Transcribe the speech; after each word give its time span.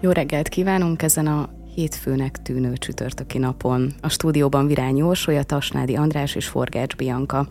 Jó 0.00 0.10
reggelt 0.10 0.48
kívánunk 0.48 1.02
ezen 1.02 1.26
a 1.26 1.48
hétfőnek 1.74 2.42
tűnő 2.42 2.72
csütörtöki 2.76 3.38
napon. 3.38 3.92
A 4.00 4.08
stúdióban 4.08 4.66
Virány 4.66 5.00
Orsolya, 5.00 5.42
Tasnádi 5.42 5.96
András 5.96 6.34
és 6.34 6.46
Forgács 6.46 6.96
Bianka. 6.96 7.48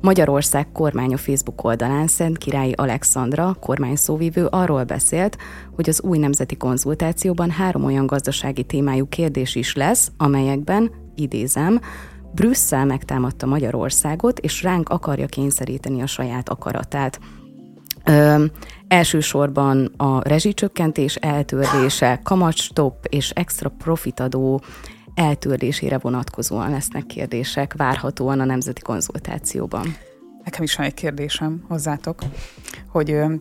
Magyarország 0.00 0.72
kormánya 0.72 1.16
Facebook 1.16 1.64
oldalán 1.64 2.06
Szent 2.06 2.38
Királyi 2.38 2.72
Alexandra, 2.72 3.56
kormányszóvivő 3.60 4.46
arról 4.46 4.84
beszélt, 4.84 5.38
hogy 5.74 5.88
az 5.88 6.02
új 6.02 6.18
nemzeti 6.18 6.56
konzultációban 6.56 7.50
három 7.50 7.84
olyan 7.84 8.06
gazdasági 8.06 8.62
témájú 8.62 9.08
kérdés 9.08 9.54
is 9.54 9.74
lesz, 9.74 10.10
amelyekben, 10.16 10.90
idézem, 11.14 11.80
Brüsszel 12.34 12.84
megtámadta 12.84 13.46
Magyarországot, 13.46 14.38
és 14.38 14.62
ránk 14.62 14.88
akarja 14.88 15.26
kényszeríteni 15.26 16.02
a 16.02 16.06
saját 16.06 16.48
akaratát. 16.48 17.20
Ö, 18.04 18.44
elsősorban 18.88 19.84
a 19.96 20.28
rezsicsökkentés 20.28 21.14
eltörlése, 21.14 22.20
kamatstop 22.22 23.06
és 23.08 23.30
extra 23.30 23.68
profitadó 23.68 24.62
eltörlésére 25.14 25.98
vonatkozóan 25.98 26.70
lesznek 26.70 27.06
kérdések 27.06 27.74
várhatóan 27.76 28.40
a 28.40 28.44
nemzeti 28.44 28.82
konzultációban. 28.82 29.96
Nekem 30.44 30.62
is 30.62 30.76
van 30.76 30.86
egy 30.86 30.94
kérdésem 30.94 31.64
hozzátok, 31.68 32.18
hogy 32.88 33.10
ö, 33.10 33.34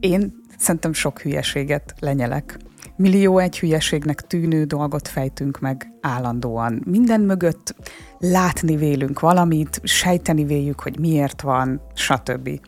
én 0.00 0.34
szerintem 0.58 0.92
sok 0.92 1.20
hülyeséget 1.20 1.94
lenyelek. 2.00 2.58
Millió 2.96 3.38
egy 3.38 3.58
hülyeségnek 3.58 4.20
tűnő 4.20 4.64
dolgot 4.64 5.08
fejtünk 5.08 5.60
meg 5.60 5.92
állandóan. 6.00 6.82
Minden 6.86 7.20
mögött 7.20 7.74
látni 8.18 8.76
vélünk 8.76 9.20
valamit, 9.20 9.80
sejteni 9.82 10.44
véljük, 10.44 10.80
hogy 10.80 10.98
miért 10.98 11.40
van, 11.40 11.80
stb 11.94 12.60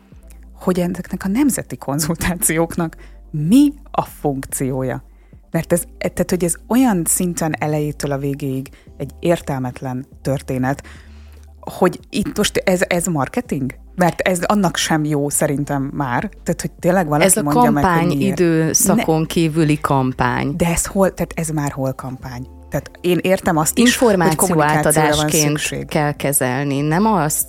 hogy 0.61 0.79
ezeknek 0.79 1.23
a 1.25 1.27
nemzeti 1.27 1.77
konzultációknak 1.77 2.95
mi 3.31 3.73
a 3.91 4.01
funkciója. 4.01 5.03
Mert 5.51 5.73
ez, 5.73 5.83
tehát, 5.97 6.29
hogy 6.29 6.43
ez 6.43 6.55
olyan 6.67 7.01
szinten 7.05 7.55
elejétől 7.59 8.11
a 8.11 8.17
végéig 8.17 8.69
egy 8.97 9.11
értelmetlen 9.19 10.05
történet, 10.21 10.83
hogy 11.59 11.99
itt 12.09 12.37
most 12.37 12.57
ez, 12.57 12.81
ez 12.87 13.05
marketing? 13.05 13.79
Mert 13.95 14.19
ez 14.19 14.39
annak 14.43 14.77
sem 14.77 15.03
jó 15.03 15.29
szerintem 15.29 15.91
már. 15.93 16.29
Tehát, 16.43 16.61
hogy 16.61 16.71
tényleg 16.71 17.07
valaki 17.07 17.25
Ez 17.25 17.37
a 17.37 17.41
mondja 17.41 17.61
kampány 17.61 17.93
meg, 17.93 18.05
hogy 18.05 18.21
időszakon 18.21 19.19
ne. 19.19 19.25
kívüli 19.25 19.79
kampány. 19.79 20.55
De 20.55 20.67
ez 20.67 20.85
hol, 20.85 21.13
tehát 21.13 21.33
ez 21.35 21.49
már 21.49 21.71
hol 21.71 21.93
kampány? 21.93 22.47
Tehát 22.71 22.91
én 23.01 23.19
értem 23.21 23.57
azt 23.57 23.77
is, 23.77 23.85
Információ 23.85 24.61
átadásként 24.61 25.85
kell 25.87 26.11
kezelni, 26.11 26.81
nem 26.81 27.05
azt, 27.05 27.45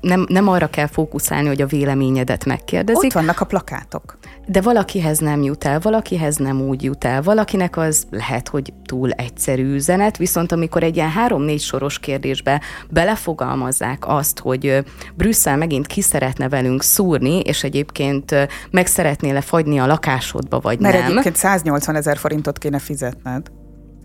nem, 0.00 0.26
nem 0.28 0.48
arra 0.48 0.66
kell 0.66 0.86
fókuszálni, 0.86 1.48
hogy 1.48 1.60
a 1.60 1.66
véleményedet 1.66 2.44
megkérdezik. 2.44 3.04
Ott 3.04 3.12
vannak 3.12 3.40
a 3.40 3.44
plakátok. 3.44 4.18
De 4.46 4.60
valakihez 4.60 5.18
nem 5.18 5.42
jut 5.42 5.64
el, 5.64 5.80
valakihez 5.80 6.36
nem 6.36 6.60
úgy 6.60 6.82
jut 6.82 7.04
el, 7.04 7.22
valakinek 7.22 7.76
az 7.76 8.06
lehet, 8.10 8.48
hogy 8.48 8.72
túl 8.84 9.10
egyszerű 9.10 9.74
üzenet, 9.74 10.16
viszont 10.16 10.52
amikor 10.52 10.82
egy 10.82 10.96
ilyen 10.96 11.10
három-négy 11.10 11.60
soros 11.60 11.98
kérdésbe 11.98 12.60
belefogalmazzák 12.90 14.08
azt, 14.08 14.38
hogy 14.38 14.84
Brüsszel 15.14 15.56
megint 15.56 15.86
ki 15.86 16.00
szeretne 16.00 16.48
velünk 16.48 16.82
szúrni, 16.82 17.40
és 17.40 17.64
egyébként 17.64 18.48
meg 18.70 18.86
szeretné 18.86 19.30
lefagyni 19.30 19.78
a 19.78 19.86
lakásodba, 19.86 20.60
vagy 20.60 20.78
Mert 20.78 20.94
nem. 20.94 21.02
Mert 21.02 21.12
egyébként 21.12 21.36
180 21.36 21.96
ezer 21.96 22.16
forintot 22.16 22.58
kéne 22.58 22.78
fizetned 22.78 23.50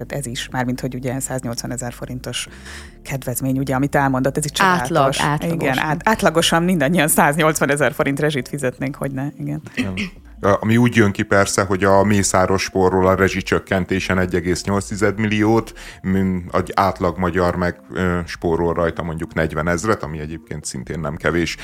tehát 0.06 0.26
ez 0.26 0.32
is, 0.32 0.50
mármint 0.50 0.80
hogy 0.80 0.96
ugye 0.96 1.20
180 1.20 1.72
ezer 1.72 1.94
forintos 1.94 2.48
kedvezmény, 3.02 3.58
ugye, 3.58 3.76
amit 3.76 3.96
elmondott, 3.96 4.38
ez 4.38 4.46
itt 4.46 4.54
csodálatos. 4.54 5.20
Átlag, 5.20 5.32
átlagosan. 5.32 5.60
Igen, 5.60 5.80
át, 5.80 6.02
átlagosan 6.04 6.64
mindannyian 6.64 7.08
180 7.08 7.72
ezer 7.72 7.94
forint 7.94 8.20
rezsit 8.20 8.48
fizetnénk, 8.48 8.96
hogy 8.96 9.12
ne, 9.12 9.28
igen. 9.38 9.62
Nem. 9.76 9.94
Ami 10.42 10.78
úgy 10.78 10.96
jön 10.96 11.12
ki 11.12 11.24
persze, 11.24 11.64
hogy 11.64 11.84
a 11.84 12.04
mészáros 12.04 12.64
sporról 12.64 13.08
a 13.08 13.16
rezsicsökkentésen 13.16 14.18
1,8 14.18 15.16
milliót, 15.16 15.74
egy 16.52 16.72
átlag 16.76 17.18
magyar 17.18 17.56
meg 17.56 17.80
spórol 18.26 18.74
rajta 18.74 19.04
mondjuk 19.04 19.34
40 19.34 19.68
ezret, 19.68 20.04
ami 20.04 20.20
egyébként 20.20 20.66
szintén 20.66 21.00
nem 21.00 21.16
kevés. 21.16 21.58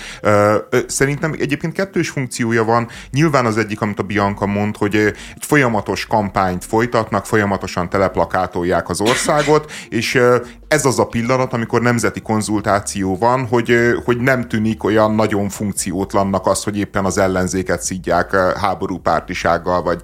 Szerintem 0.88 1.34
egyébként 1.40 1.74
kettős 1.74 2.10
funkciója 2.10 2.64
van. 2.64 2.88
Nyilván 3.12 3.46
az 3.46 3.58
egyik, 3.58 3.82
amit 3.82 4.00
a 4.00 4.04
Bianca 4.04 4.46
mond, 4.46 4.78
hogy 4.78 4.96
egy 4.96 5.46
folyamatos 5.46 6.06
kampányt 6.06 6.66
folytatnak, 6.66 7.26
folyamatosan 7.26 7.90
teleplakátolják 7.90 8.90
az 8.90 9.02
országot, 9.02 9.72
és 9.90 10.20
ez 10.68 10.86
az 10.86 11.00
a 11.00 11.06
pillanat, 11.06 11.54
amikor 11.54 11.82
nemzeti 11.82 12.22
konzultáció 12.22 13.18
van, 13.18 13.48
hogy, 13.48 13.76
hogy 14.06 14.18
nem 14.18 14.48
tűnik 14.48 14.84
olyan 14.84 15.16
nagyon 15.16 15.50
funkciótlannak 15.50 16.48
az, 16.48 16.64
hogy 16.64 16.78
éppen 16.78 17.06
az 17.06 17.18
ellenzéket 17.18 17.82
szidják 17.82 18.36
háború 18.36 18.98
pártisággal, 18.98 19.82
vagy, 19.82 20.02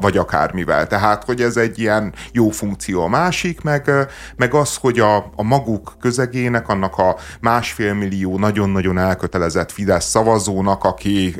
vagy 0.00 0.16
akármivel. 0.16 0.86
Tehát, 0.86 1.24
hogy 1.24 1.40
ez 1.40 1.56
egy 1.56 1.78
ilyen 1.78 2.12
jó 2.32 2.50
funkció. 2.50 3.02
A 3.02 3.08
másik, 3.08 3.60
meg, 3.60 3.90
meg 4.36 4.54
az, 4.54 4.76
hogy 4.76 4.98
a, 4.98 5.16
a 5.16 5.42
maguk 5.42 5.96
közegének, 6.00 6.68
annak 6.68 6.98
a 6.98 7.16
másfél 7.40 7.94
millió 7.94 8.38
nagyon-nagyon 8.38 8.98
elkötelezett 8.98 9.72
Fidesz 9.72 10.08
szavazónak, 10.08 10.84
aki, 10.84 11.36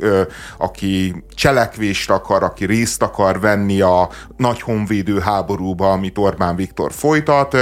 aki 0.57 1.23
cselekvést 1.35 2.09
akar, 2.09 2.43
aki 2.43 2.65
részt 2.65 3.01
akar 3.01 3.39
venni 3.39 3.81
a 3.81 4.09
nagy 4.37 4.61
honvédő 4.61 5.19
háborúba, 5.19 5.91
amit 5.91 6.17
Orbán 6.17 6.55
Viktor 6.55 6.91
folytat, 6.91 7.57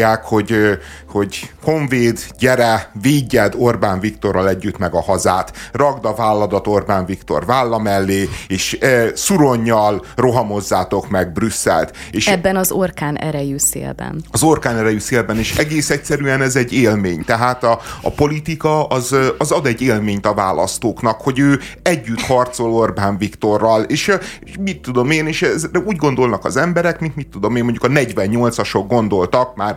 felajánlják, 0.00 0.24
hogy, 0.24 0.78
hogy 1.08 1.50
honvéd, 1.62 2.18
gyere, 2.38 2.90
védjed 3.02 3.54
Orbán 3.56 4.00
Viktorral 4.00 4.48
együtt 4.48 4.78
meg 4.78 4.94
a 4.94 5.02
hazát, 5.02 5.52
ragd 5.72 6.04
a 6.04 6.14
válladat 6.14 6.66
Orbán 6.66 7.04
Viktor 7.04 7.46
válla 7.46 7.78
mellé, 7.78 8.28
és 8.46 8.78
e, 8.80 9.16
szuronnyal 9.16 10.04
rohamozzátok 10.16 11.08
meg 11.08 11.32
Brüsszelt. 11.32 11.96
És 12.10 12.26
Ebben 12.26 12.56
az 12.56 12.70
orkán 12.70 13.16
erejű 13.16 13.58
szélben. 13.58 14.22
Az 14.30 14.42
orkán 14.42 14.76
erejű 14.76 14.98
szélben, 14.98 15.38
és 15.38 15.56
egész 15.56 15.90
egyszerűen 15.90 16.42
ez 16.42 16.56
egy 16.56 16.72
élmény. 16.72 17.24
Tehát 17.24 17.64
a, 17.64 17.80
a 18.02 18.10
politika 18.10 18.86
az, 18.86 19.16
az 19.38 19.50
ad 19.50 19.66
egy 19.66 19.80
élményt 19.80 20.26
a 20.26 20.34
választóknak, 20.34 21.20
hogy 21.20 21.38
ő 21.38 21.60
együtt 21.82 22.20
harcol 22.20 22.72
Orbán 22.72 23.18
Viktorral, 23.18 23.82
és, 23.82 24.12
és 24.40 24.52
mit 24.60 24.80
tudom 24.80 25.10
én, 25.10 25.26
és 25.26 25.42
ez, 25.42 25.68
úgy 25.84 25.96
gondolnak 25.96 26.44
az 26.44 26.56
emberek, 26.56 27.00
mint 27.00 27.16
mit 27.16 27.28
tudom 27.28 27.56
én, 27.56 27.64
mondjuk 27.64 27.84
a 27.84 27.88
48-asok 27.88 28.84
gondoltak, 28.88 29.56
már 29.56 29.76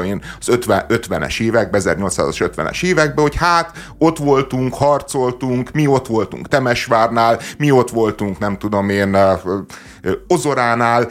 én, 0.00 0.22
az 0.40 0.48
50, 0.48 0.84
50-es 0.88 1.40
években, 1.40 1.80
1850-es 1.84 2.84
években, 2.84 3.24
hogy 3.24 3.36
hát 3.36 3.70
ott 3.98 4.18
voltunk, 4.18 4.74
harcoltunk, 4.74 5.70
mi 5.72 5.86
ott 5.86 6.06
voltunk 6.06 6.48
Temesvárnál, 6.48 7.38
mi 7.58 7.70
ott 7.70 7.90
voltunk, 7.90 8.38
nem 8.38 8.58
tudom 8.58 8.88
én, 8.88 9.16
Ozoránál, 10.28 11.08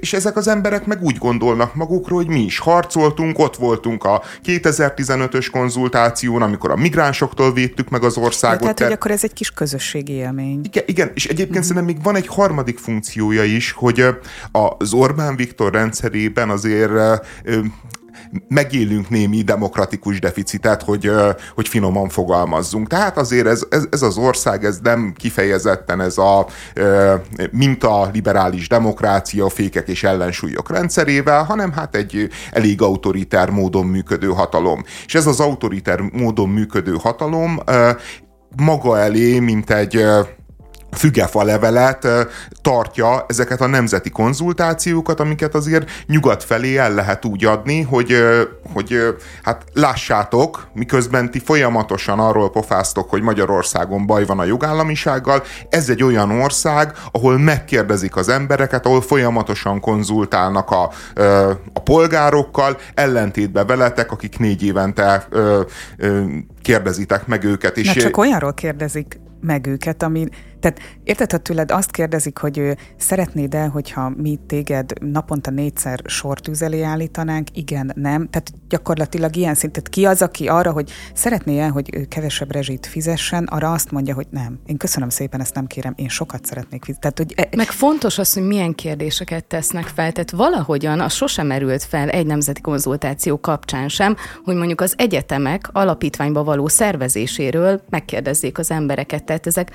és 0.00 0.12
ezek 0.12 0.36
az 0.36 0.48
emberek 0.48 0.86
meg 0.86 1.02
úgy 1.02 1.18
gondolnak 1.18 1.74
magukról, 1.74 2.18
hogy 2.18 2.28
mi 2.28 2.40
is 2.40 2.58
harcoltunk, 2.58 3.38
ott 3.38 3.56
voltunk 3.56 4.04
a 4.04 4.22
2015-ös 4.44 5.48
konzultáción, 5.52 6.42
amikor 6.42 6.70
a 6.70 6.76
migránsoktól 6.76 7.52
védtük 7.52 7.88
meg 7.88 8.04
az 8.04 8.16
országot. 8.16 8.60
Tehát, 8.60 8.82
hogy 8.82 8.92
akkor 8.92 9.10
ez 9.10 9.24
egy 9.24 9.32
kis 9.32 9.50
közösségi 9.50 10.12
élmény. 10.12 10.60
Igen, 10.62 10.82
igen 10.86 11.10
és 11.14 11.24
egyébként 11.24 11.48
uh-huh. 11.48 11.64
szerintem 11.64 11.94
még 11.94 12.02
van 12.02 12.16
egy 12.16 12.26
harmadik 12.26 12.78
funkciója 12.78 13.44
is, 13.44 13.72
hogy 13.72 14.06
az 14.52 14.92
Orbán 14.92 15.36
Viktor 15.36 15.72
rendszerében 15.72 16.50
azért 16.50 16.92
megélünk 18.48 19.08
némi 19.08 19.42
demokratikus 19.42 20.20
deficitet, 20.20 20.82
hogy, 20.82 21.10
hogy 21.54 21.68
finoman 21.68 22.08
fogalmazzunk. 22.08 22.88
Tehát 22.88 23.16
azért 23.16 23.46
ez, 23.46 23.66
ez, 23.70 23.86
ez 23.90 24.02
az 24.02 24.16
ország, 24.16 24.64
ez 24.64 24.78
nem 24.82 25.12
kifejezetten 25.16 26.00
ez 26.00 26.18
a 26.18 26.46
minta 27.50 28.10
liberális 28.12 28.68
demokrácia, 28.68 29.48
fékek 29.48 29.88
és 29.88 30.04
ellensúlyok 30.04 30.70
rendszerével, 30.70 31.44
hanem 31.44 31.72
hát 31.72 31.94
egy 31.94 32.28
elég 32.50 32.82
autoriter 32.82 33.50
módon 33.50 33.86
működő 33.86 34.28
hatalom. 34.28 34.84
És 35.06 35.14
ez 35.14 35.26
az 35.26 35.40
autoriter 35.40 36.00
módon 36.00 36.48
működő 36.48 36.96
hatalom 37.00 37.60
maga 38.56 38.98
elé, 38.98 39.38
mint 39.38 39.70
egy 39.70 40.04
fügefa 40.94 41.42
levelet 41.42 42.06
tartja 42.62 43.24
ezeket 43.28 43.60
a 43.60 43.66
nemzeti 43.66 44.10
konzultációkat, 44.10 45.20
amiket 45.20 45.54
azért 45.54 45.90
nyugat 46.06 46.44
felé 46.44 46.76
el 46.76 46.94
lehet 46.94 47.24
úgy 47.24 47.44
adni, 47.44 47.82
hogy, 47.82 48.16
hogy 48.72 49.16
hát 49.42 49.64
lássátok, 49.72 50.66
miközben 50.72 51.30
ti 51.30 51.38
folyamatosan 51.38 52.18
arról 52.18 52.50
pofáztok, 52.50 53.10
hogy 53.10 53.22
Magyarországon 53.22 54.06
baj 54.06 54.24
van 54.24 54.38
a 54.38 54.44
jogállamisággal, 54.44 55.42
ez 55.68 55.88
egy 55.88 56.02
olyan 56.02 56.30
ország, 56.30 56.92
ahol 57.12 57.38
megkérdezik 57.38 58.16
az 58.16 58.28
embereket, 58.28 58.86
ahol 58.86 59.00
folyamatosan 59.00 59.80
konzultálnak 59.80 60.70
a, 60.70 60.90
a 61.72 61.80
polgárokkal, 61.80 62.78
ellentétbe 62.94 63.64
veletek, 63.64 64.12
akik 64.12 64.38
négy 64.38 64.64
évente 64.64 65.28
kérdezitek 66.62 67.26
meg 67.26 67.44
őket. 67.44 67.76
És 67.76 67.86
Na 67.86 68.00
csak 68.00 68.16
olyanról 68.16 68.54
kérdezik 68.54 69.20
meg 69.40 69.66
őket, 69.66 70.02
ami 70.02 70.26
Tehát 70.64 70.80
érted, 71.02 71.30
ha 71.30 71.38
tőled 71.38 71.70
azt 71.70 71.90
kérdezik, 71.90 72.38
hogy 72.38 72.58
ő 72.58 72.76
szeretnéd-e, 72.96 73.66
hogyha 73.66 74.12
mi 74.16 74.38
téged 74.46 74.92
naponta 75.00 75.50
négyszer 75.50 76.00
sort 76.04 76.62
elé 76.62 76.82
állítanánk, 76.82 77.48
igen, 77.52 77.92
nem. 77.94 78.28
Tehát 78.30 78.52
gyakorlatilag 78.68 79.36
ilyen 79.36 79.54
szintet 79.54 79.88
ki 79.88 80.06
az, 80.06 80.22
aki 80.22 80.48
arra, 80.48 80.72
hogy 80.72 80.90
szeretné-e, 81.14 81.68
hogy 81.68 81.94
ő 81.94 82.04
kevesebb 82.04 82.52
rezsit 82.52 82.86
fizessen, 82.86 83.44
arra 83.44 83.72
azt 83.72 83.90
mondja, 83.90 84.14
hogy 84.14 84.26
nem. 84.30 84.58
Én 84.66 84.76
köszönöm 84.76 85.08
szépen, 85.08 85.40
ezt 85.40 85.54
nem 85.54 85.66
kérem, 85.66 85.92
én 85.96 86.08
sokat 86.08 86.44
szeretnék 86.44 86.84
fizetni. 86.84 87.10
Tehát, 87.10 87.18
hogy 87.18 87.48
e- 87.52 87.56
Meg 87.56 87.70
fontos 87.70 88.18
az, 88.18 88.32
hogy 88.32 88.46
milyen 88.46 88.74
kérdéseket 88.74 89.44
tesznek 89.44 89.86
fel. 89.86 90.12
Tehát 90.12 90.30
valahogyan 90.30 91.00
az 91.00 91.12
sosem 91.12 91.46
merült 91.46 91.82
fel 91.82 92.08
egy 92.08 92.26
nemzeti 92.26 92.60
konzultáció 92.60 93.40
kapcsán 93.40 93.88
sem, 93.88 94.16
hogy 94.44 94.56
mondjuk 94.56 94.80
az 94.80 94.94
egyetemek 94.96 95.68
alapítványba 95.72 96.44
való 96.44 96.68
szervezéséről 96.68 97.82
megkérdezzék 97.90 98.58
az 98.58 98.70
embereket. 98.70 99.24
Tehát 99.24 99.46
ezek 99.46 99.70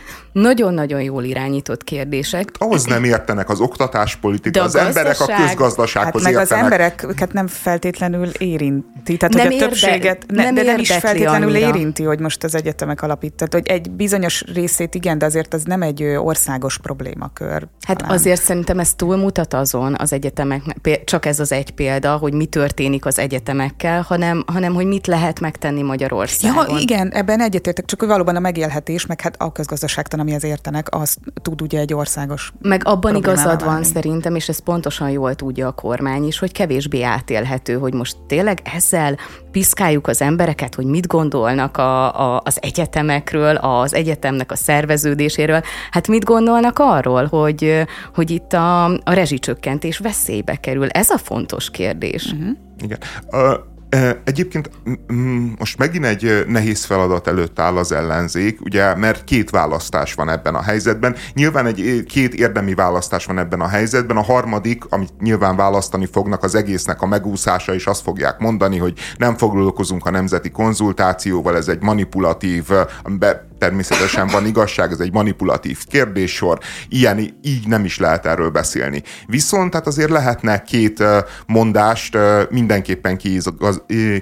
nagyon-nagyon 0.80 1.14
jól 1.14 1.24
irányított 1.24 1.84
kérdések. 1.84 2.50
Ahhoz 2.58 2.86
nem 2.86 3.04
értenek 3.04 3.50
az 3.50 3.60
oktatáspolitika, 3.60 4.62
az 4.62 4.76
emberek 4.76 5.20
a 5.20 5.26
közgazdasághoz 5.26 6.24
hát 6.24 6.34
meg 6.34 6.42
értenek. 6.42 6.64
az 6.64 6.72
embereket 6.72 7.34
nem 7.34 7.48
feltétlenül 7.48 8.28
érinti. 8.28 9.18
Tehát, 9.18 9.36
nem 9.36 9.46
hogy 9.46 9.56
a 9.56 9.58
többséget, 9.58 10.24
érde, 10.30 10.44
nem, 10.44 10.54
de 10.56 10.64
nem 10.64 10.80
is 10.80 10.92
feltétlenül 10.92 11.50
annyira. 11.50 11.68
érinti, 11.68 12.04
hogy 12.04 12.20
most 12.20 12.44
az 12.44 12.56
egyetemek 12.56 13.02
alapít. 13.02 13.34
Tehát, 13.34 13.54
hogy 13.54 13.68
egy 13.68 13.92
bizonyos 13.92 14.44
részét 14.54 14.96
igen, 14.96 15.18
de 15.18 15.26
azért 15.26 15.54
az 15.54 15.64
nem 15.64 15.82
egy 15.82 16.04
országos 16.04 16.78
problémakör. 16.78 17.68
Hát 17.82 17.98
talán. 17.98 18.14
azért 18.14 18.42
szerintem 18.42 18.80
ez 18.80 18.94
túlmutat 18.94 19.54
azon 19.54 19.96
az 19.98 20.14
egyetemeknek, 20.14 21.04
csak 21.04 21.26
ez 21.26 21.40
az 21.40 21.52
egy 21.52 21.72
példa, 21.72 22.18
hogy 22.18 22.34
mi 22.34 22.46
történik 22.46 23.06
az 23.06 23.20
egyetemekkel, 23.20 24.02
hanem, 24.02 24.44
hanem 24.48 24.74
hogy 24.74 24.86
mit 24.86 25.08
lehet 25.08 25.40
megtenni 25.40 25.82
Magyarországon. 25.82 26.70
Ja, 26.70 26.78
igen, 26.78 27.12
ebben 27.12 27.42
egyetértek, 27.42 27.86
csak 27.86 28.00
hogy 28.00 28.10
valóban 28.10 28.36
a 28.36 28.40
megélhetés, 28.40 29.06
meg 29.06 29.22
hát 29.22 29.36
a 29.38 29.52
közgazdaságtan, 29.52 30.20
amihez 30.20 30.44
értenek, 30.70 30.96
az 30.96 31.18
tud 31.42 31.62
ugye 31.62 31.80
egy 31.80 31.94
országos 31.94 32.54
Meg 32.62 32.82
abban 32.86 33.16
igazad 33.16 33.64
van 33.64 33.84
szerintem, 33.84 34.36
és 34.36 34.50
ez 34.50 34.60
pontosan 34.60 35.10
jól 35.10 35.36
tudja 35.36 35.68
a 35.68 35.72
kormány 35.72 36.28
is, 36.28 36.40
hogy 36.40 36.52
kevésbé 36.52 37.02
átélhető, 37.02 37.78
hogy 37.78 37.94
most 37.94 38.18
tényleg 38.28 38.62
ezzel 38.76 39.18
piszkáljuk 39.52 40.08
az 40.08 40.22
embereket, 40.22 40.76
hogy 40.76 40.86
mit 40.86 41.08
gondolnak 41.08 41.78
a, 41.78 42.36
a, 42.36 42.42
az 42.46 42.58
egyetemekről, 42.62 43.56
az 43.56 43.94
egyetemnek 43.94 44.52
a 44.52 44.56
szerveződéséről. 44.56 45.62
Hát 45.92 46.08
mit 46.08 46.24
gondolnak 46.24 46.80
arról, 46.80 47.26
hogy, 47.26 47.86
hogy 48.16 48.32
itt 48.32 48.54
a, 48.54 48.86
a 48.86 49.14
rezsicsökkentés 49.14 49.98
veszélybe 49.98 50.56
kerül? 50.56 50.88
Ez 50.90 51.10
a 51.10 51.18
fontos 51.18 51.70
kérdés. 51.70 52.26
Uh-huh. 52.26 52.58
Igen. 52.82 53.00
Egyébként 54.24 54.70
most 55.58 55.78
megint 55.78 56.06
egy 56.06 56.46
nehéz 56.48 56.84
feladat 56.86 57.28
előtt 57.28 57.60
áll 57.60 57.78
az 57.78 57.92
ellenzék, 57.92 58.62
ugye, 58.62 58.96
mert 58.96 59.24
két 59.24 59.50
választás 59.50 60.14
van 60.14 60.30
ebben 60.30 60.56
a 60.56 60.62
helyzetben. 60.62 61.16
Nyilván 61.34 61.66
egy 61.66 62.04
két 62.08 62.34
érdemi 62.34 62.74
választás 62.74 63.26
van 63.26 63.40
ebben 63.40 63.62
a 63.62 63.68
helyzetben. 63.68 64.18
A 64.18 64.24
harmadik, 64.24 64.84
amit 64.90 65.14
nyilván 65.20 65.56
választani 65.56 66.06
fognak, 66.06 66.44
az 66.44 66.56
egésznek 66.56 67.02
a 67.02 67.06
megúszása, 67.06 67.74
és 67.74 67.86
azt 67.86 68.02
fogják 68.02 68.40
mondani, 68.40 68.78
hogy 68.78 68.94
nem 69.18 69.38
foglalkozunk 69.38 70.06
a 70.06 70.12
nemzeti 70.12 70.52
konzultációval, 70.52 71.56
ez 71.56 71.68
egy 71.68 71.82
manipulatív, 71.82 72.70
amiben 73.04 73.49
természetesen 73.60 74.28
van 74.28 74.46
igazság, 74.46 74.92
ez 74.92 75.00
egy 75.00 75.14
manipulatív 75.14 75.86
kérdéssor, 75.86 76.60
ilyen 76.90 77.20
így 77.42 77.68
nem 77.68 77.86
is 77.86 77.98
lehet 77.98 78.26
erről 78.26 78.50
beszélni. 78.50 79.04
Viszont 79.28 79.74
hát 79.74 79.88
azért 79.88 80.10
lehetne 80.10 80.62
két 80.62 81.04
mondást 81.48 82.18
mindenképpen 82.50 83.18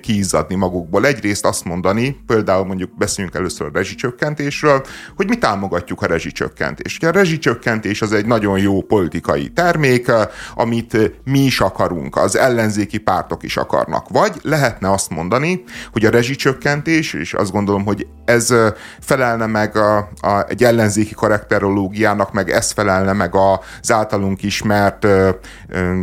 kiizzadni 0.02 0.56
magukból. 0.56 1.06
Egyrészt 1.06 1.46
azt 1.46 1.66
mondani, 1.66 2.20
például 2.26 2.66
mondjuk 2.66 2.98
beszéljünk 2.98 3.36
először 3.36 3.68
a 3.68 3.72
rezsicsökkentésről, 3.74 4.86
hogy 5.16 5.28
mi 5.28 5.38
támogatjuk 5.38 6.02
a 6.02 6.06
rezsicsökkentést. 6.06 7.04
a 7.04 7.12
rezsicsökkentés 7.12 8.02
az 8.02 8.14
egy 8.14 8.26
nagyon 8.26 8.60
jó 8.60 8.82
politikai 8.82 9.50
termék, 9.50 10.12
amit 10.56 11.22
mi 11.24 11.40
is 11.40 11.60
akarunk, 11.60 12.16
az 12.16 12.36
ellenzéki 12.36 12.98
pártok 12.98 13.44
is 13.44 13.58
akarnak. 13.58 14.10
Vagy 14.10 14.36
lehetne 14.42 14.92
azt 14.92 15.10
mondani, 15.10 15.64
hogy 15.92 16.06
a 16.06 16.10
rezsicsökkentés, 16.10 17.14
és 17.14 17.34
azt 17.34 17.52
gondolom, 17.52 17.86
hogy 17.86 18.08
ez 18.26 18.54
felel 19.00 19.27
felelne 19.28 19.46
meg 19.46 19.76
a, 19.78 19.98
a, 19.98 20.46
egy 20.48 20.64
ellenzéki 20.64 21.14
karakterológiának, 21.14 22.34
meg 22.34 22.50
ez 22.50 22.72
felelne 22.72 23.14
meg 23.14 23.36
az 23.36 23.92
általunk 23.92 24.44
ismert 24.44 25.04
ö, 25.04 25.30
ö, 25.68 25.94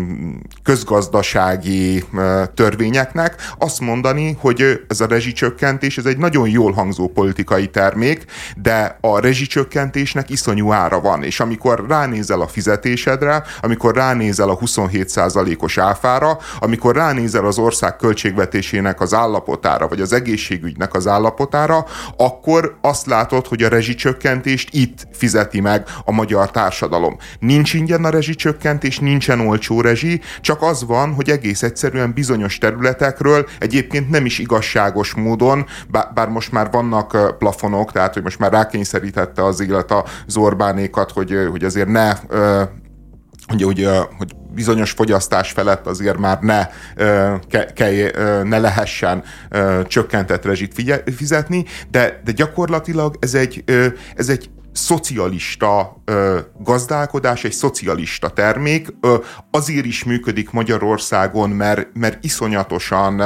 közgazdasági 0.63 2.05
ö, 2.17 2.43
törvényeknek, 2.55 3.35
azt 3.59 3.81
mondani, 3.81 4.37
hogy 4.41 4.85
ez 4.89 5.01
a 5.01 5.07
rezsicsökkentés, 5.07 5.99
ez 5.99 6.05
egy 6.05 6.19
nagyon 6.19 6.49
jól 6.49 6.73
hangzó 6.73 7.09
politikai 7.09 7.67
termék, 7.67 8.25
de 8.57 8.99
a 9.01 9.21
rezsicsökkentésnek 9.21 10.31
iszonyú 10.31 10.73
ára 10.73 11.01
van, 11.01 11.23
és 11.23 11.41
amikor 11.41 11.85
ránézel 11.89 12.41
a 12.41 12.49
fizetésedre, 12.49 13.43
amikor 13.61 13.95
ránézel 13.95 14.49
a 14.49 14.59
27%-os 14.59 15.79
áfára, 15.79 16.39
amikor 16.61 16.95
ránézel 16.95 17.47
az 17.47 17.59
ország 17.59 17.97
költségvetésének 17.97 19.01
az 19.01 19.15
állapotára, 19.15 19.89
vagy 19.89 20.01
az 20.01 20.13
egészségügynek 20.13 20.95
az 20.95 21.07
állapotára, 21.07 21.85
akkor 22.17 22.77
azt 22.81 23.07
látod, 23.15 23.47
hogy 23.47 23.63
a 23.63 23.69
rezsicsökkentést 23.69 24.69
itt 24.73 25.07
fizeti 25.13 25.61
meg 25.61 25.87
a 26.05 26.13
magyar 26.13 26.51
társadalom. 26.51 27.17
Nincs 27.39 27.75
ingyen 27.75 28.05
a 28.05 28.11
rezsicsökkentés, 28.11 28.99
nincsen 28.99 29.41
olcsó 29.41 29.81
rezsi, 29.81 30.21
csak 30.41 30.63
az 30.63 30.85
van, 30.85 31.15
hogy 31.15 31.31
egész 31.31 31.63
egyszerűen 31.63 32.13
bizonyos 32.13 32.59
területekről 32.59 33.49
egyébként 33.59 34.11
nem 34.11 34.25
is 34.25 34.39
igazságos 34.39 35.15
módon, 35.15 35.67
bár 36.15 36.29
most 36.29 36.53
már 36.53 36.71
vannak 36.71 37.39
plafonok, 37.39 37.93
tehát 37.93 38.15
hogy 38.15 38.23
most 38.23 38.39
már 38.39 38.53
rákényszerítette 38.53 39.45
az 39.45 39.61
élet 39.61 39.93
az 40.27 40.37
Orbánékat, 40.37 41.11
hogy, 41.11 41.49
hogy 41.51 41.65
azért 41.65 41.89
ne 41.89 42.13
hogy, 43.47 43.63
hogy, 43.63 43.89
hogy 44.19 44.35
bizonyos 44.55 44.91
fogyasztás 44.91 45.51
felett 45.51 45.87
azért 45.87 46.19
már 46.19 46.39
ne, 46.41 46.69
ke, 47.49 47.65
ke, 47.75 48.11
ne 48.43 48.59
lehessen 48.59 49.23
csökkentett 49.87 50.45
rezsit 50.45 50.83
fizetni, 51.17 51.65
de, 51.91 52.21
de 52.25 52.33
gyakorlatilag 52.33 53.17
ez 53.21 53.35
egy, 53.35 53.65
ez 54.15 54.29
egy 54.29 54.51
szocialista 54.75 56.03
ö, 56.05 56.39
gazdálkodás, 56.59 57.45
egy 57.45 57.53
szocialista 57.53 58.29
termék. 58.29 58.89
Ö, 59.01 59.17
azért 59.51 59.85
is 59.85 60.05
működik 60.05 60.51
Magyarországon, 60.51 61.51
mert, 61.51 61.89
mert 61.93 62.25
iszonyatosan, 62.25 63.23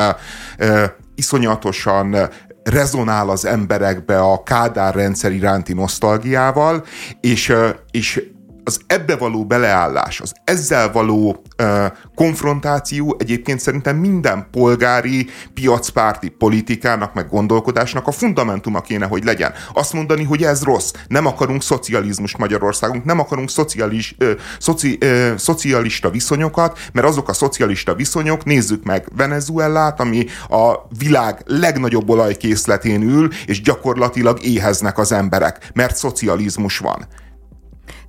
ö, 0.59 0.85
iszonyatosan 1.15 2.17
rezonál 2.62 3.31
az 3.31 3.44
emberekbe 3.44 4.20
a 4.20 4.43
Kádár 4.43 4.94
rendszer 4.94 5.32
iránti 5.32 5.73
nosztalgiával, 5.73 6.85
és, 7.20 7.55
és 7.91 8.23
az 8.69 8.81
ebbe 8.87 9.17
való 9.17 9.44
beleállás, 9.44 10.20
az 10.20 10.32
ezzel 10.44 10.93
való 10.93 11.43
uh, 11.62 11.87
konfrontáció 12.15 13.17
egyébként 13.19 13.61
szerintem 13.61 13.97
minden 13.97 14.47
polgári, 14.50 15.26
piacpárti 15.55 16.29
politikának, 16.29 17.15
meg 17.15 17.29
gondolkodásnak 17.29 18.06
a 18.06 18.12
fundamentuma 18.12 18.81
kéne, 18.81 19.06
hogy 19.06 19.25
legyen. 19.25 19.53
Azt 19.75 19.93
mondani, 19.93 20.25
hogy 20.25 20.43
ez 20.43 20.62
rossz, 20.62 20.93
nem 21.06 21.26
akarunk 21.26 21.62
szocializmus 21.62 22.37
Magyarországunk, 22.37 23.05
nem 23.05 23.19
akarunk 23.19 23.50
szocialis, 23.50 24.17
uh, 24.20 24.31
szoci, 24.58 24.98
uh, 25.03 25.37
szocialista 25.37 26.10
viszonyokat, 26.10 26.79
mert 26.93 27.06
azok 27.06 27.29
a 27.29 27.32
szocialista 27.32 27.94
viszonyok, 27.94 28.44
nézzük 28.44 28.84
meg 28.84 29.08
Venezuelát, 29.17 30.01
ami 30.01 30.27
a 30.48 30.75
világ 30.98 31.43
legnagyobb 31.46 32.08
olajkészletén 32.08 33.03
ül, 33.03 33.29
és 33.46 33.63
gyakorlatilag 33.63 34.44
éheznek 34.44 34.98
az 34.98 35.13
emberek, 35.13 35.70
mert 35.75 35.96
szocializmus 35.96 36.79
van. 36.79 37.06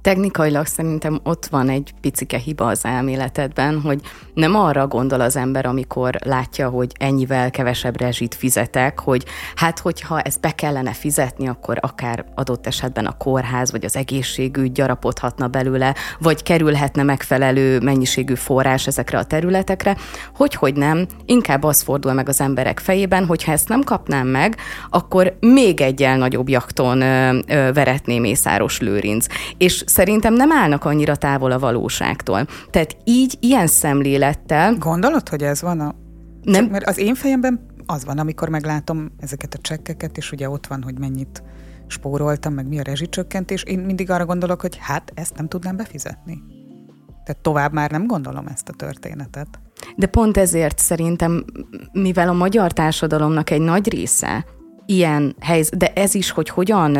Technikailag 0.01 0.65
szerintem 0.65 1.20
ott 1.24 1.46
van 1.46 1.70
egy 1.70 1.94
picike 2.01 2.38
hiba 2.38 2.68
az 2.68 2.86
elméletedben, 2.86 3.82
hogy 3.82 4.01
nem 4.34 4.56
arra 4.56 4.88
gondol 4.88 5.22
az 5.22 5.36
ember, 5.36 5.65
amikor 5.65 6.15
látja, 6.25 6.70
hogy 6.70 6.91
ennyivel 7.00 7.51
kevesebb 7.51 8.00
rezsit 8.00 8.36
fizetek, 8.36 9.00
hogy 9.00 9.25
hát 9.56 9.79
hogyha 9.79 10.22
ezt 10.22 10.39
be 10.39 10.51
kellene 10.51 10.94
fizetni, 10.94 11.48
akkor 11.48 11.77
akár 11.82 12.25
adott 12.36 12.68
esetben 12.68 13.06
a 13.06 13.18
kórház 13.18 13.72
vagy 13.72 13.86
az 13.86 13.96
egészségügy 13.96 14.72
gyarapodhatna 14.72 15.48
belőle, 15.48 15.96
vagy 16.20 16.44
kerülhetne 16.44 17.03
megfelelő 17.03 17.79
mennyiségű 17.79 18.36
forrás 18.36 18.88
ezekre 18.88 19.18
a 19.18 19.24
területekre, 19.24 19.98
hogy 20.36 20.53
hogy 20.53 20.75
nem, 20.75 21.06
inkább 21.25 21.63
az 21.63 21.82
fordul 21.82 22.13
meg 22.13 22.29
az 22.29 22.41
emberek 22.41 22.79
fejében, 22.79 23.25
hogy 23.25 23.44
ha 23.44 23.51
ezt 23.51 23.68
nem 23.70 23.84
kapnám 23.84 24.27
meg, 24.27 24.56
akkor 24.89 25.38
még 25.39 25.82
egyel 25.82 26.18
nagyobb 26.18 26.50
jakton 26.50 27.01
ö, 27.01 27.39
ö, 27.48 27.74
veretné 27.74 28.20
Mészáros 28.20 28.79
Lőrinc. 28.79 29.25
És 29.58 29.84
szerintem 29.89 30.34
nem 30.34 30.51
állnak 30.51 30.86
annyira 30.86 31.15
távol 31.15 31.51
a 31.51 31.60
valóságtól. 31.60 32.46
Tehát 32.69 32.98
így, 33.03 33.38
ilyen 33.39 33.67
szemlélettel... 33.67 34.75
Gondolod, 34.75 35.29
hogy 35.29 35.43
ez 35.43 35.62
van 35.62 35.79
a... 35.79 35.96
Nem. 36.41 36.62
Csak 36.62 36.72
mert 36.72 36.88
az 36.88 36.98
én 36.98 37.15
fejemben 37.15 37.65
az 37.86 38.05
van, 38.05 38.17
amikor 38.17 38.50
meglátom 38.50 39.12
ezeket 39.19 39.53
a 39.53 39.58
csekkeket, 39.62 40.17
és 40.17 40.31
ugye 40.31 40.50
ott 40.50 40.67
van, 40.67 40.84
hogy 40.84 41.00
mennyit 41.00 41.43
spóroltam, 41.88 42.53
meg 42.53 42.67
mi 42.67 42.79
a 42.79 42.84
rezsicsökkentés, 42.84 43.63
én 43.63 43.79
mindig 43.79 44.10
arra 44.10 44.25
gondolok, 44.25 44.62
hogy 44.62 44.77
hát 44.79 45.12
ezt 45.15 45.36
nem 45.36 45.48
tudnám 45.48 45.75
befizetni. 45.75 46.41
Tehát 47.24 47.41
tovább 47.41 47.74
már 47.74 47.91
nem 47.91 48.08
gondolom 48.08 48.48
ezt 48.48 48.69
a 48.69 48.74
történetet. 48.74 49.48
De 49.96 50.08
pont 50.08 50.38
ezért 50.38 50.77
szerintem, 50.77 51.46
mivel 51.91 52.29
a 52.29 52.34
magyar 52.34 52.72
társadalomnak 52.72 53.50
egy 53.50 53.62
nagy 53.62 53.89
része 53.89 54.46
ilyen 54.89 55.36
helyzet, 55.39 55.77
de 55.77 55.91
ez 55.96 56.13
is, 56.15 56.31
hogy 56.31 56.50
hogyan 56.50 56.91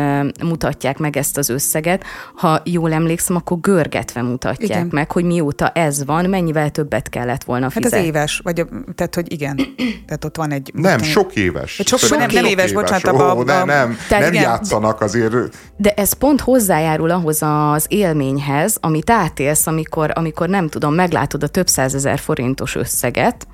mutatják 0.42 0.98
meg 0.98 1.16
ezt 1.16 1.38
az 1.38 1.48
összeget, 1.48 2.04
ha 2.34 2.60
jól 2.64 2.92
emlékszem, 2.92 3.36
akkor 3.36 3.60
görgetve 3.60 4.22
mutatják 4.22 4.70
igen. 4.70 4.88
meg, 4.90 5.12
hogy 5.12 5.24
mióta 5.24 5.68
ez 5.68 6.04
van, 6.04 6.24
mennyivel 6.24 6.70
többet 6.70 7.08
kellett 7.08 7.44
volna 7.44 7.70
fizetni. 7.70 7.96
Hát 7.96 8.06
ez 8.06 8.06
éves, 8.06 8.40
vagy 8.44 8.66
tehát, 8.94 9.14
hogy 9.14 9.32
igen, 9.32 9.56
tehát 10.06 10.24
ott 10.24 10.36
van 10.36 10.52
egy... 10.52 10.70
Nem, 10.74 11.02
sok 11.02 11.34
éves. 11.34 11.80
Sok, 11.84 11.98
sok, 11.98 12.18
nem, 12.18 12.28
nem 12.32 12.44
éves, 12.44 12.72
bocsánat. 12.72 13.08
Ó, 13.12 13.18
a, 13.18 13.38
a, 13.38 13.44
de 13.44 13.64
nem, 13.64 13.96
nem 14.10 14.32
igen. 14.32 14.42
játszanak 14.42 15.00
azért. 15.00 15.34
De 15.76 15.90
ez 15.90 16.12
pont 16.12 16.40
hozzájárul 16.40 17.10
ahhoz 17.10 17.42
az 17.42 17.86
élményhez, 17.88 18.76
amit 18.80 19.10
átélsz, 19.10 19.66
amikor, 19.66 20.10
amikor 20.14 20.48
nem 20.48 20.68
tudom, 20.68 20.94
meglátod 20.94 21.42
a 21.42 21.48
több 21.48 21.68
százezer 21.68 22.18
forintos 22.18 22.74
összeget, 22.74 23.46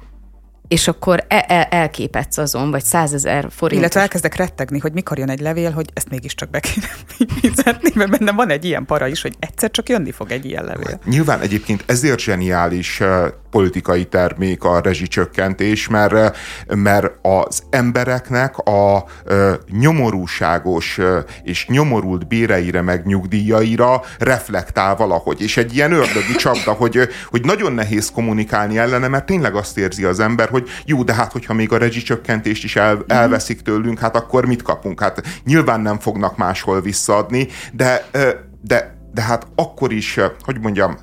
és 0.69 0.89
akkor 0.89 1.25
el, 1.29 1.41
el, 1.41 1.63
elképetsz 1.63 2.39
azon, 2.39 2.71
vagy 2.71 2.85
százezer 2.85 3.47
forint. 3.51 3.81
Illetve 3.81 4.01
elkezdek 4.01 4.37
rettegni, 4.37 4.79
hogy 4.79 4.93
mikor 4.93 5.19
jön 5.19 5.31
egy 5.31 5.41
levél, 5.41 5.71
hogy 5.71 5.91
ezt 5.95 6.11
mégiscsak 6.11 6.51
be 6.51 6.61
kéne 6.61 6.87
fizetni, 7.41 7.91
mert 7.95 8.11
bennem 8.11 8.37
van 8.37 8.51
egy 8.51 8.65
ilyen 8.65 8.87
para 8.87 9.07
is, 9.07 9.23
hogy 9.23 9.37
egyszer 9.39 9.71
csak 9.71 9.89
jönni 9.89 10.11
fog 10.11 10.31
egy 10.31 10.45
ilyen 10.45 10.65
levél. 10.65 11.01
Nyilván 11.05 11.41
egyébként 11.41 11.85
ezért 11.87 12.19
zseniális 12.19 13.03
politikai 13.51 14.05
termék 14.05 14.65
a 14.65 14.81
rezsicsökkentés, 14.81 15.89
mert, 15.89 16.37
mert 16.75 17.13
az 17.23 17.63
embereknek 17.71 18.59
a 18.59 19.05
nyomorúságos 19.71 20.99
és 21.43 21.67
nyomorult 21.67 22.29
béreire 22.29 22.83
meg 22.83 23.07
nyugdíjaira 23.07 24.03
reflektál 24.19 24.97
valahogy. 24.97 25.43
És 25.43 25.57
egy 25.57 25.75
ilyen 25.75 25.93
ördögi 25.93 26.35
csapda, 26.37 26.73
hogy, 26.73 27.09
hogy 27.31 27.45
nagyon 27.45 27.73
nehéz 27.73 28.11
kommunikálni 28.11 28.79
ellene, 28.79 29.09
mert 29.09 29.27
tényleg 29.27 29.55
azt 29.55 29.79
érzi 29.79 30.05
az 30.05 30.21
ember, 30.21 30.49
hogy 30.61 30.69
jó, 30.85 31.03
de 31.03 31.15
hát 31.15 31.33
hogyha 31.33 31.55
még 31.55 31.73
a 31.73 31.79
rezsicsökkentést 31.79 32.65
is 32.65 32.77
el, 32.77 32.95
mhm. 32.95 33.03
elveszik 33.07 33.61
tőlünk, 33.61 33.99
hát 33.99 34.17
akkor 34.17 34.47
mit 34.47 34.63
kapunk? 34.63 35.01
Hát 35.01 35.23
nyilván 35.45 35.81
nem 35.81 35.99
fognak 35.99 36.37
máshol 36.37 36.81
visszaadni, 36.81 37.49
de, 37.73 38.09
de, 38.63 38.99
de 39.13 39.23
hát 39.23 39.47
akkor 39.55 39.93
is, 39.93 40.21
hogy 40.41 40.61
mondjam, 40.61 40.97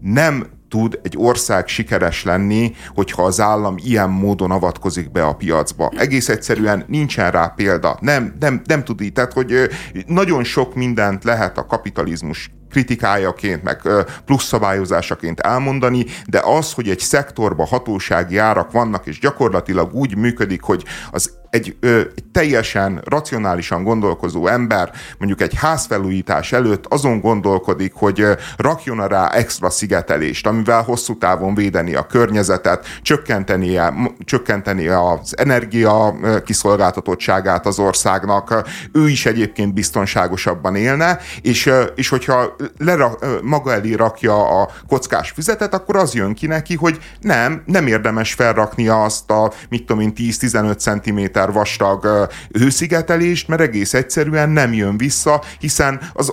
nem 0.00 0.46
tud 0.68 1.00
egy 1.02 1.14
ország 1.18 1.68
sikeres 1.68 2.24
lenni, 2.24 2.72
hogyha 2.94 3.22
az 3.22 3.40
állam 3.40 3.74
ilyen 3.78 4.10
módon 4.10 4.50
avatkozik 4.50 5.10
be 5.10 5.24
a 5.24 5.34
piacba. 5.34 5.92
Egész 5.96 6.28
egyszerűen 6.28 6.84
nincsen 6.86 7.30
rá 7.30 7.46
példa. 7.46 7.98
Nem, 8.00 8.34
nem, 8.40 8.62
nem 8.64 8.84
tud 8.84 9.00
így. 9.00 9.12
Tehát, 9.12 9.32
hogy 9.32 9.68
nagyon 10.06 10.44
sok 10.44 10.74
mindent 10.74 11.24
lehet 11.24 11.58
a 11.58 11.66
kapitalizmus 11.66 12.50
kritikájaként, 12.70 13.62
meg 13.62 13.80
plusz 14.24 14.44
szabályozásaként 14.44 15.40
elmondani, 15.40 16.06
de 16.26 16.40
az, 16.44 16.72
hogy 16.72 16.88
egy 16.88 16.98
szektorban 16.98 17.66
hatósági 17.66 18.38
árak 18.38 18.72
vannak, 18.72 19.06
és 19.06 19.18
gyakorlatilag 19.18 19.94
úgy 19.94 20.16
működik, 20.16 20.62
hogy 20.62 20.84
az 21.10 21.38
egy, 21.50 21.76
ö, 21.80 22.00
egy 22.16 22.24
teljesen 22.32 23.02
racionálisan 23.04 23.82
gondolkozó 23.82 24.46
ember 24.46 24.92
mondjuk 25.18 25.40
egy 25.40 25.54
házfelújítás 25.54 26.52
előtt 26.52 26.86
azon 26.86 27.20
gondolkodik, 27.20 27.92
hogy 27.94 28.26
rakjon 28.56 29.08
rá 29.08 29.28
extra 29.28 29.70
szigetelést, 29.70 30.46
amivel 30.46 30.82
hosszú 30.82 31.18
távon 31.18 31.54
védeni 31.54 31.94
a 31.94 32.06
környezetet, 32.06 32.86
csökkenteni, 33.02 33.78
csökkenteni 34.24 34.88
az 34.88 35.38
energia 35.38 36.14
kiszolgáltatottságát 36.44 37.66
az 37.66 37.78
országnak, 37.78 38.68
ő 38.92 39.08
is 39.08 39.26
egyébként 39.26 39.74
biztonságosabban 39.74 40.76
élne, 40.76 41.18
és, 41.42 41.70
és 41.94 42.08
hogyha 42.08 42.56
lera, 42.78 43.18
maga 43.42 43.72
elé 43.72 43.92
rakja 43.92 44.62
a 44.62 44.68
kockás 44.88 45.30
füzetet, 45.30 45.74
akkor 45.74 45.96
az 45.96 46.14
jön 46.14 46.34
ki 46.34 46.46
neki, 46.46 46.74
hogy 46.74 46.98
nem, 47.20 47.62
nem 47.66 47.86
érdemes 47.86 48.32
felraknia 48.32 49.02
azt 49.02 49.30
a, 49.30 49.52
mit 49.68 49.84
tudom 49.84 50.02
én, 50.02 50.12
10-15 50.16 50.78
cm 50.78 51.39
méter 51.40 51.52
vastag 51.52 52.28
hőszigetelést, 52.52 53.48
mert 53.48 53.60
egész 53.60 53.94
egyszerűen 53.94 54.50
nem 54.50 54.72
jön 54.72 54.96
vissza, 54.96 55.42
hiszen 55.58 56.00
az 56.12 56.32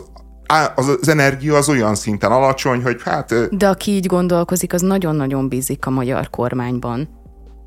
az, 0.75 0.97
az 1.01 1.07
energia 1.07 1.55
az 1.55 1.69
olyan 1.69 1.95
szinten 1.95 2.31
alacsony, 2.31 2.81
hogy 2.81 3.01
hát... 3.03 3.57
De 3.57 3.67
aki 3.67 3.91
így 3.91 4.05
gondolkozik, 4.05 4.73
az 4.73 4.81
nagyon-nagyon 4.81 5.49
bízik 5.49 5.85
a 5.85 5.89
magyar 5.89 6.29
kormányban. 6.29 7.09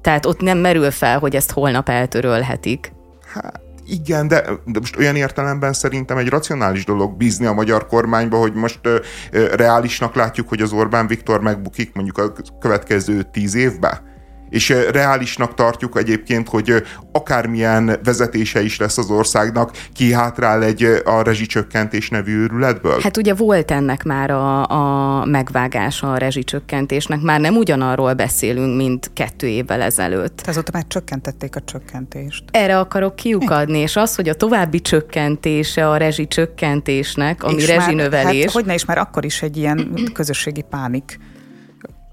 Tehát 0.00 0.26
ott 0.26 0.40
nem 0.40 0.58
merül 0.58 0.90
fel, 0.90 1.18
hogy 1.18 1.36
ezt 1.36 1.50
holnap 1.50 1.88
eltörölhetik. 1.88 2.92
Hát 3.34 3.60
igen, 3.86 4.28
de, 4.28 4.44
de 4.64 4.78
most 4.78 4.96
olyan 4.96 5.16
értelemben 5.16 5.72
szerintem 5.72 6.16
egy 6.16 6.28
racionális 6.28 6.84
dolog 6.84 7.16
bízni 7.16 7.46
a 7.46 7.52
magyar 7.52 7.86
kormányba, 7.86 8.38
hogy 8.38 8.52
most 8.52 8.78
ö, 8.82 8.96
ö, 9.30 9.54
reálisnak 9.54 10.14
látjuk, 10.14 10.48
hogy 10.48 10.60
az 10.60 10.72
Orbán 10.72 11.06
Viktor 11.06 11.40
megbukik 11.40 11.94
mondjuk 11.94 12.18
a 12.18 12.32
következő 12.60 13.22
tíz 13.22 13.54
évben 13.54 14.09
és 14.50 14.74
reálisnak 14.92 15.54
tartjuk 15.54 15.98
egyébként, 15.98 16.48
hogy 16.48 16.82
akármilyen 17.12 17.98
vezetése 18.04 18.62
is 18.62 18.78
lesz 18.78 18.98
az 18.98 19.10
országnak, 19.10 19.70
kihátrál 19.92 20.62
egy 20.62 20.84
a 21.04 21.22
rezsicsökkentés 21.22 22.08
nevű 22.08 22.40
őrületből? 22.40 23.00
Hát 23.02 23.16
ugye 23.16 23.34
volt 23.34 23.70
ennek 23.70 24.02
már 24.02 24.30
a, 24.30 24.68
a 24.68 25.24
megvágása 25.24 26.12
a 26.12 26.16
rezsicsökkentésnek, 26.16 27.20
már 27.20 27.40
nem 27.40 27.56
ugyanarról 27.56 28.14
beszélünk, 28.14 28.76
mint 28.76 29.10
kettő 29.14 29.46
évvel 29.46 29.80
ezelőtt. 29.80 30.42
Azóta 30.46 30.70
már 30.72 30.84
csökkentették 30.88 31.56
a 31.56 31.60
csökkentést. 31.64 32.44
Erre 32.50 32.78
akarok 32.78 33.16
kiukadni, 33.16 33.78
és 33.78 33.96
az, 33.96 34.14
hogy 34.14 34.28
a 34.28 34.34
további 34.34 34.80
csökkentése 34.80 35.88
a 35.88 35.96
rezsicsökkentésnek, 35.96 37.42
ami 37.42 37.54
és 37.54 37.66
rezsinövelés. 37.66 38.24
Már, 38.24 38.34
hát, 38.34 38.50
hogyne 38.50 38.74
is 38.74 38.84
már 38.84 38.98
akkor 38.98 39.24
is 39.24 39.42
egy 39.42 39.56
ilyen 39.56 39.90
közösségi 40.12 40.64
pánik 40.70 41.18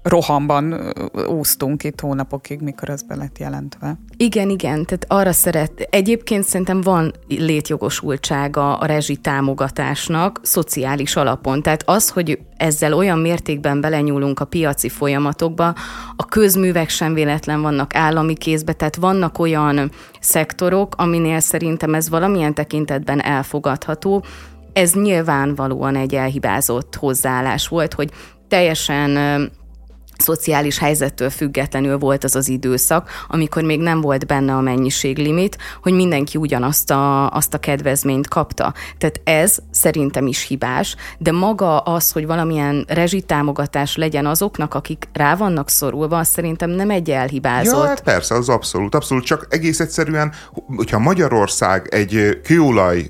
rohamban 0.08 0.92
úsztunk 1.28 1.84
itt 1.84 2.00
hónapokig, 2.00 2.60
mikor 2.60 2.88
ez 2.88 3.02
be 3.02 3.14
lett 3.14 3.38
jelentve. 3.38 3.98
Igen, 4.16 4.50
igen, 4.50 4.84
tehát 4.84 5.04
arra 5.08 5.32
szeret, 5.32 5.88
egyébként 5.90 6.44
szerintem 6.44 6.80
van 6.80 7.12
létjogosultsága 7.28 8.76
a 8.76 8.86
rezsi 8.86 9.16
támogatásnak 9.16 10.40
szociális 10.42 11.16
alapon. 11.16 11.62
Tehát 11.62 11.82
az, 11.86 12.08
hogy 12.08 12.38
ezzel 12.56 12.92
olyan 12.92 13.18
mértékben 13.18 13.80
belenyúlunk 13.80 14.40
a 14.40 14.44
piaci 14.44 14.88
folyamatokba, 14.88 15.74
a 16.16 16.24
közművek 16.24 16.88
sem 16.88 17.14
véletlen 17.14 17.62
vannak 17.62 17.94
állami 17.94 18.34
kézbe, 18.34 18.72
tehát 18.72 18.96
vannak 18.96 19.38
olyan 19.38 19.90
szektorok, 20.20 20.94
aminél 20.96 21.40
szerintem 21.40 21.94
ez 21.94 22.08
valamilyen 22.08 22.54
tekintetben 22.54 23.22
elfogadható, 23.22 24.24
ez 24.72 24.92
nyilvánvalóan 24.92 25.96
egy 25.96 26.14
elhibázott 26.14 26.94
hozzáállás 26.94 27.68
volt, 27.68 27.94
hogy 27.94 28.10
teljesen 28.48 29.50
szociális 30.18 30.78
helyzettől 30.78 31.30
függetlenül 31.30 31.98
volt 31.98 32.24
az 32.24 32.36
az 32.36 32.48
időszak, 32.48 33.10
amikor 33.28 33.62
még 33.62 33.80
nem 33.80 34.00
volt 34.00 34.26
benne 34.26 34.54
a 34.54 34.60
mennyiséglimit, 34.60 35.58
hogy 35.82 35.92
mindenki 35.92 36.38
ugyanazt 36.38 36.90
a, 36.90 37.30
azt 37.30 37.54
a 37.54 37.58
kedvezményt 37.58 38.28
kapta. 38.28 38.74
Tehát 38.98 39.20
ez 39.24 39.58
szerintem 39.78 40.26
is 40.26 40.46
hibás, 40.46 40.96
de 41.18 41.32
maga 41.32 41.78
az, 41.78 42.12
hogy 42.12 42.26
valamilyen 42.26 42.84
rezsitámogatás 42.88 43.96
legyen 43.96 44.26
azoknak, 44.26 44.74
akik 44.74 45.08
rá 45.12 45.36
vannak 45.36 45.68
szorulva, 45.70 46.18
az 46.18 46.28
szerintem 46.28 46.70
nem 46.70 46.90
egy 46.90 47.10
elhibázott. 47.10 47.96
Ja, 47.98 48.02
persze, 48.04 48.34
az 48.34 48.48
abszolút, 48.48 48.94
abszolút, 48.94 49.24
csak 49.24 49.46
egész 49.50 49.80
egyszerűen, 49.80 50.32
hogyha 50.76 50.98
Magyarország 50.98 51.88
egy 51.90 52.40
kőolaj, 52.42 53.08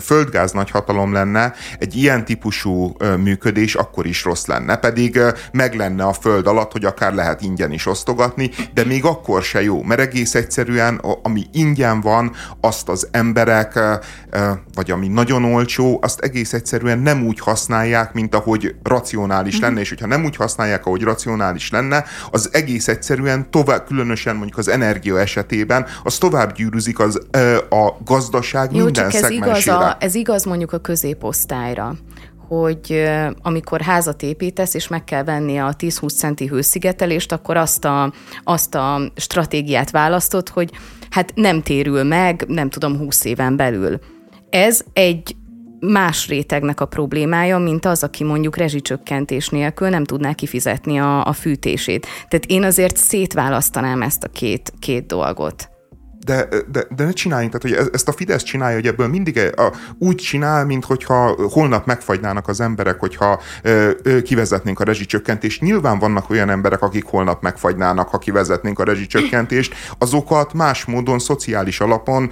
földgáz 0.00 0.52
nagyhatalom 0.52 1.12
lenne, 1.12 1.52
egy 1.78 1.96
ilyen 1.96 2.24
típusú 2.24 2.96
működés 3.22 3.74
akkor 3.74 4.06
is 4.06 4.24
rossz 4.24 4.46
lenne, 4.46 4.76
pedig 4.76 5.20
meg 5.52 5.74
lenne 5.74 6.04
a 6.04 6.12
föld 6.12 6.46
alatt, 6.46 6.72
hogy 6.72 6.84
akár 6.84 7.14
lehet 7.14 7.42
ingyen 7.42 7.72
is 7.72 7.86
osztogatni, 7.86 8.50
de 8.74 8.84
még 8.84 9.04
akkor 9.04 9.42
se 9.42 9.62
jó, 9.62 9.82
mert 9.82 10.00
egész 10.00 10.34
egyszerűen, 10.34 11.00
ami 11.22 11.42
ingyen 11.52 12.00
van, 12.00 12.32
azt 12.60 12.88
az 12.88 13.08
emberek, 13.10 13.78
vagy 14.74 14.90
ami 14.90 15.08
nagyon 15.08 15.44
olcsó, 15.44 15.95
azt 16.00 16.20
egész 16.20 16.52
egyszerűen 16.52 16.98
nem 16.98 17.26
úgy 17.26 17.40
használják, 17.40 18.12
mint 18.12 18.34
ahogy 18.34 18.74
racionális 18.82 19.60
lenne, 19.60 19.80
és 19.80 19.88
hogyha 19.88 20.06
nem 20.06 20.24
úgy 20.24 20.36
használják, 20.36 20.86
ahogy 20.86 21.02
racionális 21.02 21.70
lenne, 21.70 22.04
az 22.30 22.48
egész 22.52 22.88
egyszerűen 22.88 23.50
tovább, 23.50 23.86
különösen 23.86 24.36
mondjuk 24.36 24.58
az 24.58 24.68
energia 24.68 25.20
esetében, 25.20 25.86
az 26.02 26.18
tovább 26.18 26.52
gyűrűzik 26.52 26.98
az, 26.98 27.20
a 27.70 27.96
gazdaság 28.04 28.72
Jó, 28.72 28.84
minden 28.84 29.10
csak 29.10 29.22
ez 29.22 29.30
igaz, 29.30 29.66
a, 29.66 29.96
ez 30.00 30.14
igaz 30.14 30.44
mondjuk 30.44 30.72
a 30.72 30.78
középosztályra 30.78 31.96
hogy 32.48 33.08
amikor 33.42 33.80
házat 33.80 34.22
építesz, 34.22 34.74
és 34.74 34.88
meg 34.88 35.04
kell 35.04 35.24
venni 35.24 35.58
a 35.58 35.74
10-20 35.78 36.16
centi 36.16 36.46
hőszigetelést, 36.46 37.32
akkor 37.32 37.56
azt 37.56 37.84
a, 37.84 38.12
azt 38.44 38.74
a 38.74 39.12
stratégiát 39.16 39.90
választott, 39.90 40.48
hogy 40.48 40.70
hát 41.10 41.32
nem 41.34 41.62
térül 41.62 42.02
meg, 42.02 42.44
nem 42.48 42.70
tudom, 42.70 42.98
20 42.98 43.24
éven 43.24 43.56
belül. 43.56 43.98
Ez 44.50 44.80
egy 44.92 45.36
más 45.80 46.28
rétegnek 46.28 46.80
a 46.80 46.86
problémája, 46.86 47.58
mint 47.58 47.84
az, 47.84 48.02
aki 48.02 48.24
mondjuk 48.24 48.56
rezsicsökkentés 48.56 49.48
nélkül 49.48 49.88
nem 49.88 50.04
tudná 50.04 50.32
kifizetni 50.32 50.98
a, 50.98 51.24
a 51.26 51.32
fűtését. 51.32 52.06
Tehát 52.28 52.44
én 52.46 52.64
azért 52.64 52.96
szétválasztanám 52.96 54.02
ezt 54.02 54.24
a 54.24 54.28
két, 54.28 54.72
két 54.78 55.06
dolgot. 55.06 55.68
de, 56.26 56.48
de, 56.72 56.84
de 56.96 57.04
ne 57.04 57.10
csináljunk, 57.10 57.52
tehát 57.52 57.78
hogy 57.78 57.90
ezt 57.92 58.08
a 58.08 58.12
Fidesz 58.12 58.42
csinálja, 58.42 58.76
hogy 58.76 58.86
ebből 58.86 59.08
mindig 59.08 59.52
a, 59.56 59.72
úgy 59.98 60.14
csinál, 60.14 60.64
mint 60.64 60.84
hogyha 60.84 61.36
holnap 61.50 61.86
megfagynának 61.86 62.48
az 62.48 62.60
emberek, 62.60 62.98
hogyha 63.00 63.40
kivezetnénk 64.22 64.80
a 64.80 64.84
rezsicsökkentést. 64.84 65.60
Nyilván 65.60 65.98
vannak 65.98 66.30
olyan 66.30 66.50
emberek, 66.50 66.82
akik 66.82 67.04
holnap 67.04 67.42
megfagynának, 67.42 68.08
ha 68.08 68.18
kivezetnénk 68.18 68.78
a 68.78 68.84
rezsicsökkentést, 68.84 69.74
azokat 69.98 70.52
más 70.52 70.84
módon, 70.84 71.18
szociális 71.18 71.80
alapon 71.80 72.30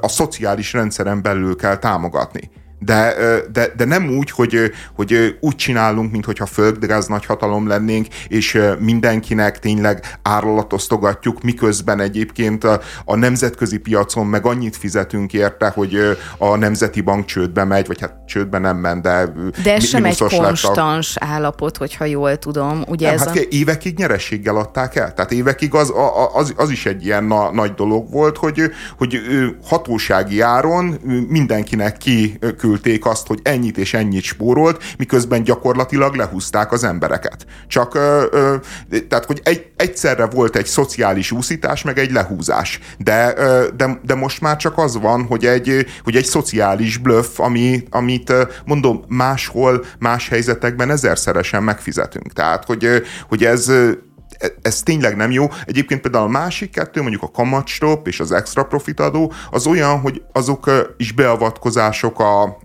a 0.00 0.08
szociális 0.08 0.72
rendszeren 0.72 1.22
belül 1.22 1.56
kell 1.56 1.76
támogatni. 1.76 2.50
De, 2.78 3.14
de, 3.52 3.72
de 3.76 3.84
nem 3.84 4.08
úgy, 4.08 4.30
hogy, 4.30 4.72
hogy 4.94 5.36
úgy 5.40 5.56
csinálunk, 5.56 6.12
mintha 6.12 6.46
földgáz 6.46 7.06
nagy 7.06 7.26
hatalom 7.26 7.68
lennénk, 7.68 8.06
és 8.28 8.58
mindenkinek 8.78 9.58
tényleg 9.58 10.18
árlatosztogatjuk, 10.22 11.42
miközben 11.42 12.00
egyébként 12.00 12.64
a, 12.64 12.80
a 13.04 13.16
nemzetközi 13.16 13.78
piacon 13.78 14.26
meg 14.26 14.46
annyit 14.46 14.76
fizetünk 14.76 15.32
érte, 15.32 15.68
hogy 15.68 16.18
a 16.38 16.56
Nemzeti 16.56 17.00
Bank 17.00 17.24
csődbe 17.24 17.64
megy, 17.64 17.86
vagy 17.86 18.00
hát 18.00 18.14
csődbe 18.26 18.58
nem 18.58 18.76
ment, 18.76 19.02
de 19.02 19.32
De 19.62 19.74
ez 19.74 19.84
sem 19.84 20.04
egy 20.04 20.18
konstans 20.18 21.16
a... 21.16 21.24
állapot, 21.24 21.76
hogyha 21.76 22.04
jól 22.04 22.36
tudom. 22.36 22.82
Ugye 22.88 23.06
nem, 23.06 23.14
ez 23.14 23.24
hát 23.24 23.36
a... 23.36 23.40
évekig 23.50 23.98
nyerességgel 23.98 24.56
adták 24.56 24.96
el. 24.96 25.12
Tehát 25.12 25.32
évekig 25.32 25.74
az, 25.74 25.92
az, 26.34 26.54
az 26.56 26.70
is 26.70 26.86
egy 26.86 27.04
ilyen 27.04 27.24
na, 27.24 27.50
nagy 27.52 27.74
dolog 27.74 28.10
volt, 28.10 28.36
hogy, 28.36 28.62
hogy 28.98 29.20
hatósági 29.64 30.40
áron 30.40 30.98
mindenkinek 31.28 31.96
ki 31.96 32.38
küldték 32.66 33.06
azt, 33.06 33.26
hogy 33.26 33.40
ennyit 33.42 33.78
és 33.78 33.94
ennyit 33.94 34.22
spórolt, 34.22 34.82
miközben 34.98 35.42
gyakorlatilag 35.42 36.14
lehúzták 36.14 36.72
az 36.72 36.84
embereket. 36.84 37.46
Csak, 37.66 37.94
ö, 37.94 38.24
ö, 38.30 38.56
tehát, 39.08 39.24
hogy 39.24 39.40
egy, 39.44 39.66
egyszerre 39.76 40.26
volt 40.26 40.56
egy 40.56 40.66
szociális 40.66 41.30
úszítás, 41.30 41.82
meg 41.82 41.98
egy 41.98 42.10
lehúzás. 42.10 42.80
De, 42.98 43.34
ö, 43.36 43.66
de, 43.76 44.00
de 44.02 44.14
most 44.14 44.40
már 44.40 44.56
csak 44.56 44.78
az 44.78 45.00
van, 45.00 45.22
hogy 45.24 45.44
egy, 45.44 45.86
hogy 46.04 46.16
egy 46.16 46.24
szociális 46.24 46.96
bluff, 46.96 47.40
ami, 47.40 47.82
amit 47.90 48.32
mondom, 48.64 49.04
máshol, 49.08 49.84
más 49.98 50.28
helyzetekben 50.28 50.90
ezerszeresen 50.90 51.62
megfizetünk. 51.62 52.32
Tehát, 52.32 52.64
hogy, 52.64 52.88
hogy 53.28 53.44
ez 53.44 53.72
ez 54.62 54.82
tényleg 54.82 55.16
nem 55.16 55.30
jó. 55.30 55.46
Egyébként 55.64 56.00
például 56.00 56.24
a 56.24 56.28
másik 56.28 56.70
kettő, 56.70 57.00
mondjuk 57.00 57.22
a 57.22 57.30
kamatstop 57.30 58.08
és 58.08 58.20
az 58.20 58.32
extra 58.32 58.64
profit 58.64 59.00
adó, 59.00 59.32
az 59.50 59.66
olyan, 59.66 60.00
hogy 60.00 60.22
azok 60.32 60.70
is 60.96 61.12
beavatkozások 61.12 62.20
a, 62.20 62.58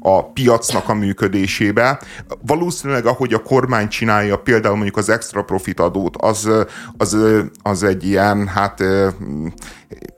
a 0.00 0.24
piacnak 0.32 0.88
a 0.88 0.94
működésébe. 0.94 2.00
Valószínűleg, 2.46 3.06
ahogy 3.06 3.34
a 3.34 3.42
kormány 3.42 3.88
csinálja 3.88 4.36
például 4.36 4.74
mondjuk 4.74 4.96
az 4.96 5.08
extra 5.08 5.42
profit 5.42 5.80
adót, 5.80 6.16
az, 6.16 6.48
az, 6.96 7.16
az 7.62 7.82
egy 7.82 8.04
ilyen, 8.04 8.48
hát 8.48 8.84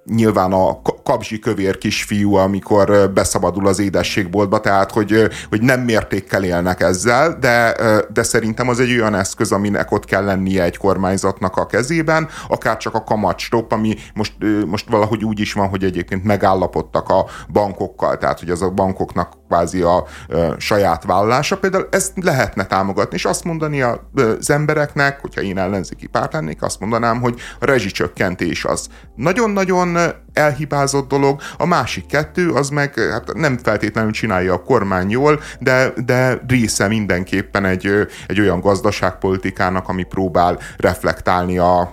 nyilván 0.05 0.53
a 0.53 0.81
kapzsi 1.07 1.39
kövér 1.39 1.79
kisfiú, 1.79 2.35
amikor 2.35 3.11
beszabadul 3.15 3.67
az 3.67 3.79
édességboltba, 3.79 4.61
tehát 4.61 4.91
hogy, 4.93 5.29
hogy 5.49 5.63
nem 5.63 5.81
mértékkel 5.81 6.45
élnek 6.45 6.81
ezzel, 6.81 7.39
de, 7.41 7.77
de 8.13 8.23
szerintem 8.23 8.69
az 8.69 8.81
egy 8.81 8.91
olyan 8.91 9.15
eszköz, 9.15 9.53
aminek 9.53 9.93
ott 9.93 10.05
kell 10.05 10.25
lennie 10.25 10.63
egy 10.63 10.77
kormányzatnak 10.77 11.57
a 11.57 11.67
kezében, 11.67 12.29
akár 12.49 12.77
csak 12.77 12.95
a 12.95 13.05
kamatstop, 13.05 13.73
ami 13.73 13.95
most, 14.15 14.33
most 14.67 14.89
valahogy 14.89 15.25
úgy 15.25 15.41
is 15.41 15.53
van, 15.53 15.69
hogy 15.69 15.85
egyébként 15.85 16.25
megállapodtak 16.25 17.09
a 17.09 17.27
bankokkal, 17.53 18.19
tehát 18.19 18.41
hogy 18.41 18.51
az 18.51 18.63
a 18.63 18.71
bankoknak 18.71 19.33
kvázi 19.49 19.83
a 19.83 20.05
ö, 20.29 20.55
saját 20.59 21.05
vállása. 21.05 21.59
Például 21.59 21.89
ezt 21.91 22.13
lehetne 22.15 22.67
támogatni, 22.67 23.17
és 23.17 23.25
azt 23.25 23.45
mondani 23.45 23.83
az 23.83 24.51
embereknek, 24.51 25.21
hogyha 25.21 25.41
én 25.41 25.59
ellenzéki 25.59 26.07
párt 26.07 26.33
lennék, 26.33 26.63
azt 26.63 26.81
mondanám, 26.81 27.21
hogy 27.21 27.41
a 27.61 27.65
rezsicsökkentés 27.65 28.65
az 28.65 28.89
nagyon-nagyon 29.15 29.99
elhibázott 30.33 31.09
dolog, 31.09 31.41
a 31.59 31.67
másik 31.67 32.07
kettő 32.07 32.51
az 32.51 32.69
meg 32.69 32.95
hát 32.95 33.33
nem 33.35 33.59
feltétlenül 33.59 34.11
csinálja 34.11 34.53
a 34.53 34.63
kormány 34.63 35.11
jól, 35.11 35.41
de, 35.61 35.93
de 36.05 36.41
része 36.49 36.89
mindenképpen 36.89 37.65
egy, 37.65 38.07
egy 38.27 38.41
olyan 38.41 38.61
gazdaságpolitikának, 38.61 39.89
ami 39.89 40.03
próbál 40.03 40.59
reflektálni 40.77 41.59
a 41.59 41.93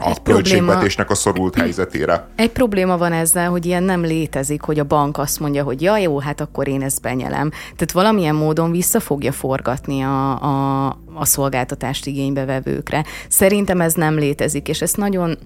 a 0.00 0.08
egy 0.08 0.22
költségvetésnek 0.22 1.06
probléma, 1.06 1.10
a 1.10 1.14
szorult 1.14 1.54
helyzetére. 1.54 2.28
Egy 2.36 2.50
probléma 2.50 2.96
van 2.96 3.12
ezzel, 3.12 3.50
hogy 3.50 3.66
ilyen 3.66 3.82
nem 3.82 4.02
létezik, 4.02 4.62
hogy 4.62 4.78
a 4.78 4.84
bank 4.84 5.18
azt 5.18 5.40
mondja, 5.40 5.62
hogy 5.62 5.82
ja, 5.82 5.96
jó, 5.96 6.18
hát 6.18 6.40
akkor 6.40 6.68
én 6.68 6.82
ezt 6.82 7.02
benyelem. 7.02 7.50
Tehát 7.50 7.92
valamilyen 7.92 8.34
módon 8.34 8.70
vissza 8.70 9.00
fogja 9.00 9.32
forgatni 9.32 10.02
a, 10.02 10.42
a, 10.42 10.86
a 11.14 11.24
szolgáltatást 11.24 12.06
igénybevevőkre. 12.06 13.04
Szerintem 13.28 13.80
ez 13.80 13.92
nem 13.92 14.14
létezik, 14.14 14.68
és 14.68 14.82
ezt 14.82 14.96
nagyon 14.96 15.38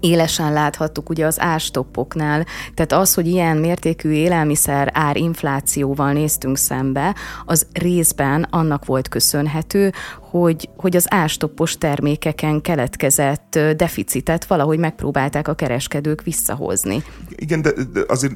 élesen 0.00 0.52
láthattuk 0.52 1.08
ugye 1.08 1.26
az 1.26 1.40
ástoppoknál, 1.40 2.46
tehát 2.74 2.92
az, 2.92 3.14
hogy 3.14 3.26
ilyen 3.26 3.56
mértékű 3.56 4.10
élelmiszer 4.10 4.90
ár 4.94 5.16
inflációval 5.16 6.12
néztünk 6.12 6.56
szembe, 6.56 7.14
az 7.44 7.66
részben 7.72 8.46
annak 8.50 8.84
volt 8.84 9.08
köszönhető, 9.08 9.92
hogy, 10.20 10.68
hogy 10.76 10.96
az 10.96 11.06
ástoppos 11.08 11.78
termékeken 11.78 12.60
keletkezett 12.60 13.58
deficitet 13.76 14.44
valahogy 14.44 14.78
megpróbálták 14.78 15.48
a 15.48 15.54
kereskedők 15.54 16.22
visszahozni. 16.22 17.02
Igen, 17.28 17.62
de, 17.62 17.72
de 17.92 18.04
azért 18.08 18.34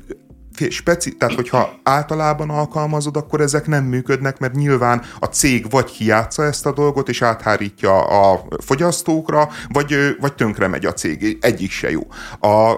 speci, 0.69 1.17
tehát 1.17 1.35
hogyha 1.35 1.73
általában 1.83 2.51
alkalmazod, 2.51 3.17
akkor 3.17 3.41
ezek 3.41 3.67
nem 3.67 3.85
működnek, 3.85 4.39
mert 4.39 4.55
nyilván 4.55 5.03
a 5.19 5.27
cég 5.27 5.71
vagy 5.71 5.85
kiátsza 5.85 6.45
ezt 6.45 6.67
a 6.67 6.73
dolgot, 6.73 7.09
és 7.09 7.23
áthárítja 7.23 8.05
a 8.05 8.47
fogyasztókra, 8.65 9.49
vagy, 9.69 10.17
vagy 10.21 10.35
tönkre 10.35 10.69
megy 10.69 10.87
a 10.87 10.93
cég. 10.93 11.39
Egyik 11.41 11.71
se 11.71 11.91
jó. 11.91 12.01
A, 12.41 12.75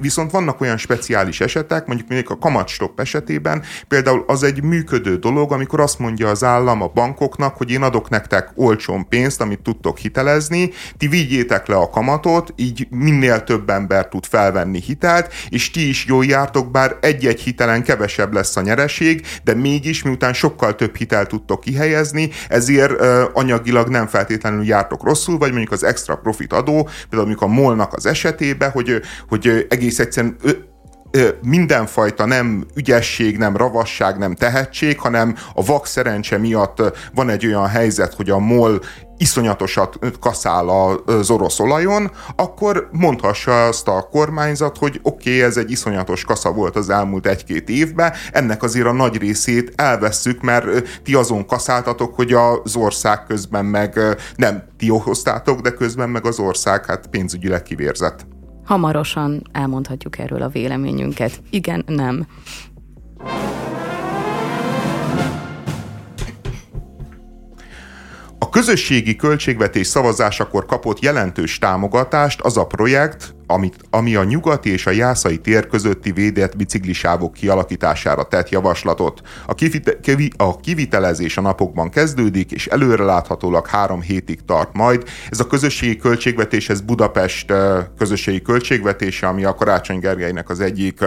viszont 0.00 0.30
vannak 0.30 0.60
olyan 0.60 0.76
speciális 0.76 1.40
esetek, 1.40 1.86
mondjuk 1.86 2.08
mondjuk 2.08 2.30
a 2.30 2.38
kamatstop 2.38 3.00
esetében, 3.00 3.62
például 3.88 4.24
az 4.26 4.42
egy 4.42 4.62
működő 4.62 5.16
dolog, 5.16 5.52
amikor 5.52 5.80
azt 5.80 5.98
mondja 5.98 6.28
az 6.28 6.44
állam 6.44 6.82
a 6.82 6.90
bankoknak, 6.94 7.56
hogy 7.56 7.70
én 7.70 7.82
adok 7.82 8.08
nektek 8.08 8.52
olcsón 8.54 9.08
pénzt, 9.08 9.40
amit 9.40 9.60
tudtok 9.60 9.98
hitelezni, 9.98 10.70
ti 10.96 11.06
vigyétek 11.08 11.66
le 11.66 11.76
a 11.76 11.90
kamatot, 11.90 12.52
így 12.56 12.86
minél 12.90 13.44
több 13.44 13.70
ember 13.70 14.08
tud 14.08 14.26
felvenni 14.26 14.80
hitelt, 14.80 15.32
és 15.48 15.70
ti 15.70 15.88
is 15.88 16.04
jól 16.06 16.24
jártok, 16.24 16.70
bár 16.70 16.93
egy-egy 17.00 17.40
hitelen 17.40 17.82
kevesebb 17.82 18.32
lesz 18.32 18.56
a 18.56 18.60
nyereség, 18.60 19.26
de 19.44 19.54
mégis 19.54 20.02
miután 20.02 20.32
sokkal 20.32 20.74
több 20.74 20.96
hitel 20.96 21.26
tudtok 21.26 21.60
kihelyezni, 21.60 22.30
ezért 22.48 22.92
anyagilag 23.32 23.88
nem 23.88 24.06
feltétlenül 24.06 24.64
jártok 24.64 25.04
rosszul, 25.04 25.38
vagy 25.38 25.50
mondjuk 25.50 25.72
az 25.72 25.84
extra 25.84 26.16
profit 26.16 26.52
adó, 26.52 26.82
például 27.08 27.28
mondjuk 27.28 27.42
a 27.42 27.46
molnak 27.46 27.92
az 27.92 28.06
esetében, 28.06 28.70
hogy, 28.70 29.00
hogy 29.28 29.66
egész 29.68 29.98
egyszerűen 29.98 30.36
mindenfajta 31.42 32.24
nem 32.24 32.66
ügyesség, 32.74 33.38
nem 33.38 33.56
ravasság, 33.56 34.18
nem 34.18 34.34
tehetség, 34.34 34.98
hanem 34.98 35.36
a 35.54 35.64
vak 35.64 35.86
szerencse 35.86 36.38
miatt 36.38 36.82
van 37.14 37.28
egy 37.28 37.46
olyan 37.46 37.68
helyzet, 37.68 38.14
hogy 38.14 38.30
a 38.30 38.38
MOL 38.38 38.80
iszonyatosat 39.16 39.98
kaszál 40.20 40.68
az 41.06 41.30
orosz 41.30 41.60
olajon, 41.60 42.10
akkor 42.36 42.88
mondhassa 42.92 43.66
azt 43.66 43.88
a 43.88 44.08
kormányzat, 44.10 44.78
hogy 44.78 45.00
oké, 45.02 45.30
okay, 45.30 45.42
ez 45.42 45.56
egy 45.56 45.70
iszonyatos 45.70 46.24
kasza 46.24 46.52
volt 46.52 46.76
az 46.76 46.90
elmúlt 46.90 47.26
egy-két 47.26 47.68
évben, 47.68 48.12
ennek 48.32 48.62
azért 48.62 48.86
a 48.86 48.92
nagy 48.92 49.16
részét 49.16 49.72
elvesszük, 49.76 50.40
mert 50.40 51.00
ti 51.02 51.14
azon 51.14 51.46
kaszáltatok, 51.46 52.14
hogy 52.14 52.32
az 52.32 52.76
ország 52.76 53.24
közben 53.26 53.64
meg 53.64 54.00
nem 54.36 54.62
ti 54.76 54.90
okoztátok, 54.90 55.60
de 55.60 55.70
közben 55.70 56.10
meg 56.10 56.26
az 56.26 56.38
ország 56.38 56.86
hát 56.86 57.06
pénzügyileg 57.06 57.62
kivérzett. 57.62 58.26
Hamarosan 58.64 59.42
elmondhatjuk 59.52 60.18
erről 60.18 60.42
a 60.42 60.48
véleményünket. 60.48 61.42
Igen, 61.50 61.84
nem. 61.86 62.26
Közösségi 68.54 69.16
költségvetés 69.16 69.86
szavazásakor 69.86 70.66
kapott 70.66 71.00
jelentős 71.00 71.58
támogatást 71.58 72.40
az 72.40 72.56
a 72.56 72.66
projekt, 72.66 73.34
amit, 73.46 73.76
ami 73.90 74.14
a 74.14 74.24
nyugati 74.24 74.70
és 74.70 74.86
a 74.86 74.90
jászai 74.90 75.38
tér 75.38 75.66
közötti 75.66 76.12
védett 76.12 76.56
biciklisávok 76.56 77.32
kialakítására 77.32 78.22
tett 78.22 78.48
javaslatot. 78.48 79.20
A, 79.46 79.54
kivite, 79.54 80.00
kivi, 80.00 80.30
a 80.36 80.56
kivitelezés 80.56 81.36
a 81.36 81.40
napokban 81.40 81.90
kezdődik, 81.90 82.52
és 82.52 82.66
előreláthatólag 82.66 83.66
három 83.66 84.00
hétig 84.00 84.44
tart 84.44 84.72
majd. 84.72 85.04
Ez 85.30 85.40
a 85.40 85.46
közösségi 85.46 85.96
költségvetéshez 85.96 86.80
Budapest 86.80 87.52
közösségi 87.98 88.42
költségvetése, 88.42 89.26
ami 89.26 89.44
a 89.44 89.54
Karácsony 89.54 89.98
Gergelynek 89.98 90.48
az 90.48 90.60
egyik 90.60 91.04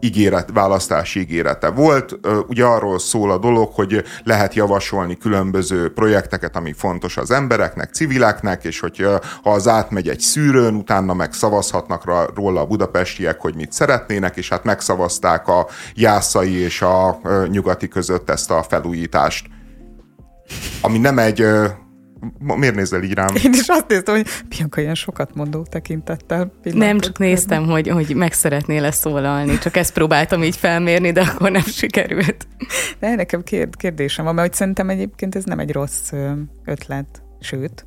ígéret, 0.00 0.50
választási 0.52 1.20
ígérete 1.20 1.68
volt. 1.68 2.18
Ugye 2.46 2.64
arról 2.64 2.98
szól 2.98 3.30
a 3.30 3.38
dolog, 3.38 3.70
hogy 3.72 4.04
lehet 4.24 4.54
javasolni 4.54 5.16
különböző 5.16 5.92
projekteket, 5.92 6.56
ami 6.56 6.69
fontos 6.72 7.16
az 7.16 7.30
embereknek, 7.30 7.92
civileknek, 7.92 8.64
és 8.64 8.80
hogy 8.80 9.06
ha 9.42 9.52
az 9.52 9.68
átmegy 9.68 10.08
egy 10.08 10.20
szűrőn, 10.20 10.74
utána 10.74 11.14
meg 11.14 11.32
szavazhatnak 11.32 12.34
róla 12.34 12.60
a 12.60 12.66
budapestiek, 12.66 13.40
hogy 13.40 13.54
mit 13.54 13.72
szeretnének, 13.72 14.36
és 14.36 14.48
hát 14.48 14.64
megszavazták 14.64 15.48
a 15.48 15.66
jászai 15.94 16.54
és 16.54 16.82
a 16.82 17.20
nyugati 17.46 17.88
között 17.88 18.30
ezt 18.30 18.50
a 18.50 18.62
felújítást. 18.62 19.46
Ami 20.80 20.98
nem 20.98 21.18
egy 21.18 21.46
Miért 22.38 22.74
nézel 22.74 23.02
így 23.02 23.12
rám? 23.12 23.34
Én 23.44 23.52
is 23.52 23.68
azt 23.68 23.88
néztem, 23.88 24.14
hogy 24.14 24.26
Bianca 24.48 24.80
ilyen 24.80 24.94
sokat 24.94 25.34
mondó 25.34 25.62
tekintettel. 25.62 26.52
Nem, 26.62 26.98
csak 26.98 27.18
néztem, 27.18 27.64
hogy, 27.64 27.88
hogy 27.88 28.14
meg 28.14 28.32
szeretnél 28.32 28.84
-e 28.84 28.90
szólalni, 28.90 29.58
csak 29.58 29.76
ezt 29.76 29.92
próbáltam 29.92 30.42
így 30.42 30.56
felmérni, 30.56 31.12
de 31.12 31.20
akkor 31.20 31.50
nem 31.50 31.62
sikerült. 31.62 32.46
De 32.98 33.14
nekem 33.14 33.42
kérd, 33.42 33.76
kérdésem 33.76 34.24
van, 34.24 34.34
mert 34.34 34.48
hogy 34.48 34.56
szerintem 34.56 34.90
egyébként 34.90 35.34
ez 35.34 35.44
nem 35.44 35.58
egy 35.58 35.72
rossz 35.72 36.12
ötlet, 36.64 37.22
sőt, 37.40 37.86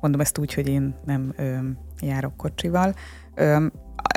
mondom 0.00 0.20
ezt 0.20 0.38
úgy, 0.38 0.54
hogy 0.54 0.68
én 0.68 0.94
nem 1.04 1.32
ö, 1.36 1.56
járok 2.00 2.36
kocsival. 2.36 2.94
Ö, 3.34 3.66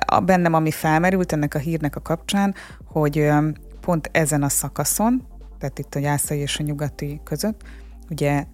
a 0.05 0.19
bennem, 0.19 0.53
ami 0.53 0.71
felmerült 0.71 1.31
ennek 1.31 1.53
a 1.53 1.59
hírnek 1.59 1.95
a 1.95 2.01
kapcsán, 2.01 2.55
hogy 2.85 3.17
ö, 3.17 3.47
pont 3.81 4.09
ezen 4.11 4.43
a 4.43 4.49
szakaszon, 4.49 5.27
tehát 5.59 5.79
itt 5.79 5.95
a 5.95 5.99
jászai 5.99 6.39
és 6.39 6.59
a 6.59 6.63
nyugati 6.63 7.21
között, 7.23 7.61
ugye 8.09 8.45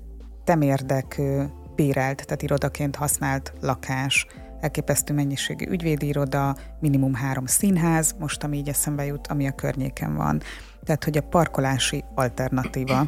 temérdek 0.44 1.22
bérelt, 1.76 2.26
tehát 2.26 2.42
irodaként 2.42 2.96
használt 2.96 3.54
lakás, 3.62 4.28
elképesztő 4.60 5.14
mennyiségű 5.14 5.66
ügyvédi 5.66 6.08
iroda, 6.08 6.56
minimum 6.80 7.14
három 7.14 7.46
színház, 7.46 8.16
most 8.20 8.44
ami 8.44 8.58
így 8.58 8.70
eszembe 8.70 9.06
jut, 9.06 9.28
ami 9.28 9.48
a 9.48 9.52
környéken 9.52 10.16
van. 10.16 10.42
Tehát, 10.84 11.04
hogy 11.04 11.18
a 11.18 11.22
parkolási 11.22 12.04
alternatíva 12.16 13.08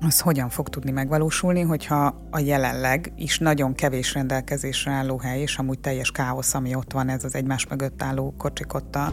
az 0.00 0.20
hogyan 0.20 0.48
fog 0.48 0.68
tudni 0.68 0.90
megvalósulni, 0.90 1.60
hogyha 1.60 2.14
a 2.30 2.38
jelenleg 2.38 3.12
is 3.16 3.38
nagyon 3.38 3.74
kevés 3.74 4.14
rendelkezésre 4.14 4.92
álló 4.92 5.18
hely, 5.18 5.40
és 5.40 5.58
amúgy 5.58 5.78
teljes 5.78 6.10
káosz, 6.10 6.54
ami 6.54 6.74
ott 6.74 6.92
van, 6.92 7.08
ez 7.08 7.24
az 7.24 7.34
egymás 7.34 7.66
mögött 7.66 8.02
álló 8.02 8.34
kocsik 8.38 8.74
ott 8.74 8.96
a 8.96 9.12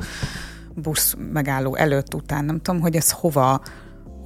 busz 0.75 1.15
megálló 1.31 1.75
előtt, 1.75 2.13
után, 2.13 2.45
nem 2.45 2.61
tudom, 2.61 2.81
hogy 2.81 2.95
ez 2.95 3.11
hova 3.11 3.61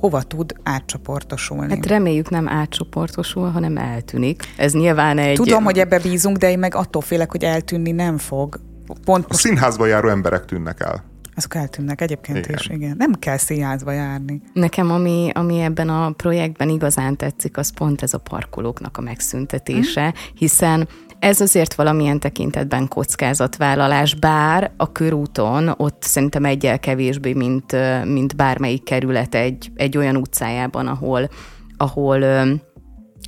hova 0.06 0.22
tud 0.22 0.54
átcsoportosulni. 0.63 1.74
Hát 1.74 1.86
reméljük 1.86 2.30
nem 2.30 2.48
átcsoportosul, 2.48 3.50
hanem 3.50 3.78
eltűnik. 3.78 4.44
Ez 4.58 4.74
nyilván 4.74 5.18
egy... 5.18 5.36
Tudom, 5.36 5.63
hogy 5.63 5.80
ebbe 5.80 6.00
bízunk, 6.00 6.38
de 6.38 6.50
én 6.50 6.60
meg 6.60 6.76
attól 6.76 7.02
félek, 7.02 7.32
hogy 7.32 7.44
eltűnni 7.44 7.91
nem 7.91 8.18
fog. 8.18 8.60
Pont 8.86 9.28
most... 9.28 9.30
A 9.30 9.48
színházba 9.48 9.86
járó 9.86 10.10
emberek 10.10 10.46
tűnnek 10.46 10.80
el. 10.80 11.04
Azok 11.36 11.56
eltűnnek 11.56 12.02
egyébként 12.02 12.38
igen. 12.38 12.58
is, 12.60 12.68
igen. 12.68 12.96
Nem 12.98 13.13
kell 13.13 13.38
színházba 13.38 13.91
járni. 13.91 14.41
Nekem, 14.54 14.91
ami, 14.91 15.30
ami 15.34 15.60
ebben 15.60 15.89
a 15.89 16.12
projektben 16.12 16.70
igazán 16.70 17.18
tetszik, 17.18 17.58
az 17.58 17.74
pont 17.74 18.02
ez 18.02 18.13
a 18.13 18.18
parkolóknak 18.18 18.98
a 18.98 19.02
megszüntetése, 19.02 20.04
hmm. 20.04 20.13
hiszen 20.36 20.88
ez 21.19 21.41
azért 21.41 21.73
valamilyen 21.73 22.19
tekintetben 22.19 22.88
kockázatvállalás, 22.88 24.15
bár 24.15 24.71
a 24.78 24.91
körúton 24.91 25.73
ott 25.78 26.01
szerintem 26.04 26.45
egyel 26.45 26.80
kevésbé, 26.80 27.34
mint, 27.34 27.75
mint 28.04 28.36
bármelyik 28.36 28.84
kerület 28.84 29.36
egy, 29.36 29.71
egy 29.75 29.97
olyan 29.97 30.15
utcájában, 30.15 30.88
ahol, 30.88 31.30
ahol 31.78 32.23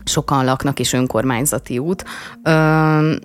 sokan 0.04 0.46
laknak, 0.46 0.80
és 0.80 0.94
önkormányzati 0.94 1.78
út. 1.78 2.06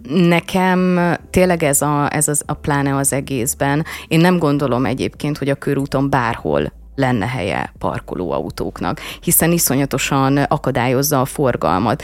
Nekem 0.09 1.01
tényleg 1.31 1.63
ez 1.63 1.83
a, 1.83 2.15
ez 2.15 2.29
az, 2.29 2.43
a 2.47 2.55
pláne 2.55 2.97
az 2.97 3.13
egészben. 3.13 3.85
Én 4.09 4.21
nem 4.21 4.39
gondolom 4.39 4.87
egyébként, 4.87 5.39
hogy 5.39 5.49
a 5.49 5.55
körúton 5.55 6.11
bárhol 6.11 6.73
lenne 6.95 7.27
helye 7.27 7.73
parkolóautóknak, 7.79 9.01
hiszen 9.21 9.53
iszonyatosan 9.53 10.37
akadályozza 10.37 11.21
a 11.21 11.25
forgalmat 11.25 12.03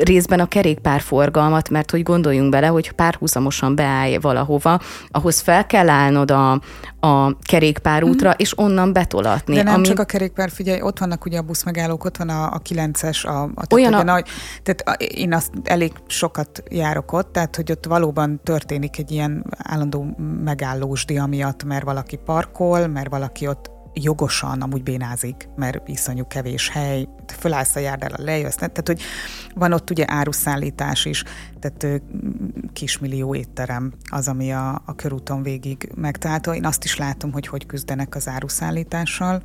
részben 0.00 0.40
a 0.40 0.46
kerékpárforgalmat, 0.46 1.70
mert 1.70 1.90
hogy 1.90 2.02
gondoljunk 2.02 2.50
bele, 2.50 2.66
hogy 2.66 2.92
párhuzamosan 2.92 3.74
beállj 3.74 4.16
valahova, 4.16 4.80
ahhoz 5.10 5.40
fel 5.40 5.66
kell 5.66 5.88
állnod 5.88 6.30
a, 6.30 6.60
a 7.00 7.36
kerékpárútra, 7.42 8.28
mm. 8.28 8.36
és 8.36 8.58
onnan 8.58 8.92
betolatni. 8.92 9.54
De 9.54 9.62
nem 9.62 9.74
ami... 9.74 9.86
csak 9.86 9.98
a 9.98 10.04
kerékpár, 10.04 10.50
figyelj, 10.50 10.80
ott 10.80 10.98
vannak 10.98 11.24
ugye 11.24 11.38
a 11.38 11.42
buszmegállók, 11.42 12.04
ott 12.04 12.16
van 12.16 12.28
a, 12.28 12.44
a 12.44 12.60
9-es, 12.68 13.26
a, 13.26 13.42
a, 13.42 13.74
Olyan 13.74 13.94
a... 13.94 14.02
Nagy, 14.02 14.28
tehát 14.62 15.02
én 15.02 15.34
azt 15.34 15.50
elég 15.64 15.92
sokat 16.06 16.62
járok 16.70 17.12
ott, 17.12 17.32
tehát 17.32 17.56
hogy 17.56 17.70
ott 17.72 17.86
valóban 17.86 18.40
történik 18.44 18.98
egy 18.98 19.10
ilyen 19.10 19.44
állandó 19.58 20.16
megállósdi 20.44 21.18
amiatt, 21.18 21.64
mert 21.64 21.84
valaki 21.84 22.16
parkol, 22.16 22.86
mert 22.86 23.10
valaki 23.10 23.46
ott 23.46 23.70
jogosan 24.02 24.60
amúgy 24.60 24.82
bénázik, 24.82 25.48
mert 25.56 25.88
iszonyú 25.88 26.26
kevés 26.26 26.68
hely, 26.68 27.08
fölállsz 27.38 27.76
a 27.76 27.80
járdára, 27.80 28.14
lejössz, 28.18 28.54
tehát 28.54 28.86
hogy 28.86 29.00
van 29.54 29.72
ott 29.72 29.90
ugye 29.90 30.04
áruszállítás 30.06 31.04
is, 31.04 31.24
tehát 31.60 32.02
kismillió 32.72 33.34
étterem 33.34 33.92
az, 34.10 34.28
ami 34.28 34.52
a, 34.52 34.82
a 34.84 34.94
körúton 34.94 35.42
végig 35.42 35.90
megtalálható. 35.94 36.52
Én 36.52 36.64
azt 36.64 36.84
is 36.84 36.96
látom, 36.96 37.32
hogy 37.32 37.46
hogy 37.46 37.66
küzdenek 37.66 38.14
az 38.14 38.28
áruszállítással, 38.28 39.42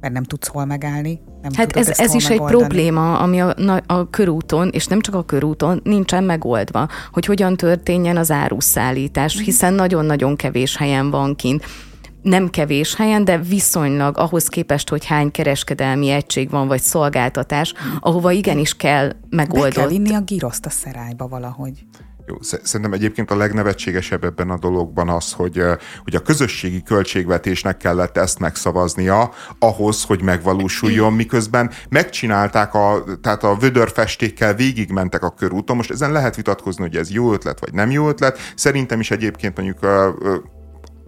mert 0.00 0.14
nem 0.14 0.22
tudsz 0.22 0.48
hol 0.48 0.64
megállni. 0.64 1.20
Nem 1.42 1.52
hát 1.56 1.76
ez, 1.76 1.98
ez 1.98 2.14
is 2.14 2.28
megoldani. 2.28 2.62
egy 2.62 2.68
probléma, 2.68 3.18
ami 3.18 3.40
a, 3.40 3.54
a 3.86 4.10
körúton, 4.10 4.68
és 4.68 4.86
nem 4.86 5.00
csak 5.00 5.14
a 5.14 5.24
körúton, 5.24 5.80
nincsen 5.84 6.24
megoldva, 6.24 6.88
hogy 7.12 7.24
hogyan 7.24 7.56
történjen 7.56 8.16
az 8.16 8.30
áruszállítás, 8.30 9.34
mhm. 9.34 9.44
hiszen 9.44 9.74
nagyon-nagyon 9.74 10.36
kevés 10.36 10.76
helyen 10.76 11.10
van 11.10 11.36
kint 11.36 11.64
nem 12.22 12.50
kevés 12.50 12.94
helyen, 12.94 13.24
de 13.24 13.38
viszonylag 13.38 14.18
ahhoz 14.18 14.46
képest, 14.46 14.88
hogy 14.88 15.06
hány 15.06 15.30
kereskedelmi 15.30 16.10
egység 16.10 16.50
van, 16.50 16.68
vagy 16.68 16.80
szolgáltatás, 16.80 17.74
ahova 18.00 18.30
igenis 18.30 18.76
kell 18.76 19.12
megoldott. 19.30 19.74
Be 19.74 19.80
kell 19.80 19.88
vinni 19.88 20.14
a 20.14 20.20
giroszt 20.20 20.66
a 20.66 20.70
szerályba 20.70 21.28
valahogy. 21.28 21.84
Jó, 22.26 22.36
szerintem 22.40 22.92
egyébként 22.92 23.30
a 23.30 23.36
legnevetségesebb 23.36 24.24
ebben 24.24 24.50
a 24.50 24.58
dologban 24.58 25.08
az, 25.08 25.32
hogy, 25.32 25.62
hogy 26.04 26.14
a 26.14 26.20
közösségi 26.20 26.82
költségvetésnek 26.82 27.76
kellett 27.76 28.16
ezt 28.16 28.38
megszavaznia 28.38 29.30
ahhoz, 29.58 30.02
hogy 30.02 30.22
megvalósuljon, 30.22 31.12
miközben 31.12 31.70
megcsinálták, 31.88 32.74
a, 32.74 33.04
tehát 33.22 33.42
a 33.42 33.54
vödörfestékkel 33.54 34.54
végigmentek 34.54 35.22
a 35.22 35.30
körúton. 35.30 35.76
Most 35.76 35.90
ezen 35.90 36.12
lehet 36.12 36.36
vitatkozni, 36.36 36.82
hogy 36.82 36.96
ez 36.96 37.10
jó 37.10 37.32
ötlet, 37.32 37.60
vagy 37.60 37.72
nem 37.72 37.90
jó 37.90 38.08
ötlet. 38.08 38.38
Szerintem 38.54 39.00
is 39.00 39.10
egyébként 39.10 39.56
mondjuk 39.56 39.78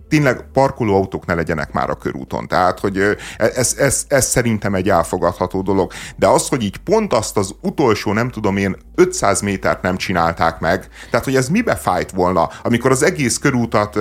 tényleg 0.08 0.44
parkolóautók 0.52 1.26
ne 1.26 1.34
legyenek 1.34 1.72
már 1.72 1.90
a 1.90 1.94
körúton. 1.94 2.48
Tehát, 2.48 2.80
hogy 2.80 2.98
ez, 3.36 3.74
ez, 3.78 4.04
ez 4.08 4.26
szerintem 4.26 4.74
egy 4.74 4.88
elfogadható 4.88 5.62
dolog. 5.62 5.92
De 6.16 6.26
az, 6.26 6.48
hogy 6.48 6.62
így 6.62 6.76
pont 6.76 7.12
azt 7.12 7.36
az 7.36 7.54
utolsó, 7.60 8.12
nem 8.12 8.30
tudom 8.30 8.56
én, 8.56 8.76
500 8.94 9.40
métert 9.40 9.82
nem 9.82 9.96
csinálták 9.96 10.60
meg, 10.60 10.88
tehát, 11.10 11.24
hogy 11.24 11.36
ez 11.36 11.48
mibe 11.48 11.76
fájt 11.76 12.10
volna, 12.10 12.48
amikor 12.62 12.90
az 12.90 13.02
egész 13.02 13.38
körútat 13.38 13.98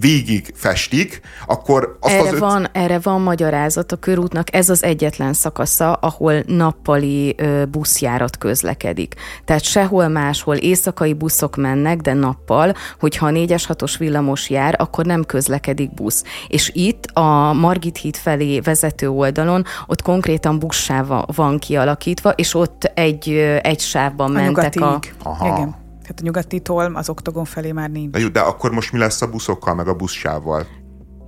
végig 0.00 0.52
festik, 0.54 1.20
akkor 1.46 1.96
azt 2.00 2.14
erre 2.14 2.28
az 2.28 2.32
öt... 2.32 2.38
van, 2.38 2.68
erre 2.72 2.98
van 2.98 3.20
magyarázat 3.20 3.92
a 3.92 3.96
körútnak, 3.96 4.54
ez 4.54 4.68
az 4.68 4.82
egyetlen 4.82 5.32
szakasza, 5.32 5.92
ahol 5.92 6.42
nappali 6.46 7.36
buszjárat 7.70 8.38
közlekedik. 8.38 9.14
Tehát 9.44 9.62
sehol 9.62 10.08
máshol 10.08 10.56
éjszakai 10.56 11.12
buszok 11.12 11.56
mennek, 11.56 12.00
de 12.00 12.12
nappal, 12.12 12.74
hogyha 13.00 13.26
a 13.26 13.30
4-es 13.30 13.64
6-os 13.68 13.94
villamos 13.98 14.50
jár, 14.50 14.74
akkor 14.78 15.04
nem 15.04 15.15
közlekedik 15.24 15.94
busz. 15.94 16.24
És 16.48 16.70
itt 16.74 17.04
a 17.04 17.52
Margit 17.52 17.96
híd 17.96 18.16
felé 18.16 18.60
vezető 18.60 19.08
oldalon, 19.08 19.64
ott 19.86 20.02
konkrétan 20.02 20.58
buszsáv 20.58 21.24
van 21.34 21.58
kialakítva, 21.58 22.30
és 22.30 22.54
ott 22.54 22.84
egy, 22.94 23.28
egy 23.62 23.80
sávban 23.80 24.36
a 24.36 24.40
mentek 24.40 24.80
a... 24.80 24.98
Aha. 25.22 25.46
Igen. 25.46 25.84
Tehát 26.02 26.20
a 26.20 26.22
nyugatitól 26.22 26.92
az 26.94 27.08
oktogon 27.08 27.44
felé 27.44 27.72
már 27.72 27.90
nincs. 27.90 28.10
De, 28.10 28.18
jó, 28.18 28.28
de 28.28 28.40
akkor 28.40 28.70
most 28.70 28.92
mi 28.92 28.98
lesz 28.98 29.22
a 29.22 29.26
buszokkal, 29.26 29.74
meg 29.74 29.88
a 29.88 29.94
buszsávval? 29.94 30.66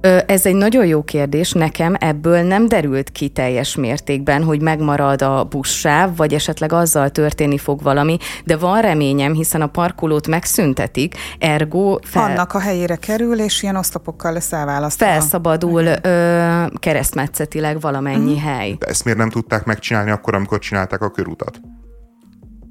Ez 0.01 0.47
egy 0.47 0.55
nagyon 0.55 0.87
jó 0.87 1.03
kérdés. 1.03 1.53
Nekem 1.53 1.95
ebből 1.99 2.43
nem 2.43 2.69
derült 2.69 3.11
ki 3.11 3.29
teljes 3.29 3.77
mértékben, 3.77 4.43
hogy 4.43 4.63
megmarad 4.63 5.23
a 5.23 5.45
buszsáv, 5.45 6.17
vagy 6.17 6.35
esetleg 6.35 6.73
azzal 6.73 7.11
történni 7.11 7.59
fog 7.59 7.83
valami, 7.83 8.17
de 8.45 8.57
van 8.57 8.81
reményem, 8.81 9.33
hiszen 9.33 9.63
a 9.63 9.67
parkolót 9.67 10.27
megszüntetik, 10.27 11.15
ergo 11.39 11.99
fel... 12.03 12.23
Annak 12.23 12.53
a 12.53 12.59
helyére 12.59 12.97
kerül, 12.97 13.41
és 13.41 13.63
ilyen 13.63 13.77
oszlopokkal 13.77 14.33
lesz 14.33 14.53
elválasztva. 14.53 15.07
Felszabadul 15.07 15.85
ö, 16.03 16.65
keresztmetszetileg 16.79 17.81
valamennyi 17.81 18.35
mm. 18.35 18.43
hely. 18.43 18.75
De 18.79 18.87
ezt 18.87 19.05
miért 19.05 19.19
nem 19.19 19.31
tudták 19.31 19.65
megcsinálni 19.65 20.11
akkor, 20.11 20.35
amikor 20.35 20.59
csinálták 20.59 21.03
a 21.03 21.11
körutat? 21.11 21.61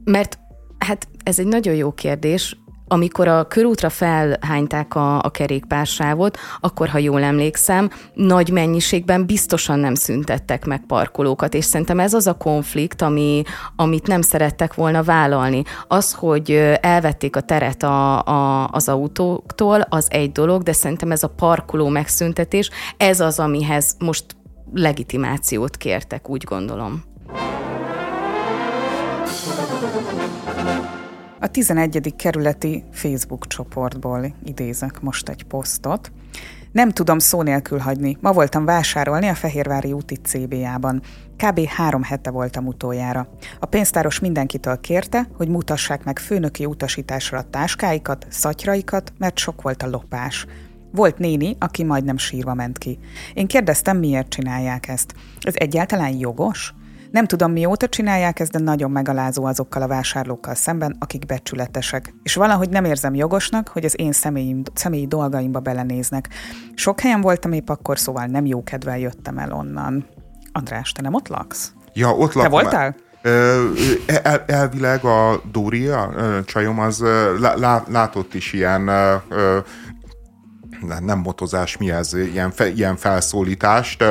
Mert 0.04 0.40
hát 0.78 1.08
ez 1.24 1.40
egy 1.40 1.48
nagyon 1.48 1.76
jó 1.76 1.92
kérdés 1.92 2.58
amikor 2.88 3.28
a 3.28 3.48
körútra 3.48 3.90
felhányták 3.90 4.96
a, 4.96 5.24
a 5.24 5.30
kerékpársávot, 5.30 6.38
akkor, 6.60 6.88
ha 6.88 6.98
jól 6.98 7.24
emlékszem, 7.24 7.90
nagy 8.14 8.50
mennyiségben 8.50 9.26
biztosan 9.26 9.80
nem 9.80 9.96
szüntettek 9.96 10.66
meg 10.66 10.84
parkolókat, 10.88 11.54
és 11.54 11.66
szerintem 11.66 12.00
ez 12.00 12.14
az 12.14 12.28
a 12.28 12.34
konflikt, 12.34 13.02
ami, 13.02 13.44
amit 13.76 14.08
nem 14.08 14.22
szerettek 14.22 14.74
volna 14.74 15.04
vállalni. 15.04 15.64
Az, 15.88 16.14
hogy 16.14 16.52
elvették 16.82 17.36
a 17.36 17.42
teret 17.42 17.84
a, 17.84 18.24
a, 18.24 18.68
az 18.68 18.90
autóktól, 18.90 19.82
az 19.82 20.08
egy 20.10 20.32
dolog, 20.32 20.64
de 20.64 20.74
szerintem 20.74 21.12
ez 21.12 21.24
a 21.24 21.30
parkoló 21.30 21.88
megszüntetés, 21.88 22.70
ez 22.98 23.20
az, 23.20 23.40
amihez 23.40 23.96
most 24.00 24.26
legitimációt 24.74 25.78
kértek, 25.78 26.30
úgy 26.30 26.44
gondolom. 26.44 27.04
A 31.40 31.48
11. 31.48 32.14
kerületi 32.16 32.84
Facebook 32.92 33.48
csoportból 33.48 34.36
idézek 34.44 35.02
most 35.02 35.30
egy 35.30 35.44
posztot. 35.44 36.12
Nem 36.72 36.92
tudom 36.92 37.20
szó 37.20 37.42
nélkül 37.42 37.80
hagyni. 37.80 38.18
Ma 38.22 38.32
voltam 38.32 38.66
vásárolni 38.66 39.28
a 39.28 39.36
Fehérvári 39.36 39.92
úti 39.92 40.16
CBA-ban. 40.16 41.02
Kb. 41.36 41.66
három 41.68 42.04
hete 42.04 42.30
voltam 42.30 42.68
utoljára. 42.68 43.28
A 43.60 43.66
pénztáros 43.66 44.20
mindenkitől 44.20 44.80
kérte, 44.80 45.28
hogy 45.38 45.48
mutassák 45.48 46.04
meg 46.04 46.20
főnöki 46.20 46.66
utasításra 46.66 47.38
a 47.38 47.50
táskáikat, 47.50 48.26
szatyraikat, 48.30 49.14
mert 49.18 49.38
sok 49.38 49.62
volt 49.62 49.84
a 49.84 49.90
lopás. 49.90 50.46
Volt 50.92 51.18
néni, 51.18 51.56
aki 51.60 51.84
majdnem 51.84 52.18
sírva 52.18 52.54
ment 52.54 52.78
ki. 52.78 53.00
Én 53.34 53.48
kérdeztem, 53.48 53.98
miért 53.98 54.30
csinálják 54.30 54.88
ezt. 54.88 55.14
Ez 55.42 55.54
egyáltalán 55.58 56.18
jogos? 56.18 56.74
Nem 57.12 57.26
tudom, 57.26 57.52
mióta 57.52 57.88
csinálják 57.88 58.40
ezt, 58.40 58.52
de 58.52 58.60
nagyon 58.60 58.92
megalázó 58.92 59.46
azokkal 59.46 59.82
a 59.82 59.88
vásárlókkal 59.88 60.56
szemben, 60.56 60.96
akik 61.00 61.26
becsületesek. 61.26 62.14
És 62.24 62.36
valahogy 62.36 62.70
nem 62.70 62.86
érzem 62.86 63.16
jogosnak, 63.16 63.68
hogy 63.68 63.86
az 63.86 64.00
én 64.00 64.12
személyi, 64.12 64.62
személyi 64.74 65.08
dolgaimba 65.08 65.60
belenéznek. 65.60 66.30
Sok 66.76 67.00
helyen 67.00 67.22
voltam 67.22 67.52
épp 67.52 67.70
akkor, 67.70 68.00
szóval 68.00 68.26
nem 68.26 68.46
jó 68.46 68.64
kedvel 68.64 69.00
jöttem 69.00 69.38
el 69.38 69.52
onnan. 69.52 70.06
András, 70.52 70.92
te 70.92 71.02
nem 71.02 71.14
ott 71.14 71.28
laksz? 71.28 71.72
Ja, 71.94 72.10
ott 72.10 72.34
lakom. 72.34 72.42
Te 72.42 72.50
voltál? 72.50 72.96
El, 74.24 74.44
elvileg 74.48 75.04
a 75.04 75.42
Dóri, 75.52 75.88
a 75.88 76.14
csajom, 76.46 76.80
az 76.80 77.04
lá, 77.40 77.84
látott 77.90 78.34
is 78.34 78.54
ilyen 78.54 78.90
nem 81.00 81.20
motozás, 81.20 81.78
mi 81.78 81.92
ez, 81.92 82.14
ilyen, 82.14 82.52
fe, 82.52 82.70
ilyen 82.70 82.96
felszólítást, 82.96 84.04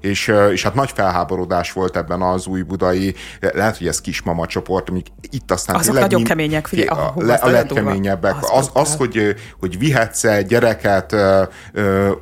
és, 0.00 0.32
és 0.52 0.62
hát 0.62 0.74
nagy 0.74 0.90
felháborodás 0.94 1.72
volt 1.72 1.96
ebben 1.96 2.22
az 2.22 2.46
új 2.46 2.62
budai, 2.62 3.14
lehet, 3.40 3.78
hogy 3.78 3.86
ez 3.86 4.00
kismama 4.00 4.46
csoport, 4.46 4.88
amik 4.88 5.06
itt 5.30 5.50
aztán 5.50 5.76
Azok 5.76 5.94
nagyon 5.94 6.14
mind, 6.14 6.26
kemények, 6.26 6.66
figyelj, 6.66 6.88
a, 6.88 7.12
a, 7.16 7.38
a 7.40 7.48
legkeményebbek. 7.48 8.36
Az, 8.42 8.48
az, 8.52 8.70
az 8.72 8.96
hogy, 8.96 9.34
hogy 9.60 9.78
vihetsz 9.78 10.24
-e 10.24 10.42
gyereket 10.42 11.16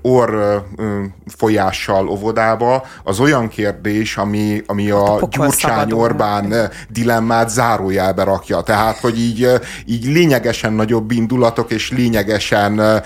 orr 0.03 0.63
folyással 1.37 2.09
óvodába, 2.09 2.85
az 3.05 3.21
olyan 3.21 3.49
kérdés, 3.49 4.17
ami, 4.17 4.63
ami 4.67 4.91
a, 4.91 5.15
a 5.15 5.29
Gyurcsány 5.31 5.93
Orbán 5.93 6.71
dilemmát 6.89 7.51
zárójelbe 7.51 8.25
rakja. 8.25 8.61
Tehát, 8.61 8.99
hogy 8.99 9.19
így, 9.19 9.49
így 9.87 10.05
lényegesen 10.05 10.73
nagyobb 10.73 11.11
indulatok, 11.11 11.71
és 11.71 11.91
lényegesen 11.91 13.03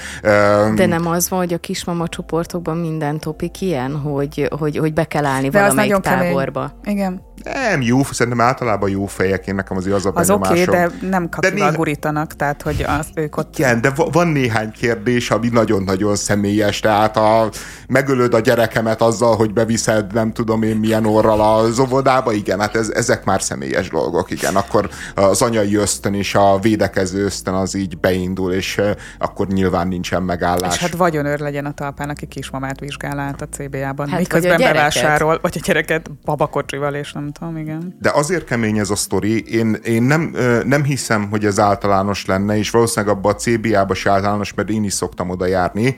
de 0.87 0.97
nem 0.97 1.07
az 1.07 1.29
van, 1.29 1.39
hogy 1.39 1.53
a 1.53 1.59
kismama 1.59 2.09
csoportokban 2.09 2.77
minden 2.77 3.19
topik 3.19 3.61
ilyen, 3.61 3.97
hogy, 3.97 4.49
hogy, 4.59 4.77
hogy 4.77 4.93
be 4.93 5.05
kell 5.05 5.25
állni 5.25 5.49
De 5.49 5.61
valamelyik 5.61 5.97
táborba. 5.97 6.73
Kemény. 6.83 6.99
Igen. 6.99 7.23
Nem 7.45 7.81
jó, 7.81 8.03
szerintem 8.03 8.41
általában 8.41 8.91
jó 8.91 9.07
fejek, 9.07 9.47
én 9.47 9.55
nekem 9.55 9.77
azért 9.77 9.95
az 9.95 10.07
a 10.07 10.13
Az 10.15 10.31
oké, 10.31 10.63
okay, 10.63 10.65
de 10.65 10.91
nem 11.11 11.29
kapival 11.29 11.57
néha... 11.59 11.73
gurítanak, 11.73 12.37
tehát 12.37 12.63
hogy 12.63 12.85
az, 12.89 13.07
ők 13.15 13.37
ott... 13.37 13.59
Igen, 13.59 13.81
de 13.81 13.93
van 14.13 14.29
néhány 14.29 14.71
kérdés, 14.71 15.31
ami 15.31 15.49
nagyon-nagyon 15.49 16.17
személyes, 16.17 16.81
tehát 16.81 17.17
a, 17.17 17.49
megölöd 17.89 18.35
a 18.35 18.41
gyerekemet 18.41 19.03
azzal, 19.03 19.37
hogy 19.37 19.53
beviszed 19.53 20.13
nem 20.13 20.33
tudom 20.33 20.63
én 20.63 20.77
milyen 20.77 21.07
orral 21.07 21.41
az 21.41 21.79
óvodába, 21.79 22.33
igen, 22.33 22.61
hát 22.61 22.77
ez, 22.77 22.89
ezek 22.89 23.25
már 23.25 23.43
személyes 23.43 23.89
dolgok, 23.89 24.31
igen, 24.31 24.57
akkor 24.57 24.89
az 25.15 25.43
anyai 25.43 25.77
ösztön 25.77 26.15
és 26.15 26.35
a 26.35 26.59
védekező 26.59 27.25
ösztön 27.25 27.55
az 27.55 27.75
így 27.75 27.99
beindul, 27.99 28.53
és 28.53 28.81
akkor 29.19 29.47
nyilván 29.47 29.89
nincsen 29.89 30.23
megállás. 30.23 30.75
És 30.75 30.81
hát 30.81 30.95
vagyonőr 30.97 31.39
legyen 31.39 31.67
a 31.67 31.73
talpán, 31.73 32.09
aki 32.09 32.27
kismamát 32.27 32.81
vizsgál 32.81 33.19
át 33.19 33.43
a 33.43 33.47
CBA-ban, 33.49 34.09
hát 34.09 34.19
miközben 34.19 34.57
vagy 34.57 34.65
bevásárol, 34.65 35.39
vagy 35.43 35.57
a 35.61 35.65
gyereket 35.65 36.11
babakocsival, 36.25 36.95
és 36.95 37.13
nem 37.13 37.32
tudom, 37.33 37.57
igen. 37.57 37.97
De 38.01 38.11
azért 38.15 38.45
kemény 38.45 38.79
ez 38.79 38.91
a 38.91 38.97
sztori, 38.97 39.45
én, 39.45 39.75
én 39.85 40.03
nem, 40.03 40.37
nem 40.65 40.85
hiszem, 40.85 41.29
hogy 41.31 41.45
ez 41.45 41.59
általános 41.59 42.27
lenne, 42.27 42.57
és 42.57 42.71
valószínűleg 42.71 43.17
abban 43.17 43.33
a 43.33 43.37
CBA-ba 43.37 43.95
se 43.95 44.11
általános, 44.11 44.55
mert 44.55 44.71
én 44.71 44.85
is 44.85 44.93
szoktam 44.93 45.31
oda 45.31 45.47
járni, 45.47 45.97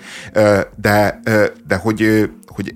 de, 0.77 1.20
de 1.66 1.77
hogy, 1.77 2.31
hogy 2.47 2.75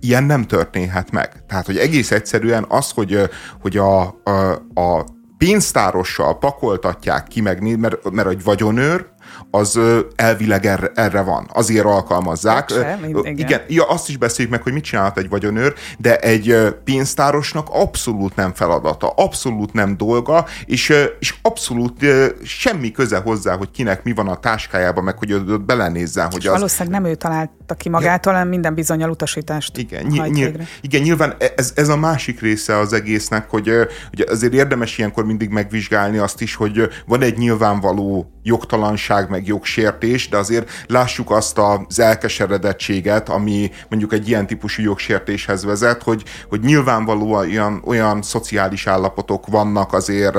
ilyen 0.00 0.24
nem 0.24 0.42
történhet 0.42 1.10
meg. 1.10 1.44
Tehát, 1.46 1.66
hogy 1.66 1.76
egész 1.76 2.10
egyszerűen 2.10 2.64
az, 2.68 2.90
hogy, 2.90 3.30
hogy 3.60 3.76
a, 3.76 4.00
a, 4.02 4.52
a 4.74 5.04
pénztárossal 5.38 6.38
pakoltatják 6.38 7.26
ki, 7.26 7.40
meg, 7.40 7.78
mert, 7.78 8.10
mert 8.10 8.28
egy 8.28 8.42
vagyonőr, 8.42 9.06
az 9.54 9.80
elvileg 10.16 10.66
erre, 10.66 10.90
erre 10.94 11.20
van. 11.20 11.48
Azért 11.52 11.84
alkalmazzák. 11.84 12.70
Sem, 12.70 13.04
igen. 13.04 13.38
igen. 13.38 13.60
Ja, 13.68 13.84
azt 13.88 14.08
is 14.08 14.16
beszéljük 14.16 14.52
meg, 14.52 14.62
hogy 14.62 14.72
mit 14.72 14.84
csinálhat 14.84 15.18
egy 15.18 15.28
vagyonőr, 15.28 15.74
de 15.98 16.18
egy 16.18 16.56
pénztárosnak 16.84 17.68
abszolút 17.70 18.36
nem 18.36 18.52
feladata, 18.52 19.08
abszolút 19.08 19.72
nem 19.72 19.96
dolga, 19.96 20.46
és, 20.64 20.94
és 21.18 21.34
abszolút 21.42 22.06
semmi 22.44 22.90
köze 22.90 23.18
hozzá, 23.18 23.56
hogy 23.56 23.70
kinek 23.70 24.04
mi 24.04 24.12
van 24.12 24.28
a 24.28 24.36
táskájában, 24.36 25.04
meg 25.04 25.18
hogy 25.18 25.32
ott 25.32 25.60
belenézzen. 25.60 26.30
Hogy 26.30 26.46
az... 26.46 26.52
Valószínűleg 26.52 27.00
nem 27.00 27.10
ő 27.10 27.14
találta 27.14 27.74
ki 27.74 27.88
magától, 27.88 28.32
hanem 28.32 28.48
minden 28.48 28.74
bizonyal 28.74 29.10
utasítást 29.10 29.78
igen, 29.78 30.06
ny- 30.06 30.30
ny- 30.30 30.68
igen, 30.80 31.02
nyilván 31.02 31.34
e- 31.38 31.52
ez, 31.56 31.72
ez 31.74 31.88
a 31.88 31.96
másik 31.96 32.40
része 32.40 32.78
az 32.78 32.92
egésznek, 32.92 33.50
hogy, 33.50 33.70
hogy 34.10 34.20
azért 34.20 34.52
érdemes 34.52 34.98
ilyenkor 34.98 35.24
mindig 35.24 35.48
megvizsgálni 35.48 36.18
azt 36.18 36.40
is, 36.40 36.54
hogy 36.54 36.88
van 37.06 37.22
egy 37.22 37.36
nyilvánvaló 37.36 38.32
jogtalanság, 38.42 39.30
meg 39.30 39.41
jogsértés, 39.46 40.28
de 40.28 40.36
azért 40.36 40.70
lássuk 40.86 41.30
azt 41.30 41.58
az 41.58 41.98
elkeseredettséget, 41.98 43.28
ami 43.28 43.70
mondjuk 43.88 44.12
egy 44.12 44.28
ilyen 44.28 44.46
típusú 44.46 44.82
jogsértéshez 44.82 45.64
vezet, 45.64 46.02
hogy, 46.02 46.24
hogy 46.48 46.60
nyilvánvalóan 46.60 47.48
olyan, 47.48 47.82
olyan 47.84 48.22
szociális 48.22 48.86
állapotok 48.86 49.46
vannak 49.46 49.92
azért 49.92 50.36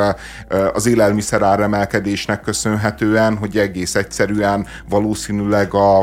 az 0.74 0.86
élelmiszer 0.86 1.42
áremelkedésnek 1.42 2.42
köszönhetően, 2.42 3.38
hogy 3.38 3.58
egész 3.58 3.96
egyszerűen 3.96 4.68
valószínűleg 4.90 5.74
a, 5.74 6.00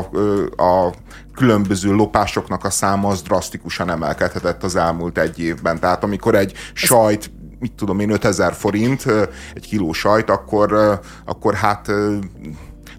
a 0.55 0.93
különböző 1.35 1.91
lopásoknak 1.91 2.63
a 2.63 2.69
száma 2.69 3.07
az 3.07 3.21
drasztikusan 3.21 3.89
emelkedhetett 3.89 4.63
az 4.63 4.75
elmúlt 4.75 5.17
egy 5.17 5.39
évben. 5.39 5.79
Tehát 5.79 6.03
amikor 6.03 6.35
egy 6.35 6.53
sajt 6.73 7.31
mit 7.59 7.73
tudom 7.73 7.99
én, 7.99 8.09
5000 8.09 8.53
forint 8.53 9.05
egy 9.53 9.67
kiló 9.67 9.91
sajt, 9.91 10.29
akkor, 10.29 10.99
akkor 11.25 11.53
hát 11.53 11.91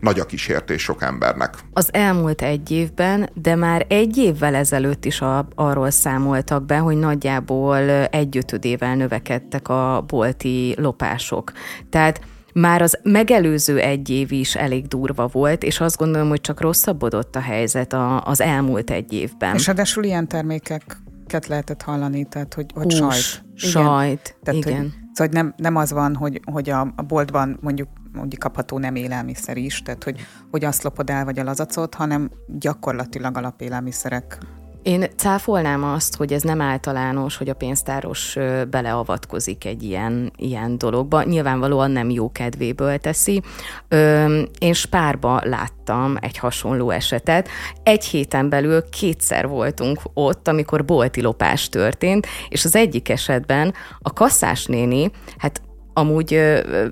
nagy 0.03 0.19
a 0.19 0.25
kísértés 0.25 0.83
sok 0.83 1.03
embernek. 1.03 1.55
Az 1.73 1.89
elmúlt 1.93 2.43
egy 2.43 2.71
évben, 2.71 3.31
de 3.35 3.55
már 3.55 3.87
egy 3.89 4.17
évvel 4.17 4.55
ezelőtt 4.55 5.05
is 5.05 5.21
a, 5.21 5.49
arról 5.55 5.91
számoltak 5.91 6.67
be, 6.67 6.79
hogy 6.79 6.97
nagyjából 6.97 7.79
egyötödével 8.07 8.97
növekedtek 8.97 9.69
a 9.69 10.05
bolti 10.07 10.75
lopások. 10.79 11.53
Tehát 11.91 12.21
már 12.53 12.83
az 12.83 12.99
megelőző 13.03 13.79
egy 13.79 14.11
év 14.11 14.33
is 14.33 14.57
elég 14.57 14.87
durva 14.87 15.27
volt, 15.27 15.63
és 15.63 15.81
azt 15.81 15.97
gondolom, 15.97 16.29
hogy 16.29 16.41
csak 16.41 16.61
rosszabbodott 16.61 17.37
a 17.37 17.41
helyzet 17.41 17.93
a, 17.93 18.21
az 18.25 18.41
elmult 18.41 18.91
egy 18.91 19.13
évben. 19.13 19.55
És 19.55 19.67
ráadásul 19.67 20.05
ilyen 20.05 20.29
termékeket 20.29 21.47
lehetett 21.47 21.83
hallani, 21.83 22.25
tehát 22.29 22.55
hogy, 22.55 22.67
hogy 22.75 22.99
Hús, 22.99 22.99
sajt. 22.99 23.45
Sajt, 23.55 24.37
igen. 24.41 24.43
Tehát, 24.43 24.61
igen. 24.61 24.81
Hogy, 24.81 24.91
szóval 25.13 25.33
nem, 25.33 25.55
nem 25.57 25.77
az 25.77 25.93
van, 25.93 26.15
hogy, 26.15 26.41
hogy 26.53 26.71
a, 26.71 26.81
a 26.97 27.03
boltban 27.03 27.59
mondjuk 27.61 27.89
mondjuk 28.13 28.41
kapható 28.41 28.79
nem 28.79 28.95
élelmiszer 28.95 29.57
is, 29.57 29.83
tehát 29.83 30.05
hogy, 30.05 30.21
hogy 30.51 30.65
azt 30.65 30.83
lopod 30.83 31.11
el, 31.11 31.25
vagy 31.25 31.39
a 31.39 31.45
lazacot, 31.45 31.95
hanem 31.95 32.31
gyakorlatilag 32.47 33.37
alapélelmiszerek 33.37 34.39
én 34.83 35.05
cáfolnám 35.17 35.85
azt, 35.85 36.17
hogy 36.17 36.33
ez 36.33 36.43
nem 36.43 36.61
általános, 36.61 37.37
hogy 37.37 37.49
a 37.49 37.55
pénztáros 37.55 38.37
beleavatkozik 38.71 39.65
egy 39.65 39.83
ilyen, 39.83 40.33
ilyen 40.37 40.79
dologba. 40.79 41.23
Nyilvánvalóan 41.23 41.91
nem 41.91 42.11
jó 42.11 42.33
kedvéből 42.33 42.99
teszi. 42.99 43.43
Én 44.59 44.73
Spárba 44.73 45.41
láttam 45.45 46.17
egy 46.21 46.39
hasonló 46.39 46.91
esetet. 46.91 47.49
Egy 47.83 48.05
héten 48.05 48.49
belül 48.49 48.89
kétszer 48.89 49.49
voltunk 49.49 50.01
ott, 50.15 50.49
amikor 50.49 50.85
bolti 50.85 51.23
lopás 51.23 51.69
történt, 51.69 52.27
és 52.49 52.65
az 52.65 52.77
egyik 52.77 53.09
esetben 53.09 53.75
a 53.99 54.13
kasszás 54.13 54.67
néni, 54.67 55.11
hát 55.37 55.63
amúgy 55.93 56.31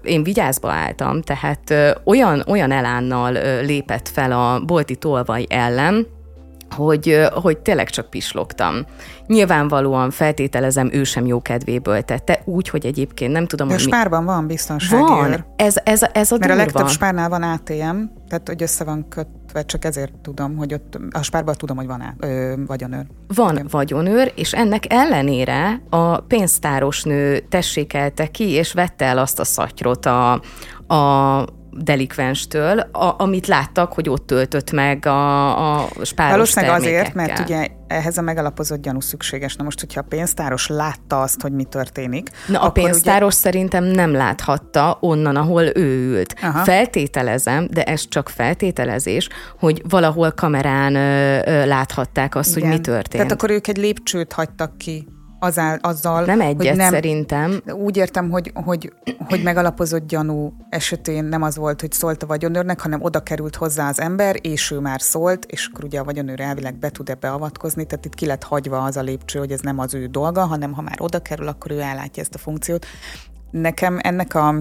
én 0.03 0.23
vigyázba 0.23 0.71
álltam, 0.71 1.23
tehát 1.23 1.75
olyan, 2.05 2.45
olyan 2.47 2.73
elánnal 2.73 3.33
lépett 3.63 4.09
fel 4.09 4.33
a 4.33 4.61
bolti 4.65 4.97
tolvaj 4.97 5.47
ellen, 5.49 6.07
hogy, 6.77 7.21
hogy 7.33 7.59
tényleg 7.59 7.91
csak 7.91 8.11
pislogtam. 8.11 8.75
Nyilvánvalóan 9.27 10.11
feltételezem, 10.11 10.89
ő 10.93 11.05
sem 11.05 11.27
jó 11.27 11.43
kedvéből 11.43 12.03
tette, 12.03 12.41
úgy, 12.45 12.69
hogy 12.69 12.87
egyébként 12.87 13.33
nem 13.33 13.47
tudom, 13.47 13.69
De 13.69 13.75
hogy... 13.75 13.83
a 13.83 13.87
spárban 13.87 14.21
mi... 14.21 14.27
van 14.27 14.47
biztonsági 14.47 15.03
Van, 15.03 15.31
őr. 15.31 15.45
ez, 15.57 15.77
ez, 15.85 16.03
ez 16.13 16.33
a 16.33 16.37
Mert 16.39 16.41
durva. 16.41 16.53
a 16.53 16.57
legtöbb 16.57 16.89
spárnál 16.89 17.29
van 17.29 17.43
ATM, 17.43 17.99
tehát 18.29 18.43
hogy 18.47 18.63
össze 18.63 18.85
van 18.85 19.07
kötve, 19.53 19.65
csak 19.65 19.85
ezért 19.85 20.13
tudom, 20.13 20.57
hogy 20.57 20.75
ott 20.75 20.99
a 21.11 21.23
spárban 21.23 21.55
tudom, 21.55 21.77
hogy 21.77 21.87
van 21.87 22.17
ö, 22.19 22.55
vagyonőr. 22.67 23.07
Van 23.35 23.53
Igen. 23.53 23.67
vagyonőr, 23.71 24.33
és 24.37 24.53
ennek 24.53 24.93
ellenére 24.93 25.83
a 25.89 26.21
pénztáros 26.21 27.03
nő 27.03 27.39
tessékelte 27.39 28.27
ki, 28.27 28.51
és 28.51 28.73
vette 28.73 29.05
el 29.05 29.19
azt 29.19 29.41
a 29.41 29.45
szatyrot 29.45 30.07
a, 30.07 30.33
a 30.95 31.45
delikvenstől, 31.83 32.79
a, 32.79 33.15
amit 33.19 33.47
láttak, 33.47 33.93
hogy 33.93 34.09
ott 34.09 34.27
töltött 34.27 34.73
meg 34.73 35.07
a, 35.07 35.79
a 35.79 35.89
spáros 36.03 36.33
Valószínűleg 36.33 36.77
azért, 36.77 37.15
mert 37.15 37.39
ugye 37.39 37.67
ehhez 37.87 38.19
a 38.19 38.23
megalapozott 38.23 38.83
gyanú 38.83 39.01
szükséges. 39.01 39.57
Na 39.57 39.65
most, 39.65 39.81
hogyha 39.81 40.01
a 40.01 40.05
pénztáros 40.09 40.69
látta 40.69 41.21
azt, 41.21 41.41
hogy 41.41 41.53
mi 41.53 41.65
történik. 41.65 42.29
Na 42.47 42.61
a 42.61 42.71
pénztáros 42.71 43.33
ugye... 43.33 43.43
szerintem 43.43 43.85
nem 43.85 44.13
láthatta 44.13 44.99
onnan, 45.01 45.37
ahol 45.37 45.63
ő 45.63 46.11
ült. 46.11 46.35
Aha. 46.43 46.65
Feltételezem, 46.65 47.67
de 47.71 47.83
ez 47.83 48.09
csak 48.09 48.29
feltételezés, 48.29 49.29
hogy 49.59 49.83
valahol 49.89 50.31
kamerán 50.31 50.95
ö, 50.95 51.39
ö, 51.45 51.67
láthatták 51.67 52.35
azt, 52.35 52.57
Igen. 52.57 52.69
hogy 52.69 52.79
mi 52.79 52.85
történt. 52.85 53.23
Tehát 53.23 53.33
akkor 53.33 53.51
ők 53.51 53.69
egy 53.69 53.77
lépcsőt 53.77 54.33
hagytak 54.33 54.79
ki 54.79 55.09
azál, 55.43 55.79
azzal, 55.83 56.25
nem 56.25 56.41
egyet 56.41 56.67
hogy 56.67 56.77
nem, 56.77 56.93
szerintem. 56.93 57.63
Úgy 57.73 57.97
értem, 57.97 58.31
hogy, 58.31 58.53
hogy, 58.55 58.93
hogy 59.29 59.43
megalapozott 59.43 60.07
gyanú 60.07 60.53
esetén 60.69 61.25
nem 61.25 61.43
az 61.43 61.57
volt, 61.57 61.81
hogy 61.81 61.93
szólt 61.93 62.23
a 62.23 62.27
vagyonőrnek, 62.27 62.81
hanem 62.81 63.03
oda 63.03 63.23
került 63.23 63.57
hozzá 63.57 63.89
az 63.89 64.01
ember, 64.01 64.37
és 64.41 64.71
ő 64.71 64.79
már 64.79 65.01
szólt, 65.01 65.45
és 65.45 65.67
akkor 65.73 65.85
ugye 65.85 66.01
a 66.01 66.05
vagyonőr 66.05 66.41
elvileg 66.41 66.79
be 66.79 66.91
tud 66.91 67.09
ebbe 67.09 67.31
avatkozni, 67.31 67.87
tehát 67.87 68.05
itt 68.05 68.15
ki 68.15 68.27
lett 68.27 68.43
hagyva 68.43 68.83
az 68.83 68.97
a 68.97 69.03
lépcső, 69.03 69.39
hogy 69.39 69.53
ez 69.53 69.61
nem 69.61 69.79
az 69.79 69.95
ő 69.95 70.07
dolga, 70.07 70.45
hanem 70.45 70.73
ha 70.73 70.83
már 70.83 70.97
oda 70.99 71.23
kerül, 71.23 71.49
akkor 71.49 71.71
ő 71.71 71.81
ellátja 71.81 72.23
ezt 72.23 72.35
a 72.35 72.39
funkciót. 72.39 72.87
Nekem 73.51 73.99
ennek 74.03 74.35
a 74.35 74.55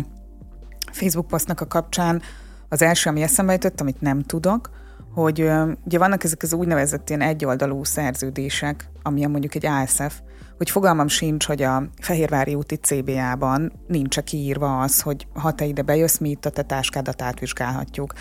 Facebook 0.91 1.27
posztnak 1.27 1.61
a 1.61 1.67
kapcsán 1.67 2.21
az 2.69 2.81
első, 2.81 3.09
ami 3.09 3.21
eszembe 3.21 3.53
jutott, 3.53 3.81
amit 3.81 4.01
nem 4.01 4.21
tudok, 4.21 4.69
hogy 5.13 5.51
ugye 5.85 5.97
vannak 5.97 6.23
ezek 6.23 6.43
az 6.43 6.53
úgynevezett 6.53 7.09
ilyen 7.09 7.21
egyoldalú 7.21 7.83
szerződések, 7.83 8.89
amilyen 9.03 9.31
mondjuk 9.31 9.55
egy 9.55 9.65
ASF, 9.65 10.19
hogy 10.59 10.69
fogalmam 10.69 11.07
sincs, 11.07 11.45
hogy 11.45 11.61
a 11.61 11.83
Fehérvári 11.99 12.53
úti 12.53 12.75
CBA-ban 12.75 13.71
nincs 13.87 14.19
kiírva 14.19 14.81
az, 14.81 15.01
hogy 15.01 15.27
ha 15.33 15.53
te 15.53 15.65
ide 15.65 15.81
bejössz, 15.81 16.17
mi 16.17 16.29
itt 16.29 16.45
a 16.45 16.49
te 16.49 16.61
táskádat 16.61 17.21
átvizsgálhatjuk. 17.21 18.13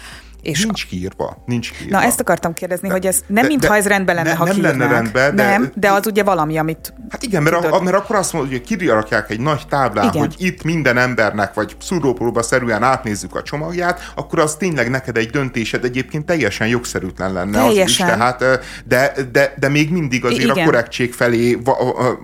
És 0.49 0.65
nincs 0.65 0.87
kiírva, 0.87 1.43
nincs 1.47 1.73
kiírva. 1.73 1.99
Na 1.99 2.05
ezt 2.05 2.21
akartam 2.21 2.53
kérdezni, 2.53 2.89
de, 2.89 2.95
hogy 2.95 3.07
ez 3.07 3.23
nem 3.27 3.47
mintha 3.47 3.77
ez 3.77 3.87
rendben 3.87 4.15
lenne, 4.15 4.29
ne, 4.29 4.35
ha 4.37 4.45
Nem 4.45 4.55
kiírnák. 4.55 4.79
lenne 4.79 4.93
rendben, 4.93 5.37
de... 5.37 5.45
Nem, 5.45 5.73
de 5.75 5.91
az 5.91 6.07
ugye 6.07 6.23
valami, 6.23 6.59
amit... 6.59 6.95
Hát 7.09 7.23
igen, 7.23 7.43
mert, 7.43 7.65
a, 7.65 7.81
mert 7.83 7.97
akkor 7.97 8.17
azt 8.17 8.33
mondod, 8.33 8.51
hogy 8.51 8.61
kirakják 8.61 9.31
egy 9.31 9.41
nagy 9.41 9.67
táblán, 9.69 10.09
igen. 10.09 10.21
hogy 10.21 10.35
itt 10.39 10.63
minden 10.63 10.97
embernek, 10.97 11.55
vagy 11.55 11.77
szúrópróba 11.81 12.43
szerűen 12.43 12.83
átnézzük 12.83 13.35
a 13.35 13.43
csomagját, 13.43 14.13
akkor 14.15 14.39
az 14.39 14.55
tényleg 14.55 14.91
neked 14.91 15.17
egy 15.17 15.31
döntésed 15.31 15.85
egyébként 15.85 16.27
teljesen 16.27 16.67
jogszerűtlen 16.67 17.33
lenne 17.33 17.59
teljesen. 17.59 18.07
az 18.07 18.13
is. 18.13 18.19
Tehát, 18.19 18.45
de, 18.85 19.13
de, 19.33 19.55
de 19.59 19.69
még 19.69 19.91
mindig 19.91 20.25
azért 20.25 20.43
igen. 20.43 20.59
a 20.59 20.65
korrektség 20.65 21.13
felé 21.13 21.59
va, 21.65 21.77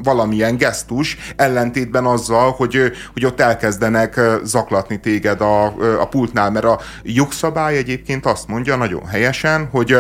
valamilyen 0.03 0.57
gesztus, 0.57 1.17
ellentétben 1.37 2.05
azzal, 2.05 2.51
hogy, 2.51 2.93
hogy 3.13 3.25
ott 3.25 3.41
elkezdenek 3.41 4.21
zaklatni 4.45 5.01
téged 5.01 5.41
a, 5.41 5.65
a 6.01 6.09
pultnál, 6.09 6.51
mert 6.51 6.65
a 6.65 6.81
jogszabály 7.03 7.77
egyébként 7.77 8.14
egyébként 8.15 8.37
azt 8.37 8.49
mondja 8.49 8.77
nagyon 8.77 9.07
helyesen, 9.07 9.69
hogy 9.71 9.97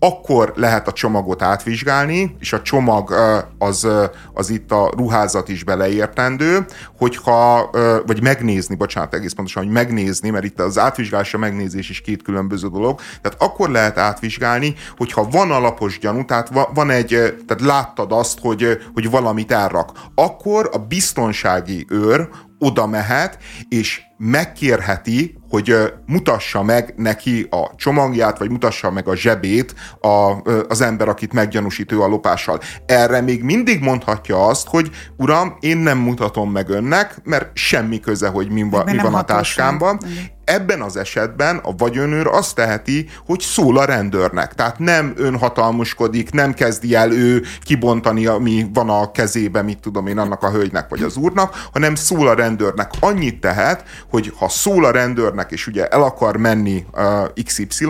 akkor 0.00 0.52
lehet 0.56 0.88
a 0.88 0.92
csomagot 0.92 1.42
átvizsgálni, 1.42 2.36
és 2.38 2.52
a 2.52 2.62
csomag 2.62 3.14
az, 3.58 3.86
az 4.32 4.50
itt 4.50 4.72
a 4.72 4.92
ruházat 4.96 5.48
is 5.48 5.64
beleértendő, 5.64 6.64
hogyha, 6.98 7.70
vagy 8.06 8.22
megnézni, 8.22 8.74
bocsánat, 8.74 9.14
egész 9.14 9.32
pontosan, 9.32 9.62
hogy 9.62 9.72
megnézni, 9.72 10.30
mert 10.30 10.44
itt 10.44 10.60
az 10.60 10.78
átvizsgálás 10.78 11.34
a 11.34 11.38
megnézés 11.38 11.90
is 11.90 12.00
két 12.00 12.22
különböző 12.22 12.68
dolog, 12.68 13.00
tehát 13.22 13.42
akkor 13.42 13.70
lehet 13.70 13.98
átvizsgálni, 13.98 14.74
hogyha 14.96 15.28
van 15.30 15.50
alapos 15.50 15.98
gyanú, 15.98 16.24
tehát 16.24 16.50
van 16.74 16.90
egy, 16.90 17.08
tehát 17.46 17.60
láttad 17.60 18.12
azt, 18.12 18.38
hogy, 18.40 18.78
hogy 18.94 19.10
valamit 19.10 19.52
elrak, 19.52 19.90
akkor 20.14 20.70
a 20.72 20.78
biztonsági 20.78 21.86
őr 21.88 22.28
oda 22.58 22.86
mehet, 22.86 23.38
és 23.68 24.02
megkérheti, 24.16 25.38
hogy 25.48 25.74
mutassa 26.06 26.62
meg 26.62 26.94
neki 26.96 27.46
a 27.50 27.74
csomagját, 27.76 28.38
vagy 28.38 28.50
mutassa 28.50 28.90
meg 28.90 29.08
a 29.08 29.16
zsebét 29.16 29.74
a, 30.00 30.42
az 30.68 30.80
ember, 30.80 31.08
akit 31.08 31.32
meggyanúsít 31.32 31.92
ő 31.92 32.02
a 32.02 32.06
lopással. 32.06 32.60
Erre 32.86 33.20
még 33.20 33.42
mindig 33.42 33.80
mondhatja 33.80 34.46
azt, 34.46 34.66
hogy 34.68 34.90
uram, 35.16 35.56
én 35.60 35.76
nem 35.76 35.98
mutatom 35.98 36.50
meg 36.50 36.68
önnek, 36.68 37.20
mert 37.24 37.50
semmi 37.56 38.00
köze, 38.00 38.28
hogy 38.28 38.50
mi, 38.50 38.62
mi 38.62 38.96
van 38.96 39.14
a 39.14 39.24
táskámban. 39.24 39.98
Ebben 40.48 40.80
az 40.80 40.96
esetben 40.96 41.56
a 41.56 41.74
vagyonőr 41.76 42.26
azt 42.26 42.54
teheti, 42.54 43.08
hogy 43.26 43.40
szól 43.40 43.78
a 43.78 43.84
rendőrnek. 43.84 44.54
Tehát 44.54 44.78
nem 44.78 45.12
önhatalmuskodik, 45.16 46.32
nem 46.32 46.54
kezdi 46.54 46.94
el 46.94 47.12
ő 47.12 47.42
kibontani, 47.62 48.26
ami 48.26 48.66
van 48.74 48.88
a 48.88 49.10
kezébe, 49.10 49.62
mit 49.62 49.78
tudom 49.78 50.06
én, 50.06 50.18
annak 50.18 50.42
a 50.42 50.50
hölgynek 50.50 50.88
vagy 50.88 51.02
az 51.02 51.16
úrnak, 51.16 51.68
hanem 51.72 51.94
szól 51.94 52.28
a 52.28 52.34
rendőrnek. 52.34 52.90
Annyit 53.00 53.40
tehet, 53.40 53.84
hogy 54.10 54.32
ha 54.38 54.48
szól 54.48 54.84
a 54.84 54.90
rendőrnek, 54.90 55.50
és 55.50 55.66
ugye 55.66 55.86
el 55.86 56.02
akar 56.02 56.36
menni 56.36 56.84
uh, 56.92 57.44
XY, 57.44 57.86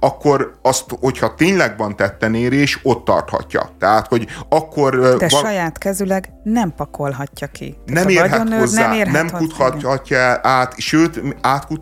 akkor 0.00 0.58
azt, 0.62 0.84
hogyha 1.00 1.34
tényleg 1.34 1.76
van 1.76 1.96
tettenérés, 1.96 2.80
ott 2.82 3.04
tarthatja. 3.04 3.70
Tehát, 3.78 4.06
hogy 4.06 4.26
akkor... 4.48 4.98
Uh, 4.98 5.16
De 5.16 5.28
va- 5.30 5.40
saját 5.40 5.78
kezüleg 5.78 6.32
nem 6.42 6.74
pakolhatja 6.76 7.46
ki. 7.46 7.76
Nem 7.86 8.08
érhet 8.08 8.52
hozzá, 8.52 8.88
nem, 8.88 8.98
érhet 8.98 9.12
nem 9.12 9.30
kuthatja 9.30 10.40
át, 10.42 10.74
sőt, 10.78 11.20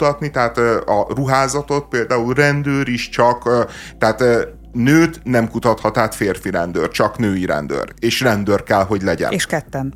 átkutatni, 0.09 0.31
tehát 0.31 0.59
a 0.88 1.07
ruházatot 1.14 1.88
például 1.88 2.35
rendőr 2.35 2.88
is 2.88 3.09
csak, 3.09 3.66
tehát 3.99 4.25
nőt 4.73 5.21
nem 5.25 5.49
kutathat 5.49 5.97
át 5.97 6.14
férfi 6.14 6.51
rendőr, 6.51 6.88
csak 6.88 7.18
női 7.18 7.47
rendőr. 7.47 7.92
És 7.99 8.21
rendőr 8.21 8.62
kell, 8.62 8.85
hogy 8.85 9.03
legyen. 9.03 9.33
És 9.33 9.47
ketten. 9.47 9.94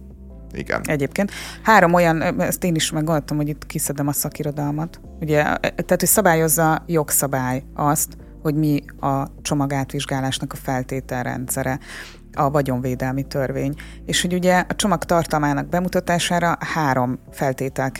Igen. 0.52 0.80
Egyébként. 0.84 1.30
Három 1.62 1.92
olyan, 1.92 2.40
ezt 2.40 2.64
én 2.64 2.74
is 2.74 2.90
meggondoltam, 2.90 3.36
hogy 3.36 3.48
itt 3.48 3.66
kiszedem 3.66 4.08
a 4.08 4.12
szakirodalmat. 4.12 5.00
Ugye, 5.20 5.42
tehát, 5.42 5.86
hogy 5.88 6.06
szabályozza 6.06 6.82
jogszabály 6.86 7.62
azt, 7.74 8.16
hogy 8.42 8.54
mi 8.54 8.84
a 9.00 9.26
csomagátvizsgálásnak 9.42 10.52
a 10.52 10.56
feltételrendszere 10.56 11.78
a 12.34 12.50
vagyonvédelmi 12.50 13.22
törvény. 13.22 13.74
És 14.06 14.22
hogy 14.22 14.34
ugye 14.34 14.64
a 14.68 14.74
csomag 14.74 15.04
tartalmának 15.04 15.68
bemutatására 15.68 16.56
három 16.74 17.18
feltétel 17.30 17.90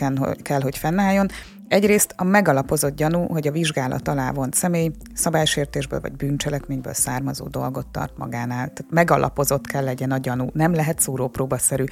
kell, 0.41 0.61
hogy 0.61 0.77
fennálljon. 0.77 1.27
Egyrészt 1.67 2.13
a 2.17 2.23
megalapozott 2.23 2.95
gyanú, 2.95 3.27
hogy 3.27 3.47
a 3.47 3.51
vizsgálat 3.51 4.07
alá 4.07 4.31
vont 4.31 4.53
személy 4.53 4.91
szabálysértésből 5.13 5.99
vagy 5.99 6.11
bűncselekményből 6.11 6.93
származó 6.93 7.47
dolgot 7.47 7.87
tart 7.87 8.17
magánál. 8.17 8.73
Tehát 8.73 8.85
megalapozott 8.89 9.67
kell 9.67 9.83
legyen 9.83 10.11
a 10.11 10.17
gyanú, 10.17 10.47
nem 10.53 10.73
lehet 10.73 10.99
szúrópróbaszerű. 10.99 11.83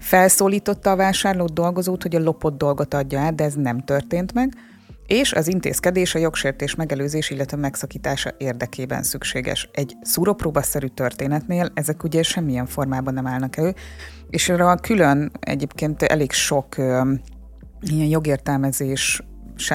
Felszólította 0.00 0.90
a 0.90 0.96
vásárlót 0.96 1.52
dolgozót, 1.52 2.02
hogy 2.02 2.16
a 2.16 2.20
lopott 2.20 2.58
dolgot 2.58 2.94
adja 2.94 3.20
át, 3.20 3.34
de 3.34 3.44
ez 3.44 3.54
nem 3.54 3.80
történt 3.80 4.32
meg, 4.34 4.52
és 5.06 5.32
az 5.32 5.48
intézkedés 5.48 6.14
a 6.14 6.18
jogsértés 6.18 6.74
megelőzés, 6.74 7.30
illetve 7.30 7.56
megszakítása 7.56 8.34
érdekében 8.38 9.02
szükséges. 9.02 9.68
Egy 9.72 9.96
szúrópróbaszerű 10.02 10.86
történetnél 10.86 11.70
ezek 11.74 12.02
ugye 12.02 12.22
semmilyen 12.22 12.66
formában 12.66 13.14
nem 13.14 13.26
állnak 13.26 13.56
elő, 13.56 13.74
és 14.30 14.48
erre 14.48 14.70
a 14.70 14.74
külön 14.74 15.30
egyébként 15.40 16.02
elég 16.02 16.32
sok 16.32 16.76
ilyen 17.80 18.08
jogértelmezés 18.08 19.22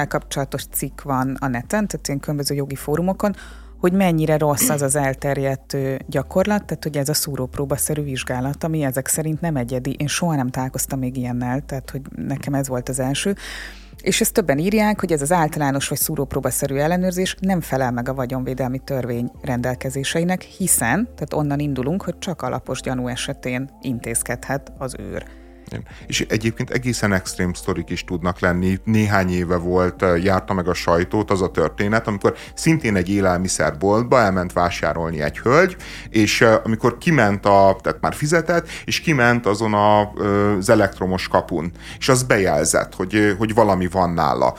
kapcsolatos 0.08 0.64
cikk 0.72 1.02
van 1.02 1.36
a 1.40 1.46
neten, 1.46 1.86
tehát 1.86 2.06
ilyen 2.06 2.20
különböző 2.20 2.54
jogi 2.54 2.74
fórumokon, 2.74 3.34
hogy 3.78 3.92
mennyire 3.92 4.38
rossz 4.38 4.68
az 4.68 4.82
az 4.82 4.96
elterjedt 4.96 5.76
gyakorlat, 6.06 6.64
tehát 6.64 6.82
hogy 6.82 6.96
ez 6.96 7.08
a 7.08 7.14
szúrópróbaszerű 7.14 8.02
vizsgálat, 8.02 8.64
ami 8.64 8.82
ezek 8.82 9.08
szerint 9.08 9.40
nem 9.40 9.56
egyedi. 9.56 9.96
Én 9.98 10.06
soha 10.06 10.34
nem 10.34 10.48
találkoztam 10.48 10.98
még 10.98 11.16
ilyennel, 11.16 11.60
tehát 11.60 11.90
hogy 11.90 12.00
nekem 12.16 12.54
ez 12.54 12.68
volt 12.68 12.88
az 12.88 12.98
első. 12.98 13.34
És 14.02 14.20
ezt 14.20 14.32
többen 14.32 14.58
írják, 14.58 15.00
hogy 15.00 15.12
ez 15.12 15.22
az 15.22 15.32
általános 15.32 15.88
vagy 15.88 15.98
szúrópróbaszerű 15.98 16.74
ellenőrzés 16.74 17.36
nem 17.40 17.60
felel 17.60 17.92
meg 17.92 18.08
a 18.08 18.14
vagyonvédelmi 18.14 18.78
törvény 18.78 19.30
rendelkezéseinek, 19.42 20.42
hiszen, 20.42 21.04
tehát 21.04 21.34
onnan 21.34 21.58
indulunk, 21.58 22.02
hogy 22.02 22.18
csak 22.18 22.42
alapos 22.42 22.80
gyanú 22.80 23.08
esetén 23.08 23.70
intézkedhet 23.80 24.72
az 24.78 24.94
őr. 24.98 25.43
És 26.06 26.20
egyébként 26.28 26.70
egészen 26.70 27.12
extrém 27.12 27.52
sztorik 27.52 27.90
is 27.90 28.04
tudnak 28.04 28.40
lenni. 28.40 28.78
Néhány 28.84 29.30
éve 29.30 29.56
volt, 29.56 30.04
járta 30.22 30.54
meg 30.54 30.68
a 30.68 30.74
sajtót 30.74 31.30
az 31.30 31.42
a 31.42 31.50
történet, 31.50 32.06
amikor 32.06 32.34
szintén 32.54 32.96
egy 32.96 33.08
élelmiszerboltba 33.08 34.18
elment 34.20 34.52
vásárolni 34.52 35.22
egy 35.22 35.38
hölgy, 35.38 35.76
és 36.10 36.44
amikor 36.64 36.98
kiment 36.98 37.46
a, 37.46 37.76
tehát 37.82 38.00
már 38.00 38.14
fizetett, 38.14 38.68
és 38.84 39.00
kiment 39.00 39.46
azon 39.46 39.74
a, 39.74 40.10
az 40.10 40.68
elektromos 40.68 41.28
kapun, 41.28 41.72
és 41.98 42.08
az 42.08 42.22
bejelzett, 42.22 42.94
hogy, 42.94 43.34
hogy 43.38 43.54
valami 43.54 43.86
van 43.86 44.10
nála. 44.10 44.54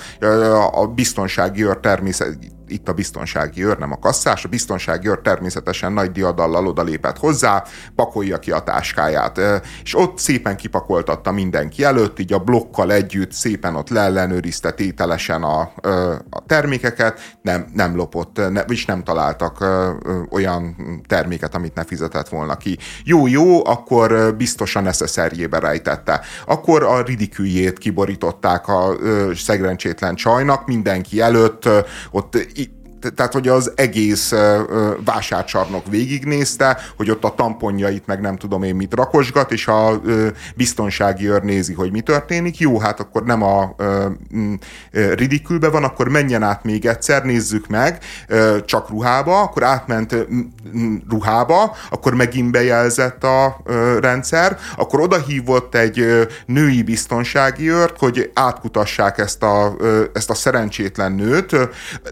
A 0.71 0.87
biztonsági 0.87 1.63
őr 1.63 1.77
természet, 1.77 2.37
itt 2.67 2.87
a 2.87 2.93
biztonsági 2.93 3.65
őr, 3.65 3.77
nem 3.77 3.91
a 3.91 3.99
kasszás. 3.99 4.45
A 4.45 4.49
biztonsági 4.49 5.07
őr 5.07 5.19
természetesen 5.19 5.93
nagy 5.93 6.11
diadallal 6.11 6.67
odalépett 6.67 7.17
hozzá, 7.17 7.63
pakolja 7.95 8.39
ki 8.39 8.51
a 8.51 8.59
táskáját. 8.59 9.41
És 9.83 9.95
ott 9.95 10.17
szépen 10.19 10.57
kipakoltatta 10.57 11.31
mindenki 11.31 11.83
előtt, 11.83 12.19
így 12.19 12.33
a 12.33 12.39
blokkal 12.39 12.91
együtt 12.91 13.31
szépen 13.31 13.75
ott 13.75 13.89
leellenőrizte 13.89 14.71
tételesen 14.71 15.43
a, 15.43 15.59
a 16.29 16.45
termékeket, 16.45 17.19
nem, 17.41 17.65
nem 17.73 17.95
lopott, 17.95 18.35
ne, 18.49 18.61
és 18.61 18.85
nem 18.85 19.03
találtak 19.03 19.65
olyan 20.29 20.75
terméket, 21.07 21.55
amit 21.55 21.75
ne 21.75 21.83
fizetett 21.83 22.29
volna 22.29 22.57
ki. 22.57 22.77
Jó, 23.03 23.27
jó, 23.27 23.65
akkor 23.65 24.35
biztosan 24.37 24.83
neszeszerjébe 24.83 25.59
rejtette. 25.59 26.21
Akkor 26.45 26.83
a 26.83 27.01
ridiküljét 27.01 27.77
kiborították 27.77 28.67
a 28.67 28.95
szegrencsétlen 29.35 30.15
csajnak 30.15 30.65
mindenki 30.65 31.21
előtt, 31.21 31.69
ott 32.11 32.35
tehát 33.15 33.33
hogy 33.33 33.47
az 33.47 33.71
egész 33.75 34.33
vásárcsarnok 35.05 35.87
végignézte, 35.89 36.77
hogy 36.97 37.09
ott 37.09 37.23
a 37.23 37.33
tamponjait 37.35 38.05
meg 38.05 38.21
nem 38.21 38.37
tudom 38.37 38.63
én 38.63 38.75
mit 38.75 38.93
rakosgat, 38.93 39.51
és 39.51 39.67
a 39.67 40.01
biztonsági 40.55 41.29
őr 41.29 41.43
nézi, 41.43 41.73
hogy 41.73 41.91
mi 41.91 42.01
történik. 42.01 42.59
Jó, 42.59 42.79
hát 42.79 42.99
akkor 42.99 43.23
nem 43.23 43.43
a 43.43 43.75
ridikülbe 44.91 45.69
van, 45.69 45.83
akkor 45.83 46.09
menjen 46.09 46.43
át 46.43 46.63
még 46.63 46.85
egyszer, 46.85 47.23
nézzük 47.23 47.67
meg, 47.67 48.03
csak 48.65 48.89
ruhába, 48.89 49.41
akkor 49.41 49.63
átment 49.63 50.15
ruhába, 51.09 51.75
akkor 51.89 52.13
megint 52.13 52.51
bejelzett 52.51 53.23
a 53.23 53.61
rendszer, 53.99 54.57
akkor 54.77 54.99
oda 54.99 55.17
hívott 55.17 55.75
egy 55.75 56.27
női 56.45 56.83
biztonsági 56.83 57.69
őrt, 57.69 57.97
hogy 57.99 58.31
átkutassák 58.33 59.17
ezt 59.17 59.43
a, 59.43 59.75
ezt 60.13 60.29
a 60.29 60.33
szerencsétlen 60.33 61.11
nőt. 61.11 61.55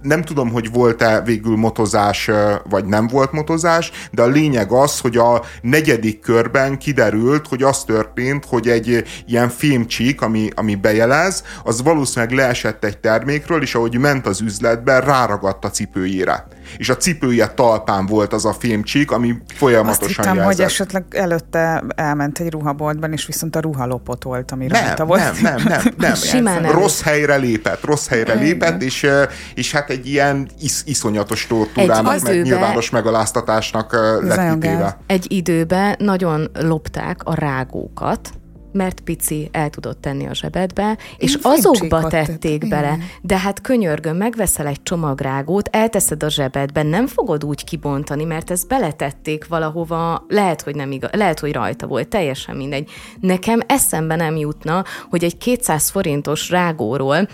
Nem 0.01 0.21
tudom, 0.21 0.51
hogy 0.51 0.71
volt 0.71 0.82
volt-e 0.83 1.21
végül 1.21 1.55
motozás, 1.55 2.29
vagy 2.69 2.85
nem 2.85 3.07
volt 3.07 3.31
motozás, 3.31 3.91
de 4.11 4.21
a 4.21 4.27
lényeg 4.27 4.71
az, 4.71 4.99
hogy 4.99 5.17
a 5.17 5.41
negyedik 5.61 6.19
körben 6.19 6.77
kiderült, 6.77 7.47
hogy 7.47 7.63
az 7.63 7.83
történt, 7.83 8.45
hogy 8.45 8.67
egy 8.67 9.03
ilyen 9.27 9.49
filmcsík, 9.49 10.21
ami, 10.21 10.49
ami 10.55 10.75
bejelez, 10.75 11.43
az 11.63 11.81
valószínűleg 11.81 12.35
leesett 12.35 12.83
egy 12.83 12.97
termékről, 12.97 13.61
és 13.61 13.75
ahogy 13.75 13.97
ment 13.97 14.27
az 14.27 14.41
üzletben, 14.41 15.01
ráragadt 15.01 15.65
a 15.65 15.69
cipőjére 15.69 16.47
és 16.77 16.89
a 16.89 16.97
cipője 16.97 17.47
talpán 17.47 18.05
volt 18.05 18.33
az 18.33 18.45
a 18.45 18.53
filmcsík, 18.53 19.11
ami 19.11 19.35
folyamatosan 19.55 20.07
Azt 20.07 20.15
hittem, 20.15 20.35
jelzett. 20.35 20.55
hogy 20.55 20.65
esetleg 20.65 21.03
előtte 21.09 21.83
elment 21.95 22.39
egy 22.39 22.51
ruhaboltban, 22.51 23.13
és 23.13 23.25
viszont 23.25 23.55
a 23.55 23.59
ruha 23.59 23.85
lopott 23.85 24.23
volt, 24.23 24.51
ami 24.51 24.65
nem, 24.65 24.85
rajta 24.85 25.05
volt. 25.05 25.41
Nem, 25.41 25.55
nem, 25.55 25.63
nem, 25.67 25.81
nem. 25.97 26.15
Simán 26.15 26.71
rossz 26.71 27.01
helyre 27.01 27.35
lépett, 27.35 27.83
rossz 27.83 28.07
helyre 28.07 28.33
lépett, 28.33 28.81
és, 28.81 29.07
és 29.55 29.71
hát 29.71 29.89
egy 29.89 30.07
ilyen 30.07 30.49
is, 30.61 30.81
iszonyatos 30.85 31.47
tortúrának, 31.47 32.21
meg 32.23 32.41
nyilvános 32.41 32.89
megaláztatásnak 32.89 33.93
lett 34.21 34.53
kitéve. 34.53 34.97
Egy 35.07 35.31
időben 35.31 35.95
nagyon 35.99 36.49
lopták 36.53 37.21
a 37.23 37.33
rágókat, 37.33 38.29
mert 38.73 38.99
pici 38.99 39.49
el 39.51 39.69
tudott 39.69 40.01
tenni 40.01 40.27
a 40.27 40.33
zsebedbe, 40.33 40.97
és 41.17 41.37
azokba 41.41 42.07
tették 42.07 42.59
tett. 42.59 42.69
bele. 42.69 42.93
Igen. 42.93 43.07
De 43.21 43.37
hát 43.37 43.61
könyörgöm, 43.61 44.17
megveszel 44.17 44.67
egy 44.67 44.83
csomagrágót, 44.83 45.69
elteszed 45.71 46.23
a 46.23 46.29
zsebedbe, 46.29 46.83
nem 46.83 47.07
fogod 47.07 47.45
úgy 47.45 47.63
kibontani, 47.63 48.23
mert 48.23 48.51
ezt 48.51 48.67
beletették 48.67 49.47
valahova, 49.47 50.25
lehet, 50.27 50.61
hogy 50.61 50.75
nem 50.75 50.91
igaz, 50.91 51.09
lehet, 51.13 51.39
hogy 51.39 51.53
rajta 51.53 51.87
volt, 51.87 52.07
teljesen 52.07 52.55
mindegy. 52.55 52.89
Nekem 53.19 53.59
eszembe 53.67 54.15
nem 54.15 54.35
jutna, 54.35 54.83
hogy 55.09 55.23
egy 55.23 55.37
200 55.37 55.89
forintos 55.89 56.49
rágóról 56.49 57.27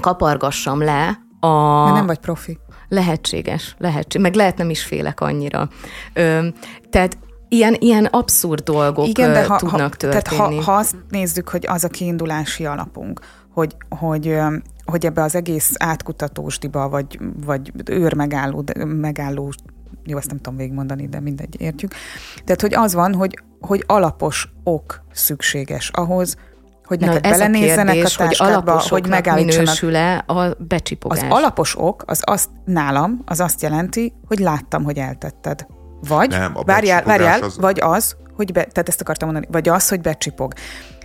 kapargassam 0.00 0.82
le 0.82 1.20
a... 1.40 1.82
Mert 1.82 1.96
nem 1.96 2.06
vagy 2.06 2.18
profi. 2.18 2.58
Lehetséges, 2.88 3.74
lehetséges, 3.78 4.22
meg 4.22 4.34
lehet 4.34 4.56
nem 4.56 4.70
is 4.70 4.82
félek 4.82 5.20
annyira. 5.20 5.68
Ö, 6.12 6.46
tehát 6.90 7.18
Ilyen, 7.48 7.76
ilyen 7.78 8.04
abszurd 8.04 8.62
dolgok 8.62 9.06
Igen, 9.06 9.32
de 9.32 9.46
ha, 9.46 9.56
tudnak 9.56 9.80
ha, 9.80 9.88
történni. 9.88 10.22
Tehát 10.22 10.54
ha, 10.54 10.62
ha 10.62 10.72
azt 10.72 10.96
nézzük, 11.08 11.48
hogy 11.48 11.66
az 11.68 11.84
a 11.84 11.88
kiindulási 11.88 12.66
alapunk, 12.66 13.20
hogy, 13.52 13.76
hogy, 13.88 14.38
hogy 14.84 15.06
ebbe 15.06 15.22
az 15.22 15.34
egész 15.34 15.72
átkutatós 15.78 16.58
vagy, 16.70 17.20
vagy 17.44 17.72
őr 17.90 18.14
megálló, 18.14 18.64
megálló 18.84 19.52
jó, 20.04 20.18
ezt 20.18 20.28
nem 20.28 20.36
tudom 20.36 20.56
végigmondani, 20.56 21.08
de 21.08 21.20
mindegy, 21.20 21.60
értjük. 21.60 21.92
Tehát, 22.44 22.60
hogy 22.60 22.74
az 22.74 22.94
van, 22.94 23.14
hogy, 23.14 23.42
hogy 23.60 23.84
alapos 23.86 24.52
ok 24.64 25.04
szükséges 25.12 25.88
ahhoz, 25.88 26.36
hogy 26.84 27.00
neked 27.00 27.22
Na, 27.22 27.30
belenézzenek 27.30 27.88
a, 27.88 27.92
kérdés, 27.92 28.16
a 28.16 28.24
táskába, 28.24 28.72
hogy, 28.72 28.88
hogy 28.88 29.08
megállítsanak. 29.08 29.58
minősül-e 29.58 30.24
a 30.26 30.56
becsipogás? 30.58 31.22
Az 31.22 31.26
alapos 31.28 31.78
ok, 31.78 32.02
az 32.06 32.22
azt 32.24 32.48
nálam, 32.64 33.22
az 33.24 33.40
azt 33.40 33.62
jelenti, 33.62 34.12
hogy 34.26 34.38
láttam, 34.38 34.84
hogy 34.84 34.98
eltetted. 34.98 35.66
Vagy, 36.00 36.30
nem, 36.30 36.56
a 36.56 36.62
várjál, 36.62 37.02
várjál 37.02 37.42
az... 37.42 37.58
vagy 37.58 37.80
az, 37.80 38.16
hogy 38.36 38.52
be, 38.52 38.64
tehát 38.64 38.88
ezt 38.88 39.00
akartam 39.00 39.30
mondani, 39.30 39.52
vagy 39.52 39.68
az, 39.68 39.88
hogy 39.88 40.00
becsipog. 40.00 40.52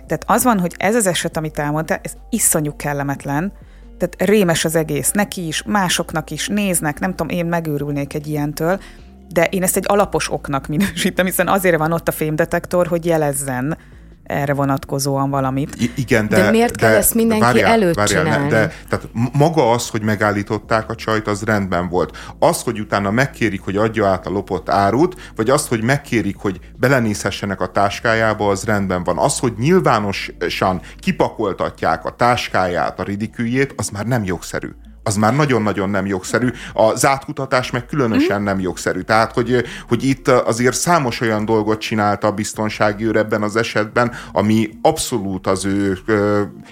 Tehát 0.06 0.24
az 0.26 0.44
van, 0.44 0.60
hogy 0.60 0.74
ez 0.78 0.94
az 0.94 1.06
eset, 1.06 1.36
amit 1.36 1.58
elmondtál, 1.58 2.00
ez 2.02 2.12
iszonyú 2.30 2.76
kellemetlen, 2.76 3.52
tehát 3.98 4.30
rémes 4.30 4.64
az 4.64 4.74
egész, 4.74 5.10
neki 5.10 5.46
is, 5.46 5.62
másoknak 5.62 6.30
is, 6.30 6.48
néznek, 6.48 7.00
nem 7.00 7.10
tudom, 7.10 7.28
én 7.28 7.46
megőrülnék 7.46 8.14
egy 8.14 8.26
ilyentől, 8.26 8.80
de 9.28 9.44
én 9.44 9.62
ezt 9.62 9.76
egy 9.76 9.84
alapos 9.88 10.32
oknak 10.32 10.66
minősítem, 10.66 11.24
hiszen 11.24 11.48
azért 11.48 11.78
van 11.78 11.92
ott 11.92 12.08
a 12.08 12.12
fémdetektor, 12.12 12.86
hogy 12.86 13.06
jelezzen 13.06 13.78
erre 14.22 14.54
vonatkozóan 14.54 15.30
valamit. 15.30 15.74
I- 15.78 15.92
igen, 15.96 16.28
de, 16.28 16.36
de 16.36 16.50
miért 16.50 16.76
de, 16.76 16.86
kell 16.86 16.96
ezt 16.96 17.14
mindenki 17.14 17.44
várjál, 17.44 17.70
előtt 17.70 17.94
várjál, 17.94 18.24
csinálni? 18.24 18.44
Ne, 18.44 18.50
de, 18.50 18.72
tehát 18.88 19.08
maga 19.32 19.70
az, 19.70 19.88
hogy 19.88 20.02
megállították 20.02 20.90
a 20.90 20.94
csajt, 20.94 21.26
az 21.26 21.42
rendben 21.42 21.88
volt. 21.88 22.16
Az, 22.38 22.62
hogy 22.62 22.80
utána 22.80 23.10
megkérik, 23.10 23.60
hogy 23.60 23.76
adja 23.76 24.06
át 24.06 24.26
a 24.26 24.30
lopott 24.30 24.68
árut, 24.68 25.32
vagy 25.36 25.50
az, 25.50 25.68
hogy 25.68 25.82
megkérik, 25.82 26.36
hogy 26.36 26.60
belenézhessenek 26.76 27.60
a 27.60 27.66
táskájába, 27.66 28.48
az 28.48 28.64
rendben 28.64 29.04
van. 29.04 29.18
Az, 29.18 29.38
hogy 29.38 29.52
nyilvánosan 29.58 30.80
kipakoltatják 31.00 32.04
a 32.04 32.10
táskáját, 32.16 33.00
a 33.00 33.02
ridiküljét, 33.02 33.74
az 33.76 33.88
már 33.88 34.06
nem 34.06 34.24
jogszerű 34.24 34.68
az 35.02 35.16
már 35.16 35.34
nagyon-nagyon 35.34 35.90
nem 35.90 36.06
jogszerű. 36.06 36.48
A 36.72 36.94
zátkutatás 36.96 37.70
meg 37.70 37.86
különösen 37.86 38.40
mm. 38.40 38.44
nem 38.44 38.60
jogszerű. 38.60 39.00
Tehát, 39.00 39.32
hogy, 39.32 39.64
hogy 39.88 40.04
itt 40.04 40.28
azért 40.28 40.76
számos 40.76 41.20
olyan 41.20 41.44
dolgot 41.44 41.80
csinált 41.80 42.24
a 42.24 42.32
biztonsági 42.32 43.04
őr 43.04 43.16
ebben 43.16 43.42
az 43.42 43.56
esetben, 43.56 44.12
ami 44.32 44.70
abszolút 44.82 45.46
az 45.46 45.64
ő 45.64 45.98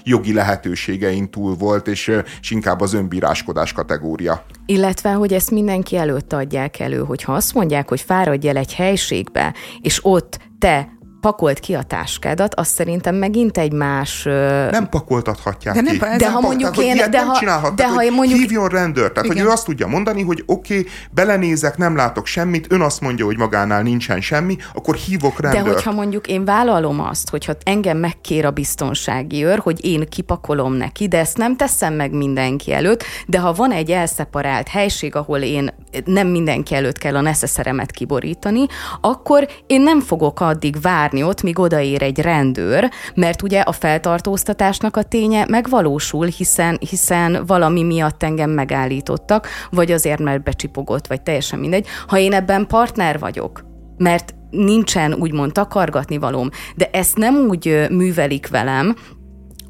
jogi 0.05 0.33
lehetőségein 0.33 1.31
túl 1.31 1.55
volt, 1.55 1.89
és, 1.89 2.13
és 2.41 2.51
inkább 2.51 2.81
az 2.81 2.93
önbíráskodás 2.93 3.73
kategória. 3.73 4.45
Illetve, 4.67 5.11
hogy 5.11 5.33
ezt 5.33 5.51
mindenki 5.51 5.97
előtt 5.97 6.33
adják 6.33 6.81
elő, 6.81 6.99
hogyha 6.99 7.33
azt 7.33 7.55
mondják, 7.55 7.89
hogy 7.89 8.01
fáradj 8.01 8.49
el 8.49 8.57
egy 8.57 8.75
helységbe, 8.75 9.55
és 9.81 9.99
ott 10.03 10.39
te 10.59 10.99
pakolt 11.21 11.59
ki 11.59 11.75
a 11.75 11.83
táskádat, 11.83 12.55
azt 12.55 12.75
szerintem 12.75 13.15
megint 13.15 13.59
egy 13.59 13.73
más... 13.73 14.23
Nem 14.71 14.89
pakoltathatják 14.89 15.75
de 15.75 15.81
nem, 15.81 15.93
ki. 15.93 15.99
De 15.99 16.17
nem 16.17 16.33
ha 16.33 16.41
mondjuk 16.41 16.79
én... 16.79 16.97
De 16.97 17.09
nem 17.09 17.29
ha, 17.29 17.71
de 17.71 17.89
ha 17.89 18.11
mondjuk... 18.11 18.39
Hívjon 18.39 18.69
rendőrt. 18.69 19.13
Tehát, 19.13 19.25
Igen. 19.25 19.37
hogy 19.37 19.47
ő 19.47 19.53
azt 19.53 19.65
tudja 19.65 19.87
mondani, 19.87 20.23
hogy 20.23 20.43
oké, 20.47 20.79
okay, 20.79 20.93
belenézek, 21.11 21.77
nem 21.77 21.97
látok 21.97 22.27
semmit, 22.27 22.73
ön 22.73 22.81
azt 22.81 23.01
mondja, 23.01 23.25
hogy 23.25 23.37
magánál 23.39 23.83
nincsen 23.83 24.21
semmi, 24.21 24.57
akkor 24.75 24.95
hívok 24.95 25.41
rendőrt. 25.41 25.65
De 25.65 25.71
hogyha 25.71 25.93
mondjuk 25.93 26.27
én 26.27 26.45
vállalom 26.45 27.01
azt, 27.01 27.31
hogyha 27.31 27.53
engem 27.65 27.99
megkér 27.99 28.45
a 28.45 28.51
biztonsági 28.51 29.45
őr, 29.45 29.59
hogy 29.59 29.85
én 29.85 30.09
kipakolom 30.09 30.73
neki, 30.73 31.09
de 31.09 31.19
ezt 31.19 31.37
nem 31.37 31.57
teszem 31.57 31.95
meg 31.95 32.13
mindenki 32.13 32.73
előtt, 32.73 33.05
de 33.27 33.39
ha 33.39 33.53
van 33.53 33.73
egy 33.73 33.91
elszeparált 33.91 34.69
helység, 34.69 35.15
ahol 35.15 35.39
én 35.39 35.75
nem 36.05 36.27
mindenki 36.27 36.75
előtt 36.75 36.99
kell 36.99 37.17
a 37.17 37.21
neszeszeremet 37.21 37.91
kiborítani, 37.91 38.67
akkor 39.01 39.49
én 39.67 39.81
nem 39.81 40.01
fogok 40.01 40.41
addig 40.41 40.81
várni 40.81 41.10
ott, 41.13 41.43
míg 41.43 41.59
odaér 41.59 42.03
egy 42.03 42.19
rendőr, 42.19 42.91
mert 43.15 43.43
ugye 43.43 43.61
a 43.61 43.73
feltartóztatásnak 43.73 44.97
a 44.97 45.03
ténye 45.03 45.45
megvalósul, 45.49 46.27
hiszen, 46.27 46.79
hiszen 46.91 47.43
valami 47.47 47.83
miatt 47.83 48.23
engem 48.23 48.51
megállítottak, 48.51 49.49
vagy 49.71 49.93
azért, 49.93 50.21
mert 50.21 50.43
becsipogott, 50.43 51.07
vagy 51.07 51.23
teljesen 51.23 51.59
mindegy. 51.59 51.87
Ha 52.07 52.19
én 52.19 52.33
ebben 52.33 52.67
partner 52.67 53.19
vagyok, 53.19 53.65
mert 53.97 54.35
nincsen 54.51 55.15
úgymond 55.15 55.53
takargatni 55.53 56.19
valóm, 56.19 56.49
de 56.77 56.89
ezt 56.93 57.17
nem 57.17 57.35
úgy 57.35 57.87
művelik 57.91 58.49
velem, 58.49 58.97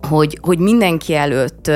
hogy, 0.09 0.38
hogy 0.42 0.59
mindenki 0.59 1.14
előtt, 1.14 1.66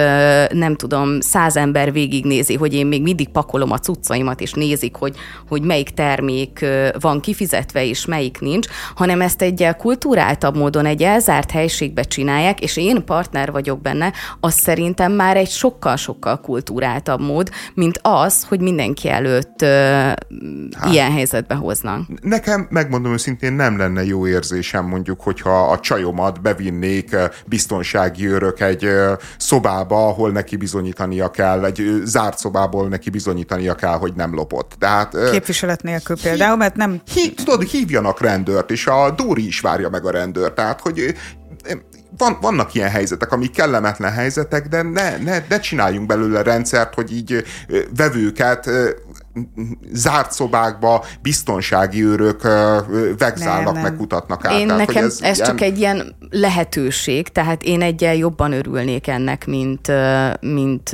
nem 0.53 0.77
tudom, 0.77 1.21
száz 1.21 1.57
ember 1.57 1.93
végignézi, 1.93 2.55
hogy 2.55 2.75
én 2.75 2.87
még 2.87 3.03
mindig 3.03 3.29
pakolom 3.29 3.71
a 3.71 3.79
cuccaimat, 3.79 4.41
és 4.41 4.53
nézik, 4.53 4.97
hogy, 4.97 5.17
hogy 5.49 5.63
melyik 5.63 5.91
termék 5.91 6.67
van 7.01 7.21
kifizetve, 7.21 7.85
és 7.85 8.07
melyik 8.07 8.41
nincs, 8.41 8.67
hanem 8.95 9.21
ezt 9.21 9.43
egy 9.43 9.69
kultúráltabb 9.79 10.57
módon, 10.57 10.87
egy 10.87 11.03
elzárt 11.03 11.51
helységbe 11.51 12.03
csinálják, 12.03 12.61
és 12.61 12.77
én 12.77 13.05
partner 13.05 13.53
vagyok 13.53 13.81
benne, 13.81 14.13
az 14.41 14.55
szerintem 14.55 15.13
már 15.13 15.37
egy 15.37 15.51
sokkal-sokkal 15.51 16.41
kultúráltabb 16.41 17.21
mód, 17.21 17.51
mint 17.75 17.99
az, 18.03 18.45
hogy 18.45 18.61
mindenki 18.61 19.09
előtt 19.09 19.63
hát, 19.63 20.93
ilyen 20.93 21.13
helyzetbe 21.13 21.55
hoznak. 21.55 22.01
Nekem, 22.23 22.67
megmondom 22.71 23.13
őszintén, 23.13 23.53
nem 23.53 23.79
lenne 23.79 24.05
jó 24.05 24.27
érzésem 24.27 24.87
mondjuk, 24.87 25.21
hogyha 25.21 25.71
a 25.71 25.81
csajomat 25.81 26.43
bevinnék 26.43 27.17
biztonság 27.47 28.14
őrök 28.23 28.61
egy 28.61 28.89
szobába, 29.39 30.07
ahol 30.07 30.31
neki 30.31 30.57
bizonyítania 30.57 31.31
kell, 31.31 31.65
egy 31.65 32.01
zárt 32.05 32.39
szobából 32.39 32.89
neki 32.89 33.11
bizonyítania 33.11 33.75
kell, 33.75 33.97
hogy 33.97 34.13
nem 34.15 34.35
lopott. 34.35 34.73
Tehát, 34.79 35.31
Képviselet 35.31 35.83
nélkül 35.83 36.17
például, 36.23 36.57
mert 36.57 36.77
nem... 36.77 37.01
Hí, 37.15 37.35
tudod, 37.35 37.63
hívjanak 37.63 38.21
rendőrt, 38.21 38.71
és 38.71 38.87
a 38.87 39.11
Dóri 39.11 39.47
is 39.47 39.61
várja 39.61 39.89
meg 39.89 40.05
a 40.05 40.11
rendőrt. 40.11 40.55
Tehát, 40.55 40.81
hogy 40.81 41.15
van, 42.19 42.39
vannak 42.41 42.75
ilyen 42.75 42.91
helyzetek, 42.91 43.33
amik 43.33 43.51
kellemetlen 43.51 44.13
helyzetek, 44.13 44.69
de 44.69 44.83
ne, 44.83 45.17
ne, 45.17 45.45
ne 45.49 45.61
csináljunk 45.61 46.07
belőle 46.07 46.43
rendszert, 46.43 46.95
hogy 46.95 47.13
így 47.13 47.45
vevőket 47.97 48.71
zárt 49.93 50.33
szobákba 50.33 51.05
biztonsági 51.23 52.05
őrök 52.05 52.43
vegzálnak, 53.19 53.83
meg 53.83 53.97
kutatnak 53.97 54.45
át. 54.45 54.53
Én 54.53 54.67
tehát, 54.67 54.87
nekem 54.87 55.05
ez, 55.05 55.19
ez 55.23 55.37
ilyen... 55.37 55.49
csak 55.49 55.61
egy 55.61 55.79
ilyen 55.79 56.15
lehetőség, 56.31 57.29
tehát 57.29 57.63
én 57.63 57.83
egyel 57.83 58.15
jobban 58.15 58.53
örülnék 58.53 59.07
ennek, 59.07 59.47
mint, 59.47 59.93
mint 60.41 60.91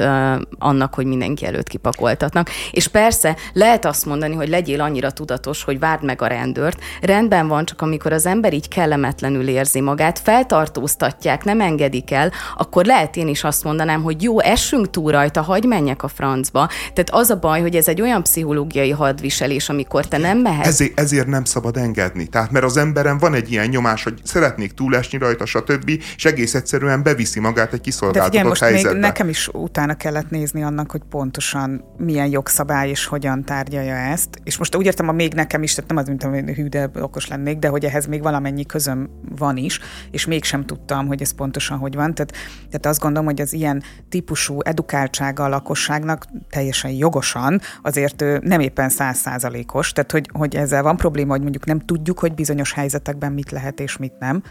annak, 0.58 0.94
hogy 0.94 1.06
mindenki 1.06 1.46
előtt 1.46 1.68
kipakoltatnak. 1.68 2.48
És 2.70 2.88
persze 2.88 3.36
lehet 3.52 3.84
azt 3.84 4.06
mondani, 4.06 4.34
hogy 4.34 4.48
legyél 4.48 4.80
annyira 4.80 5.10
tudatos, 5.10 5.64
hogy 5.64 5.78
várd 5.78 6.04
meg 6.04 6.22
a 6.22 6.26
rendőrt. 6.26 6.78
Rendben 7.00 7.48
van, 7.48 7.64
csak 7.64 7.82
amikor 7.82 8.12
az 8.12 8.26
ember 8.26 8.52
így 8.52 8.68
kellemetlenül 8.68 9.48
érzi 9.48 9.80
magát, 9.80 10.18
feltartóztatják, 10.18 11.44
nem 11.44 11.60
engedik 11.60 12.10
el, 12.10 12.32
akkor 12.56 12.84
lehet 12.84 13.16
én 13.16 13.28
is 13.28 13.44
azt 13.44 13.64
mondanám, 13.64 14.02
hogy 14.02 14.22
jó, 14.22 14.40
essünk 14.40 14.90
túl 14.90 15.12
rajta, 15.12 15.42
hagyj 15.42 15.66
menjek 15.66 16.02
a 16.02 16.08
francba. 16.08 16.66
Tehát 16.66 17.10
az 17.10 17.30
a 17.30 17.38
baj, 17.38 17.60
hogy 17.60 17.76
ez 17.76 17.88
egy 17.88 18.00
olyan 18.00 18.22
pszichológiai 18.30 18.90
hadviselés, 18.90 19.68
amikor 19.68 20.08
te 20.08 20.18
nem 20.18 20.38
mehetsz. 20.38 20.66
Ezért, 20.66 21.00
ezért 21.00 21.26
nem 21.26 21.44
szabad 21.44 21.76
engedni. 21.76 22.26
Tehát 22.26 22.50
mert 22.50 22.64
az 22.64 22.76
emberen 22.76 23.18
van 23.18 23.34
egy 23.34 23.50
ilyen 23.52 23.68
nyomás, 23.68 24.02
hogy 24.02 24.20
szeretnék 24.24 24.72
túlesni 24.72 25.18
rajta, 25.18 25.46
stb. 25.46 25.90
és 26.16 26.24
egész 26.24 26.54
egyszerűen 26.54 27.02
beviszi 27.02 27.40
magát 27.40 27.72
egy 27.72 27.80
kiszolgáltatott 27.80 28.30
De 28.30 28.36
figyelj, 28.36 28.48
most 28.48 28.62
helyzetbe. 28.62 28.92
még 28.92 29.00
nekem 29.00 29.28
is 29.28 29.48
utána 29.52 29.94
kellett 29.94 30.30
nézni 30.30 30.62
annak, 30.62 30.90
hogy 30.90 31.02
pontosan 31.10 31.84
milyen 31.96 32.26
jogszabály 32.26 32.88
és 32.88 33.06
hogyan 33.06 33.44
tárgyalja 33.44 33.94
ezt. 33.94 34.28
És 34.44 34.58
most 34.58 34.76
úgy 34.76 34.86
értem, 34.86 35.08
a 35.08 35.12
még 35.12 35.34
nekem 35.34 35.62
is, 35.62 35.74
tehát 35.74 35.90
nem 35.90 35.98
az, 35.98 36.06
mint 36.06 36.22
hogy 36.22 36.54
hű, 36.54 36.66
de 36.66 36.90
okos 37.00 37.28
lennék, 37.28 37.58
de 37.58 37.68
hogy 37.68 37.84
ehhez 37.84 38.06
még 38.06 38.22
valamennyi 38.22 38.66
közöm 38.66 39.10
van 39.36 39.56
is, 39.56 39.80
és 40.10 40.26
mégsem 40.26 40.66
tudtam, 40.66 41.06
hogy 41.06 41.22
ez 41.22 41.30
pontosan 41.30 41.78
hogy 41.78 41.94
van. 41.94 42.14
Tehát, 42.14 42.32
tehát 42.66 42.86
azt 42.86 43.00
gondolom, 43.00 43.26
hogy 43.26 43.40
az 43.40 43.52
ilyen 43.52 43.82
típusú 44.08 44.58
edukáltsága 44.62 45.44
a 45.44 45.48
lakosságnak 45.48 46.24
teljesen 46.50 46.90
jogosan 46.90 47.60
azért 47.82 48.19
nem 48.40 48.60
éppen 48.60 48.88
százszázalékos, 48.88 49.92
tehát 49.92 50.12
hogy, 50.12 50.30
hogy 50.32 50.56
ezzel 50.56 50.82
van 50.82 50.96
probléma, 50.96 51.30
hogy 51.30 51.42
mondjuk 51.42 51.64
nem 51.64 51.78
tudjuk, 51.78 52.18
hogy 52.18 52.34
bizonyos 52.34 52.72
helyzetekben 52.72 53.32
mit 53.32 53.50
lehet 53.50 53.80
és 53.80 53.96
mit 53.96 54.18
nem. 54.18 54.42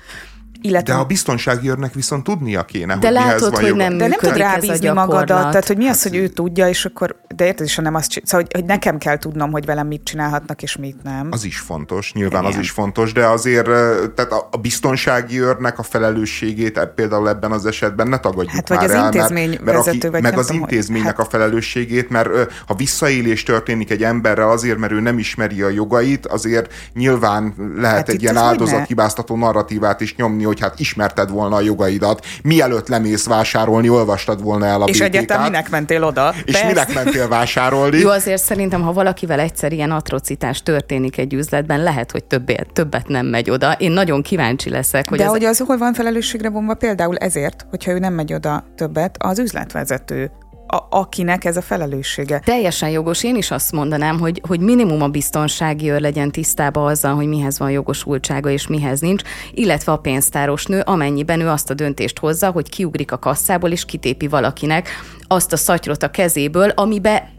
Illetve... 0.62 0.93
De 0.93 0.99
a 0.99 1.05
biztonsági 1.05 1.70
őrnek 1.70 1.93
viszont 1.93 2.24
tudnia 2.24 2.64
kéne, 2.64 2.97
de 2.97 3.07
hogy 3.07 3.16
látod, 3.16 3.57
hogy 3.57 3.76
nem 3.76 3.97
De 3.97 4.07
nem 4.07 4.18
tud 4.20 4.38
rábízni 4.38 4.89
magadat, 4.89 5.49
tehát 5.49 5.68
hogy 5.68 5.78
mi 5.78 5.88
az, 5.88 6.03
hogy 6.03 6.16
ő 6.16 6.28
tudja, 6.28 6.68
és 6.68 6.86
akkor, 6.86 7.16
de 7.36 7.45
érted, 7.45 7.66
és 7.66 7.76
nem 7.76 7.95
azt 7.95 8.22
szóval, 8.24 8.45
hogy, 8.45 8.62
hogy 8.62 8.66
nekem 8.66 8.97
kell 8.97 9.18
tudnom, 9.18 9.51
hogy 9.51 9.66
velem 9.66 9.88
mit 9.88 10.03
csinálhatnak, 10.03 10.62
és 10.62 10.78
mit 10.78 11.03
nem. 11.03 11.28
Az 11.32 11.43
is 11.43 11.60
fontos, 11.60 12.14
nyilván 12.14 12.41
Igen. 12.41 12.53
az 12.53 12.60
is 12.60 12.72
fontos, 12.72 13.14
de 13.14 13.26
azért 13.26 13.66
tehát 14.16 14.32
a, 14.32 14.47
a 14.51 14.57
biztonsági 14.57 15.41
őrnek 15.41 15.80
a 15.80 15.84
felelősségét 15.84 16.78
e, 16.78 16.86
például 16.86 17.30
ebben 17.30 17.51
az 17.51 17.66
esetben 17.66 18.07
ne 18.07 18.18
tagadjuk 18.18 18.53
hát, 18.53 18.70
vagy 18.70 18.78
már 18.78 18.89
az 18.89 18.93
el, 18.93 19.03
intézmény 19.03 19.49
mert, 19.49 19.64
mert 19.64 19.78
vezető, 19.78 20.07
aki, 20.07 20.22
meg 20.22 20.38
az 20.38 20.45
tudom, 20.45 20.62
intézménynek 20.62 21.18
hát... 21.18 21.26
a 21.26 21.30
felelősségét, 21.30 22.10
mert 22.10 22.30
ha 22.68 22.76
visszaélés 22.76 23.43
történik 23.43 23.91
egy 23.91 24.03
emberrel 24.03 24.49
azért, 24.49 24.78
mert 24.78 24.91
ő 24.91 24.99
nem 24.99 25.18
ismeri 25.20 25.62
a 25.62 25.70
jogait, 25.70 26.26
azért 26.26 26.74
nyilván 26.93 27.53
lehet 27.76 27.97
hát 27.97 28.10
egy 28.10 28.22
ilyen 28.22 28.38
áldozathibáztató 28.38 29.38
narratívát 29.38 30.01
is 30.01 30.16
nyomni, 30.16 30.45
hogy 30.49 30.59
hát 30.59 30.79
ismerted 30.79 31.29
volna 31.29 31.55
a 31.55 31.61
jogaidat, 31.61 32.25
mielőtt 32.43 32.87
lemész 32.87 33.25
vásárolni, 33.25 33.89
olvastad 33.89 34.43
volna 34.43 34.65
el 34.65 34.81
a 34.81 34.85
És 34.85 34.99
egyáltalán 34.99 35.43
minek 35.43 35.69
mentél 35.69 36.03
oda? 36.03 36.33
És 36.45 36.51
Persze. 36.51 36.67
minek 36.67 36.93
mentél 36.93 37.27
vásárolni? 37.27 37.97
Jó, 37.97 38.09
azért 38.09 38.43
szerintem, 38.43 38.81
ha 38.81 38.93
valakivel 38.93 39.39
egyszer 39.39 39.71
ilyen 39.71 39.91
atrocitás 39.91 40.63
történik 40.63 41.17
egy 41.17 41.33
üzletben, 41.33 41.83
lehet, 41.83 42.11
hogy 42.11 42.23
többet, 42.23 42.67
többet 42.73 43.07
nem 43.07 43.25
megy 43.25 43.49
oda. 43.49 43.71
Én 43.71 43.91
nagyon 43.91 44.21
kíváncsi 44.21 44.69
leszek, 44.69 45.09
hogy 45.09 45.17
De 45.17 45.23
ez... 45.23 45.29
hogy 45.29 45.45
az 45.45 45.57
hol 45.57 45.77
van 45.77 45.93
felelősségre 45.93 46.49
vonva 46.49 46.73
például 46.73 47.17
ezért, 47.17 47.65
hogyha 47.69 47.91
ő 47.91 47.99
nem 47.99 48.13
megy 48.13 48.33
oda 48.33 48.63
többet, 48.75 49.15
az 49.19 49.39
üzletvezető 49.39 50.31
a, 50.72 50.88
akinek 50.89 51.45
ez 51.45 51.57
a 51.57 51.61
felelőssége. 51.61 52.39
Teljesen 52.39 52.89
jogos. 52.89 53.24
Én 53.24 53.36
is 53.36 53.51
azt 53.51 53.72
mondanám, 53.72 54.20
hogy, 54.20 54.41
hogy 54.47 54.59
minimum 54.59 55.01
a 55.01 55.07
biztonsági 55.07 55.89
őr 55.89 56.01
legyen 56.01 56.32
tisztában 56.32 56.88
azzal, 56.88 57.15
hogy 57.15 57.28
mihez 57.28 57.59
van 57.59 57.72
jogosultsága 57.72 58.49
és 58.49 58.67
mihez 58.67 58.99
nincs, 58.99 59.22
illetve 59.53 59.91
a 59.91 59.97
pénztáros 59.97 60.65
nő, 60.65 60.82
amennyiben 60.86 61.39
ő 61.39 61.47
azt 61.47 61.70
a 61.70 61.74
döntést 61.74 62.20
hozza, 62.20 62.51
hogy 62.51 62.70
kiugrik 62.70 63.11
a 63.11 63.20
kasszából 63.20 63.70
és 63.70 63.86
kitépi 63.86 64.28
valakinek 64.28 64.89
azt 65.28 65.53
a 65.53 65.57
szatyrot 65.57 66.03
a 66.03 66.11
kezéből, 66.11 66.70
amibe 66.70 67.32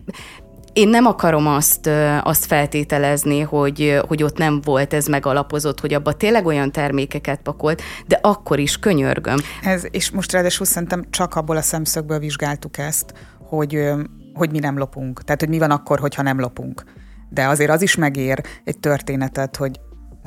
én 0.72 0.88
nem 0.88 1.06
akarom 1.06 1.46
azt, 1.46 1.90
azt 2.22 2.44
feltételezni, 2.44 3.40
hogy, 3.40 4.00
hogy 4.08 4.22
ott 4.22 4.38
nem 4.38 4.60
volt 4.60 4.94
ez 4.94 5.06
megalapozott, 5.06 5.80
hogy 5.80 5.94
abba 5.94 6.12
tényleg 6.12 6.46
olyan 6.46 6.72
termékeket 6.72 7.40
pakolt, 7.42 7.82
de 8.06 8.18
akkor 8.22 8.58
is 8.58 8.78
könyörgöm. 8.78 9.36
Ez, 9.62 9.84
és 9.90 10.10
most 10.10 10.32
ráadásul 10.32 10.66
szerintem 10.66 11.04
csak 11.10 11.34
abból 11.34 11.56
a 11.56 11.62
szemszögből 11.62 12.18
vizsgáltuk 12.18 12.78
ezt, 12.78 13.12
hogy, 13.38 13.90
hogy 14.34 14.50
mi 14.50 14.58
nem 14.58 14.78
lopunk. 14.78 15.24
Tehát, 15.24 15.40
hogy 15.40 15.48
mi 15.48 15.58
van 15.58 15.70
akkor, 15.70 15.98
hogyha 15.98 16.22
nem 16.22 16.40
lopunk. 16.40 16.84
De 17.28 17.46
azért 17.46 17.70
az 17.70 17.82
is 17.82 17.94
megér 17.94 18.40
egy 18.64 18.78
történetet, 18.78 19.56
hogy 19.56 19.80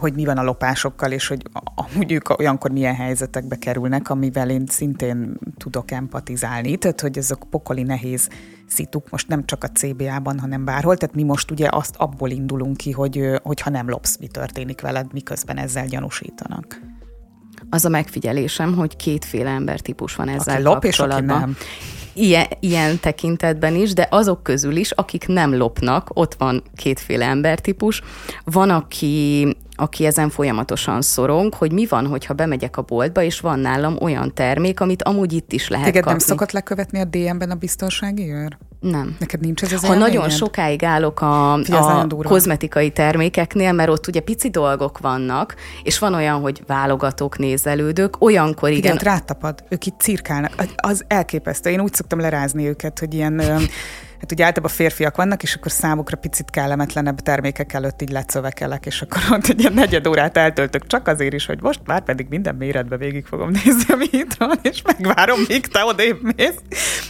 hogy 0.03 0.13
mi 0.13 0.25
van 0.25 0.37
a 0.37 0.43
lopásokkal, 0.43 1.11
és 1.11 1.27
hogy 1.27 1.43
amúgy 1.75 2.11
ők 2.11 2.29
olyankor 2.29 2.71
milyen 2.71 2.95
helyzetekbe 2.95 3.55
kerülnek, 3.55 4.09
amivel 4.09 4.49
én 4.49 4.63
szintén 4.67 5.37
tudok 5.57 5.91
empatizálni. 5.91 6.77
Tehát, 6.77 7.01
hogy 7.01 7.17
ezek 7.17 7.37
pokoli 7.49 7.83
nehéz 7.83 8.29
szituk, 8.67 9.09
most 9.09 9.27
nem 9.27 9.45
csak 9.45 9.63
a 9.63 9.67
CBA-ban, 9.67 10.39
hanem 10.39 10.65
bárhol. 10.65 10.97
Tehát 10.97 11.15
mi 11.15 11.23
most 11.23 11.51
ugye 11.51 11.67
azt 11.71 11.95
abból 11.95 12.29
indulunk 12.29 12.77
ki, 12.77 12.91
hogy, 12.91 13.21
hogy 13.43 13.61
ha 13.61 13.69
nem 13.69 13.89
lopsz, 13.89 14.17
mi 14.17 14.27
történik 14.27 14.81
veled, 14.81 15.13
miközben 15.13 15.57
ezzel 15.57 15.85
gyanúsítanak. 15.85 16.81
Az 17.69 17.85
a 17.85 17.89
megfigyelésem, 17.89 18.75
hogy 18.75 18.95
kétféle 18.95 19.49
embertípus 19.49 20.15
van 20.15 20.29
ezzel 20.29 20.55
aki 20.55 20.63
lop, 20.63 20.81
kapcsolatban. 20.81 21.25
És 21.25 21.33
aki 21.33 21.41
nem 21.41 21.55
ilyen, 22.13 22.47
ilyen 22.59 22.99
tekintetben 22.99 23.75
is, 23.75 23.93
de 23.93 24.07
azok 24.11 24.43
közül 24.43 24.75
is, 24.75 24.91
akik 24.91 25.27
nem 25.27 25.55
lopnak, 25.57 26.09
ott 26.13 26.33
van 26.33 26.63
kétféle 26.75 27.25
embertípus. 27.25 28.01
Van, 28.43 28.69
aki 28.69 29.47
aki 29.83 30.05
ezen 30.05 30.29
folyamatosan 30.29 31.01
szorong, 31.01 31.53
hogy 31.53 31.71
mi 31.71 31.85
van, 31.85 32.07
hogyha 32.07 32.33
bemegyek 32.33 32.77
a 32.77 32.81
boltba, 32.81 33.21
és 33.21 33.39
van 33.39 33.59
nálam 33.59 33.97
olyan 34.01 34.33
termék, 34.33 34.79
amit 34.79 35.03
amúgy 35.03 35.33
itt 35.33 35.51
is 35.51 35.67
lehet 35.67 35.85
Téged 35.85 36.01
kapni. 36.03 36.17
nem 36.17 36.27
szokott 36.27 36.51
lekövetni 36.51 36.99
a 36.99 37.05
DM-ben 37.05 37.51
a 37.51 37.55
biztonsági 37.55 38.31
őr? 38.31 38.57
Nem. 38.79 39.15
Neked 39.19 39.39
nincs 39.39 39.63
ez 39.63 39.71
az 39.71 39.85
Ha 39.85 39.93
nagyon 39.93 40.29
sokáig 40.29 40.83
állok 40.83 41.21
a, 41.21 41.53
a 41.53 42.07
kozmetikai 42.07 42.91
termékeknél, 42.91 43.71
mert 43.71 43.89
ott 43.89 44.07
ugye 44.07 44.19
pici 44.19 44.49
dolgok 44.49 44.99
vannak, 44.99 45.55
és 45.83 45.99
van 45.99 46.13
olyan, 46.13 46.39
hogy 46.39 46.63
válogatók, 46.67 47.37
nézelődök, 47.37 48.21
olyankor 48.23 48.69
igen. 48.69 48.79
Igen, 48.79 48.97
rátapad, 48.97 49.63
ők 49.69 49.85
itt 49.85 49.99
cirkálnak. 49.99 50.51
Az 50.75 51.03
elképesztő. 51.07 51.69
Én 51.69 51.81
úgy 51.81 51.93
szoktam 51.93 52.19
lerázni 52.19 52.67
őket, 52.67 52.99
hogy 52.99 53.13
ilyen 53.13 53.41
hát 54.23 54.31
ugye 54.31 54.43
általában 54.43 54.75
férfiak 54.75 55.15
vannak, 55.15 55.43
és 55.43 55.55
akkor 55.55 55.71
számukra 55.71 56.17
picit 56.17 56.49
kellemetlenebb 56.49 57.19
termékek 57.19 57.73
előtt 57.73 58.01
így 58.01 58.11
lecövekelek, 58.11 58.85
és 58.85 59.01
akkor 59.01 59.21
ott 59.31 59.47
ilyen 59.47 59.73
negyed 59.73 60.07
órát 60.07 60.37
eltöltök 60.37 60.87
csak 60.87 61.07
azért 61.07 61.33
is, 61.33 61.45
hogy 61.45 61.61
most 61.61 61.81
már 61.85 62.03
pedig 62.03 62.27
minden 62.29 62.55
méretbe 62.55 62.97
végig 62.97 63.25
fogom 63.25 63.49
nézni, 63.63 63.93
ami 63.93 64.07
itt 64.11 64.33
van, 64.33 64.59
és 64.61 64.81
megvárom, 64.81 65.39
míg 65.47 65.67
te 65.67 65.85
odébb 65.85 66.35
mész. 66.35 66.55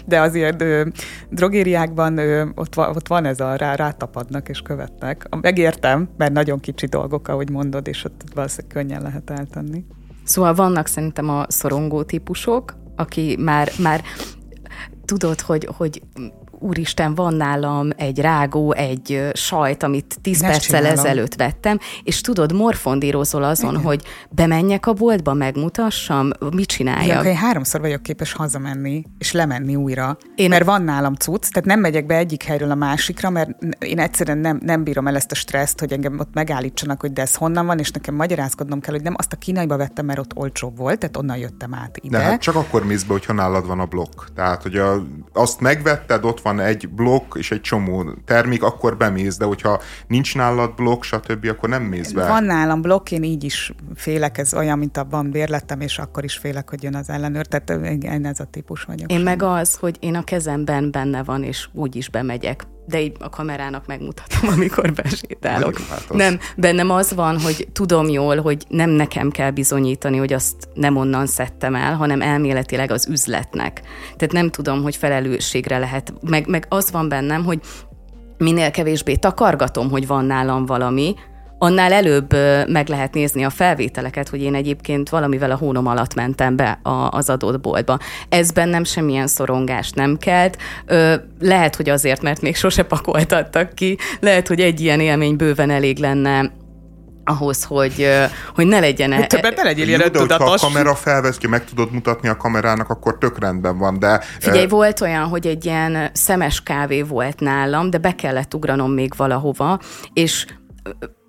De 0.05 0.21
azért 0.21 0.61
ö, 0.61 0.85
drogériákban 1.29 2.17
ö, 2.17 2.45
ott, 2.55 2.75
van, 2.75 2.89
ott 2.95 3.07
van 3.07 3.25
ez 3.25 3.39
a 3.39 3.55
rá, 3.55 3.75
rátapadnak 3.75 4.49
és 4.49 4.61
követnek. 4.61 5.27
Megértem, 5.41 6.09
mert 6.17 6.33
nagyon 6.33 6.59
kicsi 6.59 6.85
dolgok, 6.85 7.27
ahogy 7.27 7.49
mondod, 7.49 7.87
és 7.87 8.03
ott 8.03 8.21
valószínűleg 8.33 8.71
könnyen 8.71 9.01
lehet 9.01 9.29
eltenni. 9.29 9.85
Szóval 10.23 10.53
vannak 10.53 10.87
szerintem 10.87 11.29
a 11.29 11.45
szorongó 11.47 12.03
típusok, 12.03 12.75
aki 12.95 13.37
már, 13.39 13.71
már 13.81 14.01
tudod, 15.05 15.41
hogy, 15.41 15.67
hogy 15.77 16.01
úristen, 16.63 17.15
van 17.15 17.33
nálam 17.33 17.89
egy 17.95 18.19
rágó, 18.19 18.73
egy 18.73 19.29
sajt, 19.33 19.83
amit 19.83 20.17
10 20.21 20.41
perccel 20.41 20.59
csinálom. 20.59 20.89
ezelőtt 20.89 21.35
vettem, 21.35 21.79
és 22.03 22.21
tudod, 22.21 22.53
morfondírozol 22.53 23.43
azon, 23.43 23.71
Igen. 23.71 23.83
hogy 23.83 24.03
bemenjek 24.29 24.85
a 24.87 24.93
boltba, 24.93 25.33
megmutassam, 25.33 26.29
mit 26.51 26.67
csináljak. 26.67 27.21
Igen, 27.21 27.25
én 27.25 27.35
háromszor 27.35 27.81
vagyok 27.81 28.03
képes 28.03 28.33
hazamenni, 28.33 29.03
és 29.17 29.31
lemenni 29.31 29.75
újra, 29.75 30.17
én 30.35 30.49
mert 30.49 30.65
van 30.65 30.81
nálam 30.81 31.13
cucc, 31.13 31.49
tehát 31.49 31.65
nem 31.65 31.79
megyek 31.79 32.05
be 32.05 32.15
egyik 32.15 32.43
helyről 32.43 32.71
a 32.71 32.75
másikra, 32.75 33.29
mert 33.29 33.49
én 33.79 33.99
egyszerűen 33.99 34.37
nem, 34.37 34.59
nem 34.63 34.83
bírom 34.83 35.07
el 35.07 35.15
ezt 35.15 35.31
a 35.31 35.35
stresszt, 35.35 35.79
hogy 35.79 35.91
engem 35.91 36.19
ott 36.19 36.33
megállítsanak, 36.33 37.01
hogy 37.01 37.13
de 37.13 37.21
ez 37.21 37.35
honnan 37.35 37.65
van, 37.65 37.79
és 37.79 37.91
nekem 37.91 38.15
magyarázkodnom 38.15 38.79
kell, 38.79 38.93
hogy 38.93 39.03
nem 39.03 39.15
azt 39.17 39.33
a 39.33 39.35
kínaiba 39.35 39.77
vettem, 39.77 40.05
mert 40.05 40.19
ott 40.19 40.35
olcsóbb 40.35 40.77
volt, 40.77 40.99
tehát 40.99 41.17
onnan 41.17 41.37
jöttem 41.37 41.73
át 41.73 41.97
ide. 42.01 42.17
De 42.17 42.23
hát 42.23 42.41
csak 42.41 42.55
akkor 42.55 42.85
mész 42.85 43.03
be, 43.03 43.13
hogyha 43.13 43.33
nálad 43.33 43.67
van 43.67 43.79
a 43.79 43.85
blokk. 43.85 44.21
Tehát, 44.35 44.61
hogy 44.61 44.75
a, 44.77 45.03
azt 45.33 45.59
megvetted, 45.59 46.25
ott 46.25 46.41
van 46.41 46.52
van 46.55 46.65
egy 46.65 46.89
blokk 46.89 47.35
és 47.35 47.51
egy 47.51 47.61
csomó 47.61 48.13
termék, 48.25 48.63
akkor 48.63 48.97
bemész, 48.97 49.37
de 49.37 49.45
hogyha 49.45 49.81
nincs 50.07 50.35
nálad 50.35 50.75
blokk, 50.75 51.03
stb., 51.03 51.45
akkor 51.45 51.69
nem 51.69 51.83
mész 51.83 52.11
be. 52.11 52.27
Van 52.27 52.43
nálam 52.43 52.81
blokk, 52.81 53.11
én 53.11 53.23
így 53.23 53.43
is 53.43 53.73
félek, 53.95 54.37
ez 54.37 54.53
olyan, 54.53 54.77
mint 54.77 54.97
abban 54.97 55.31
bérlettem, 55.31 55.81
és 55.81 55.97
akkor 55.97 56.23
is 56.23 56.37
félek, 56.37 56.69
hogy 56.69 56.83
jön 56.83 56.95
az 56.95 57.09
ellenőr, 57.09 57.45
tehát 57.45 57.69
én 58.03 58.25
ez 58.25 58.39
a 58.39 58.45
típus 58.45 58.83
vagyok. 58.83 59.11
Én 59.11 59.21
meg 59.21 59.41
az, 59.41 59.75
hogy 59.75 59.97
én 59.99 60.15
a 60.15 60.23
kezemben 60.23 60.91
benne 60.91 61.23
van, 61.23 61.43
és 61.43 61.67
úgy 61.73 61.95
is 61.95 62.09
bemegyek 62.09 62.63
de 62.85 63.01
így 63.01 63.15
a 63.19 63.29
kamerának 63.29 63.85
megmutatom, 63.85 64.49
amikor 64.55 64.93
besétálok. 64.93 65.79
Nem, 66.09 66.39
bennem 66.57 66.89
az 66.89 67.13
van, 67.13 67.39
hogy 67.39 67.67
tudom 67.71 68.09
jól, 68.09 68.41
hogy 68.41 68.65
nem 68.69 68.89
nekem 68.89 69.29
kell 69.29 69.51
bizonyítani, 69.51 70.17
hogy 70.17 70.33
azt 70.33 70.55
nem 70.73 70.97
onnan 70.97 71.25
szedtem 71.25 71.75
el, 71.75 71.95
hanem 71.95 72.21
elméletileg 72.21 72.91
az 72.91 73.07
üzletnek. 73.07 73.81
Tehát 74.15 74.31
nem 74.31 74.49
tudom, 74.49 74.81
hogy 74.81 74.95
felelősségre 74.95 75.77
lehet. 75.77 76.13
Meg, 76.21 76.47
meg 76.47 76.65
az 76.69 76.91
van 76.91 77.09
bennem, 77.09 77.43
hogy 77.43 77.59
minél 78.37 78.71
kevésbé 78.71 79.15
takargatom, 79.15 79.89
hogy 79.89 80.07
van 80.07 80.25
nálam 80.25 80.65
valami, 80.65 81.15
annál 81.63 81.93
előbb 81.93 82.33
meg 82.67 82.87
lehet 82.87 83.13
nézni 83.13 83.43
a 83.43 83.49
felvételeket, 83.49 84.29
hogy 84.29 84.41
én 84.41 84.55
egyébként 84.55 85.09
valamivel 85.09 85.51
a 85.51 85.55
hónom 85.55 85.87
alatt 85.87 86.13
mentem 86.13 86.55
be 86.55 86.79
az 87.09 87.29
adott 87.29 87.59
boltba. 87.61 87.99
Ez 88.29 88.51
bennem 88.51 88.83
semmilyen 88.83 89.27
szorongást 89.27 89.95
nem 89.95 90.17
kelt. 90.17 90.57
Lehet, 91.39 91.75
hogy 91.75 91.89
azért, 91.89 92.21
mert 92.21 92.41
még 92.41 92.55
sose 92.55 92.83
pakoltattak 92.83 93.73
ki, 93.73 93.97
lehet, 94.19 94.47
hogy 94.47 94.59
egy 94.59 94.81
ilyen 94.81 94.99
élmény 94.99 95.35
bőven 95.35 95.69
elég 95.69 95.97
lenne 95.97 96.51
ahhoz, 97.23 97.63
hogy, 97.63 98.09
hogy 98.55 98.67
ne 98.67 98.79
legyen... 98.79 99.11
E- 99.11 99.27
többet 99.27 99.55
ne 99.55 99.63
legyél 99.63 99.87
ilyen 99.87 100.11
tudatos. 100.11 100.61
Ha 100.61 100.67
a 100.67 100.71
kamera 100.71 100.95
felvesz 100.95 101.37
ki, 101.37 101.47
meg 101.47 101.63
tudod 101.65 101.91
mutatni 101.91 102.29
a 102.29 102.37
kamerának, 102.37 102.89
akkor 102.89 103.17
tök 103.17 103.39
rendben 103.39 103.77
van, 103.77 103.99
de... 103.99 104.19
Figyelj, 104.39 104.67
volt 104.67 105.01
olyan, 105.01 105.23
hogy 105.23 105.47
egy 105.47 105.65
ilyen 105.65 106.09
szemes 106.13 106.63
kávé 106.63 107.01
volt 107.01 107.39
nálam, 107.39 107.89
de 107.89 107.97
be 107.97 108.15
kellett 108.15 108.53
ugranom 108.53 108.91
még 108.91 109.13
valahova, 109.15 109.79
és 110.13 110.45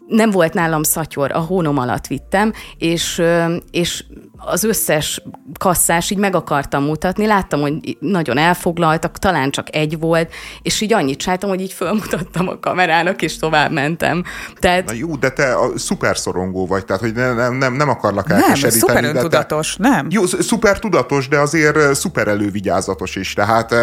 nem 0.06 0.30
volt 0.30 0.54
nálam 0.54 0.82
szatyor, 0.82 1.32
a 1.32 1.38
hónom 1.38 1.78
alatt 1.78 2.06
vittem, 2.06 2.52
és, 2.78 3.22
és 3.70 4.04
az 4.46 4.64
összes 4.64 5.22
kasszás 5.58 6.10
így 6.10 6.18
meg 6.18 6.34
akartam 6.34 6.84
mutatni, 6.84 7.26
láttam, 7.26 7.60
hogy 7.60 7.96
nagyon 8.00 8.38
elfoglaltak, 8.38 9.18
talán 9.18 9.50
csak 9.50 9.74
egy 9.74 9.98
volt, 9.98 10.32
és 10.62 10.80
így 10.80 10.92
annyit 10.92 11.18
csináltam, 11.18 11.48
hogy 11.48 11.60
így 11.60 11.72
fölmutattam 11.72 12.48
a 12.48 12.58
kamerának, 12.58 13.22
és 13.22 13.38
tovább 13.38 13.70
mentem. 13.70 14.24
Tehát... 14.58 14.84
Na 14.84 14.92
jó, 14.92 15.16
de 15.16 15.30
te 15.30 15.54
a 15.54 15.78
szuper 15.78 16.18
szorongó 16.18 16.66
vagy, 16.66 16.84
tehát 16.84 17.02
hogy 17.02 17.12
nem, 17.12 17.56
nem, 17.56 17.74
nem 17.74 17.88
akarlak 17.88 18.30
elkeseríteni. 18.30 18.70
Nem, 18.70 18.78
szuper 18.78 19.04
öntudatos, 19.04 19.76
te... 19.80 19.88
nem? 19.88 20.06
Jó, 20.10 20.26
szuper 20.26 20.78
tudatos, 20.78 21.28
de 21.28 21.38
azért 21.38 21.94
szuper 21.94 22.28
elővigyázatos 22.28 23.16
is. 23.16 23.32
Tehát 23.32 23.74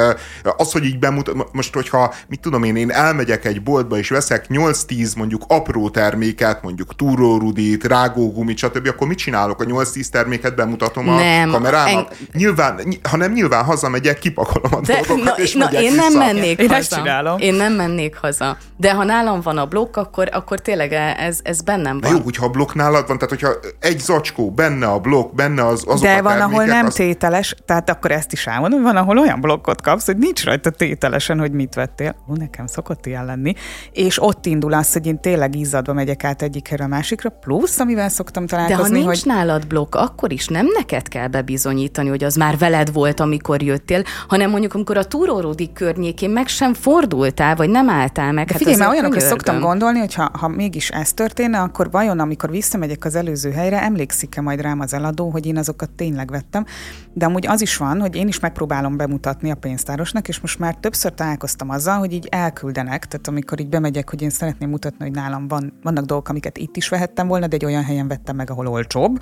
az, 0.58 0.72
hogy 0.72 0.86
így 0.86 1.00
bemutat, 1.00 1.54
most 1.54 1.74
hogyha, 1.74 2.14
mit 2.28 2.40
tudom 2.40 2.64
én, 2.64 2.76
én 2.76 2.92
elmegyek 2.92 3.46
egy 3.46 3.64
boltba, 3.64 3.98
és 3.98 4.10
veszek 4.10 4.46
8-10 4.50 5.18
mondjuk 5.18 5.44
apró 5.48 5.90
terméket, 5.90 6.62
mondjuk 6.62 6.96
túrórudit, 6.96 7.84
rágógumit, 7.84 8.58
stb., 8.58 8.88
akkor 8.88 9.08
mit 9.08 9.18
csinálok 9.18 9.62
a 9.62 9.66
8-10 9.66 10.06
terméket 10.08 10.51
őket 10.52 10.66
bemutatom 10.66 11.10
a 11.10 11.16
nem, 11.16 11.50
kamerának. 11.50 12.12
En... 12.12 12.18
Nyilván, 12.34 12.82
hanem 13.04 13.32
nyilván 13.32 13.64
hazamegyek, 13.64 14.20
kipakolom 14.20 14.72
a 14.74 14.82
De, 14.86 14.94
dolgokat, 14.94 15.38
na, 15.38 15.44
és 15.44 15.54
na, 15.54 15.66
én 15.72 15.92
vissza. 15.92 16.10
nem 16.10 16.18
mennék 16.18 16.60
én 16.60 16.70
haza. 16.70 16.96
csinálom. 16.96 17.40
Én 17.40 17.54
nem 17.54 17.74
mennék 17.74 18.16
haza. 18.16 18.58
De 18.78 18.94
ha 18.94 19.04
nálam 19.04 19.42
van 19.42 19.58
a 19.58 19.66
blokk, 19.66 19.98
akkor, 19.98 20.30
akkor 20.32 20.60
tényleg 20.60 20.94
ez, 21.18 21.40
ez 21.44 21.62
bennem 21.62 22.00
van. 22.00 22.12
Na 22.12 22.18
jó, 22.18 22.24
hogyha 22.24 22.46
a 22.46 22.50
blokk 22.50 22.74
nálad 22.74 23.08
van, 23.08 23.18
tehát 23.18 23.30
hogyha 23.30 23.70
egy 23.80 24.00
zacskó, 24.00 24.52
benne 24.52 24.86
a 24.88 25.00
blokk, 25.00 25.36
benne 25.36 25.66
az 25.66 25.84
azok 25.88 26.02
De 26.02 26.14
a 26.14 26.22
van, 26.22 26.42
ahol 26.42 26.66
nem 26.66 26.86
az... 26.86 26.94
tételes, 26.94 27.56
tehát 27.66 27.90
akkor 27.90 28.12
ezt 28.12 28.32
is 28.32 28.48
elmondom, 28.48 28.82
van, 28.82 28.96
ahol 28.96 29.18
olyan 29.18 29.42
blokkot 29.42 29.82
kapsz, 29.82 30.06
hogy 30.06 30.18
nincs 30.18 30.44
rajta 30.44 30.70
tételesen, 30.70 31.40
hogy 31.40 31.52
mit 31.52 31.74
vettél. 31.74 32.16
Ó, 32.30 32.34
nekem 32.36 32.68
szokott 32.68 33.06
ilyen 33.06 33.26
lenni. 33.26 33.54
És 33.92 34.24
ott 34.24 34.46
indul 34.46 34.74
az, 34.74 34.94
hogy 34.94 35.06
én 35.06 35.20
tényleg 35.22 35.56
izzadva 35.56 35.94
megyek 35.94 36.24
át 36.24 36.42
egyik 36.42 36.70
a 36.80 36.88
másikra, 36.88 37.30
plusz, 37.30 37.80
amivel 37.80 38.10
szoktam 38.10 38.48
találkozni, 38.48 38.82
De 38.82 38.88
ha 38.88 39.10
nincs 39.10 39.24
hogy... 39.24 39.34
nálad 39.34 39.68
blokk, 39.68 39.96
akkor 39.96 40.32
is 40.32 40.41
nem 40.48 40.68
neked 40.74 41.08
kell 41.08 41.28
bebizonyítani, 41.28 42.10
hogy 42.10 42.24
az 42.24 42.36
már 42.36 42.58
veled 42.58 42.94
volt, 42.94 43.20
amikor 43.20 43.62
jöttél, 43.62 44.04
hanem 44.28 44.50
mondjuk, 44.50 44.74
amikor 44.74 44.98
a 44.98 45.04
túróródik 45.04 45.74
környékén 45.74 46.30
meg 46.30 46.48
sem 46.48 46.74
fordultál, 46.74 47.56
vagy 47.56 47.70
nem 47.70 47.90
álltál 47.90 48.32
meg. 48.32 48.46
De 48.46 48.54
hát 48.54 48.62
figyelj, 48.62 48.78
már 48.78 48.90
olyanokra 48.90 49.20
szoktam 49.20 49.60
gondolni, 49.60 50.00
hogy 50.00 50.14
ha, 50.14 50.30
ha 50.34 50.48
mégis 50.48 50.90
ez 50.90 51.14
történne, 51.14 51.60
akkor 51.60 51.92
vajon, 51.92 52.20
amikor 52.20 52.50
visszamegyek 52.50 53.06
az 53.06 53.16
előző 53.16 53.52
helyre, 53.52 53.82
emlékszik-e 53.82 54.42
majd 54.42 54.62
rám 54.62 54.80
az 54.80 54.94
eladó, 54.94 55.30
hogy 55.30 55.46
én 55.46 55.58
azokat 55.58 55.90
tényleg 55.90 56.30
vettem. 56.30 56.66
De 57.14 57.26
amúgy 57.26 57.48
az 57.48 57.62
is 57.62 57.78
van, 57.78 58.00
hogy 58.00 58.16
én 58.16 58.28
is 58.28 58.40
megpróbálom 58.40 58.98
bemutatni 58.98 59.52
a 59.52 59.56
pénztárosnak, 59.56 60.28
és 60.28 60.40
most 60.40 60.60
már 60.60 60.76
többször 60.76 61.14
találkoztam 61.14 61.70
azzal, 61.70 61.98
hogy 61.98 62.14
így 62.14 62.28
elküldenek, 62.32 63.06
tehát 63.06 63.28
amikor 63.28 63.60
így 63.60 63.70
bemegyek, 63.70 64.10
hogy 64.10 64.22
én 64.22 64.30
szeretném 64.30 64.70
mutatni, 64.70 65.06
hogy 65.06 65.16
nálam 65.16 65.48
van, 65.48 65.74
vannak 65.84 66.06
dolgok, 66.06 66.30
amiket 66.30 66.58
itt 66.58 66.76
is 66.76 66.90
vehettem 66.90 67.28
volna, 67.28 67.48
de 67.48 67.56
egy 67.56 67.66
olyan 67.66 67.84
helyen 67.84 68.08
vettem 68.08 68.36
meg, 68.36 68.50
ahol 68.50 68.68
olcsóbb, 68.68 69.22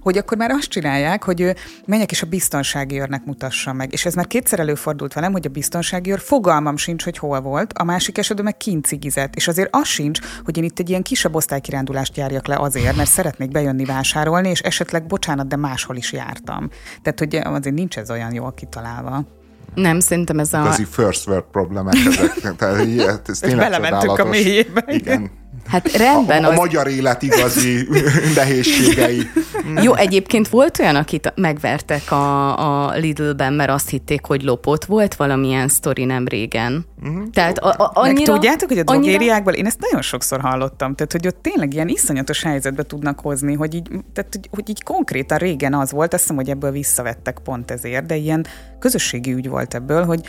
hogy 0.00 0.18
akkor 0.18 0.36
már 0.36 0.50
azt 0.54 0.68
csinálják, 0.68 1.24
hogy 1.24 1.40
ő 1.40 1.54
menjek 1.86 2.10
és 2.10 2.22
a 2.22 2.26
biztonsági 2.26 3.00
őrnek 3.00 3.24
mutassa 3.24 3.72
meg. 3.72 3.92
És 3.92 4.04
ez 4.04 4.14
már 4.14 4.26
kétszer 4.26 4.60
előfordult 4.60 5.12
velem, 5.12 5.32
hogy 5.32 5.46
a 5.46 5.50
biztonsági 5.50 6.10
őr 6.10 6.20
fogalmam 6.20 6.76
sincs, 6.76 7.04
hogy 7.04 7.18
hol 7.18 7.40
volt, 7.40 7.72
a 7.72 7.84
másik 7.84 8.18
esetben 8.18 8.44
meg 8.44 8.56
kint 8.56 8.84
cigizett. 8.84 9.34
És 9.34 9.48
azért 9.48 9.68
az 9.74 9.86
sincs, 9.86 10.20
hogy 10.44 10.56
én 10.56 10.64
itt 10.64 10.78
egy 10.78 10.88
ilyen 10.88 11.02
kisebb 11.02 11.34
osztálykirándulást 11.34 12.16
járjak 12.16 12.46
le 12.46 12.56
azért, 12.56 12.96
mert 12.96 13.10
szeretnék 13.10 13.50
bejönni 13.50 13.84
vásárolni, 13.84 14.48
és 14.48 14.60
esetleg 14.60 15.06
bocsánat, 15.06 15.48
de 15.48 15.56
máshol 15.56 15.96
is 15.96 16.12
jártam. 16.12 16.70
Tehát, 17.02 17.18
hogy 17.18 17.36
azért 17.36 17.74
nincs 17.74 17.98
ez 17.98 18.10
olyan 18.10 18.32
jól 18.34 18.54
kitalálva. 18.54 19.26
Nem, 19.74 20.00
szerintem 20.00 20.38
ez 20.38 20.52
a... 20.52 20.60
Igazi 20.60 20.84
first 20.84 21.26
world 21.26 21.44
problémák 21.50 21.94
ezek. 21.94 22.56
Tehát, 22.56 23.28
ez 23.28 23.38
tényleg 23.40 23.70
Belementünk 23.70 24.18
a 24.18 24.24
mélyébe. 24.24 24.84
Igen. 24.86 25.42
Hát 25.66 25.92
rendben. 25.92 26.44
A, 26.44 26.46
a 26.46 26.50
az... 26.50 26.56
magyar 26.56 26.88
élet 26.88 27.22
igazi 27.22 27.88
nehézségei. 28.36 29.30
Jó, 29.82 29.94
egyébként 29.94 30.48
volt 30.48 30.78
olyan, 30.78 30.96
akit 30.96 31.32
megvertek 31.36 32.10
a, 32.10 32.86
a 32.86 32.96
Lidl-ben, 32.96 33.52
mert 33.52 33.70
azt 33.70 33.90
hitték, 33.90 34.24
hogy 34.24 34.42
lopott. 34.42 34.84
Volt 34.84 35.14
valamilyen 35.14 35.68
sztori 35.68 36.04
nem 36.04 36.26
régen. 36.26 36.86
Uh-huh. 37.02 37.30
Tehát 37.30 37.58
a, 37.58 37.68
a, 37.68 37.90
annyira, 37.94 38.32
Meg 38.32 38.40
tudjátok, 38.40 38.68
hogy 38.68 38.78
a 38.78 38.82
drogériákból, 38.82 39.52
én 39.52 39.66
ezt 39.66 39.80
nagyon 39.80 40.02
sokszor 40.02 40.40
hallottam, 40.40 40.94
tehát 40.94 41.12
hogy 41.12 41.26
ott 41.26 41.42
tényleg 41.42 41.74
ilyen 41.74 41.88
iszonyatos 41.88 42.42
helyzetbe 42.42 42.82
tudnak 42.82 43.20
hozni, 43.20 43.54
hogy 43.54 43.74
így, 43.74 43.88
tehát, 44.12 44.34
hogy, 44.34 44.48
hogy 44.50 44.68
így 44.68 44.82
konkrétan 44.82 45.38
régen 45.38 45.74
az 45.74 45.90
volt, 45.90 46.12
azt 46.12 46.22
hiszem, 46.22 46.36
hogy 46.36 46.50
ebből 46.50 46.70
visszavettek 46.70 47.38
pont 47.44 47.70
ezért, 47.70 48.06
de 48.06 48.16
ilyen 48.16 48.46
közösségi 48.78 49.32
ügy 49.32 49.48
volt 49.48 49.74
ebből, 49.74 50.04
hogy 50.04 50.20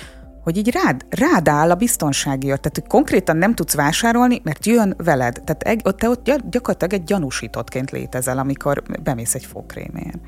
hogy 0.46 0.58
így 0.58 0.72
rád, 0.72 1.06
rád 1.10 1.48
áll 1.48 1.72
a 1.72 1.76
biztonsági 1.76 2.50
őr. 2.50 2.58
Tehát, 2.60 2.78
hogy 2.78 2.88
konkrétan 2.88 3.38
nem 3.38 3.56
tudsz 3.56 3.76
vásárolni, 3.76 4.42
mert 4.44 4.66
jön 4.66 4.94
veled. 4.98 5.42
Tehát 5.44 5.64
egy, 5.64 5.82
ott, 5.84 5.98
te 5.98 6.10
ott 6.10 6.24
gyakorlatilag 6.50 6.94
egy 6.94 7.04
gyanúsítottként 7.04 7.92
létezel, 7.92 8.38
amikor 8.38 8.84
bemész 9.04 9.36
egy 9.36 9.46
fogkrémén. 9.46 10.22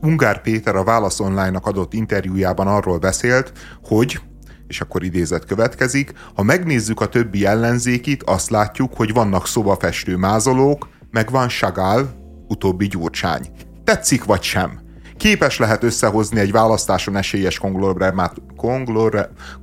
Ungár 0.00 0.40
Péter 0.40 0.76
a 0.76 0.84
Válasz 0.84 1.20
Online-nak 1.20 1.66
adott 1.66 1.92
interjújában 1.92 2.66
arról 2.66 2.98
beszélt, 2.98 3.52
hogy 3.84 4.20
és 4.66 4.80
akkor 4.80 5.02
idézet 5.02 5.44
következik, 5.44 6.12
ha 6.34 6.42
megnézzük 6.42 7.00
a 7.00 7.08
többi 7.08 7.46
ellenzékit, 7.46 8.22
azt 8.22 8.50
látjuk, 8.50 8.94
hogy 8.94 9.12
vannak 9.12 9.46
szobafestő 9.46 10.16
mázolók, 10.16 10.88
meg 11.10 11.30
van 11.30 11.48
Chagall, 11.48 12.06
utóbbi 12.48 12.86
Gyurcsány. 12.86 13.46
Tetszik 13.84 14.24
vagy 14.24 14.42
sem? 14.42 14.81
Képes 15.22 15.58
lehet 15.58 15.82
összehozni 15.82 16.40
egy 16.40 16.52
választáson 16.52 17.16
esélyes 17.16 17.60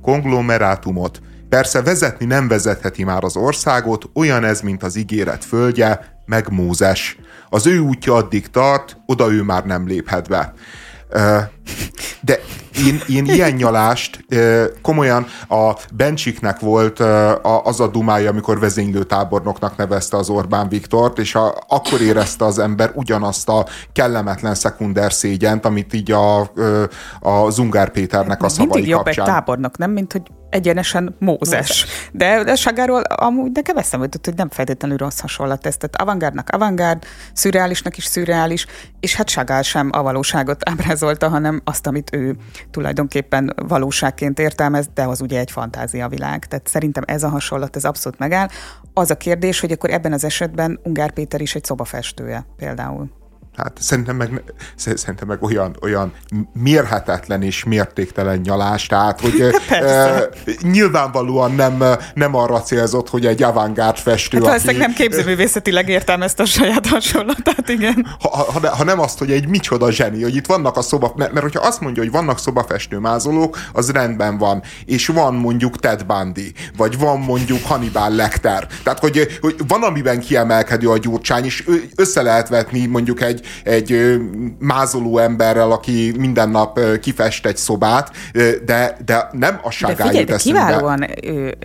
konglomerátumot. 0.02 1.20
Persze 1.48 1.82
vezetni 1.82 2.26
nem 2.26 2.48
vezetheti 2.48 3.04
már 3.04 3.24
az 3.24 3.36
országot, 3.36 4.10
olyan 4.14 4.44
ez, 4.44 4.60
mint 4.60 4.82
az 4.82 4.96
ígéret 4.96 5.44
földje, 5.44 6.20
meg 6.26 6.50
Mózes. 6.50 7.18
Az 7.48 7.66
ő 7.66 7.78
útja 7.78 8.14
addig 8.14 8.50
tart, 8.50 8.96
oda 9.06 9.32
ő 9.32 9.42
már 9.42 9.64
nem 9.64 9.86
léphet 9.86 10.28
be. 10.28 10.52
De 12.20 12.38
én, 12.86 13.00
én 13.08 13.24
ilyen 13.24 13.52
nyalást 13.52 14.24
komolyan 14.82 15.26
a 15.48 15.72
Bencsiknek 15.92 16.60
volt 16.60 17.00
az 17.62 17.80
a 17.80 17.88
dumája, 17.88 18.30
amikor 18.30 18.60
vezénylő 18.60 19.02
tábornoknak 19.02 19.76
nevezte 19.76 20.16
az 20.16 20.28
Orbán 20.28 20.68
Viktort, 20.68 21.18
és 21.18 21.34
a, 21.34 21.54
akkor 21.68 22.00
érezte 22.00 22.44
az 22.44 22.58
ember 22.58 22.90
ugyanazt 22.94 23.48
a 23.48 23.66
kellemetlen 23.92 24.54
szekunder 24.54 25.12
szégyent, 25.12 25.64
amit 25.64 25.92
így 25.92 26.12
a, 26.12 26.40
a 27.20 27.50
Zungár 27.50 27.90
Péternek 27.90 28.42
a 28.42 28.48
szavai 28.48 28.66
Mindig 28.66 28.90
jobb 28.90 29.04
kapcsán. 29.04 29.26
egy 29.26 29.32
tábornok, 29.32 29.78
nem? 29.78 29.90
Mint 29.90 30.12
hogy 30.12 30.22
egyenesen 30.50 31.16
Mózes. 31.18 31.86
De, 32.12 32.44
de 32.44 32.54
Sagáról 32.54 33.00
amúgy 33.02 33.50
nekem 33.52 33.76
eszembe 33.76 34.04
jutott, 34.04 34.24
hogy 34.24 34.34
nem 34.34 34.48
feltétlenül 34.48 34.96
rossz 34.96 35.20
hasonlat 35.20 35.66
ez. 35.66 35.76
Tehát 35.76 36.00
avantgárdnak 36.00 36.48
avantgárd, 36.48 37.04
szürreálisnak 37.32 37.96
is 37.96 38.04
szürreális, 38.04 38.66
és 39.00 39.14
hát 39.14 39.28
Sagál 39.28 39.62
sem 39.62 39.90
a 39.92 40.02
valóságot 40.02 40.68
ábrázolta, 40.68 41.28
hanem 41.28 41.60
azt, 41.64 41.86
amit 41.86 42.14
ő 42.14 42.36
tulajdonképpen 42.70 43.54
valóságként 43.56 44.38
értelmez, 44.38 44.88
de 44.94 45.04
az 45.04 45.20
ugye 45.20 45.38
egy 45.38 45.50
fantázia 45.50 46.08
világ. 46.08 46.46
Tehát 46.46 46.68
szerintem 46.68 47.02
ez 47.06 47.22
a 47.22 47.28
hasonlat, 47.28 47.76
ez 47.76 47.84
abszolút 47.84 48.18
megáll. 48.18 48.48
Az 48.94 49.10
a 49.10 49.16
kérdés, 49.16 49.60
hogy 49.60 49.72
akkor 49.72 49.90
ebben 49.90 50.12
az 50.12 50.24
esetben 50.24 50.80
Ungár 50.82 51.12
Péter 51.12 51.40
is 51.40 51.54
egy 51.54 51.64
szobafestője 51.64 52.46
például. 52.56 53.19
Hát 53.56 53.76
szerintem 53.80 54.16
meg, 54.16 54.42
szerintem 54.76 55.28
meg 55.28 55.42
olyan, 55.42 55.76
olyan 55.82 56.12
mérhetetlen 56.52 57.42
és 57.42 57.64
mértéktelen 57.64 58.40
nyalás, 58.44 58.86
tehát 58.86 59.20
hogy 59.20 59.40
e, 59.68 60.28
nyilvánvalóan 60.62 61.54
nem, 61.54 61.84
nem 62.14 62.34
arra 62.34 62.60
célzott, 62.60 63.08
hogy 63.08 63.26
egy 63.26 63.42
avantgárd 63.42 63.96
festő, 63.96 64.42
hát 64.44 64.68
aki... 64.68 64.76
nem 64.76 64.92
képzőművészetileg 64.92 65.88
értelmezte 65.88 66.42
a 66.42 66.46
saját 66.46 66.86
hasonlatát, 66.86 67.68
igen. 67.68 68.06
Ha, 68.20 68.28
ha, 68.28 68.68
ha 68.76 68.84
nem 68.84 69.00
azt, 69.00 69.18
hogy 69.18 69.30
egy 69.30 69.48
micsoda 69.48 69.90
zseni, 69.90 70.22
hogy 70.22 70.36
itt 70.36 70.46
vannak 70.46 70.76
a 70.76 70.82
szoba, 70.82 71.12
mert, 71.16 71.32
mert 71.32 71.44
hogyha 71.44 71.66
azt 71.66 71.80
mondja, 71.80 72.02
hogy 72.02 72.12
vannak 72.12 72.38
szobafestőmázolók, 72.38 73.58
az 73.72 73.90
rendben 73.90 74.38
van, 74.38 74.62
és 74.84 75.06
van 75.06 75.34
mondjuk 75.34 75.78
Ted 75.78 76.04
Bundy, 76.04 76.52
vagy 76.76 76.98
van 76.98 77.18
mondjuk 77.18 77.64
Hannibal 77.64 78.10
Lecter, 78.10 78.66
tehát 78.82 78.98
hogy, 78.98 79.38
hogy 79.40 79.54
van, 79.68 79.82
amiben 79.82 80.20
kiemelkedő 80.20 80.88
a 80.88 80.98
gyurcsány, 80.98 81.44
és 81.44 81.64
össze 81.94 82.22
lehet 82.22 82.48
vetni 82.48 82.86
mondjuk 82.86 83.20
egy, 83.20 83.39
egy 83.64 84.20
mázoló 84.58 85.18
emberrel, 85.18 85.70
aki 85.70 86.14
minden 86.18 86.50
nap 86.50 86.80
kifest 87.00 87.46
egy 87.46 87.56
szobát, 87.56 88.10
de, 88.64 88.96
de 89.04 89.28
nem 89.32 89.60
a 89.62 89.84
de 89.86 89.94
figyelj, 89.94 90.24
de 90.24 90.36
kiválóan 90.36 91.06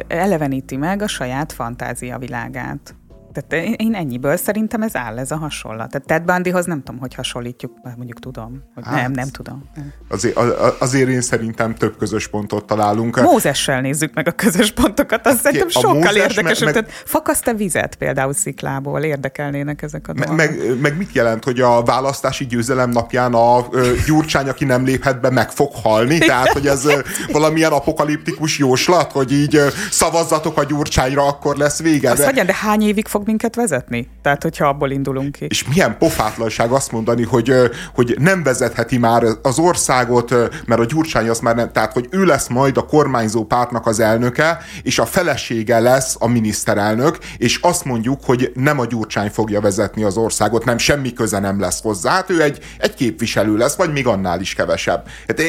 eleveníti 0.07 0.75
meg 0.75 1.01
a 1.01 1.07
saját 1.07 1.53
fantázia 1.53 2.17
világát. 2.17 2.95
Tehát 3.35 3.65
én 3.79 3.95
ennyiből 3.95 4.37
szerintem 4.37 4.81
ez 4.81 4.95
áll, 4.95 5.17
ez 5.17 5.31
a 5.31 5.37
hasonlat. 5.37 5.91
Tehát 5.91 6.07
Ted 6.07 6.23
Bundyhoz 6.23 6.65
nem 6.65 6.83
tudom, 6.83 6.99
hogy 6.99 7.13
hasonlítjuk, 7.15 7.71
mondjuk 7.97 8.19
tudom, 8.19 8.63
hogy 8.75 8.83
hát, 8.85 8.95
nem, 8.95 9.11
nem 9.11 9.27
tudom. 9.27 9.63
Azért, 10.09 10.37
azért 10.79 11.09
én 11.09 11.21
szerintem 11.21 11.75
több 11.75 11.97
közös 11.97 12.27
pontot 12.27 12.65
találunk. 12.65 13.21
Mózessel 13.21 13.81
nézzük 13.81 14.13
meg 14.13 14.27
a 14.27 14.31
közös 14.31 14.71
pontokat, 14.71 15.27
azt 15.27 15.41
szerintem 15.41 15.69
sokkal 15.69 16.15
érdekesebb. 16.15 16.73
Meg, 16.73 16.83
meg, 16.83 16.89
fakaszt-e 16.89 17.53
vizet 17.53 17.95
például 17.95 18.33
sziklából? 18.33 19.01
Érdekelnének 19.01 19.81
ezek 19.81 20.07
a 20.07 20.13
dolgok. 20.13 20.35
Meg, 20.35 20.79
meg 20.81 20.97
mit 20.97 21.11
jelent, 21.13 21.43
hogy 21.43 21.59
a 21.59 21.83
választási 21.83 22.45
győzelem 22.45 22.89
napján 22.89 23.33
a 23.33 23.65
ö, 23.71 23.91
Gyurcsány, 24.05 24.49
aki 24.49 24.65
nem 24.65 24.85
léphet 24.85 25.21
be, 25.21 25.29
meg 25.29 25.49
fog 25.49 25.71
halni? 25.83 26.17
Tehát, 26.17 26.47
hogy 26.47 26.67
ez 26.67 26.85
ö, 26.85 26.99
valamilyen 27.31 27.71
apokaliptikus 27.71 28.57
jóslat, 28.57 29.11
hogy 29.11 29.31
így 29.31 29.55
ö, 29.55 29.67
szavazzatok 29.91 30.57
a 30.57 30.63
Gyurcsányra, 30.63 31.27
akkor 31.27 31.55
lesz 31.55 31.81
vége. 31.81 32.11
Azt 32.11 32.33
de... 32.33 32.43
de 32.43 32.55
hány 32.55 32.81
évig 32.81 33.07
fog 33.07 33.24
minket 33.25 33.55
vezetni? 33.55 34.07
Tehát, 34.21 34.43
hogyha 34.43 34.67
abból 34.67 34.91
indulunk 34.91 35.31
ki. 35.31 35.45
És 35.49 35.67
milyen 35.67 35.97
pofátlanság 35.97 36.71
azt 36.71 36.91
mondani, 36.91 37.23
hogy, 37.23 37.53
hogy 37.93 38.15
nem 38.19 38.43
vezetheti 38.43 38.97
már 38.97 39.23
az 39.41 39.59
országot, 39.59 40.29
mert 40.65 40.81
a 40.81 40.85
Gyurcsány 40.85 41.29
az 41.29 41.39
már 41.39 41.55
nem, 41.55 41.71
tehát, 41.71 41.93
hogy 41.93 42.07
ő 42.11 42.25
lesz 42.25 42.47
majd 42.47 42.77
a 42.77 42.85
kormányzó 42.85 43.45
pártnak 43.45 43.85
az 43.85 43.99
elnöke, 43.99 44.57
és 44.83 44.99
a 44.99 45.05
felesége 45.05 45.79
lesz 45.79 46.15
a 46.19 46.27
miniszterelnök, 46.27 47.17
és 47.37 47.59
azt 47.61 47.85
mondjuk, 47.85 48.19
hogy 48.23 48.51
nem 48.53 48.79
a 48.79 48.85
Gyurcsány 48.85 49.29
fogja 49.29 49.61
vezetni 49.61 50.03
az 50.03 50.17
országot, 50.17 50.65
nem 50.65 50.77
semmi 50.77 51.13
köze 51.13 51.39
nem 51.39 51.59
lesz 51.59 51.81
hozzá. 51.81 52.11
Hát 52.11 52.29
ő 52.29 52.41
egy, 52.41 52.59
egy 52.77 52.93
képviselő 52.93 53.57
lesz, 53.57 53.75
vagy 53.75 53.91
még 53.91 54.07
annál 54.07 54.41
is 54.41 54.53
kevesebb. 54.53 55.07
Hát, 55.27 55.41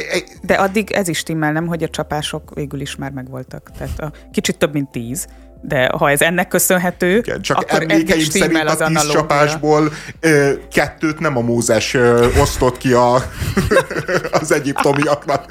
De 0.42 0.54
addig 0.54 0.90
ez 0.90 1.08
is 1.08 1.22
timmel, 1.22 1.52
nem, 1.52 1.66
hogy 1.66 1.82
a 1.82 1.88
csapások 1.88 2.54
végül 2.54 2.80
is 2.80 2.96
már 2.96 3.10
megvoltak. 3.10 3.70
Tehát 3.78 4.00
a, 4.00 4.12
kicsit 4.32 4.58
több, 4.58 4.72
mint 4.72 4.88
tíz 4.90 5.26
de 5.68 5.90
ha 5.98 6.10
ez 6.10 6.20
ennek 6.20 6.48
köszönhető, 6.48 7.16
Igen, 7.16 7.40
csak 7.42 7.56
akkor 7.56 7.82
emlékeim 7.82 8.24
szerint 8.24 8.68
az 8.68 8.80
a 8.80 8.86
tíz 8.86 9.06
csapásból 9.06 9.92
ö, 10.20 10.52
kettőt 10.72 11.18
nem 11.18 11.36
a 11.36 11.40
Mózes 11.40 11.94
ö, 11.94 12.26
osztott 12.40 12.78
ki 12.78 12.92
a, 12.92 13.14
az 14.40 14.52
egyiptomiaknak. 14.52 15.44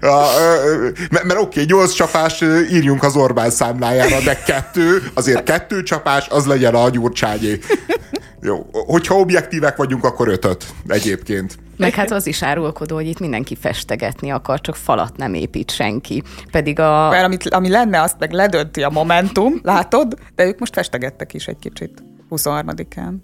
a, 0.00 0.24
ö, 0.40 0.88
mert, 1.10 1.24
mert 1.24 1.40
oké, 1.40 1.62
nyolc 1.62 1.92
csapás 1.92 2.40
írjunk 2.70 3.02
az 3.02 3.16
Orbán 3.16 3.50
számlájára, 3.50 4.20
de 4.24 4.42
kettő, 4.42 5.02
azért 5.14 5.42
kettő 5.42 5.82
csapás, 5.82 6.26
az 6.28 6.46
legyen 6.46 6.74
a 6.74 6.90
gyurcsányé. 6.90 7.58
Jó, 8.40 8.66
hogyha 8.72 9.14
objektívek 9.14 9.76
vagyunk, 9.76 10.04
akkor 10.04 10.28
ötöt 10.28 10.64
egyébként. 10.86 11.58
Meg 11.76 11.94
hát 11.94 12.10
az 12.10 12.26
is 12.26 12.42
árulkodó, 12.42 12.94
hogy 12.94 13.06
itt 13.06 13.18
mindenki 13.18 13.54
festegetni 13.54 14.30
akar, 14.30 14.60
csak 14.60 14.76
falat 14.76 15.16
nem 15.16 15.34
épít 15.34 15.70
senki. 15.70 16.22
Pedig 16.50 16.80
a... 16.80 17.08
Mert 17.08 17.24
amit, 17.24 17.48
ami 17.48 17.68
lenne, 17.68 18.02
azt 18.02 18.18
meg 18.18 18.32
ledönti 18.32 18.82
a 18.82 18.90
Momentum, 18.90 19.60
látod? 19.62 20.14
De 20.34 20.44
ők 20.44 20.58
most 20.58 20.74
festegettek 20.74 21.34
is 21.34 21.46
egy 21.46 21.58
kicsit 21.58 22.02
23-án. 22.30 23.14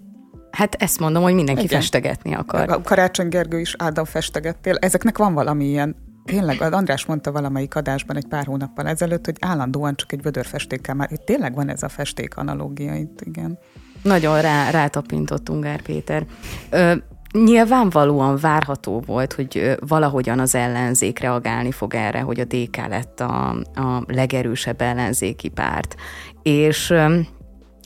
Hát 0.51 0.75
ezt 0.75 0.99
mondom, 0.99 1.23
hogy 1.23 1.35
mindenki 1.35 1.65
Igen. 1.65 1.81
festegetni 1.81 2.35
akar. 2.35 2.71
A 2.71 2.81
Karácsony 2.81 3.29
Gergő 3.29 3.61
is 3.61 3.75
Ádám 3.79 4.05
festegettél. 4.05 4.77
Ezeknek 4.81 5.19
van 5.19 5.35
valami 5.35 5.65
ilyen 5.65 5.97
Tényleg, 6.25 6.61
András 6.61 7.07
mondta 7.07 7.33
valamelyik 7.33 7.75
adásban 7.75 8.17
egy 8.17 8.27
pár 8.27 8.45
hónappal 8.47 8.87
ezelőtt, 8.87 9.25
hogy 9.25 9.37
állandóan 9.41 9.97
csak 9.97 10.13
egy 10.13 10.23
vödörfestékkel 10.23 10.95
már, 10.95 11.11
tényleg 11.25 11.55
van 11.55 11.69
ez 11.69 11.83
a 11.83 11.89
festék 11.89 12.37
analógia 12.37 12.95
itt, 12.95 13.21
igen. 13.21 13.59
Nagyon 14.03 14.41
rá, 14.41 14.71
rátapintott 14.71 15.49
Ungár 15.49 15.83
Péter. 15.83 16.27
Ö, 16.71 16.95
Nyilvánvalóan 17.33 18.37
várható 18.37 19.03
volt, 19.07 19.33
hogy 19.33 19.75
valahogyan 19.79 20.39
az 20.39 20.55
ellenzék 20.55 21.19
reagálni 21.19 21.71
fog 21.71 21.95
erre, 21.95 22.21
hogy 22.21 22.41
a 22.41 22.45
DK 22.45 22.77
lett 22.77 23.21
a, 23.21 23.49
a 23.75 24.05
legerősebb 24.07 24.81
ellenzéki 24.81 25.49
párt. 25.49 25.95
És 26.43 26.95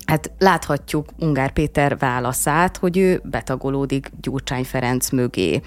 hát 0.07 0.31
láthatjuk 0.39 1.07
Ungár 1.19 1.53
Péter 1.53 1.99
válaszát, 1.99 2.77
hogy 2.77 2.99
ő 2.99 3.21
betagolódik 3.25 4.11
Gyurcsány 4.21 4.65
Ferenc 4.65 5.11
mögé. 5.11 5.61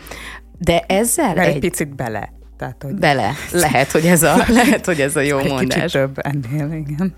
De 0.58 0.80
ezzel 0.80 1.38
egy... 1.38 1.54
egy 1.54 1.60
picit 1.60 1.96
bele. 1.96 2.34
Tehát, 2.58 2.84
hogy... 2.84 2.94
Bele. 2.94 3.32
Lehet, 3.52 3.92
hogy 3.92 4.06
ez 4.06 4.24
a, 4.24 4.36
lehet, 4.48 4.86
hogy 4.86 5.02
ez 5.02 5.16
a 5.16 5.22
jó 5.22 5.38
egy 5.38 5.52
mondás. 5.52 5.82
Kicsit 5.82 5.92
több 5.92 6.18
ennél, 6.18 6.72
igen 6.74 7.16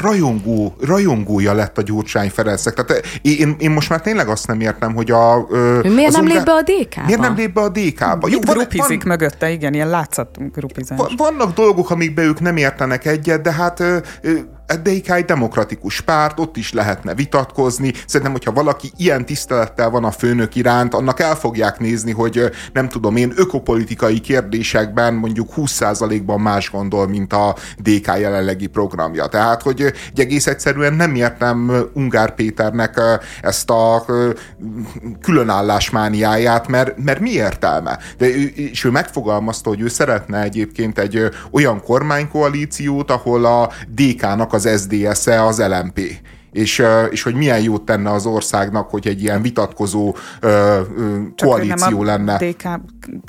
rajongó, 0.00 0.74
rajongója 0.80 1.52
lett 1.52 1.78
a 1.78 1.82
Gyurcsány 1.82 2.30
Ferencnek. 2.30 2.74
Tehát 2.74 3.04
én, 3.22 3.56
én 3.58 3.70
most 3.70 3.88
már 3.88 4.00
tényleg 4.00 4.28
azt 4.28 4.46
nem 4.46 4.60
értem, 4.60 4.94
hogy 4.94 5.10
a... 5.10 5.46
miért 5.82 6.12
nem 6.12 6.26
lép 6.26 6.44
be 6.44 6.52
a 6.52 6.62
DK-ba? 6.62 7.04
Miért 7.06 7.20
nem 7.20 7.34
lép 7.34 7.52
be 7.52 7.60
a 7.60 7.68
DK-ba? 7.68 8.28
Jó, 8.28 8.38
van, 8.40 8.54
grupizik 8.56 9.02
van, 9.02 9.16
mögötte, 9.16 9.50
igen, 9.50 9.74
ilyen 9.74 9.88
látszat 9.88 10.52
grupizás. 10.52 10.98
Vannak 11.16 11.54
dolgok, 11.54 11.90
amikbe 11.90 12.22
ők 12.22 12.40
nem 12.40 12.56
értenek 12.56 13.06
egyet, 13.06 13.40
de 13.40 13.52
hát 13.52 13.82
DK 14.66 15.10
egy 15.10 15.24
demokratikus 15.24 16.00
párt, 16.00 16.40
ott 16.40 16.56
is 16.56 16.72
lehetne 16.72 17.14
vitatkozni. 17.14 17.92
Szerintem, 18.06 18.32
hogyha 18.32 18.52
valaki 18.52 18.92
ilyen 18.96 19.26
tisztelettel 19.26 19.90
van 19.90 20.04
a 20.04 20.10
főnök 20.10 20.54
iránt, 20.54 20.94
annak 20.94 21.20
el 21.20 21.34
fogják 21.34 21.78
nézni, 21.78 22.12
hogy 22.12 22.50
nem 22.72 22.88
tudom 22.88 23.16
én, 23.16 23.32
ökopolitikai 23.36 24.20
kérdésekben 24.20 25.14
mondjuk 25.14 25.48
20%-ban 25.56 26.40
más 26.40 26.70
gondol, 26.70 27.08
mint 27.08 27.32
a 27.32 27.56
DK 27.76 28.06
jelenlegi 28.06 28.66
programja. 28.66 29.26
Tehát, 29.26 29.62
hogy 29.62 29.82
egy 29.82 30.20
egész 30.20 30.46
egyszerűen 30.46 30.94
nem 30.94 31.14
értem 31.14 31.72
Ungár 31.92 32.34
Péternek 32.34 33.00
ezt 33.42 33.70
a 33.70 34.04
különállásmániáját, 35.20 36.68
mert, 36.68 36.98
mert 37.04 37.20
mi 37.20 37.30
értelme? 37.30 37.98
De 38.18 38.26
ő, 38.26 38.52
és 38.54 38.84
ő 38.84 38.90
megfogalmazta, 38.90 39.68
hogy 39.68 39.80
ő 39.80 39.88
szeretne 39.88 40.42
egyébként 40.42 40.98
egy 40.98 41.28
olyan 41.50 41.82
kormánykoalíciót, 41.82 43.10
ahol 43.10 43.44
a 43.44 43.70
DK-nak 43.94 44.52
az 44.54 44.68
SZDSZ-e 44.76 45.44
az 45.44 45.58
LMP 45.58 46.00
és, 46.54 46.82
és 47.10 47.22
hogy 47.22 47.34
milyen 47.34 47.60
jót 47.60 47.82
tenne 47.82 48.10
az 48.10 48.26
országnak, 48.26 48.90
hogy 48.90 49.06
egy 49.08 49.22
ilyen 49.22 49.42
vitatkozó 49.42 50.08
uh, 50.08 50.16
koalíció 51.36 51.88
nem 51.88 51.98
a 51.98 52.04
lenne. 52.04 52.36
DK, 52.36 52.80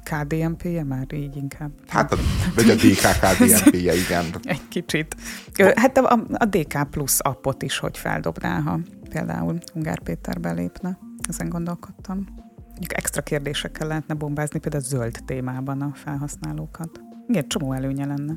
KDNP-je 0.03 0.83
már 0.83 1.05
így 1.13 1.35
inkább. 1.35 1.71
Hát, 1.87 2.15
vagy 2.55 2.69
a 2.69 2.73
DK 2.73 3.01
KDNP-je, 3.21 3.95
igen. 3.95 4.25
Egy 4.43 4.67
kicsit. 4.67 5.15
Hát 5.75 5.97
a, 5.97 6.25
a 6.33 6.45
DK 6.45 6.89
plusz 6.89 7.19
appot 7.21 7.63
is 7.63 7.77
hogy 7.77 7.97
feldobná, 7.97 8.59
ha 8.59 8.79
például 9.09 9.57
Ungár 9.73 9.99
Péter 9.99 10.39
belépne. 10.39 10.97
Ezen 11.29 11.49
gondolkodtam. 11.49 12.27
Mondjuk 12.67 12.97
extra 12.97 13.21
kérdésekkel 13.21 13.87
lehetne 13.87 14.13
bombázni, 14.13 14.59
például 14.59 14.83
a 14.83 14.87
zöld 14.87 15.17
témában 15.25 15.81
a 15.81 15.91
felhasználókat. 15.93 16.89
Igen, 17.27 17.47
csomó 17.47 17.73
előnye 17.73 18.05
lenne. 18.05 18.33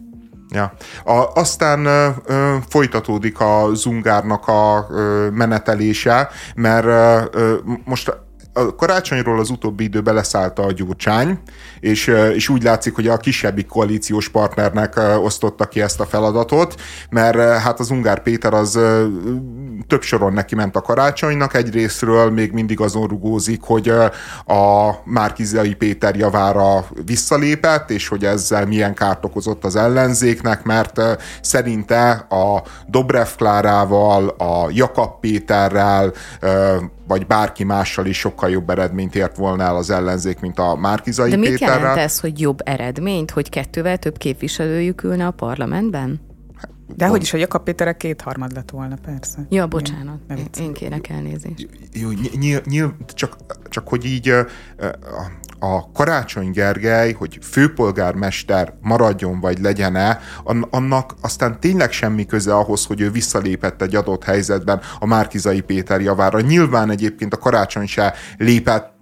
Ja. 0.50 0.72
A, 1.04 1.32
aztán 1.34 1.84
ö, 1.84 2.08
ö, 2.26 2.56
folytatódik 2.68 3.40
a 3.40 3.70
Zungárnak 3.74 4.48
a 4.48 4.86
ö, 4.90 5.28
menetelése, 5.30 6.28
mert 6.54 6.86
ö, 7.34 7.54
most 7.84 8.16
a 8.52 8.74
karácsonyról 8.74 9.38
az 9.38 9.50
utóbbi 9.50 9.84
időben 9.84 10.14
leszállta 10.14 10.62
a 10.62 10.72
gyurcsány, 10.72 11.38
és, 11.80 12.06
és 12.34 12.48
úgy 12.48 12.62
látszik, 12.62 12.94
hogy 12.94 13.08
a 13.08 13.16
kisebbik 13.16 13.66
koalíciós 13.66 14.28
partnernek 14.28 15.00
osztotta 15.22 15.64
ki 15.64 15.80
ezt 15.80 16.00
a 16.00 16.06
feladatot, 16.06 16.74
mert 17.10 17.36
hát 17.36 17.80
az 17.80 17.90
Ungár 17.90 18.22
Péter 18.22 18.54
az 18.54 18.78
több 19.86 20.02
soron 20.02 20.32
neki 20.32 20.54
ment 20.54 20.76
a 20.76 20.80
karácsonynak, 20.80 21.54
egyrésztről 21.54 22.30
még 22.30 22.52
mindig 22.52 22.80
azon 22.80 23.06
rugózik, 23.06 23.62
hogy 23.62 23.88
a 24.46 24.90
Márkizai 25.04 25.74
Péter 25.74 26.16
javára 26.16 26.84
visszalépett, 27.04 27.90
és 27.90 28.08
hogy 28.08 28.24
ezzel 28.24 28.66
milyen 28.66 28.94
kárt 28.94 29.24
okozott 29.24 29.64
az 29.64 29.76
ellenzéknek, 29.76 30.62
mert 30.62 31.00
szerinte 31.40 32.10
a 32.10 32.62
Dobrev 32.86 33.28
Klárával, 33.36 34.28
a 34.28 34.68
Jakab 34.70 35.20
Péterrel, 35.20 36.12
vagy 37.08 37.26
bárki 37.26 37.64
mással 37.64 38.06
is 38.06 38.18
sokkal 38.18 38.50
jobb 38.50 38.70
eredményt 38.70 39.14
ért 39.14 39.36
volna 39.36 39.62
el 39.62 39.76
az 39.76 39.90
ellenzék, 39.90 40.40
mint 40.40 40.58
a 40.58 40.76
Márkizai 40.76 41.30
De 41.30 41.36
mit 41.36 41.48
Péterrel. 41.50 41.78
jelent 41.78 41.98
ez, 41.98 42.20
hogy 42.20 42.40
jobb 42.40 42.58
eredményt, 42.64 43.30
hogy 43.30 43.48
kettővel 43.48 43.98
több 43.98 44.18
képviselőjük 44.18 45.02
ülne 45.02 45.26
a 45.26 45.30
parlamentben? 45.30 46.20
De 46.96 47.06
hogy 47.06 47.22
is, 47.22 47.30
hogy 47.30 47.40
Jakab 47.40 47.62
Péterek 47.62 47.96
kétharmad 47.96 48.52
lett 48.52 48.70
volna, 48.70 48.96
persze. 49.04 49.46
Ja, 49.48 49.66
bocsánat, 49.66 50.18
én, 50.30 50.46
én 50.60 50.72
kérek 50.72 51.08
elnézést. 51.08 51.68
Jó, 51.92 52.08
nyilv, 52.38 52.64
nyilv, 52.64 52.90
csak, 53.14 53.36
csak 53.68 53.88
hogy 53.88 54.04
így 54.04 54.34
a, 55.58 55.92
Karácsony 55.92 56.50
Gergely, 56.50 57.12
hogy 57.12 57.38
főpolgármester 57.42 58.74
maradjon 58.80 59.40
vagy 59.40 59.58
legyen-e, 59.58 60.20
annak 60.70 61.14
aztán 61.20 61.60
tényleg 61.60 61.92
semmi 61.92 62.26
köze 62.26 62.54
ahhoz, 62.54 62.86
hogy 62.86 63.00
ő 63.00 63.10
visszalépett 63.10 63.82
egy 63.82 63.94
adott 63.94 64.24
helyzetben 64.24 64.80
a 64.98 65.06
Márkizai 65.06 65.60
Péter 65.60 66.00
javára. 66.00 66.40
Nyilván 66.40 66.90
egyébként 66.90 67.34
a 67.34 67.38
Karácsony 67.38 67.86
se 67.86 68.14
lépett 68.36 68.96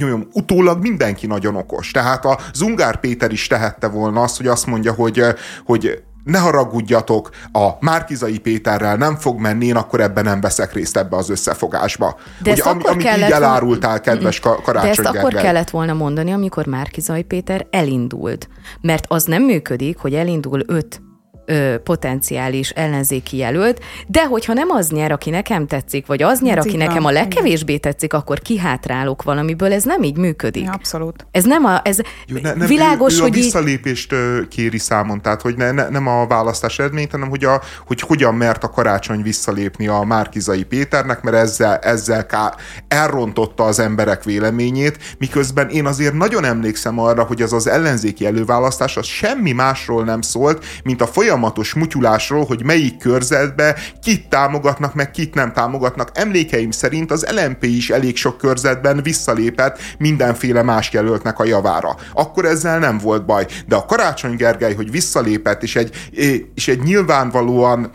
mondjam, 0.00 0.28
utólag 0.32 0.80
mindenki 0.82 1.26
nagyon 1.26 1.56
okos. 1.56 1.90
Tehát 1.90 2.24
a 2.24 2.38
Zungár 2.54 3.00
Péter 3.00 3.32
is 3.32 3.46
tehette 3.46 3.88
volna 3.88 4.22
azt, 4.22 4.36
hogy 4.36 4.46
azt 4.46 4.66
mondja, 4.66 4.92
hogy, 4.92 5.24
hogy 5.64 6.02
ne 6.24 6.38
haragudjatok, 6.38 7.30
a 7.52 7.68
Márkizai 7.80 8.38
Péterrel 8.38 8.96
nem 8.96 9.16
fog 9.16 9.40
menni, 9.40 9.66
én 9.66 9.76
akkor 9.76 10.00
ebben 10.00 10.24
nem 10.24 10.40
veszek 10.40 10.72
részt 10.72 10.96
ebbe 10.96 11.16
az 11.16 11.30
összefogásba. 11.30 12.16
De 12.42 12.52
Ugye, 12.52 12.62
ami, 12.62 12.82
amit 12.82 13.02
így 13.02 13.30
elárultál, 13.30 14.00
kedves 14.00 14.40
Karácsony 14.40 14.72
De 14.82 14.88
ezt 14.88 15.00
Gergely. 15.02 15.20
akkor 15.20 15.34
kellett 15.34 15.70
volna 15.70 15.92
mondani, 15.92 16.32
amikor 16.32 16.66
Márkizai 16.66 17.22
Péter 17.22 17.66
elindult. 17.70 18.48
Mert 18.80 19.04
az 19.08 19.24
nem 19.24 19.42
működik, 19.42 19.98
hogy 19.98 20.14
elindul 20.14 20.62
öt 20.66 21.02
ö, 21.44 21.74
potenciális 21.84 22.70
ellenzéki 22.70 23.36
jelölt, 23.36 23.80
de 24.06 24.26
hogyha 24.26 24.52
nem 24.52 24.70
az 24.70 24.88
nyer, 24.88 25.12
aki 25.12 25.30
nekem 25.30 25.66
tetszik, 25.66 26.06
vagy 26.06 26.22
az 26.22 26.40
nyer, 26.40 26.58
aki 26.58 26.76
nekem 26.76 27.04
a 27.04 27.10
legkevésbé 27.10 27.76
tetszik, 27.76 28.12
akkor 28.12 28.40
kihátrálok 28.40 29.22
valamiből, 29.22 29.72
ez 29.72 29.82
nem 29.82 30.02
így 30.02 30.16
működik. 30.16 30.64
Ja, 30.64 30.70
abszolút. 30.70 31.26
Ez 31.30 31.44
nem 31.44 31.64
a, 31.64 31.80
ez 31.84 31.98
Jó, 32.26 32.36
ne, 32.42 32.54
nem, 32.54 32.68
világos, 32.68 33.14
ő, 33.14 33.18
ő 33.18 33.20
hogy 33.20 33.30
a 33.30 33.34
visszalépést 33.34 34.12
így... 34.12 34.48
kéri 34.48 34.78
számon, 34.78 35.22
tehát 35.22 35.42
hogy 35.42 35.56
ne, 35.56 35.70
ne, 35.70 35.88
nem 35.88 36.06
a 36.06 36.26
választás 36.26 36.78
eredményt, 36.78 37.10
hanem 37.10 37.28
hogy, 37.28 37.44
a, 37.44 37.60
hogy 37.86 38.00
hogyan 38.00 38.34
mert 38.34 38.64
a 38.64 38.70
karácsony 38.70 39.22
visszalépni 39.22 39.86
a 39.86 40.02
Márkizai 40.02 40.62
Péternek, 40.62 41.22
mert 41.22 41.36
ezzel, 41.36 41.76
ezzel 41.76 42.26
ká, 42.26 42.54
elrontotta 42.88 43.64
az 43.64 43.78
emberek 43.78 44.24
véleményét, 44.24 44.98
miközben 45.18 45.68
én 45.68 45.86
azért 45.86 46.14
nagyon 46.14 46.44
emlékszem 46.44 46.98
arra, 46.98 47.22
hogy 47.22 47.42
az 47.42 47.52
az 47.52 47.66
ellenzéki 47.66 48.26
előválasztás 48.26 48.96
az 48.96 49.06
semmi 49.06 49.52
másról 49.52 50.04
nem 50.04 50.20
szólt, 50.20 50.64
mint 50.84 51.00
a 51.00 51.06
folyamat 51.06 51.30
folyamatos 51.32 51.74
mutyulásról, 51.74 52.44
hogy 52.44 52.64
melyik 52.64 52.98
körzetbe 52.98 53.76
kit 54.02 54.28
támogatnak, 54.28 54.94
meg 54.94 55.10
kit 55.10 55.34
nem 55.34 55.52
támogatnak. 55.52 56.10
Emlékeim 56.14 56.70
szerint 56.70 57.10
az 57.10 57.26
LMP 57.30 57.64
is 57.64 57.90
elég 57.90 58.16
sok 58.16 58.38
körzetben 58.38 59.02
visszalépett 59.02 59.78
mindenféle 59.98 60.62
más 60.62 60.92
jelöltnek 60.92 61.38
a 61.38 61.44
javára. 61.44 61.96
Akkor 62.12 62.44
ezzel 62.44 62.78
nem 62.78 62.98
volt 62.98 63.24
baj. 63.24 63.46
De 63.66 63.76
a 63.76 63.84
Karácsony 63.84 64.36
Gergely, 64.36 64.74
hogy 64.74 64.90
visszalépett, 64.90 65.62
és 65.62 65.76
egy, 65.76 66.10
és 66.54 66.68
egy 66.68 66.82
nyilvánvalóan 66.82 67.90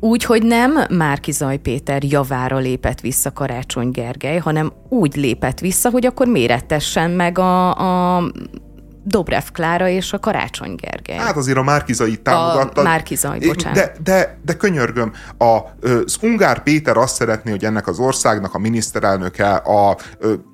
úgy, 0.00 0.24
hogy 0.24 0.42
nem 0.42 0.78
Márki 0.90 1.32
Zaj 1.32 1.56
Péter 1.56 2.04
javára 2.04 2.58
lépett 2.58 3.00
vissza 3.00 3.32
Karácsony 3.32 3.90
Gergely, 3.90 4.38
hanem 4.38 4.72
úgy 4.88 5.16
lépett 5.16 5.58
vissza, 5.58 5.90
hogy 5.90 6.06
akkor 6.06 6.26
mérettessen 6.26 7.10
meg 7.10 7.38
a, 7.38 8.16
a 8.16 8.22
Dobrev 9.04 9.42
Klára 9.52 9.88
és 9.88 10.12
a 10.12 10.18
Karácsony 10.18 10.74
Gergely. 10.74 11.16
Hát 11.16 11.36
azért 11.36 11.58
a 11.58 11.62
Márkizai 11.62 12.16
támogatta. 12.16 12.80
A 12.80 12.84
Márkizai, 12.84 13.38
bocsánat. 13.38 13.78
De, 13.78 13.92
de, 14.02 14.38
de 14.44 14.56
könyörgöm, 14.56 15.12
a, 15.38 15.58
az 15.88 16.16
Ungár 16.20 16.62
Péter 16.62 16.96
azt 16.96 17.14
szeretné, 17.14 17.50
hogy 17.50 17.64
ennek 17.64 17.86
az 17.86 17.98
országnak 17.98 18.54
a 18.54 18.58
miniszterelnöke, 18.58 19.54
a, 19.54 19.96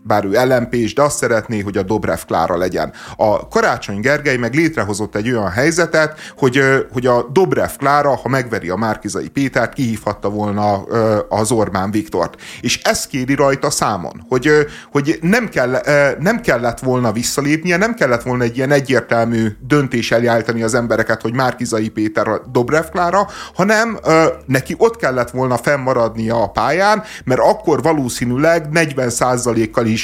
bár 0.07 0.25
ő 0.25 0.31
lmp 0.31 0.75
de 0.95 1.03
azt 1.03 1.17
szeretné, 1.17 1.61
hogy 1.61 1.77
a 1.77 1.83
Dobrev 1.83 2.19
Klára 2.27 2.57
legyen. 2.57 2.93
A 3.17 3.49
Karácsony 3.49 4.01
Gergely 4.01 4.37
meg 4.37 4.55
létrehozott 4.55 5.17
egy 5.17 5.31
olyan 5.31 5.51
helyzetet, 5.51 6.19
hogy, 6.37 6.61
hogy 6.93 7.07
a 7.07 7.29
Dobrev 7.33 7.71
Klára, 7.79 8.17
ha 8.17 8.29
megveri 8.29 8.69
a 8.69 8.77
Márkizai 8.77 9.29
Pétert, 9.29 9.73
kihívhatta 9.73 10.29
volna 10.29 10.83
az 11.29 11.51
Orbán 11.51 11.91
Viktort. 11.91 12.41
És 12.61 12.81
ez 12.83 13.07
kéri 13.07 13.35
rajta 13.35 13.71
számon, 13.71 14.25
hogy, 14.29 14.51
hogy 14.93 15.19
nem, 15.21 15.49
kell, 15.49 15.81
nem 16.19 16.41
kellett 16.41 16.79
volna 16.79 17.13
visszalépnie, 17.13 17.77
nem 17.77 17.95
kellett 17.95 18.23
volna 18.23 18.45
egy 18.45 18.57
ilyen 18.57 18.71
egyértelmű 18.71 19.57
döntés 19.67 20.13
eljártani 20.13 20.63
az 20.63 20.75
embereket, 20.75 21.23
hogy 21.23 21.35
Márkizai 21.35 21.89
Péter 21.89 22.29
a 22.29 22.43
Dobrev 22.53 22.85
Klára, 22.85 23.29
hanem 23.55 23.99
neki 24.47 24.75
ott 24.79 24.97
kellett 24.97 25.31
volna 25.31 25.57
fennmaradnia 25.57 26.43
a 26.43 26.51
pályán, 26.51 27.03
mert 27.25 27.41
akkor 27.41 27.83
valószínűleg 27.83 28.69
40%-kal 28.73 29.87
is 29.87 29.96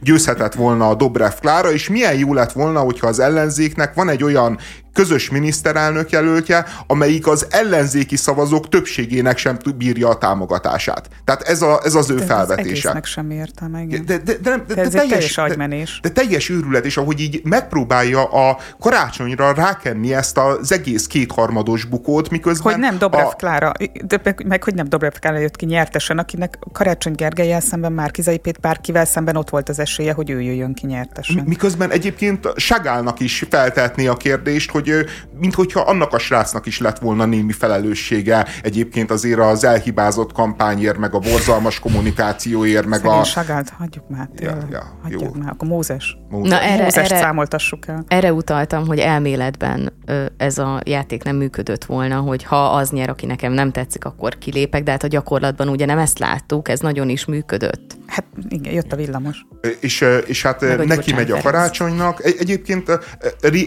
győzhetett 0.00 0.54
volna 0.54 0.88
a 0.88 0.94
Dobrev 0.94 1.32
Klára, 1.40 1.72
és 1.72 1.88
milyen 1.88 2.18
jó 2.18 2.34
lett 2.34 2.52
volna, 2.52 2.80
hogyha 2.80 3.06
az 3.06 3.18
ellenzéknek 3.18 3.94
van 3.94 4.08
egy 4.08 4.24
olyan 4.24 4.58
közös 4.96 5.30
miniszterelnök 5.30 6.10
jelöltje, 6.10 6.66
amelyik 6.86 7.26
az 7.26 7.46
ellenzéki 7.50 8.16
szavazók 8.16 8.68
többségének 8.68 9.38
sem 9.38 9.56
bírja 9.76 10.08
a 10.08 10.18
támogatását. 10.18 11.08
Tehát 11.24 11.42
ez, 11.42 11.62
a, 11.62 11.80
ez 11.84 11.94
az 11.94 12.10
ő 12.10 12.14
de 12.14 12.24
felvetése. 12.24 12.92
Ez 12.92 13.08
sem 13.08 13.30
értem, 13.30 13.76
igen. 13.76 14.04
De, 14.04 14.18
de, 14.18 14.32
de, 14.42 14.56
de, 14.66 14.74
de, 14.74 14.80
ez 14.80 14.90
teljes, 14.90 15.10
teljes 15.10 15.38
agymenés. 15.38 16.00
De, 16.02 16.08
de 16.08 16.20
teljes 16.20 16.48
őrület, 16.48 16.84
és 16.84 16.96
ahogy 16.96 17.20
így 17.20 17.40
megpróbálja 17.44 18.24
a 18.24 18.58
karácsonyra 18.80 19.52
rákenni 19.52 20.14
ezt 20.14 20.38
az 20.38 20.72
egész 20.72 21.06
kétharmados 21.06 21.84
bukót, 21.84 22.30
miközben... 22.30 22.72
Hogy 22.72 22.82
nem 22.82 22.98
Dobrev 22.98 23.26
a... 23.26 23.30
Klára, 23.30 23.72
de 24.04 24.20
meg, 24.22 24.44
meg, 24.46 24.64
hogy 24.64 24.74
nem 24.74 24.88
Dobrev 24.88 25.12
Klára 25.20 25.38
jött 25.38 25.56
ki 25.56 25.66
nyertesen, 25.66 26.18
akinek 26.18 26.58
Karácsony 26.72 27.14
Gergelyel 27.14 27.60
szemben 27.60 27.92
Márkizai 27.92 28.38
Pét 28.38 28.60
bárkivel 28.60 29.04
szemben 29.04 29.36
ott 29.36 29.50
volt 29.50 29.68
az 29.68 29.78
esélye, 29.78 30.12
hogy 30.12 30.30
ő 30.30 30.40
jöjjön 30.40 30.74
ki 30.74 30.86
nyertesen. 30.86 31.44
Miközben 31.46 31.90
egyébként 31.90 32.48
Sagálnak 32.56 33.20
is 33.20 33.44
feltetné 33.50 34.06
a 34.06 34.14
kérdést, 34.16 34.70
hogy 34.70 34.85
hogy 34.94 35.06
minthogyha 35.38 35.80
annak 35.80 36.12
a 36.12 36.18
srácnak 36.18 36.66
is 36.66 36.78
lett 36.78 36.98
volna 36.98 37.24
némi 37.24 37.52
felelőssége 37.52 38.46
egyébként 38.62 39.10
azért 39.10 39.40
az 39.40 39.64
elhibázott 39.64 40.32
kampányért, 40.32 40.98
meg 40.98 41.14
a 41.14 41.18
borzalmas 41.18 41.78
kommunikációért, 41.78 42.86
meg 42.86 42.98
Szegény 42.98 43.18
a... 43.18 43.24
Sagált, 43.24 43.68
hagyjuk 43.78 44.08
már, 44.08 44.28
Ja, 44.36 44.58
ja, 44.70 44.98
hagyjuk 45.02 45.22
jó. 45.22 45.30
már, 45.38 45.50
akkor 45.50 45.68
Mózes. 45.68 46.18
Mózes. 46.30 46.50
Na 46.50 46.60
erre, 46.60 46.82
Mózes 46.82 47.10
erre, 47.10 47.20
számoltassuk 47.20 47.86
el. 47.88 48.04
Erre 48.08 48.32
utaltam, 48.32 48.86
hogy 48.86 48.98
elméletben 48.98 49.92
ez 50.36 50.58
a 50.58 50.80
játék 50.84 51.22
nem 51.22 51.36
működött 51.36 51.84
volna, 51.84 52.16
hogy 52.16 52.42
ha 52.44 52.64
az 52.64 52.90
nyer, 52.90 53.08
aki 53.08 53.26
nekem 53.26 53.52
nem 53.52 53.70
tetszik, 53.72 54.04
akkor 54.04 54.38
kilépek, 54.38 54.82
de 54.82 54.90
hát 54.90 55.02
a 55.02 55.06
gyakorlatban 55.06 55.68
ugye 55.68 55.86
nem 55.86 55.98
ezt 55.98 56.18
láttuk, 56.18 56.68
ez 56.68 56.80
nagyon 56.80 57.08
is 57.08 57.24
működött. 57.24 57.96
Hát 58.06 58.24
igen, 58.48 58.72
jött 58.72 58.92
a 58.92 58.96
villamos. 58.96 59.46
És, 59.80 60.04
és 60.26 60.42
hát 60.42 60.60
Meg 60.60 60.86
neki 60.86 61.12
megy 61.12 61.30
a 61.30 61.40
karácsonynak. 61.40 62.24
Egyébként 62.24 62.98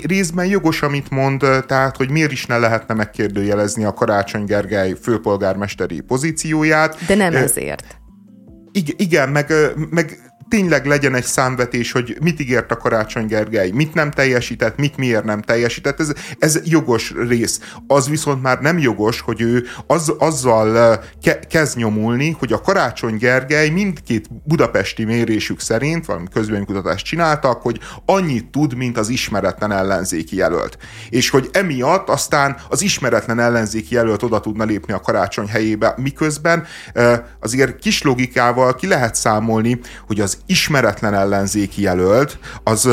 részben 0.04 0.46
jogos, 0.46 0.82
amit 0.82 1.10
mond, 1.10 1.46
tehát 1.68 1.98
hogy 1.98 2.10
miért 2.10 2.32
is 2.32 2.46
ne 2.46 2.58
lehetne 2.58 2.94
megkérdőjelezni 2.94 3.84
a 3.84 3.94
Karácsony 3.94 4.44
Gergely 4.44 4.96
főpolgármesteri 5.02 6.00
pozícióját. 6.00 7.06
De 7.08 7.16
nem 7.16 7.36
ezért. 7.36 7.98
Igen, 8.98 9.30
meg, 9.30 9.54
meg 9.90 10.29
tényleg 10.50 10.86
legyen 10.86 11.16
egy 11.16 11.24
számvetés, 11.24 11.92
hogy 11.92 12.18
mit 12.22 12.40
ígért 12.40 12.72
a 12.72 12.78
Karácsony 12.78 13.26
Gergely, 13.26 13.70
mit 13.72 13.94
nem 13.94 14.12
teljesített, 14.12 14.78
mit 14.78 14.98
miért 14.98 15.24
nem 15.24 15.42
teljesített. 15.42 16.00
Ez, 16.00 16.12
ez 16.40 16.60
jogos 16.64 17.14
rész. 17.28 17.60
Az 17.88 18.10
viszont 18.10 18.42
már 18.42 18.60
nem 18.60 18.78
jogos, 18.78 19.20
hogy 19.20 19.42
ő 19.42 19.66
az, 19.88 20.14
azzal 20.18 21.00
ke, 21.22 21.40
kezd 21.40 21.78
nyomulni, 21.78 22.36
hogy 22.40 22.54
a 22.54 22.62
Karácsony 22.62 23.18
Gergely 23.18 23.70
mindkét 23.70 24.28
budapesti 24.44 25.04
mérésük 25.04 25.60
szerint, 25.60 26.06
valami 26.06 26.28
közvéleménykutatást 26.34 27.06
csináltak, 27.06 27.62
hogy 27.62 27.80
annyit 28.06 28.52
tud, 28.52 28.76
mint 28.76 28.98
az 28.98 29.10
ismeretlen 29.10 29.72
ellenzéki 29.72 30.36
jelölt. 30.36 30.78
És 31.10 31.30
hogy 31.30 31.50
emiatt 31.52 32.10
aztán 32.10 32.58
az 32.70 32.82
ismeretlen 32.82 33.40
ellenzéki 33.40 33.96
jelölt 33.96 34.24
oda 34.24 34.40
tudna 34.40 34.64
lépni 34.64 34.94
a 34.94 35.00
karácsony 35.00 35.48
helyébe, 35.48 35.94
miközben 35.98 36.66
azért 37.40 37.80
kis 37.80 38.02
logikával 38.02 38.76
ki 38.76 38.88
lehet 38.88 39.16
számolni, 39.16 39.80
hogy 40.08 40.20
az 40.20 40.39
ismeretlen 40.46 41.14
ellenzéki 41.14 41.82
jelölt, 41.82 42.40
az, 42.64 42.86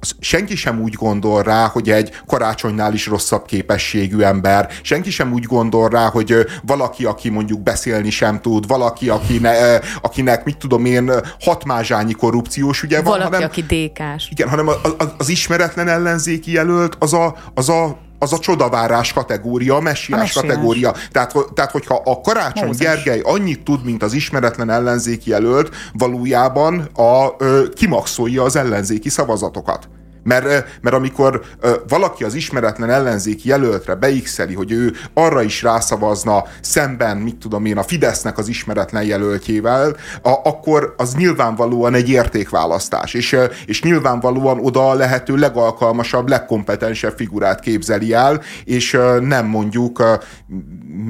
az 0.00 0.14
senki 0.20 0.56
sem 0.56 0.80
úgy 0.80 0.92
gondol 0.92 1.42
rá, 1.42 1.66
hogy 1.66 1.90
egy 1.90 2.10
karácsonynál 2.26 2.92
is 2.94 3.06
rosszabb 3.06 3.46
képességű 3.46 4.20
ember, 4.20 4.70
senki 4.82 5.10
sem 5.10 5.32
úgy 5.32 5.44
gondol 5.44 5.88
rá, 5.88 6.08
hogy 6.08 6.46
valaki, 6.62 7.04
aki 7.04 7.28
mondjuk 7.28 7.60
beszélni 7.60 8.10
sem 8.10 8.40
tud, 8.40 8.66
valaki, 8.66 9.08
akine, 9.08 9.80
akinek, 10.02 10.44
mit 10.44 10.56
tudom 10.56 10.84
én, 10.84 11.12
hatmázsányi 11.40 12.12
korrupciós 12.12 12.82
ügye 12.82 12.96
van. 12.96 13.04
Valaki, 13.04 13.24
hanem, 13.24 13.48
aki 13.48 13.62
dékás. 13.62 14.28
Igen, 14.30 14.48
hanem 14.48 14.68
az, 14.68 14.94
az 15.18 15.28
ismeretlen 15.28 15.88
ellenzéki 15.88 16.52
jelölt 16.52 16.96
az 16.98 17.12
a, 17.12 17.36
az 17.54 17.68
a 17.68 18.03
az 18.24 18.32
a 18.32 18.38
csodavárás 18.38 19.12
kategória, 19.12 19.76
a 19.76 19.80
messiás, 19.80 20.18
a 20.18 20.22
messiás. 20.22 20.44
kategória. 20.44 20.94
Tehát, 21.12 21.34
tehát, 21.54 21.70
hogyha 21.70 22.02
a 22.04 22.20
Karácsony 22.20 22.66
Mózes. 22.66 22.86
Gergely 22.86 23.20
annyit 23.24 23.64
tud, 23.64 23.84
mint 23.84 24.02
az 24.02 24.12
ismeretlen 24.12 24.70
ellenzéki 24.70 25.30
jelölt, 25.30 25.70
valójában 25.92 26.80
a, 26.94 27.34
ö, 27.38 27.64
kimaxolja 27.74 28.42
az 28.42 28.56
ellenzéki 28.56 29.08
szavazatokat 29.08 29.88
Mert, 30.24 30.44
mert 30.80 30.96
amikor 30.96 31.42
valaki 31.88 32.24
az 32.24 32.34
ismeretlen 32.34 32.90
ellenzéki 32.90 33.48
jelöltre 33.48 33.94
beixeli, 33.94 34.54
hogy 34.54 34.72
ő 34.72 34.92
arra 35.14 35.42
is 35.42 35.62
rászavazna 35.62 36.44
szemben, 36.60 37.16
mit 37.16 37.36
tudom 37.36 37.64
én, 37.64 37.78
a 37.78 37.82
Fidesznek 37.82 38.38
az 38.38 38.48
ismeretlen 38.48 39.04
jelöltjével, 39.04 39.96
a, 40.22 40.30
akkor 40.44 40.94
az 40.96 41.14
nyilvánvalóan 41.14 41.94
egy 41.94 42.08
értékválasztás, 42.08 43.14
és, 43.14 43.36
és 43.66 43.82
nyilvánvalóan 43.82 44.58
oda 44.60 44.90
a 44.90 44.94
lehető 44.94 45.36
legalkalmasabb, 45.36 46.28
legkompetensebb 46.28 47.16
figurát 47.16 47.60
képzeli 47.60 48.12
el, 48.12 48.40
és 48.64 48.98
nem 49.20 49.46
mondjuk 49.46 50.02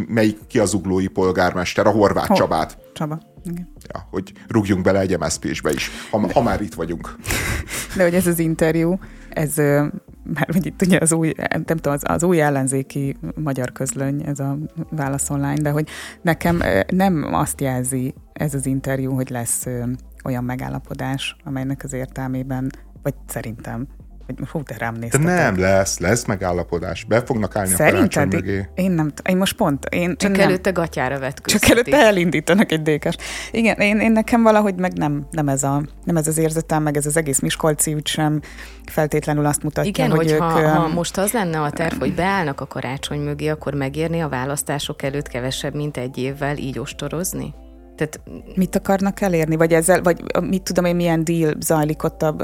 melyik 0.08 0.38
ki 0.48 0.58
az 0.58 0.74
uglói 0.74 1.06
polgármester, 1.06 1.86
a 1.86 1.90
Horváth 1.90 2.28
Ho- 2.28 2.36
Csabát. 2.36 2.78
Csaba. 2.92 3.33
Igen. 3.44 3.72
Ja, 3.92 4.06
hogy 4.10 4.32
rúgjunk 4.48 4.82
bele 4.82 5.00
egy 5.00 5.18
MSZP-sbe 5.18 5.72
is, 5.72 5.90
ha, 6.10 6.32
ha 6.32 6.42
már 6.42 6.60
itt 6.60 6.74
vagyunk. 6.74 7.16
De 7.96 8.02
hogy 8.02 8.14
ez 8.14 8.26
az 8.26 8.38
interjú, 8.38 8.98
ez 9.30 9.56
már 10.24 10.48
hogy 10.52 10.66
itt 10.66 10.82
ugye 10.82 10.98
az 11.00 11.12
új, 11.12 11.32
nem 11.50 11.76
tudom, 11.76 11.92
az, 11.92 12.02
az 12.04 12.22
új 12.22 12.40
ellenzéki 12.40 13.16
magyar 13.36 13.72
közlöny, 13.72 14.22
ez 14.26 14.38
a 14.38 14.58
Válasz 14.90 15.30
Online, 15.30 15.60
de 15.60 15.70
hogy 15.70 15.88
nekem 16.22 16.62
nem 16.86 17.34
azt 17.34 17.60
jelzi 17.60 18.14
ez 18.32 18.54
az 18.54 18.66
interjú, 18.66 19.14
hogy 19.14 19.30
lesz 19.30 19.66
olyan 20.24 20.44
megállapodás, 20.44 21.36
amelynek 21.44 21.84
az 21.84 21.92
értelmében, 21.92 22.70
vagy 23.02 23.14
szerintem 23.26 23.86
hú, 24.50 24.62
de 24.62 24.74
rám 24.78 24.94
De 24.94 25.18
nem 25.18 25.58
lesz, 25.58 25.98
lesz 25.98 26.24
megállapodás. 26.24 27.04
Be 27.04 27.22
fognak 27.24 27.56
állni 27.56 27.68
Szerinted? 27.68 27.94
a 27.94 28.08
karácsony 28.08 28.28
mögé. 28.28 28.68
Én 28.74 28.90
nem 28.90 29.12
én 29.28 29.36
most 29.36 29.56
pont... 29.56 29.84
Én, 29.84 30.16
Csak 30.16 30.36
én 30.36 30.40
előtte 30.40 30.70
nem, 30.70 30.82
gatyára 30.82 31.18
vetköztetik. 31.18 31.60
Csak 31.60 31.70
előtte 31.70 32.06
elindítanak 32.06 32.72
egy 32.72 32.82
dékes. 32.82 33.16
Igen, 33.50 33.76
én, 33.76 34.00
én 34.00 34.12
nekem 34.12 34.42
valahogy 34.42 34.74
meg 34.74 34.92
nem, 34.92 35.26
nem, 35.30 35.48
ez 35.48 35.62
a, 35.62 35.82
nem 36.04 36.16
ez 36.16 36.26
az 36.26 36.38
érzetem, 36.38 36.82
meg 36.82 36.96
ez 36.96 37.06
az 37.06 37.16
egész 37.16 37.38
Miskolci 37.38 37.94
úgy 37.94 38.06
sem 38.06 38.40
feltétlenül 38.86 39.46
azt 39.46 39.62
mutatja, 39.62 39.90
Igen, 39.90 40.10
hogy 40.10 40.30
ők... 40.30 40.40
ha, 40.40 40.68
ha 40.68 40.88
most 40.88 41.16
az 41.16 41.32
lenne 41.32 41.60
a 41.60 41.70
terv, 41.70 41.98
hogy 41.98 42.14
beállnak 42.14 42.60
a 42.60 42.66
karácsony 42.66 43.20
mögé, 43.20 43.48
akkor 43.48 43.74
megérni 43.74 44.20
a 44.20 44.28
választások 44.28 45.02
előtt 45.02 45.28
kevesebb, 45.28 45.74
mint 45.74 45.96
egy 45.96 46.18
évvel 46.18 46.56
így 46.56 46.78
ostorozni? 46.78 47.54
Tehát 47.96 48.20
mit 48.54 48.76
akarnak 48.76 49.20
elérni? 49.20 49.56
Vagy 49.56 49.72
ezzel, 49.72 50.02
vagy 50.02 50.22
mit 50.40 50.62
tudom 50.62 50.84
én, 50.84 50.96
milyen 50.96 51.24
deal 51.24 51.54
zajlik 51.60 52.02
ott 52.02 52.22
a, 52.22 52.36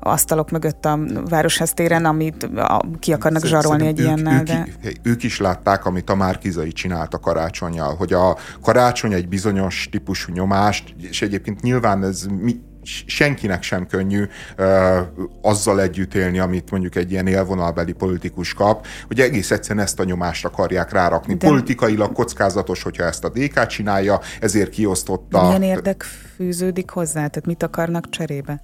asztalok 0.00 0.50
mögött 0.50 0.84
a 0.84 0.98
Városház 1.28 1.72
téren, 1.72 2.04
amit 2.04 2.42
a, 2.42 2.80
ki 2.98 3.12
akarnak 3.12 3.44
zsarolni 3.44 3.86
egy 3.86 3.98
ilyennel? 3.98 4.40
Ők, 4.40 4.46
de... 4.46 4.66
ők 5.02 5.22
is 5.22 5.40
látták, 5.40 5.84
amit 5.86 6.10
a 6.10 6.14
Márkizai 6.14 6.72
csinált 6.72 7.14
a 7.14 7.18
karácsonyjal, 7.18 7.94
hogy 7.94 8.12
a 8.12 8.36
karácsony 8.62 9.12
egy 9.12 9.28
bizonyos 9.28 9.88
típusú 9.90 10.32
nyomást, 10.32 10.94
és 11.00 11.22
egyébként 11.22 11.60
nyilván 11.62 12.04
ez 12.04 12.26
mi, 12.40 12.60
senkinek 13.06 13.62
sem 13.62 13.86
könnyű 13.86 14.24
uh, 14.58 14.98
azzal 15.42 15.80
együtt 15.80 16.14
élni, 16.14 16.38
amit 16.38 16.70
mondjuk 16.70 16.94
egy 16.94 17.10
ilyen 17.10 17.26
élvonalbeli 17.26 17.92
politikus 17.92 18.54
kap, 18.54 18.86
hogy 19.06 19.20
egész 19.20 19.50
egyszerűen 19.50 19.84
ezt 19.84 20.00
a 20.00 20.04
nyomást 20.04 20.44
akarják 20.44 20.92
rárakni. 20.92 21.34
De... 21.34 21.46
Politikailag 21.46 22.12
kockázatos, 22.12 22.82
hogyha 22.82 23.04
ezt 23.04 23.24
a 23.24 23.28
DK 23.28 23.66
csinálja, 23.66 24.20
ezért 24.40 24.70
kiosztotta. 24.70 25.42
Milyen 25.42 25.62
érdek 25.62 26.02
fűződik 26.36 26.90
hozzá? 26.90 27.12
Tehát 27.12 27.46
mit 27.46 27.62
akarnak 27.62 28.08
cserébe? 28.10 28.62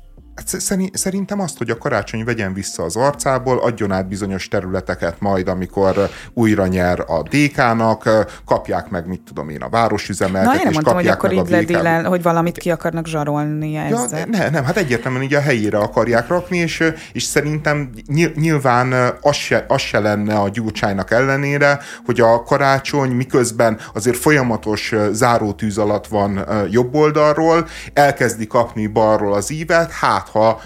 Hát 0.51 0.61
szerintem 0.93 1.41
azt, 1.41 1.59
hogy 1.59 1.71
a 1.71 1.79
karácsony 1.79 2.25
vegyen 2.25 2.53
vissza 2.53 2.83
az 2.83 2.97
arcából, 2.97 3.59
adjon 3.59 3.93
át 3.93 4.09
bizonyos 4.09 4.49
területeket 4.49 5.21
majd, 5.21 5.49
amikor 5.49 6.09
újra 6.35 6.67
nyer 6.67 7.01
a 7.01 7.23
DK-nak, 7.23 8.09
kapják 8.47 8.91
meg, 8.91 9.07
mit 9.07 9.21
tudom 9.21 9.49
én, 9.49 9.63
a 9.63 9.69
városüzemeltet, 9.69 10.53
Na, 10.53 10.59
én 10.59 10.63
nem 10.65 10.73
mondtam, 10.73 10.95
hogy 10.95 11.07
akkor 11.07 11.33
így 11.33 11.49
ledélen, 11.49 12.05
hogy 12.05 12.23
valamit 12.23 12.59
ki 12.59 12.71
akarnak 12.71 13.07
zsarolni 13.07 13.77
ezzel. 13.77 14.19
Ja, 14.19 14.25
ne, 14.31 14.49
nem, 14.49 14.65
hát 14.65 14.77
egyértelműen 14.77 15.23
így 15.23 15.35
a 15.35 15.41
helyére 15.41 15.79
akarják 15.79 16.29
rakni, 16.29 16.57
és, 16.57 16.93
és 17.13 17.23
szerintem 17.23 17.91
nyilván 18.35 18.93
az 19.21 19.37
se, 19.37 19.65
az 19.69 19.81
se 19.81 19.99
lenne 19.99 20.35
a 20.35 20.49
gyurcsánynak 20.49 21.11
ellenére, 21.11 21.79
hogy 22.05 22.21
a 22.21 22.43
karácsony 22.43 23.11
miközben 23.11 23.79
azért 23.95 24.17
folyamatos 24.17 24.95
zárótűz 25.11 25.79
alatt 25.79 26.07
van 26.07 26.47
jobb 26.71 26.95
oldalról, 26.95 27.67
elkezdi 27.93 28.47
kapni 28.47 28.87
balról 28.87 29.33
az 29.33 29.51
ívet, 29.51 29.91
hát 29.91 30.29
ha, 30.33 30.61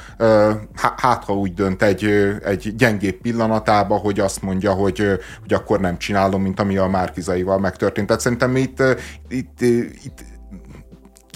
hát, 0.97 1.25
ha 1.25 1.33
úgy 1.33 1.55
dönt 1.55 1.83
egy, 1.83 2.05
egy 2.45 2.75
gyengébb 2.77 3.21
pillanatába, 3.21 3.97
hogy 3.97 4.21
azt 4.21 4.43
mondja, 4.43 4.73
hogy, 4.73 4.99
hogy 5.41 5.53
akkor 5.53 5.81
nem 5.81 5.99
csinálom, 5.99 6.43
mint 6.43 6.61
ami 6.61 6.77
a 6.77 6.87
Márkizaival 6.87 7.59
megtörtént. 7.59 8.07
Tehát 8.07 8.23
szerintem 8.23 8.57
itt, 8.57 8.83
itt, 9.29 9.61
itt 9.61 10.25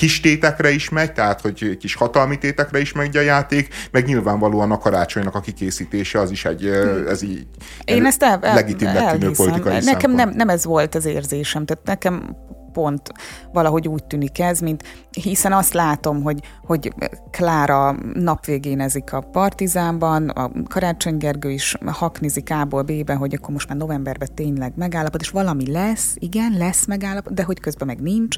kis 0.00 0.20
tétekre 0.20 0.70
is 0.70 0.88
megy, 0.88 1.12
tehát 1.12 1.40
hogy 1.40 1.76
kis 1.76 1.94
hatalmi 1.94 2.38
tétekre 2.38 2.80
is 2.80 2.92
megy 2.92 3.16
a 3.16 3.20
játék, 3.20 3.74
meg 3.90 4.04
nyilvánvalóan 4.04 4.70
a 4.70 4.78
karácsonynak 4.78 5.34
a 5.34 5.40
kikészítése 5.40 6.20
az 6.20 6.30
is 6.30 6.44
egy, 6.44 6.66
ez 7.08 7.22
így 7.22 7.46
Én 7.84 8.06
ezt 8.06 8.22
el, 8.22 8.38
el, 8.42 8.54
legitimnek 8.54 9.10
tűnő 9.10 9.30
politikai 9.36 9.78
Nekem 9.84 10.12
nem, 10.12 10.30
nem 10.30 10.48
ez 10.48 10.64
volt 10.64 10.94
az 10.94 11.04
érzésem, 11.04 11.64
tehát 11.64 11.84
nekem 11.84 12.36
pont 12.72 13.12
valahogy 13.52 13.88
úgy 13.88 14.04
tűnik 14.04 14.38
ez, 14.38 14.60
mint 14.60 14.82
hiszen 15.10 15.52
azt 15.52 15.72
látom, 15.72 16.22
hogy, 16.22 16.40
hogy 16.66 16.92
Klára 17.30 17.96
napvégénezik 18.14 19.12
a 19.12 19.20
Partizánban, 19.20 20.28
a 20.28 20.50
Karácsony 20.68 21.16
Gergő 21.16 21.50
is 21.50 21.76
haknizik 21.86 22.50
A-ból 22.50 22.82
B-be, 22.82 23.14
hogy 23.14 23.34
akkor 23.34 23.50
most 23.50 23.68
már 23.68 23.76
novemberben 23.78 24.28
tényleg 24.34 24.72
megállapod, 24.76 25.20
és 25.20 25.30
valami 25.30 25.70
lesz, 25.70 26.14
igen, 26.18 26.56
lesz 26.58 26.86
megállapod, 26.86 27.32
de 27.32 27.42
hogy 27.42 27.60
közben 27.60 27.86
meg 27.86 28.00
nincs, 28.00 28.36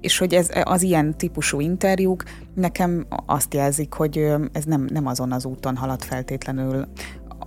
és 0.00 0.18
hogy 0.18 0.34
ez, 0.34 0.48
az 0.62 0.82
ilyen 0.82 1.16
típusú 1.16 1.60
interjúk 1.60 2.22
nekem 2.54 3.06
azt 3.26 3.54
jelzik, 3.54 3.92
hogy 3.92 4.16
ez 4.52 4.64
nem, 4.64 4.86
nem 4.92 5.06
azon 5.06 5.32
az 5.32 5.44
úton 5.44 5.76
halad 5.76 6.02
feltétlenül, 6.02 6.88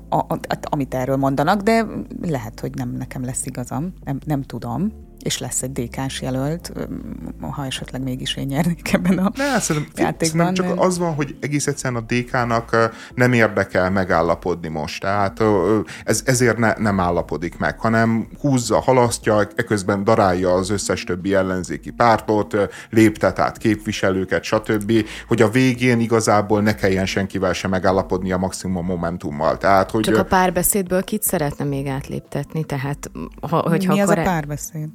a, 0.09 0.15
a, 0.15 0.39
amit 0.61 0.93
erről 0.93 1.15
mondanak, 1.15 1.61
de 1.61 1.85
lehet, 2.21 2.59
hogy 2.59 2.75
nem 2.75 2.89
nekem 2.89 3.23
lesz 3.23 3.45
igazam, 3.45 3.93
nem, 4.03 4.19
nem 4.25 4.41
tudom 4.41 4.91
és 5.19 5.37
lesz 5.37 5.61
egy 5.61 5.71
DK-s 5.71 6.21
jelölt, 6.21 6.71
ha 7.39 7.65
esetleg 7.65 8.03
mégis 8.03 8.35
én 8.35 8.45
nyernék 8.45 8.93
ebben 8.93 9.17
a 9.17 9.31
ne, 9.35 9.59
szerintem, 9.59 10.05
játékban. 10.05 10.53
Csak 10.53 10.79
az 10.79 10.97
van, 10.97 11.13
hogy 11.13 11.35
egész 11.39 11.67
egyszerűen 11.67 12.03
a 12.07 12.13
DK-nak 12.13 12.91
nem 13.15 13.33
érdekel 13.33 13.89
megállapodni 13.89 14.67
most, 14.67 15.01
tehát 15.01 15.43
ez, 16.03 16.21
ezért 16.25 16.57
ne, 16.57 16.73
nem 16.77 16.99
állapodik 16.99 17.57
meg, 17.57 17.79
hanem 17.79 18.27
húzza, 18.39 18.79
halasztja, 18.79 19.47
eközben 19.55 20.03
darálja 20.03 20.53
az 20.53 20.69
összes 20.69 21.03
többi 21.03 21.33
ellenzéki 21.33 21.91
pártot, 21.91 22.55
léptet 22.89 23.39
át 23.39 23.57
képviselőket, 23.57 24.43
stb., 24.43 24.93
hogy 25.27 25.41
a 25.41 25.49
végén 25.49 25.99
igazából 25.99 26.61
ne 26.61 26.75
kelljen 26.75 27.05
senkivel 27.05 27.53
sem 27.53 27.69
megállapodni 27.69 28.31
a 28.31 28.37
maximum 28.37 28.85
momentummal. 28.85 29.57
Tehát, 29.57 29.91
hogy 29.91 30.01
Csak 30.01 30.17
a 30.17 30.23
párbeszédből 30.23 31.03
kit 31.03 31.23
szeretne 31.23 31.65
még 31.65 31.87
átléptetni? 31.87 32.63
Tehát, 32.63 33.11
ha, 33.41 33.57
hogyha 33.57 33.93
Mi 33.93 34.01
az 34.01 34.09
a 34.09 34.21
párbeszéd? 34.21 34.89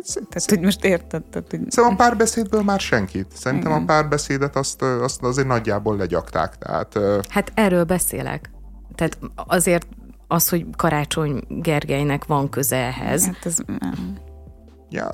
Tehát, 0.00 0.48
hogy 0.48 0.60
most 0.60 0.84
érted? 0.84 1.22
Tehát, 1.22 1.50
hogy... 1.50 1.60
Szóval 1.70 1.92
a 1.92 1.96
párbeszédből 1.96 2.62
már 2.62 2.80
senkit. 2.80 3.26
Szerintem 3.34 3.70
Igen. 3.70 3.82
a 3.82 3.84
párbeszédet 3.84 4.56
azt, 4.56 4.82
azt 4.82 5.22
azért 5.22 5.46
nagyjából 5.46 5.96
legyakták. 5.96 6.58
Tehát, 6.58 6.98
hát 7.28 7.52
erről 7.54 7.84
beszélek. 7.84 8.50
Tehát 8.94 9.18
azért 9.34 9.86
az, 10.28 10.48
hogy 10.48 10.66
Karácsony 10.76 11.44
Gergelynek 11.48 12.24
van 12.24 12.48
köze 12.48 12.76
ehhez. 12.76 13.26
Hát 13.26 13.46
ez... 13.46 13.56
Ja, 14.88 15.10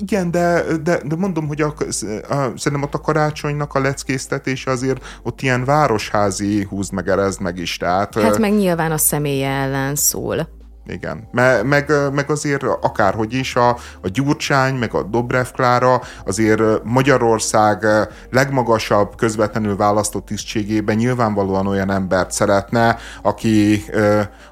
igen, 0.00 0.30
de, 0.30 0.62
de, 0.82 1.00
de 1.04 1.16
mondom, 1.16 1.46
hogy 1.46 1.60
a, 1.60 1.66
a, 1.66 2.52
szerintem 2.56 2.82
ott 2.82 2.94
a 2.94 3.00
karácsonynak 3.00 3.74
a 3.74 3.80
leckésztetése 3.80 4.70
azért 4.70 5.04
ott 5.22 5.40
ilyen 5.40 5.64
városházi 5.64 6.64
húzd 6.64 6.92
meg, 6.92 7.08
erezd 7.08 7.40
meg 7.40 7.58
is. 7.58 7.76
Tehát, 7.76 8.14
hát 8.14 8.38
meg 8.38 8.52
nyilván 8.52 8.92
a 8.92 8.98
személye 8.98 9.48
ellen 9.48 9.94
szól 9.94 10.57
igen. 10.88 11.28
Me, 11.32 11.62
meg, 11.62 11.92
meg 12.12 12.30
azért 12.30 12.62
akárhogy 12.62 13.34
is 13.34 13.56
a, 13.56 13.68
a 14.00 14.08
Gyurcsány, 14.12 14.74
meg 14.74 14.94
a 14.94 15.02
Dobrev 15.02 15.46
Klára 15.54 16.00
azért 16.24 16.84
Magyarország 16.84 17.86
legmagasabb 18.30 19.16
közvetlenül 19.16 19.76
választott 19.76 20.26
tisztségében 20.26 20.96
nyilvánvalóan 20.96 21.66
olyan 21.66 21.90
embert 21.90 22.30
szeretne, 22.30 22.96
aki, 23.22 23.84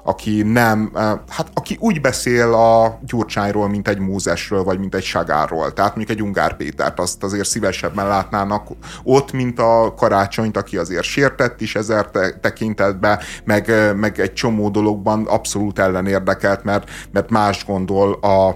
aki 0.03 0.41
nem, 0.41 0.91
hát 1.29 1.47
aki 1.53 1.77
úgy 1.79 2.01
beszél 2.01 2.53
a 2.53 2.99
Gyurcsányról, 3.01 3.69
mint 3.69 3.87
egy 3.87 3.99
Mózesről, 3.99 4.63
vagy 4.63 4.79
mint 4.79 4.95
egy 4.95 5.03
Sagárról. 5.03 5.73
Tehát 5.73 5.95
mondjuk 5.95 6.17
egy 6.17 6.23
Ungár 6.23 6.55
Pétert 6.55 6.99
azt 6.99 7.23
azért 7.23 7.47
szívesebben 7.47 8.07
látnának 8.07 8.67
ott, 9.03 9.31
mint 9.31 9.59
a 9.59 9.93
karácsonyt, 9.97 10.57
aki 10.57 10.77
azért 10.77 11.03
sértett 11.03 11.61
is 11.61 11.75
ezer 11.75 12.05
tekintetben, 12.41 13.19
meg, 13.43 13.93
meg 13.95 14.19
egy 14.19 14.33
csomó 14.33 14.69
dologban 14.69 15.25
abszolút 15.25 15.79
ellenér 15.79 16.23
érdekelt, 16.27 16.63
mert, 16.63 16.89
mert 17.11 17.29
más 17.29 17.65
gondol 17.65 18.13
a, 18.13 18.47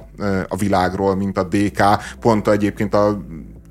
a 0.48 0.56
világról, 0.58 1.16
mint 1.16 1.38
a 1.38 1.44
DK. 1.44 1.84
Pont 2.20 2.48
egyébként 2.48 2.94
a 2.94 3.22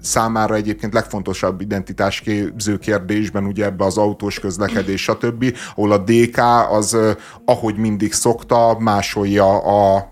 számára 0.03 0.55
egyébként 0.55 0.93
legfontosabb 0.93 1.61
identitásképző 1.61 2.79
kérdésben, 2.79 3.45
ugye 3.45 3.65
ebbe 3.65 3.85
az 3.85 3.99
autós 3.99 4.39
közlekedés, 4.39 5.03
stb., 5.03 5.57
ahol 5.75 5.93
a 5.93 5.99
DK 5.99 6.39
az, 6.71 6.97
ahogy 7.45 7.77
mindig 7.77 8.13
szokta, 8.13 8.77
másolja 8.79 9.59
a, 9.59 10.11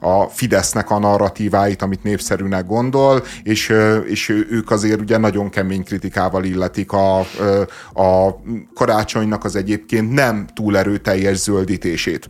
a 0.00 0.28
Fidesznek 0.28 0.90
a 0.90 0.98
narratíváit, 0.98 1.82
amit 1.82 2.02
népszerűnek 2.02 2.66
gondol, 2.66 3.22
és, 3.42 3.72
és 4.04 4.28
ők 4.28 4.70
azért 4.70 5.00
ugye 5.00 5.18
nagyon 5.18 5.50
kemény 5.50 5.84
kritikával 5.84 6.44
illetik 6.44 6.92
a, 6.92 7.18
a 7.94 8.40
karácsonynak 8.74 9.44
az 9.44 9.56
egyébként 9.56 10.12
nem 10.12 10.46
túl 10.54 10.76
erőteljes 10.76 11.36
zöldítését. 11.36 12.28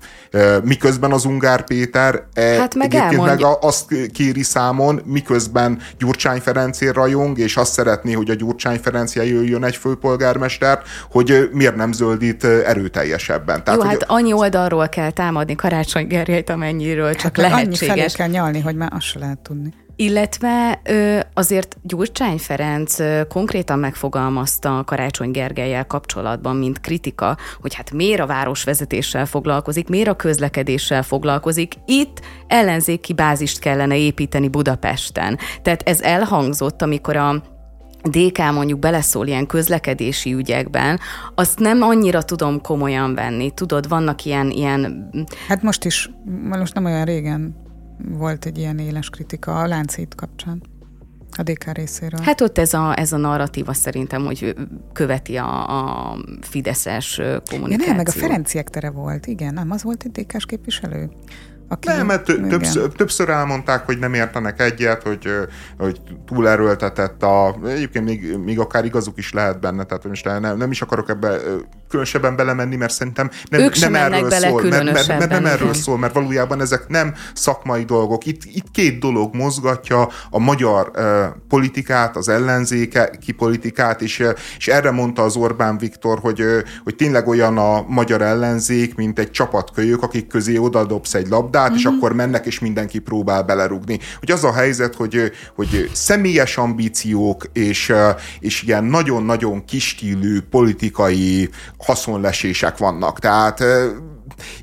Miközben 0.63 1.13
az 1.13 1.25
Ungár 1.25 1.65
Péter 1.65 2.27
e, 2.33 2.43
hát 2.43 2.75
meg 2.75 2.95
egyébként 2.95 3.25
meg 3.25 3.41
azt 3.61 3.95
kéri 4.13 4.43
számon, 4.43 5.03
miközben 5.05 5.79
Gyurcsány 5.99 6.41
Ferencér 6.73 6.95
rajong, 6.95 7.39
és 7.39 7.57
azt 7.57 7.73
szeretné, 7.73 8.13
hogy 8.13 8.31
a 8.31 8.35
Gyurcsány 8.35 8.79
Ferenc 8.79 9.15
jöjjön 9.15 9.65
egy 9.65 9.77
főpolgármester, 9.77 10.83
hogy 11.11 11.49
miért 11.53 11.77
nem 11.77 11.93
zöldít 11.93 12.45
erőteljesebben. 12.45 13.65
Tehát, 13.65 13.81
Jó, 13.81 13.87
hogy... 13.87 13.97
hát 14.01 14.11
annyi 14.11 14.33
oldalról 14.33 14.89
kell 14.89 15.11
támadni 15.11 15.55
Karácsony 15.55 16.07
Gergelyt, 16.07 16.51
amennyiről 16.51 17.15
csak 17.15 17.37
hát 17.37 17.51
lehetséges. 17.51 17.81
Annyi 17.81 18.01
felé 18.01 18.07
kell 18.15 18.29
nyalni, 18.29 18.61
hogy 18.61 18.77
már 18.77 18.93
azt 18.95 19.07
se 19.07 19.19
lehet 19.19 19.39
tudni. 19.39 19.75
Illetve 19.97 20.81
azért 21.35 21.77
Gyurcsány 21.83 22.39
Ferenc 22.39 22.97
konkrétan 23.29 23.79
megfogalmazta 23.79 24.83
Karácsony 24.87 25.31
Gergelyel 25.31 25.87
kapcsolatban, 25.87 26.57
mint 26.57 26.81
kritika, 26.81 27.37
hogy 27.61 27.75
hát 27.75 27.91
miért 27.91 28.21
a 28.21 28.27
városvezetéssel 28.27 29.27
foglalkozik, 29.27 29.89
miért 29.89 30.09
a 30.09 30.17
közlekedéssel 30.17 31.03
foglalkozik. 31.03 31.75
Itt 31.87 32.21
ellenzéki 32.47 33.13
bázist 33.13 33.59
kellene 33.59 33.97
építeni 33.97 34.49
Budapesten. 34.49 35.39
Tehát 35.63 35.83
ez 35.89 36.01
elhangzott, 36.01 36.83
amikor 36.83 37.17
a 37.17 37.43
DK 38.03 38.39
mondjuk 38.53 38.79
beleszól 38.79 39.27
ilyen 39.27 39.47
közlekedési 39.47 40.33
ügyekben, 40.33 41.01
azt 41.35 41.59
nem 41.59 41.83
annyira 41.83 42.23
tudom 42.23 42.61
komolyan 42.61 43.15
venni. 43.15 43.51
Tudod, 43.51 43.89
vannak 43.89 44.25
ilyen... 44.25 44.51
ilyen... 44.51 45.11
Hát 45.49 45.63
most 45.63 45.85
is, 45.85 46.11
most 46.49 46.75
nem 46.75 46.85
olyan 46.85 47.05
régen 47.05 47.61
volt 47.99 48.45
egy 48.45 48.59
ilyen 48.59 48.79
éles 48.79 49.11
kritika 49.11 49.61
a 49.61 49.67
Lánchíd 49.67 50.15
kapcsán. 50.15 50.63
A 51.37 51.43
DK 51.43 51.73
részéről. 51.73 52.21
Hát 52.23 52.41
ott 52.41 52.59
ez 52.59 52.75
a, 52.75 52.99
ez 52.99 53.13
a 53.13 53.17
narratíva 53.17 53.73
szerintem, 53.73 54.25
hogy 54.25 54.55
követi 54.93 55.37
a, 55.37 56.11
a 56.11 56.17
Fideszes 56.41 57.15
kommunikációt. 57.51 57.81
Ja, 57.81 57.87
nem, 57.87 57.97
meg 57.97 58.09
a 58.09 58.11
Ferenciek 58.11 58.69
tere 58.69 58.91
volt, 58.91 59.27
igen, 59.27 59.55
nem, 59.55 59.71
az 59.71 59.83
volt 59.83 60.05
egy 60.05 60.11
DK-s 60.11 60.47
képviselő. 60.47 61.11
Aki, 61.73 61.89
nem, 61.89 62.07
mert 62.07 62.25
többször, 62.25 62.89
többször 62.89 63.29
elmondták, 63.29 63.85
hogy 63.85 63.99
nem 63.99 64.15
értenek 64.15 64.61
egyet, 64.61 65.03
hogy, 65.03 65.29
hogy 65.79 66.01
túlerőltetett 66.27 67.23
a... 67.23 67.57
Egyébként 67.67 68.05
még, 68.05 68.37
még 68.37 68.59
akár 68.59 68.85
igazuk 68.85 69.19
is 69.19 69.33
lehet 69.33 69.61
benne, 69.61 69.85
tehát 69.85 70.05
most 70.05 70.25
nem, 70.25 70.57
nem 70.57 70.71
is 70.71 70.83
akarok 70.83 71.09
ebbe 71.09 71.39
különösebben 71.93 72.37
belemenni, 72.37 72.77
mert 72.77 72.93
szerintem 72.93 73.31
nem, 73.51 73.61
ők 73.61 73.79
nem 73.79 73.95
erről 73.95 74.31
szól, 74.31 74.63
mert, 74.63 74.85
mert, 74.85 75.07
mert 75.07 75.29
nem 75.29 75.47
erről 75.47 75.75
szól, 75.75 75.99
mert 75.99 76.15
valójában 76.15 76.61
ezek 76.61 76.89
nem 76.89 77.15
szakmai 77.35 77.85
dolgok. 77.85 78.27
Itt, 78.27 78.45
itt 78.45 78.71
két 78.71 78.99
dolog 78.99 79.35
mozgatja 79.35 80.09
a 80.31 80.39
magyar 80.39 80.91
uh, 80.95 81.05
politikát, 81.49 82.17
az 82.17 82.29
ellenzéki 82.29 83.33
politikát, 83.33 84.03
és, 84.03 84.19
uh, 84.19 84.31
és 84.59 84.69
erre 84.69 84.91
mondta 84.91 85.23
az 85.23 85.37
Orbán 85.37 85.79
Viktor, 85.79 86.19
hogy, 86.19 86.41
uh, 86.41 86.59
hogy 86.85 86.97
tényleg 86.97 87.29
olyan 87.29 87.59
a 87.59 87.85
magyar 87.89 88.23
ellenzék, 88.23 88.95
mint 88.95 89.19
egy 89.19 89.31
csapatkölyök, 89.31 90.03
akik 90.03 90.27
közé 90.27 90.57
odadobsz 90.57 91.15
egy 91.15 91.29
labdát, 91.29 91.62
mm-hmm. 91.69 91.79
és 91.79 91.85
mhm. 91.85 91.95
akkor 91.95 92.13
mennek, 92.13 92.47
és 92.47 92.59
mindenki 92.59 92.99
próbál 92.99 93.43
belerugni. 93.43 93.99
Hogy 94.19 94.31
az 94.31 94.45
a 94.45 94.53
helyzet, 94.53 94.95
hogy, 94.95 95.33
hogy 95.55 95.91
személyes 95.93 96.57
ambíciók 96.57 97.45
és, 97.53 97.93
és 98.41 98.63
ilyen 98.63 98.85
nagyon-nagyon 98.85 99.65
kistílű 99.65 100.41
politikai 100.41 101.49
haszonlesések 101.79 102.79
vannak. 102.79 103.19
Tehát 103.19 103.65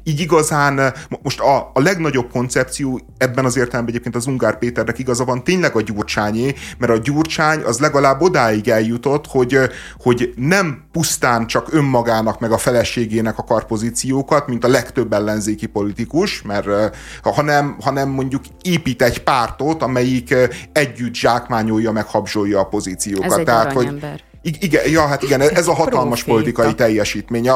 így 0.03 0.19
igazán 0.19 0.93
most 1.23 1.39
a, 1.39 1.71
a 1.73 1.81
legnagyobb 1.81 2.31
koncepció 2.31 2.99
ebben 3.17 3.45
az 3.45 3.57
értelemben 3.57 3.93
egyébként 3.93 4.15
az 4.15 4.27
Ungár 4.27 4.57
Péternek 4.57 4.99
igaza 4.99 5.25
van, 5.25 5.43
tényleg 5.43 5.75
a 5.75 5.81
gyurcsányé, 5.81 6.53
mert 6.77 6.91
a 6.91 6.97
gyurcsány 6.97 7.61
az 7.61 7.79
legalább 7.79 8.21
odáig 8.21 8.67
eljutott, 8.67 9.27
hogy, 9.27 9.59
hogy 9.99 10.33
nem 10.35 10.87
pusztán 10.91 11.47
csak 11.47 11.73
önmagának 11.73 12.39
meg 12.39 12.51
a 12.51 12.57
feleségének 12.57 13.37
akar 13.37 13.65
pozíciókat, 13.65 14.47
mint 14.47 14.63
a 14.63 14.67
legtöbb 14.67 15.13
ellenzéki 15.13 15.65
politikus, 15.65 16.41
mert 16.41 16.97
hanem, 17.23 17.75
hanem 17.81 18.09
mondjuk 18.09 18.43
épít 18.61 19.01
egy 19.01 19.23
pártot, 19.23 19.83
amelyik 19.83 20.35
együtt 20.71 21.13
zsákmányolja 21.13 21.91
meg 21.91 22.05
habzsolja 22.05 22.59
a 22.59 22.63
pozíciókat. 22.63 23.31
Ez 23.31 23.37
egy 23.37 23.45
Tehát, 23.45 23.71
hogy 23.71 23.99
igen, 24.41 24.89
ja, 24.89 25.07
hát 25.07 25.23
igen, 25.23 25.41
ez 25.41 25.67
a 25.67 25.73
hatalmas 25.73 26.23
politikai 26.23 26.75
teljesítmény, 26.75 27.49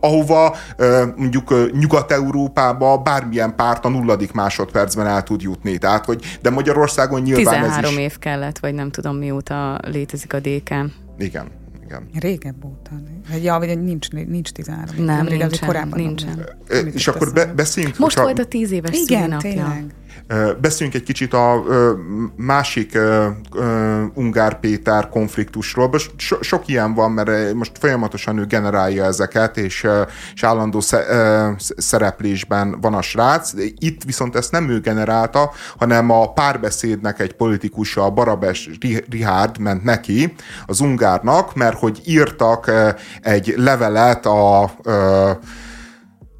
ahova 0.00 0.56
mondjuk 1.16 1.72
Nyugat-Európába 1.72 2.98
bármilyen 2.98 3.56
párt 3.56 3.84
a 3.84 3.88
nulladik 3.88 4.32
másodpercben 4.32 5.06
el 5.06 5.22
tud 5.22 5.42
jutni. 5.42 5.78
Tehát, 5.78 6.04
hogy, 6.04 6.38
de 6.42 6.50
Magyarországon 6.50 7.22
nyilván 7.22 7.44
13 7.44 7.84
ez 7.84 7.90
is... 7.90 7.98
év 7.98 8.18
kellett, 8.18 8.58
vagy 8.58 8.74
nem 8.74 8.90
tudom 8.90 9.16
mióta 9.16 9.80
létezik 9.82 10.32
a 10.32 10.38
DK. 10.40 10.70
Igen. 11.18 11.50
Igen. 11.84 12.08
Régebb 12.20 12.64
óta. 12.64 12.90
Ja, 13.42 13.58
vagy 13.58 13.82
nincs, 13.82 14.10
nincs 14.10 14.50
13. 14.50 15.04
Nem, 15.04 15.26
nem 15.26 15.36
nincsen, 15.38 15.68
korábban 15.68 15.98
nincsen. 16.00 16.48
És 16.92 17.08
akkor 17.08 17.32
be, 17.32 17.46
beszéljünk... 17.46 17.98
Most 17.98 18.20
volt 18.20 18.38
a 18.38 18.44
10 18.44 18.72
éves 18.72 18.96
Igen, 18.96 19.38
tényleg. 19.38 19.94
Beszéljünk 20.60 20.98
egy 20.98 21.06
kicsit 21.06 21.32
a 21.32 21.64
másik 22.36 22.98
Ungár 24.14 24.60
Péter 24.60 25.08
konfliktusról. 25.08 25.90
So, 26.16 26.42
sok 26.42 26.68
ilyen 26.68 26.94
van, 26.94 27.12
mert 27.12 27.54
most 27.54 27.78
folyamatosan 27.78 28.38
ő 28.38 28.44
generálja 28.46 29.04
ezeket, 29.04 29.56
és, 29.56 29.86
és 30.34 30.42
állandó 30.42 30.82
szereplésben 31.76 32.80
van 32.80 32.94
a 32.94 33.02
srác. 33.02 33.52
Itt 33.78 34.02
viszont 34.02 34.36
ezt 34.36 34.52
nem 34.52 34.68
ő 34.68 34.80
generálta, 34.80 35.50
hanem 35.78 36.10
a 36.10 36.32
párbeszédnek 36.32 37.20
egy 37.20 37.32
politikusa, 37.32 38.10
Barabes 38.10 38.70
Rihárd 39.10 39.58
ment 39.58 39.84
neki, 39.84 40.34
az 40.66 40.80
Ungárnak, 40.80 41.54
mert 41.54 41.78
hogy 41.78 42.00
írtak 42.04 42.70
egy 43.20 43.54
levelet 43.56 44.26
a, 44.26 44.62
a 44.62 44.70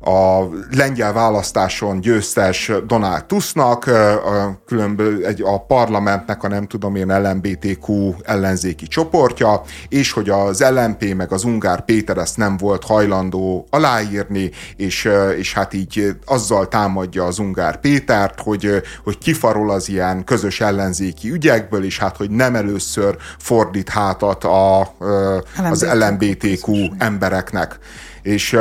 a 0.04 0.48
lengyel 0.70 1.12
választáson 1.12 2.00
győztes 2.00 2.72
Donald 2.86 3.24
Tusknak, 3.24 3.86
a, 3.86 4.60
különböző, 4.66 5.26
egy, 5.26 5.42
a 5.42 5.60
parlamentnek 5.60 6.42
a 6.42 6.48
nem 6.48 6.66
tudom 6.66 6.96
én 6.96 7.22
LMBTQ 7.22 8.14
ellenzéki 8.22 8.86
csoportja, 8.86 9.62
és 9.88 10.12
hogy 10.12 10.30
az 10.30 10.64
LMP 10.70 11.14
meg 11.14 11.32
az 11.32 11.44
Ungár 11.44 11.84
Péter 11.84 12.16
ezt 12.16 12.36
nem 12.36 12.56
volt 12.56 12.84
hajlandó 12.84 13.66
aláírni, 13.70 14.50
és, 14.76 15.08
és 15.38 15.52
hát 15.52 15.74
így 15.74 16.16
azzal 16.24 16.68
támadja 16.68 17.24
az 17.24 17.38
Ungár 17.38 17.80
Pétert, 17.80 18.40
hogy, 18.40 18.82
hogy 19.04 19.18
kifarol 19.18 19.70
az 19.70 19.88
ilyen 19.88 20.24
közös 20.24 20.60
ellenzéki 20.60 21.30
ügyekből, 21.30 21.84
és 21.84 21.98
hát 21.98 22.16
hogy 22.16 22.30
nem 22.30 22.54
először 22.54 23.16
fordít 23.38 23.88
hátat 23.88 24.44
a, 24.44 24.80
az 25.70 25.86
LMBTQ 25.92 26.74
embereknek. 26.98 27.78
És, 28.24 28.56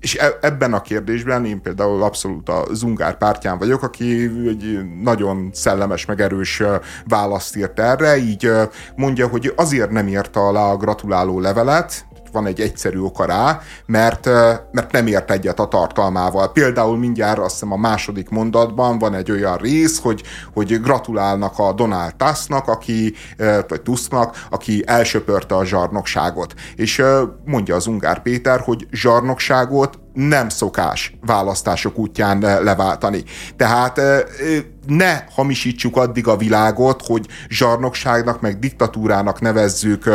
és 0.00 0.14
e, 0.14 0.38
ebben 0.40 0.72
a 0.72 0.82
kérdésben 0.82 1.44
én 1.44 1.62
például 1.62 2.02
abszolút 2.02 2.48
a 2.48 2.64
Zungár 2.72 3.18
pártján 3.18 3.58
vagyok, 3.58 3.82
aki 3.82 4.30
egy 4.48 4.80
nagyon 5.02 5.50
szellemes, 5.52 6.04
meg 6.04 6.20
erős 6.20 6.62
választ 7.08 7.56
írt 7.56 7.80
erre, 7.80 8.16
így 8.16 8.50
mondja, 8.96 9.28
hogy 9.28 9.52
azért 9.56 9.90
nem 9.90 10.08
írta 10.08 10.46
alá 10.46 10.70
a 10.70 10.76
gratuláló 10.76 11.40
levelet, 11.40 12.04
van 12.34 12.46
egy 12.46 12.60
egyszerű 12.60 12.98
oka 12.98 13.24
rá, 13.24 13.60
mert, 13.86 14.24
mert 14.72 14.92
nem 14.92 15.06
ért 15.06 15.30
egyet 15.30 15.60
a 15.60 15.68
tartalmával. 15.68 16.52
Például 16.52 16.98
mindjárt 16.98 17.38
azt 17.38 17.52
hiszem 17.52 17.72
a 17.72 17.76
második 17.76 18.28
mondatban 18.28 18.98
van 18.98 19.14
egy 19.14 19.30
olyan 19.30 19.56
rész, 19.56 20.00
hogy, 20.00 20.22
hogy 20.54 20.80
gratulálnak 20.80 21.58
a 21.58 21.72
Donald 21.72 22.14
Tusknak, 22.16 22.68
aki, 22.68 23.14
vagy 23.68 23.82
Tusknak, 23.82 24.46
aki 24.50 24.82
elsöpörte 24.86 25.56
a 25.56 25.64
zsarnokságot. 25.64 26.54
És 26.76 27.02
mondja 27.44 27.74
az 27.74 27.86
Ungár 27.86 28.22
Péter, 28.22 28.60
hogy 28.60 28.86
zsarnokságot 28.90 30.02
nem 30.14 30.48
szokás 30.48 31.16
választások 31.26 31.98
útján 31.98 32.38
leváltani. 32.38 33.24
Tehát 33.56 34.00
ne 34.86 35.24
hamisítsuk 35.34 35.96
addig 35.96 36.28
a 36.28 36.36
világot, 36.36 37.02
hogy 37.06 37.26
zsarnokságnak, 37.48 38.40
meg 38.40 38.58
diktatúrának 38.58 39.40
nevezzük 39.40 40.06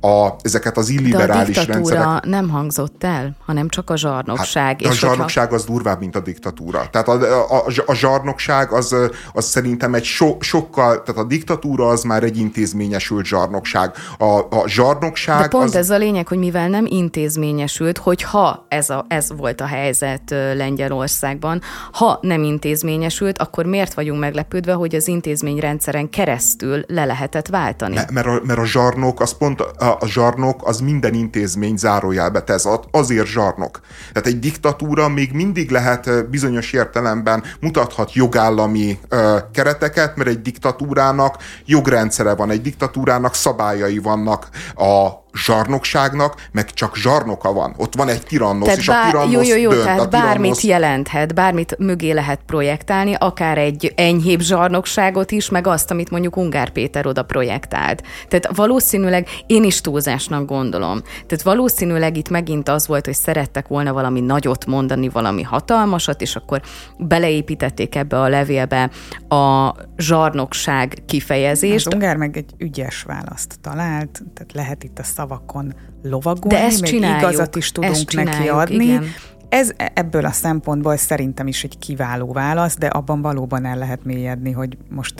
a, 0.00 0.36
ezeket 0.42 0.76
az 0.76 0.88
illiberális 0.88 1.56
De 1.56 1.62
a 1.62 1.64
rendszerek. 1.64 2.24
nem 2.24 2.48
hangzott 2.48 3.04
el, 3.04 3.36
hanem 3.46 3.68
csak 3.68 3.90
a 3.90 3.96
zsarnokság. 3.96 4.64
Hát, 4.64 4.80
és 4.80 4.88
a 4.88 4.92
zsarnokság 4.92 5.48
hogyha... 5.48 5.62
az 5.62 5.64
durvább, 5.64 5.98
mint 5.98 6.16
a 6.16 6.20
diktatúra. 6.20 6.88
Tehát 6.90 7.08
a, 7.08 7.56
a, 7.56 7.64
a 7.86 7.94
zsarnokság 7.94 8.72
az, 8.72 8.96
az 9.32 9.44
szerintem 9.44 9.94
egy 9.94 10.04
so, 10.04 10.36
sokkal, 10.40 11.02
tehát 11.02 11.20
a 11.20 11.24
diktatúra 11.24 11.88
az 11.88 12.02
már 12.02 12.22
egy 12.22 12.38
intézményesült 12.38 13.24
zsarnokság. 13.24 13.94
A, 14.18 14.24
a 14.24 14.62
zsarnokság 14.66 15.40
De 15.40 15.48
pont 15.48 15.64
az... 15.64 15.74
ez 15.74 15.90
a 15.90 15.96
lényeg, 15.96 16.28
hogy 16.28 16.38
mivel 16.38 16.68
nem 16.68 16.86
intézményesült, 16.88 17.98
hogyha 17.98 18.66
ez, 18.68 18.90
a, 18.90 19.04
ez 19.08 19.30
volt 19.42 19.60
a 19.60 19.66
helyzet 19.66 20.30
Lengyelországban. 20.30 21.60
Ha 21.92 22.18
nem 22.20 22.42
intézményesült, 22.42 23.38
akkor 23.38 23.64
miért 23.64 23.94
vagyunk 23.94 24.20
meglepődve, 24.20 24.72
hogy 24.72 24.94
az 24.94 25.08
intézményrendszeren 25.08 26.10
keresztül 26.10 26.84
le 26.86 27.04
lehetett 27.04 27.48
váltani? 27.48 27.98
Mert 28.12 28.26
a, 28.26 28.40
mert 28.44 28.58
a 28.58 28.64
zsarnok, 28.64 29.20
az 29.20 29.36
pont 29.36 29.60
a, 29.60 29.96
a 30.00 30.06
zsarnok, 30.06 30.66
az 30.68 30.80
minden 30.80 31.14
intézmény 31.14 31.76
zárójelbe 31.76 32.42
tesz, 32.42 32.66
azért 32.90 33.26
zsarnok. 33.26 33.80
Tehát 34.12 34.28
egy 34.28 34.38
diktatúra 34.38 35.08
még 35.08 35.32
mindig 35.32 35.70
lehet 35.70 36.30
bizonyos 36.30 36.72
értelemben 36.72 37.42
mutathat 37.60 38.12
jogállami 38.12 38.98
ö, 39.08 39.36
kereteket, 39.52 40.16
mert 40.16 40.28
egy 40.28 40.42
diktatúrának 40.42 41.36
jogrendszere 41.64 42.34
van, 42.34 42.50
egy 42.50 42.62
diktatúrának 42.62 43.34
szabályai 43.34 43.98
vannak 43.98 44.48
a 44.74 45.21
zsarnokságnak, 45.34 46.48
meg 46.52 46.70
csak 46.70 46.96
zsarnoka 46.96 47.52
van. 47.52 47.74
Ott 47.76 47.94
van 47.94 48.08
egy 48.08 48.22
tirannosz, 48.22 48.64
tehát 48.64 48.78
és 48.78 48.86
bár, 48.86 49.06
a 49.06 49.08
tirannosz 49.08 49.48
Jó, 49.48 49.54
jó, 49.54 49.62
jó, 49.62 49.70
dönt, 49.70 49.82
tehát 49.82 50.00
a 50.00 50.08
tirannosz... 50.08 50.28
bármit 50.30 50.60
jelenthet, 50.60 51.34
bármit 51.34 51.78
mögé 51.78 52.10
lehet 52.10 52.40
projektálni, 52.46 53.14
akár 53.18 53.58
egy 53.58 53.92
enyhébb 53.96 54.40
zsarnokságot 54.40 55.30
is, 55.30 55.48
meg 55.48 55.66
azt, 55.66 55.90
amit 55.90 56.10
mondjuk 56.10 56.36
Ungár 56.36 56.70
Péter 56.70 57.06
oda 57.06 57.22
projektált. 57.22 58.02
Tehát 58.28 58.56
valószínűleg 58.56 59.28
én 59.46 59.64
is 59.64 59.80
túlzásnak 59.80 60.46
gondolom. 60.46 61.00
Tehát 61.00 61.42
valószínűleg 61.42 62.16
itt 62.16 62.28
megint 62.28 62.68
az 62.68 62.86
volt, 62.86 63.04
hogy 63.04 63.14
szerettek 63.14 63.68
volna 63.68 63.92
valami 63.92 64.20
nagyot 64.20 64.66
mondani, 64.66 65.08
valami 65.08 65.42
hatalmasat, 65.42 66.20
és 66.20 66.36
akkor 66.36 66.60
beleépítették 66.98 67.94
ebbe 67.94 68.20
a 68.20 68.28
levélbe 68.28 68.90
a 69.28 69.74
zsarnokság 69.96 71.02
kifejezést. 71.06 71.86
Az 71.86 71.94
Ungár 71.94 72.16
meg 72.16 72.36
egy 72.36 72.50
ügyes 72.58 73.02
választ 73.02 73.60
talált, 73.60 74.22
tehát 74.34 74.52
lehet 74.52 74.84
itt 74.84 74.98
a 74.98 75.02
szavakon 75.22 75.74
lovagolni, 76.02 76.56
De 76.56 76.64
ezt 76.64 76.80
még 76.80 76.90
csináljuk, 76.90 77.20
igazat 77.20 77.56
is 77.56 77.72
tudunk 77.72 78.12
neki 78.12 78.48
adni. 78.48 78.84
Igen. 78.84 79.04
Ez 79.48 79.70
ebből 79.94 80.24
a 80.24 80.30
szempontból 80.30 80.96
szerintem 80.96 81.46
is 81.46 81.64
egy 81.64 81.78
kiváló 81.78 82.32
válasz, 82.32 82.76
de 82.76 82.86
abban 82.86 83.22
valóban 83.22 83.64
el 83.64 83.76
lehet 83.78 84.04
mélyedni, 84.04 84.50
hogy 84.50 84.76
most 84.88 85.14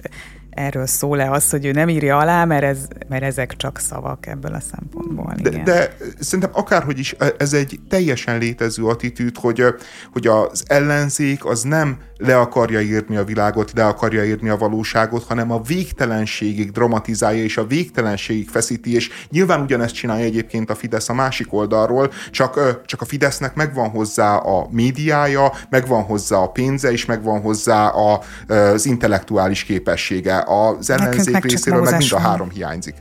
erről 0.54 0.86
szól-e 0.86 1.30
az, 1.30 1.50
hogy 1.50 1.66
ő 1.66 1.70
nem 1.70 1.88
írja 1.88 2.18
alá, 2.18 2.44
mert, 2.44 2.62
ez, 2.62 2.78
mert 3.08 3.22
ezek 3.22 3.56
csak 3.56 3.78
szavak 3.78 4.26
ebből 4.26 4.54
a 4.54 4.60
szempontból. 4.60 5.34
De, 5.42 5.50
igen. 5.50 5.64
de 5.64 5.96
szerintem 6.20 6.50
akárhogy 6.54 6.98
is, 6.98 7.16
ez 7.38 7.52
egy 7.52 7.80
teljesen 7.88 8.38
létező 8.38 8.84
attitűd, 8.84 9.38
hogy, 9.38 9.64
hogy 10.12 10.26
az 10.26 10.64
ellenzék 10.66 11.44
az 11.44 11.62
nem 11.62 11.98
le 12.22 12.38
akarja 12.38 12.80
írni 12.80 13.16
a 13.16 13.24
világot, 13.24 13.72
le 13.74 13.86
akarja 13.86 14.24
írni 14.24 14.48
a 14.48 14.56
valóságot, 14.56 15.24
hanem 15.24 15.50
a 15.50 15.60
végtelenségig 15.60 16.70
dramatizálja, 16.70 17.42
és 17.42 17.56
a 17.56 17.66
végtelenségig 17.66 18.48
feszíti, 18.48 18.94
és 18.94 19.10
nyilván 19.30 19.60
ugyanezt 19.60 19.94
csinálja 19.94 20.24
egyébként 20.24 20.70
a 20.70 20.74
Fidesz 20.74 21.08
a 21.08 21.14
másik 21.14 21.52
oldalról, 21.52 22.12
csak, 22.30 22.82
csak 22.86 23.00
a 23.00 23.04
Fidesznek 23.04 23.54
megvan 23.54 23.88
hozzá 23.88 24.36
a 24.36 24.66
médiája, 24.70 25.52
megvan 25.70 26.02
hozzá 26.02 26.36
a 26.36 26.50
pénze, 26.50 26.92
és 26.92 27.04
megvan 27.04 27.40
hozzá 27.40 27.88
a, 27.88 28.20
az 28.48 28.86
intellektuális 28.86 29.64
képessége. 29.64 30.41
Az 30.46 30.90
ellenzék 30.90 31.32
meg 31.32 31.44
részéről 31.44 31.82
meg 31.82 31.98
mind 31.98 32.12
a 32.12 32.18
három 32.18 32.50
hiányzik. 32.50 32.94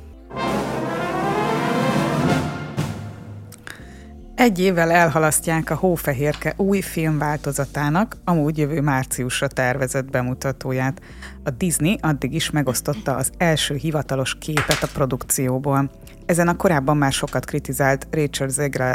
Egy 4.42 4.60
évvel 4.60 4.92
elhalasztják 4.92 5.70
a 5.70 5.76
Hófehérke 5.76 6.54
új 6.58 6.82
filmváltozatának, 6.82 8.18
amúgy 8.24 8.58
jövő 8.58 8.82
márciusra 8.82 9.48
tervezett 9.48 10.10
bemutatóját. 10.10 11.02
A 11.44 11.50
Disney 11.50 11.98
addig 12.02 12.34
is 12.34 12.50
megosztotta 12.50 13.16
az 13.16 13.32
első 13.38 13.76
hivatalos 13.76 14.38
képet 14.40 14.84
a 14.84 14.88
produkcióból. 14.94 15.92
Ezen 16.26 16.48
a 16.48 16.56
korábban 16.56 16.98
már 16.98 17.12
sokat 17.12 17.46
kritizált 17.46 18.08
Rachel 18.12 18.48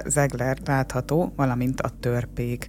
Zegler 0.06 0.58
látható, 0.64 1.32
valamint 1.36 1.80
a 1.80 1.90
törpék. 2.00 2.66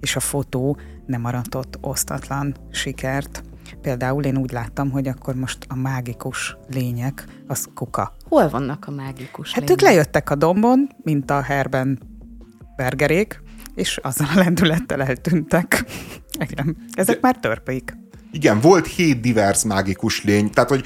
És 0.00 0.16
a 0.16 0.20
fotó 0.20 0.78
nem 1.06 1.24
aratott 1.24 1.78
osztatlan 1.80 2.56
sikert. 2.70 3.42
Például 3.80 4.24
én 4.24 4.36
úgy 4.36 4.52
láttam, 4.52 4.90
hogy 4.90 5.08
akkor 5.08 5.34
most 5.34 5.58
a 5.68 5.74
mágikus 5.74 6.56
lények, 6.70 7.24
az 7.46 7.68
kuka. 7.74 8.14
Hol 8.28 8.48
vannak 8.48 8.84
a 8.86 8.90
mágikus 8.90 9.52
Hát 9.52 9.60
lények? 9.60 9.82
ők 9.82 9.88
lejöttek 9.88 10.30
a 10.30 10.34
dombon, 10.34 10.88
mint 11.02 11.30
a 11.30 11.40
herben 11.42 11.98
bergerék, 12.76 13.42
és 13.74 13.96
azzal 14.02 14.26
a 14.34 14.38
lendülettel 14.38 15.02
eltűntek. 15.02 15.84
Igen, 16.50 16.76
ezek 16.92 17.20
már 17.20 17.36
törpeik. 17.36 17.96
Igen, 18.32 18.60
volt 18.60 18.86
hét 18.86 19.20
divers 19.20 19.64
mágikus 19.64 20.24
lény. 20.24 20.50
Tehát, 20.50 20.68
hogy 20.68 20.84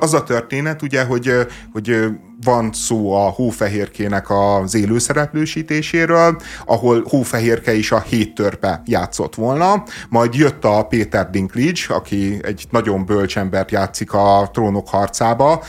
az 0.00 0.14
a 0.14 0.22
történet, 0.22 0.82
ugye, 0.82 1.04
hogy, 1.04 1.30
hogy 1.72 2.06
van 2.42 2.72
szó 2.72 3.12
a 3.12 3.28
hófehérkének 3.28 4.30
az 4.30 4.74
élőszereplősítéséről, 4.74 6.40
ahol 6.66 7.04
hófehérke 7.08 7.74
is 7.74 7.92
a 7.92 8.00
hét 8.00 8.34
törpe 8.34 8.82
játszott 8.84 9.34
volna, 9.34 9.84
majd 10.08 10.34
jött 10.34 10.64
a 10.64 10.82
Péter 10.82 11.30
Dinklage, 11.30 11.82
aki 11.88 12.38
egy 12.42 12.66
nagyon 12.70 13.06
bölcs 13.06 13.38
embert 13.38 13.70
játszik 13.70 14.12
a 14.12 14.50
trónok 14.52 14.88
harcába, 14.88 15.62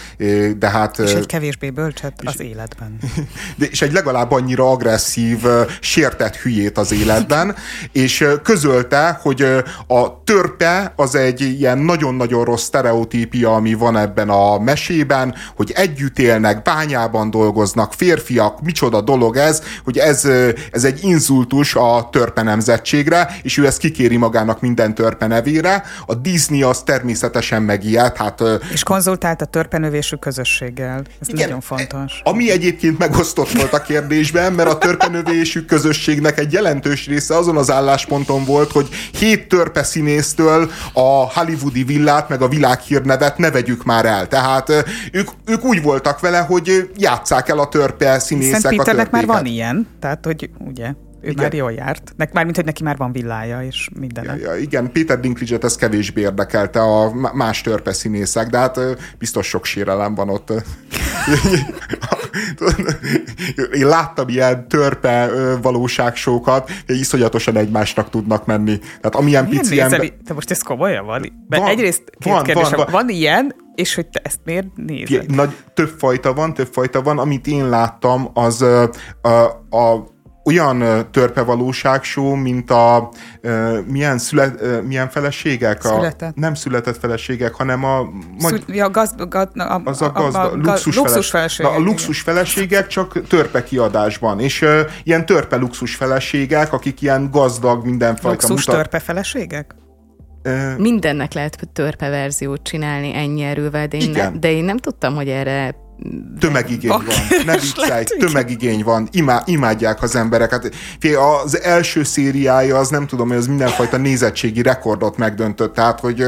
de 0.57 0.69
hát... 0.69 0.99
És 0.99 1.13
egy 1.13 1.25
kevésbé 1.25 1.69
bölcset 1.69 2.13
az 2.23 2.41
életben. 2.41 2.97
De, 3.57 3.65
és 3.65 3.81
egy 3.81 3.91
legalább 3.91 4.31
annyira 4.31 4.71
agresszív, 4.71 5.43
sértett 5.79 6.35
hülyét 6.35 6.77
az 6.77 6.91
életben, 6.91 7.55
és 7.91 8.25
közölte, 8.43 9.19
hogy 9.21 9.41
a 9.87 10.23
törpe 10.23 10.93
az 10.95 11.15
egy 11.15 11.41
ilyen 11.41 11.77
nagyon-nagyon 11.77 12.43
rossz 12.43 12.63
sztereotípia, 12.63 13.55
ami 13.55 13.73
van 13.73 13.97
ebben 13.97 14.29
a 14.29 14.59
mesében, 14.59 15.35
hogy 15.55 15.71
együtt 15.75 16.19
élnek, 16.19 16.54
bányában 16.63 17.29
dolgoznak, 17.29 17.93
férfiak, 17.93 18.61
micsoda 18.61 19.01
dolog 19.01 19.35
ez, 19.35 19.61
hogy 19.83 19.97
ez, 19.97 20.25
ez 20.71 20.83
egy 20.83 21.03
inzultus 21.03 21.75
a 21.75 22.09
törpe 22.11 22.41
nemzetségre, 22.41 23.37
és 23.41 23.57
ő 23.57 23.65
ezt 23.65 23.77
kikéri 23.77 24.17
magának 24.17 24.61
minden 24.61 24.95
törpe 24.95 25.27
nevére. 25.27 25.83
A 26.05 26.13
Disney 26.13 26.63
az 26.63 26.81
természetesen 26.83 27.61
megijed. 27.61 28.17
Hát, 28.17 28.43
és 28.71 28.83
konzultált 28.83 29.41
a 29.41 29.45
törpenövésű 29.45 30.15
közösséggel. 30.15 31.03
Ez 31.21 31.27
igen, 31.27 31.45
nagyon 31.45 31.61
fontos. 31.61 32.21
Ami 32.23 32.51
egyébként 32.51 32.97
megosztott 32.97 33.51
volt 33.51 33.73
a 33.73 33.81
kérdésben, 33.81 34.53
mert 34.53 34.69
a 34.69 34.77
törpenövésű 34.77 35.61
közösségnek 35.61 36.39
egy 36.39 36.51
jelentős 36.51 37.07
része 37.07 37.37
azon 37.37 37.57
az 37.57 37.71
állásponton 37.71 38.45
volt, 38.45 38.71
hogy 38.71 38.89
hét 39.11 39.47
törpe 39.47 39.83
színésztől 39.83 40.71
a 40.93 41.33
hollywoodi 41.33 41.83
villát, 41.83 42.29
meg 42.29 42.41
a 42.41 42.47
világhírnevet 42.47 43.37
ne 43.37 43.51
vegyük 43.51 43.83
már 43.83 44.05
el. 44.05 44.27
Tehát 44.27 44.69
ők, 45.11 45.29
ők 45.45 45.63
úgy 45.63 45.81
voltak 45.81 46.19
vele, 46.19 46.39
hogy 46.45 46.89
játsszák 46.97 47.49
el 47.49 47.59
a 47.59 47.67
törpe 47.67 48.19
színészek 48.19 48.59
Szent 48.59 48.77
Péternek 48.77 49.07
a 49.07 49.09
már 49.11 49.25
van 49.25 49.45
ilyen, 49.45 49.87
tehát 49.99 50.25
hogy 50.25 50.49
ugye 50.57 50.93
ő 51.25 51.29
igen. 51.29 51.43
már 51.43 51.53
jól 51.53 51.71
járt. 51.71 52.13
Nek, 52.17 52.33
már 52.33 52.43
mint 52.43 52.55
hogy 52.55 52.65
neki 52.65 52.83
már 52.83 52.97
van 52.97 53.11
villája 53.11 53.61
és 53.61 53.89
minden. 53.99 54.23
Ja, 54.23 54.35
ja, 54.35 54.55
igen, 54.55 54.91
Péter 54.91 55.19
Dinklage-et 55.19 55.63
ez 55.63 55.75
kevésbé 55.75 56.21
érdekelte 56.21 56.81
a 56.81 57.13
más 57.33 57.61
törpe 57.61 57.93
színészek, 57.93 58.47
de 58.47 58.57
hát 58.57 58.79
biztos 59.17 59.47
sok 59.47 59.65
sérelem 59.65 60.15
van 60.15 60.29
ott. 60.29 60.51
Én 63.73 63.87
láttam 63.87 64.27
ilyen 64.27 64.67
törpe 64.67 65.29
valóságsókat, 65.61 66.71
iszonyatosan 66.87 67.57
egymásnak 67.57 68.09
tudnak 68.09 68.45
menni. 68.45 68.77
Tehát 68.77 69.15
amilyen 69.15 69.43
Milyen 69.43 69.61
pici 69.61 69.79
ember... 69.79 70.11
Te 70.25 70.33
most 70.33 70.51
ez 70.51 70.61
komolyan 70.61 71.05
van? 71.05 71.45
van 71.47 71.67
egyrészt 71.67 72.03
két 72.19 72.33
van, 72.33 72.43
kérdés, 72.43 72.69
van, 72.69 72.77
van. 72.77 72.87
van 72.91 73.09
ilyen, 73.09 73.55
és 73.75 73.95
hogy 73.95 74.07
te 74.07 74.19
ezt 74.23 74.39
miért 74.43 74.67
nézed? 74.75 75.31
Nagy, 75.31 75.55
több 75.73 75.93
fajta 75.97 76.33
van, 76.33 76.53
több 76.53 76.69
fajta 76.71 77.01
van. 77.01 77.19
Amit 77.19 77.47
én 77.47 77.69
láttam, 77.69 78.29
az 78.33 78.61
a, 78.61 78.89
a, 79.21 79.29
a 79.77 80.13
olyan 80.45 81.07
törpevalóságsó, 81.11 82.33
mint 82.33 82.71
a 82.71 83.09
uh, 83.43 83.85
milyen, 83.85 84.17
szület, 84.17 84.61
uh, 84.61 84.81
milyen 84.81 85.09
feleségek? 85.09 85.81
Született. 85.81 86.35
A, 86.35 86.39
nem 86.39 86.53
született 86.53 86.97
feleségek, 86.97 87.53
hanem 87.53 87.83
a... 87.83 88.09
Magy- 88.39 88.63
ja, 88.67 88.89
gaz, 88.89 89.15
gaz, 89.29 89.47
a, 89.53 89.81
az 89.83 90.01
a, 90.01 90.11
gazda, 90.11 90.39
a, 90.39 90.51
a, 90.51 90.55
luxus, 90.55 90.95
luxus 90.95 91.29
feleségek. 91.29 91.71
Na, 91.71 91.77
a 91.77 91.81
luxus 91.81 92.21
feleségek 92.21 92.87
csak 92.87 93.27
törpe 93.27 93.63
kiadásban, 93.63 94.39
és 94.39 94.61
uh, 94.61 94.79
ilyen 95.03 95.25
törpe 95.25 95.55
luxus 95.55 95.95
feleségek, 95.95 96.73
akik 96.73 97.01
ilyen 97.01 97.29
gazdag 97.31 97.85
mindenfajta... 97.85 98.47
Luxus 98.47 98.65
mutat... 98.65 98.75
törpe 98.75 98.99
feleségek? 98.99 99.75
Mindennek 100.77 101.33
lehet 101.33 101.57
törpe 101.73 102.09
verziót 102.09 102.63
csinálni 102.63 103.15
ennyi 103.15 103.43
erővel, 103.43 103.87
de 103.87 103.97
én, 103.97 104.09
ne, 104.09 104.31
de 104.31 104.51
én 104.51 104.63
nem 104.63 104.77
tudtam, 104.77 105.15
hogy 105.15 105.27
erre 105.27 105.75
Tömegigény 106.39 106.89
van. 106.89 107.03
Ne 107.45 107.53
viccelj, 107.53 108.03
tömegigény 108.03 108.83
van. 108.83 109.07
Imá, 109.11 109.41
imádják 109.45 110.01
az 110.01 110.15
emberek. 110.15 110.51
Hát, 110.51 110.71
az 111.43 111.61
első 111.61 112.03
szériája, 112.03 112.77
az 112.77 112.89
nem 112.89 113.07
tudom, 113.07 113.27
hogy 113.27 113.37
az 113.37 113.47
mindenfajta 113.47 113.97
nézettségi 113.97 114.61
rekordot 114.61 115.17
megdöntött. 115.17 115.73
Tehát, 115.73 115.99
hogy 115.99 116.21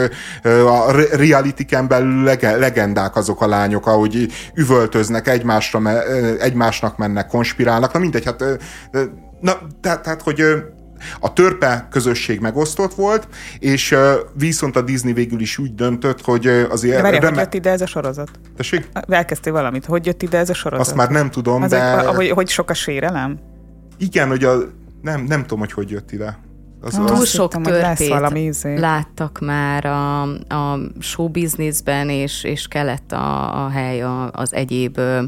a 0.44 0.92
realitiken 1.12 1.88
belül 1.88 2.24
legendák 2.42 3.16
azok 3.16 3.42
a 3.42 3.48
lányok, 3.48 3.88
ahogy 3.88 4.28
üvöltöznek, 4.56 5.28
egymásra, 5.28 6.02
egymásnak 6.40 6.98
mennek, 6.98 7.28
konspirálnak. 7.28 7.94
Na 7.94 8.00
mindegy, 8.00 8.26
hát 8.26 8.44
na, 9.42 9.58
tehát, 9.82 10.04
tehát 10.04 10.22
hogy 10.22 10.44
a 11.20 11.34
törpe 11.34 11.88
közösség 11.92 12.40
megosztott 12.40 12.94
volt, 12.94 13.28
és 13.60 13.96
viszont 14.34 14.76
a 14.76 14.82
Disney 14.82 15.14
végül 15.14 15.40
is 15.40 15.58
úgy 15.58 15.76
döntött, 15.76 16.22
hogy 16.22 16.48
azért... 16.48 16.96
De 16.96 17.02
várjál, 17.02 17.22
reme... 17.22 17.34
hogy 17.34 17.44
jött 17.44 17.54
ide 17.54 17.70
ez 17.70 17.82
a 17.82 17.86
sorozat? 17.86 18.30
Tessék? 18.58 18.90
Elkezdtél 19.08 19.54
valamit. 19.54 19.86
Hogy 19.86 20.06
jött 20.06 20.22
ide 20.22 20.38
ez 20.38 20.50
a 20.50 20.54
sorozat? 20.54 20.86
Azt 20.86 20.96
már 20.96 21.10
nem 21.10 21.30
tudom, 21.30 21.62
az 21.62 21.70
de... 21.70 22.00
Egy, 22.00 22.06
hogy, 22.06 22.30
hogy 22.30 22.50
sok 22.50 22.70
a 22.70 22.74
sérelem? 22.74 23.40
Igen, 23.98 24.28
hogy 24.28 24.44
a 24.44 24.58
Nem, 25.02 25.24
nem 25.24 25.42
tudom, 25.42 25.60
hogy 25.60 25.72
hogy 25.72 25.90
jött 25.90 26.12
ide. 26.12 26.38
Az, 26.82 26.94
Túl 26.94 27.08
az 27.08 27.28
sok 27.28 27.54
hittem, 27.54 27.74
törpét 27.74 28.08
valami 28.08 28.44
izé. 28.44 28.80
láttak 28.80 29.40
már 29.40 29.86
a, 29.86 30.22
a 30.32 30.80
show 31.00 31.30
businessben, 31.30 32.10
és, 32.10 32.44
és 32.44 32.68
kellett 32.68 33.12
a, 33.12 33.66
a 33.66 33.70
hely 33.70 34.02
a, 34.02 34.32
az 34.32 34.54
egyéb, 34.54 34.98
ö, 34.98 35.22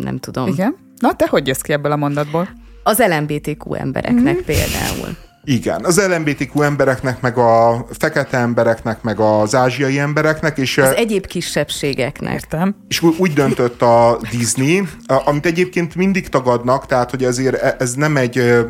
nem 0.00 0.18
tudom. 0.20 0.46
Igen? 0.46 0.76
Na, 0.98 1.12
te 1.16 1.26
hogy 1.28 1.46
jössz 1.46 1.60
ki 1.60 1.72
ebből 1.72 1.92
a 1.92 1.96
mondatból? 1.96 2.48
Az 2.86 2.98
LMBTQ 2.98 3.74
embereknek 3.74 4.36
mm. 4.36 4.44
például. 4.44 5.16
Igen, 5.48 5.84
az 5.84 6.06
LMBTQ 6.08 6.62
embereknek, 6.62 7.20
meg 7.20 7.38
a 7.38 7.86
fekete 7.98 8.38
embereknek, 8.38 9.02
meg 9.02 9.20
az 9.20 9.54
ázsiai 9.54 9.98
embereknek, 9.98 10.58
és... 10.58 10.78
Az 10.78 10.94
egyéb 10.94 11.26
kisebbségeknek. 11.26 12.32
Értem. 12.32 12.76
És 12.88 13.02
úgy 13.02 13.32
döntött 13.32 13.82
a 13.82 14.20
Disney, 14.30 14.82
amit 15.06 15.46
egyébként 15.46 15.94
mindig 15.94 16.28
tagadnak, 16.28 16.86
tehát 16.86 17.10
hogy 17.10 17.24
azért 17.24 17.62
e- 17.62 17.76
ez 17.78 17.94
nem 17.94 18.16
egy, 18.16 18.64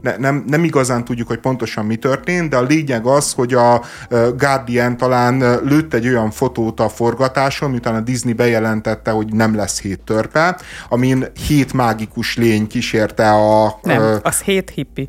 ne, 0.00 0.16
nem, 0.16 0.44
nem 0.46 0.64
igazán 0.64 1.04
tudjuk, 1.04 1.28
hogy 1.28 1.38
pontosan 1.38 1.86
mi 1.86 1.96
történt, 1.96 2.50
de 2.50 2.56
a 2.56 2.62
lényeg 2.62 3.06
az, 3.06 3.32
hogy 3.32 3.54
a 3.54 3.84
Guardian 4.36 4.96
talán 4.96 5.60
lőtt 5.64 5.94
egy 5.94 6.08
olyan 6.08 6.30
fotót 6.30 6.80
a 6.80 6.88
forgatáson, 6.88 7.70
miután 7.70 7.94
a 7.94 8.00
Disney 8.00 8.32
bejelentette, 8.32 9.10
hogy 9.10 9.32
nem 9.32 9.54
lesz 9.54 9.80
hét 9.80 10.00
törpe, 10.00 10.60
amin 10.88 11.26
hét 11.46 11.72
mágikus 11.72 12.36
lény 12.36 12.66
kísérte 12.66 13.30
a... 13.30 13.78
Nem, 13.82 14.18
az 14.22 14.40
hét 14.40 14.70
hippi. 14.70 15.08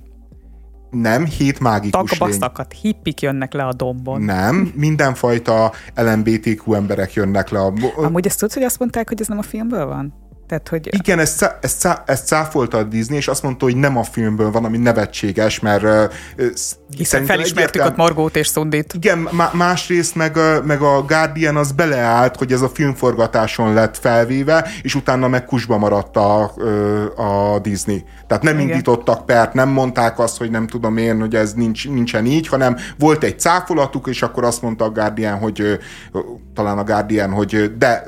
Nem, 0.91 1.25
hét 1.25 1.59
mágikus 1.59 2.09
Takabasztakat, 2.09 2.73
hippik 2.81 3.21
jönnek 3.21 3.53
le 3.53 3.63
a 3.63 3.73
dombon. 3.73 4.21
Nem, 4.21 4.71
mindenfajta 4.75 5.71
LMBTQ 5.95 6.73
emberek 6.73 7.13
jönnek 7.13 7.49
le 7.49 7.59
a... 7.59 7.73
Amúgy 7.95 8.25
ezt 8.25 8.39
tudsz, 8.39 8.53
hogy 8.53 8.63
azt 8.63 8.79
mondták, 8.79 9.07
hogy 9.07 9.21
ez 9.21 9.27
nem 9.27 9.37
a 9.37 9.41
filmből 9.41 9.85
van? 9.85 10.13
Tehát, 10.51 10.67
hogy... 10.67 10.89
Igen, 10.93 11.19
ezt, 11.19 11.55
ezt, 11.61 11.87
ezt 12.05 12.27
cáfolta 12.27 12.77
a 12.77 12.83
Disney, 12.83 13.17
és 13.17 13.27
azt 13.27 13.43
mondta, 13.43 13.65
hogy 13.65 13.75
nem 13.75 13.97
a 13.97 14.03
filmből 14.03 14.51
van, 14.51 14.65
ami 14.65 14.77
nevetséges, 14.77 15.59
mert... 15.59 16.13
Hiszen 16.97 17.25
felismertük 17.25 17.85
ott 17.85 17.95
Margót 17.95 18.35
és 18.35 18.47
Szundit. 18.47 18.93
Igen, 18.93 19.27
másrészt 19.53 20.15
meg, 20.15 20.37
meg 20.65 20.81
a 20.81 21.03
Guardian 21.07 21.55
az 21.55 21.71
beleállt, 21.71 22.35
hogy 22.35 22.51
ez 22.51 22.61
a 22.61 22.69
filmforgatáson 22.69 23.73
lett 23.73 23.97
felvéve, 23.97 24.67
és 24.81 24.95
utána 24.95 25.27
meg 25.27 25.45
kusba 25.45 25.77
maradt 25.77 26.17
a, 26.17 26.53
a 27.15 27.59
Disney. 27.59 28.03
Tehát 28.27 28.43
nem 28.43 28.59
Igen. 28.59 28.69
indítottak 28.69 29.25
pert, 29.25 29.53
nem 29.53 29.69
mondták 29.69 30.19
azt, 30.19 30.37
hogy 30.37 30.51
nem 30.51 30.67
tudom 30.67 30.97
én, 30.97 31.19
hogy 31.19 31.35
ez 31.35 31.53
nincs, 31.53 31.87
nincsen 31.87 32.25
így, 32.25 32.47
hanem 32.47 32.77
volt 32.97 33.23
egy 33.23 33.39
cáfolatuk, 33.39 34.07
és 34.07 34.21
akkor 34.21 34.43
azt 34.43 34.61
mondta 34.61 34.85
a 34.85 34.89
Guardian, 34.89 35.37
hogy 35.37 35.79
talán 36.53 36.77
a 36.77 36.83
Guardian, 36.83 37.31
hogy 37.31 37.77
de 37.77 38.03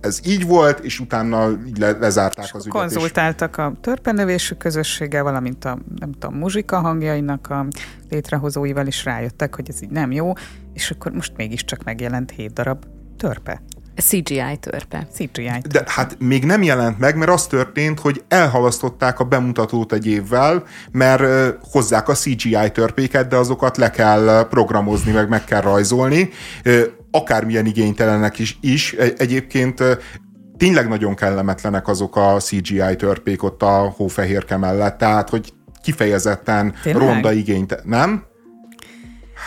ez 0.00 0.20
így 0.24 0.46
volt, 0.46 0.78
és 0.78 1.00
utána 1.00 1.50
így 1.66 1.78
le, 1.78 1.90
lezárták 1.90 2.44
és 2.44 2.52
az 2.52 2.66
ügyet. 2.66 2.78
Konzultáltak 2.78 3.56
a 3.56 3.72
törpenövésű 3.80 4.54
közösséggel, 4.54 5.22
valamint 5.22 5.64
a 5.64 5.78
nem 5.98 6.12
tudom, 6.12 6.38
muzsika 6.38 6.80
hangjainak 6.80 7.50
a 7.50 7.66
létrehozóival 8.10 8.86
is 8.86 9.04
rájöttek, 9.04 9.54
hogy 9.54 9.68
ez 9.68 9.82
így 9.82 9.90
nem 9.90 10.12
jó, 10.12 10.32
és 10.72 10.90
akkor 10.90 11.12
most 11.12 11.32
mégiscsak 11.36 11.84
megjelent 11.84 12.30
hét 12.30 12.52
darab 12.52 12.84
törpe. 13.16 13.62
CGI 13.96 14.56
törpe. 14.60 15.06
CGI 15.12 15.44
törpe. 15.44 15.68
De 15.68 15.82
hát 15.86 16.16
még 16.18 16.44
nem 16.44 16.62
jelent 16.62 16.98
meg, 16.98 17.16
mert 17.16 17.30
az 17.30 17.46
történt, 17.46 18.00
hogy 18.00 18.24
elhalasztották 18.28 19.20
a 19.20 19.24
bemutatót 19.24 19.92
egy 19.92 20.06
évvel, 20.06 20.62
mert 20.92 21.54
hozzák 21.70 22.08
a 22.08 22.14
CGI 22.14 22.70
törpéket, 22.72 23.28
de 23.28 23.36
azokat 23.36 23.76
le 23.76 23.90
kell 23.90 24.46
programozni, 24.50 25.12
meg 25.12 25.28
meg 25.28 25.44
kell 25.44 25.60
rajzolni. 25.60 26.30
Akármilyen 27.14 27.66
igénytelenek 27.66 28.38
is, 28.38 28.58
is. 28.60 28.92
Egyébként 29.16 29.82
tényleg 30.56 30.88
nagyon 30.88 31.14
kellemetlenek 31.14 31.88
azok 31.88 32.16
a 32.16 32.36
CGI 32.38 32.96
törpék 32.96 33.42
ott 33.42 33.62
a 33.62 33.92
hófehérke 33.96 34.56
mellett, 34.56 34.98
tehát 34.98 35.28
hogy 35.28 35.52
kifejezetten 35.82 36.74
tényleg? 36.82 37.02
ronda 37.02 37.32
igényt, 37.32 37.80
nem? 37.84 38.24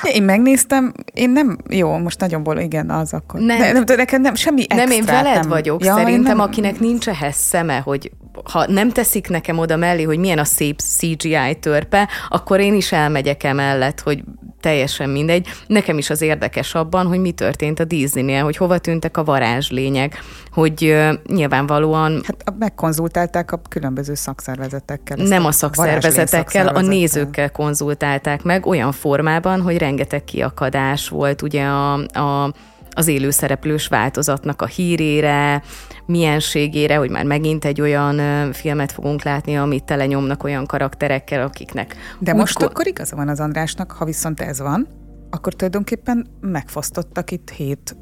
Hát. 0.02 0.11
Én 0.11 0.23
megnéztem, 0.23 0.94
én 1.14 1.30
nem, 1.30 1.57
jó, 1.69 1.98
most 1.98 2.19
nagyonból 2.19 2.57
igen, 2.57 2.89
az 2.89 3.14
akkor. 3.14 3.39
Nem, 3.39 3.57
ne, 3.57 3.72
nem, 3.72 3.84
nekem 3.88 4.22
nem, 4.22 4.35
semmi 4.35 4.61
extra, 4.61 4.77
Nem, 4.77 4.91
én 4.91 5.06
veled 5.06 5.39
nem. 5.39 5.49
vagyok, 5.49 5.84
ja, 5.84 5.95
szerintem, 5.95 6.38
nem... 6.38 6.39
akinek 6.39 6.80
nincs 6.80 7.07
ehhez 7.10 7.35
szeme, 7.35 7.77
hogy 7.77 8.11
ha 8.43 8.65
nem 8.68 8.89
teszik 8.89 9.30
nekem 9.30 9.57
oda 9.57 9.76
mellé, 9.76 10.03
hogy 10.03 10.18
milyen 10.18 10.39
a 10.39 10.43
szép 10.43 10.80
CGI 10.80 11.55
törpe, 11.59 12.09
akkor 12.30 12.59
én 12.59 12.73
is 12.73 12.91
elmegyek 12.91 13.43
emellett, 13.43 13.99
hogy 13.99 14.23
teljesen 14.59 15.09
mindegy. 15.09 15.47
Nekem 15.68 15.97
is 15.97 16.09
az 16.09 16.22
érdekes 16.22 16.76
abban, 16.76 17.07
hogy 17.07 17.19
mi 17.19 17.31
történt 17.31 17.80
a 17.80 17.84
Disney-nél, 17.84 18.43
hogy 18.43 18.57
hova 18.57 18.77
tűntek 18.77 19.18
a 19.18 19.23
varázslények, 19.23 20.23
hogy 20.51 20.84
uh, 20.84 21.14
nyilvánvalóan... 21.35 22.22
Hát 22.26 22.53
megkonzultálták 22.59 23.51
a 23.51 23.61
különböző 23.69 24.14
szakszervezetekkel. 24.14 25.18
Nem 25.18 25.45
a 25.45 25.51
szakszervezetekkel, 25.51 26.68
a 26.68 26.81
nézőkkel 26.81 27.51
konzultálták 27.51 28.43
meg 28.43 28.65
olyan 28.65 28.91
formában, 28.91 29.61
hogy 29.61 29.77
rengeteg 29.77 30.23
kiakadás 30.23 31.09
volt 31.09 31.41
ugye 31.41 31.64
a, 31.64 31.93
a 31.93 32.53
az 32.98 33.07
élőszereplős 33.07 33.88
változatnak 33.88 34.61
a 34.61 34.65
hírére, 34.65 35.61
mienségére, 36.06 36.95
hogy 36.95 37.10
már 37.10 37.26
megint 37.26 37.65
egy 37.65 37.82
olyan 37.82 38.52
filmet 38.53 38.91
fogunk 38.91 39.24
látni, 39.24 39.57
amit 39.57 39.84
telenyomnak 39.84 40.44
olyan 40.44 40.65
karakterekkel, 40.65 41.41
akiknek... 41.41 41.95
De 42.19 42.34
most 42.34 42.57
ko- 42.57 42.69
akkor 42.69 42.88
igaza 42.88 43.15
van 43.15 43.28
az 43.28 43.40
Andrásnak, 43.40 43.91
ha 43.91 44.06
viszont 44.06 44.40
ez 44.40 44.60
van, 44.60 44.88
akkor 45.30 45.53
tulajdonképpen 45.53 46.28
megfosztottak 46.41 47.32
itt 47.32 47.49
hét 47.49 47.95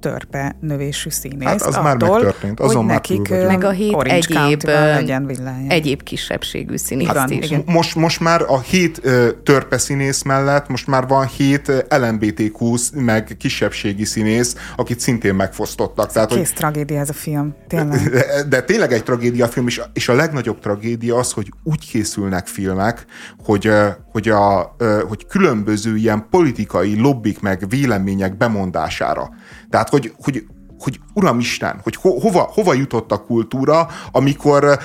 törpe 0.00 0.56
növésű 0.60 1.10
színész. 1.10 1.48
Hát 1.48 1.62
az 1.62 1.74
attól, 1.74 1.82
már 1.82 1.96
megtörtént, 1.96 2.60
azon 2.60 2.84
hogy 2.84 2.92
nekik 2.92 3.28
meg 3.28 3.64
a 3.64 3.70
hét 3.70 4.02
egyéb, 4.02 4.64
legyen 4.64 5.30
egyéb 5.68 6.02
kisebbségű 6.02 6.76
színész 6.76 7.06
hát, 7.06 7.30
is. 7.30 7.54
Most, 7.66 7.94
most 7.94 8.20
már 8.20 8.44
a 8.46 8.60
hét 8.60 9.00
törpe 9.42 9.78
színész 9.78 10.22
mellett 10.22 10.68
most 10.68 10.86
már 10.86 11.06
van 11.06 11.26
hét 11.26 11.86
LMBTQ 11.88 12.74
meg 12.94 13.36
kisebbségi 13.38 14.04
színész, 14.04 14.56
akit 14.76 15.00
szintén 15.00 15.34
megfosztottak. 15.34 16.12
Tehát, 16.12 16.28
Kész 16.28 16.48
hogy, 16.48 16.56
tragédia 16.56 17.00
ez 17.00 17.08
a 17.08 17.12
film, 17.12 17.54
tényleg. 17.68 18.00
De, 18.10 18.44
de 18.48 18.62
tényleg 18.62 18.92
egy 18.92 19.02
tragédia 19.02 19.44
a 19.44 19.48
film, 19.48 19.66
és, 19.66 19.80
és 19.92 20.08
a 20.08 20.14
legnagyobb 20.14 20.58
tragédia 20.58 21.16
az, 21.16 21.32
hogy 21.32 21.52
úgy 21.62 21.90
készülnek 21.90 22.46
filmek, 22.46 23.04
hogy, 23.44 23.70
hogy, 24.12 24.28
a, 24.28 24.76
hogy 25.08 25.26
különböző 25.26 25.96
ilyen 25.96 26.26
politikai 26.30 27.00
lobbik 27.00 27.40
meg 27.40 27.68
vélemények 27.68 28.36
bemondására. 28.36 29.30
Tehát, 29.70 29.88
hogy, 29.88 30.12
hogy, 30.22 30.46
hogy 30.78 31.00
Uramisten, 31.14 31.80
hogy 31.82 31.96
ho, 31.96 32.20
hova, 32.20 32.50
hova 32.52 32.74
jutott 32.74 33.12
a 33.12 33.24
kultúra, 33.24 33.88
amikor 34.12 34.78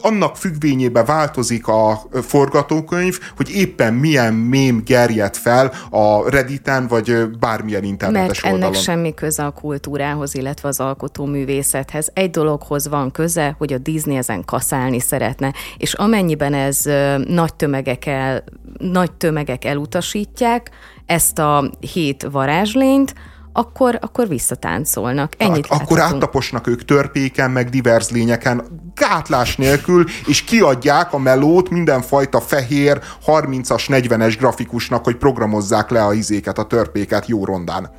annak 0.00 0.36
függvényében 0.36 1.04
változik 1.04 1.68
a 1.68 2.02
forgatókönyv, 2.22 3.18
hogy 3.36 3.50
éppen 3.50 3.94
milyen 3.94 4.34
mém 4.34 4.82
gerjed 4.84 5.36
fel 5.36 5.72
a 5.90 6.30
Redditen, 6.30 6.86
vagy 6.86 7.28
bármilyen 7.38 7.84
internetes 7.84 8.42
Mert 8.42 8.54
oldalon. 8.54 8.74
ennek 8.74 8.84
semmi 8.84 9.14
köze 9.14 9.44
a 9.44 9.50
kultúrához, 9.50 10.34
illetve 10.34 10.68
az 10.68 10.80
alkotóművészethez. 10.80 12.10
Egy 12.14 12.30
dologhoz 12.30 12.88
van 12.88 13.10
köze, 13.10 13.54
hogy 13.58 13.72
a 13.72 13.78
Disney 13.78 14.16
ezen 14.16 14.44
kaszálni 14.44 15.00
szeretne, 15.00 15.52
és 15.76 15.92
amennyiben 15.92 16.54
ez 16.54 16.82
nagy 17.26 17.54
tömegek, 17.54 18.06
el, 18.06 18.44
nagy 18.78 19.12
tömegek 19.12 19.64
elutasítják 19.64 20.70
ezt 21.06 21.38
a 21.38 21.70
hét 21.92 22.28
varázslényt, 22.30 23.14
akkor, 23.52 23.98
akkor 24.00 24.28
visszatáncolnak. 24.28 25.32
Ennyit 25.38 25.66
hát, 25.66 25.80
akkor 25.80 26.00
áttaposnak 26.00 26.66
ők 26.66 26.84
törpéken, 26.84 27.50
meg 27.50 27.68
divers 27.68 28.10
lényeken, 28.10 28.62
gátlás 28.94 29.56
nélkül, 29.56 30.04
és 30.26 30.42
kiadják 30.42 31.12
a 31.12 31.18
melót 31.18 31.70
mindenfajta 31.70 32.40
fehér 32.40 33.00
30-as, 33.26 33.84
40-es 33.88 34.34
grafikusnak, 34.38 35.04
hogy 35.04 35.16
programozzák 35.16 35.90
le 35.90 36.04
a 36.04 36.12
izéket, 36.12 36.58
a 36.58 36.66
törpéket 36.66 37.26
jó 37.26 37.44
rondán. 37.44 37.90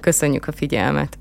Köszönjük 0.00 0.46
a 0.46 0.52
figyelmet! 0.52 1.18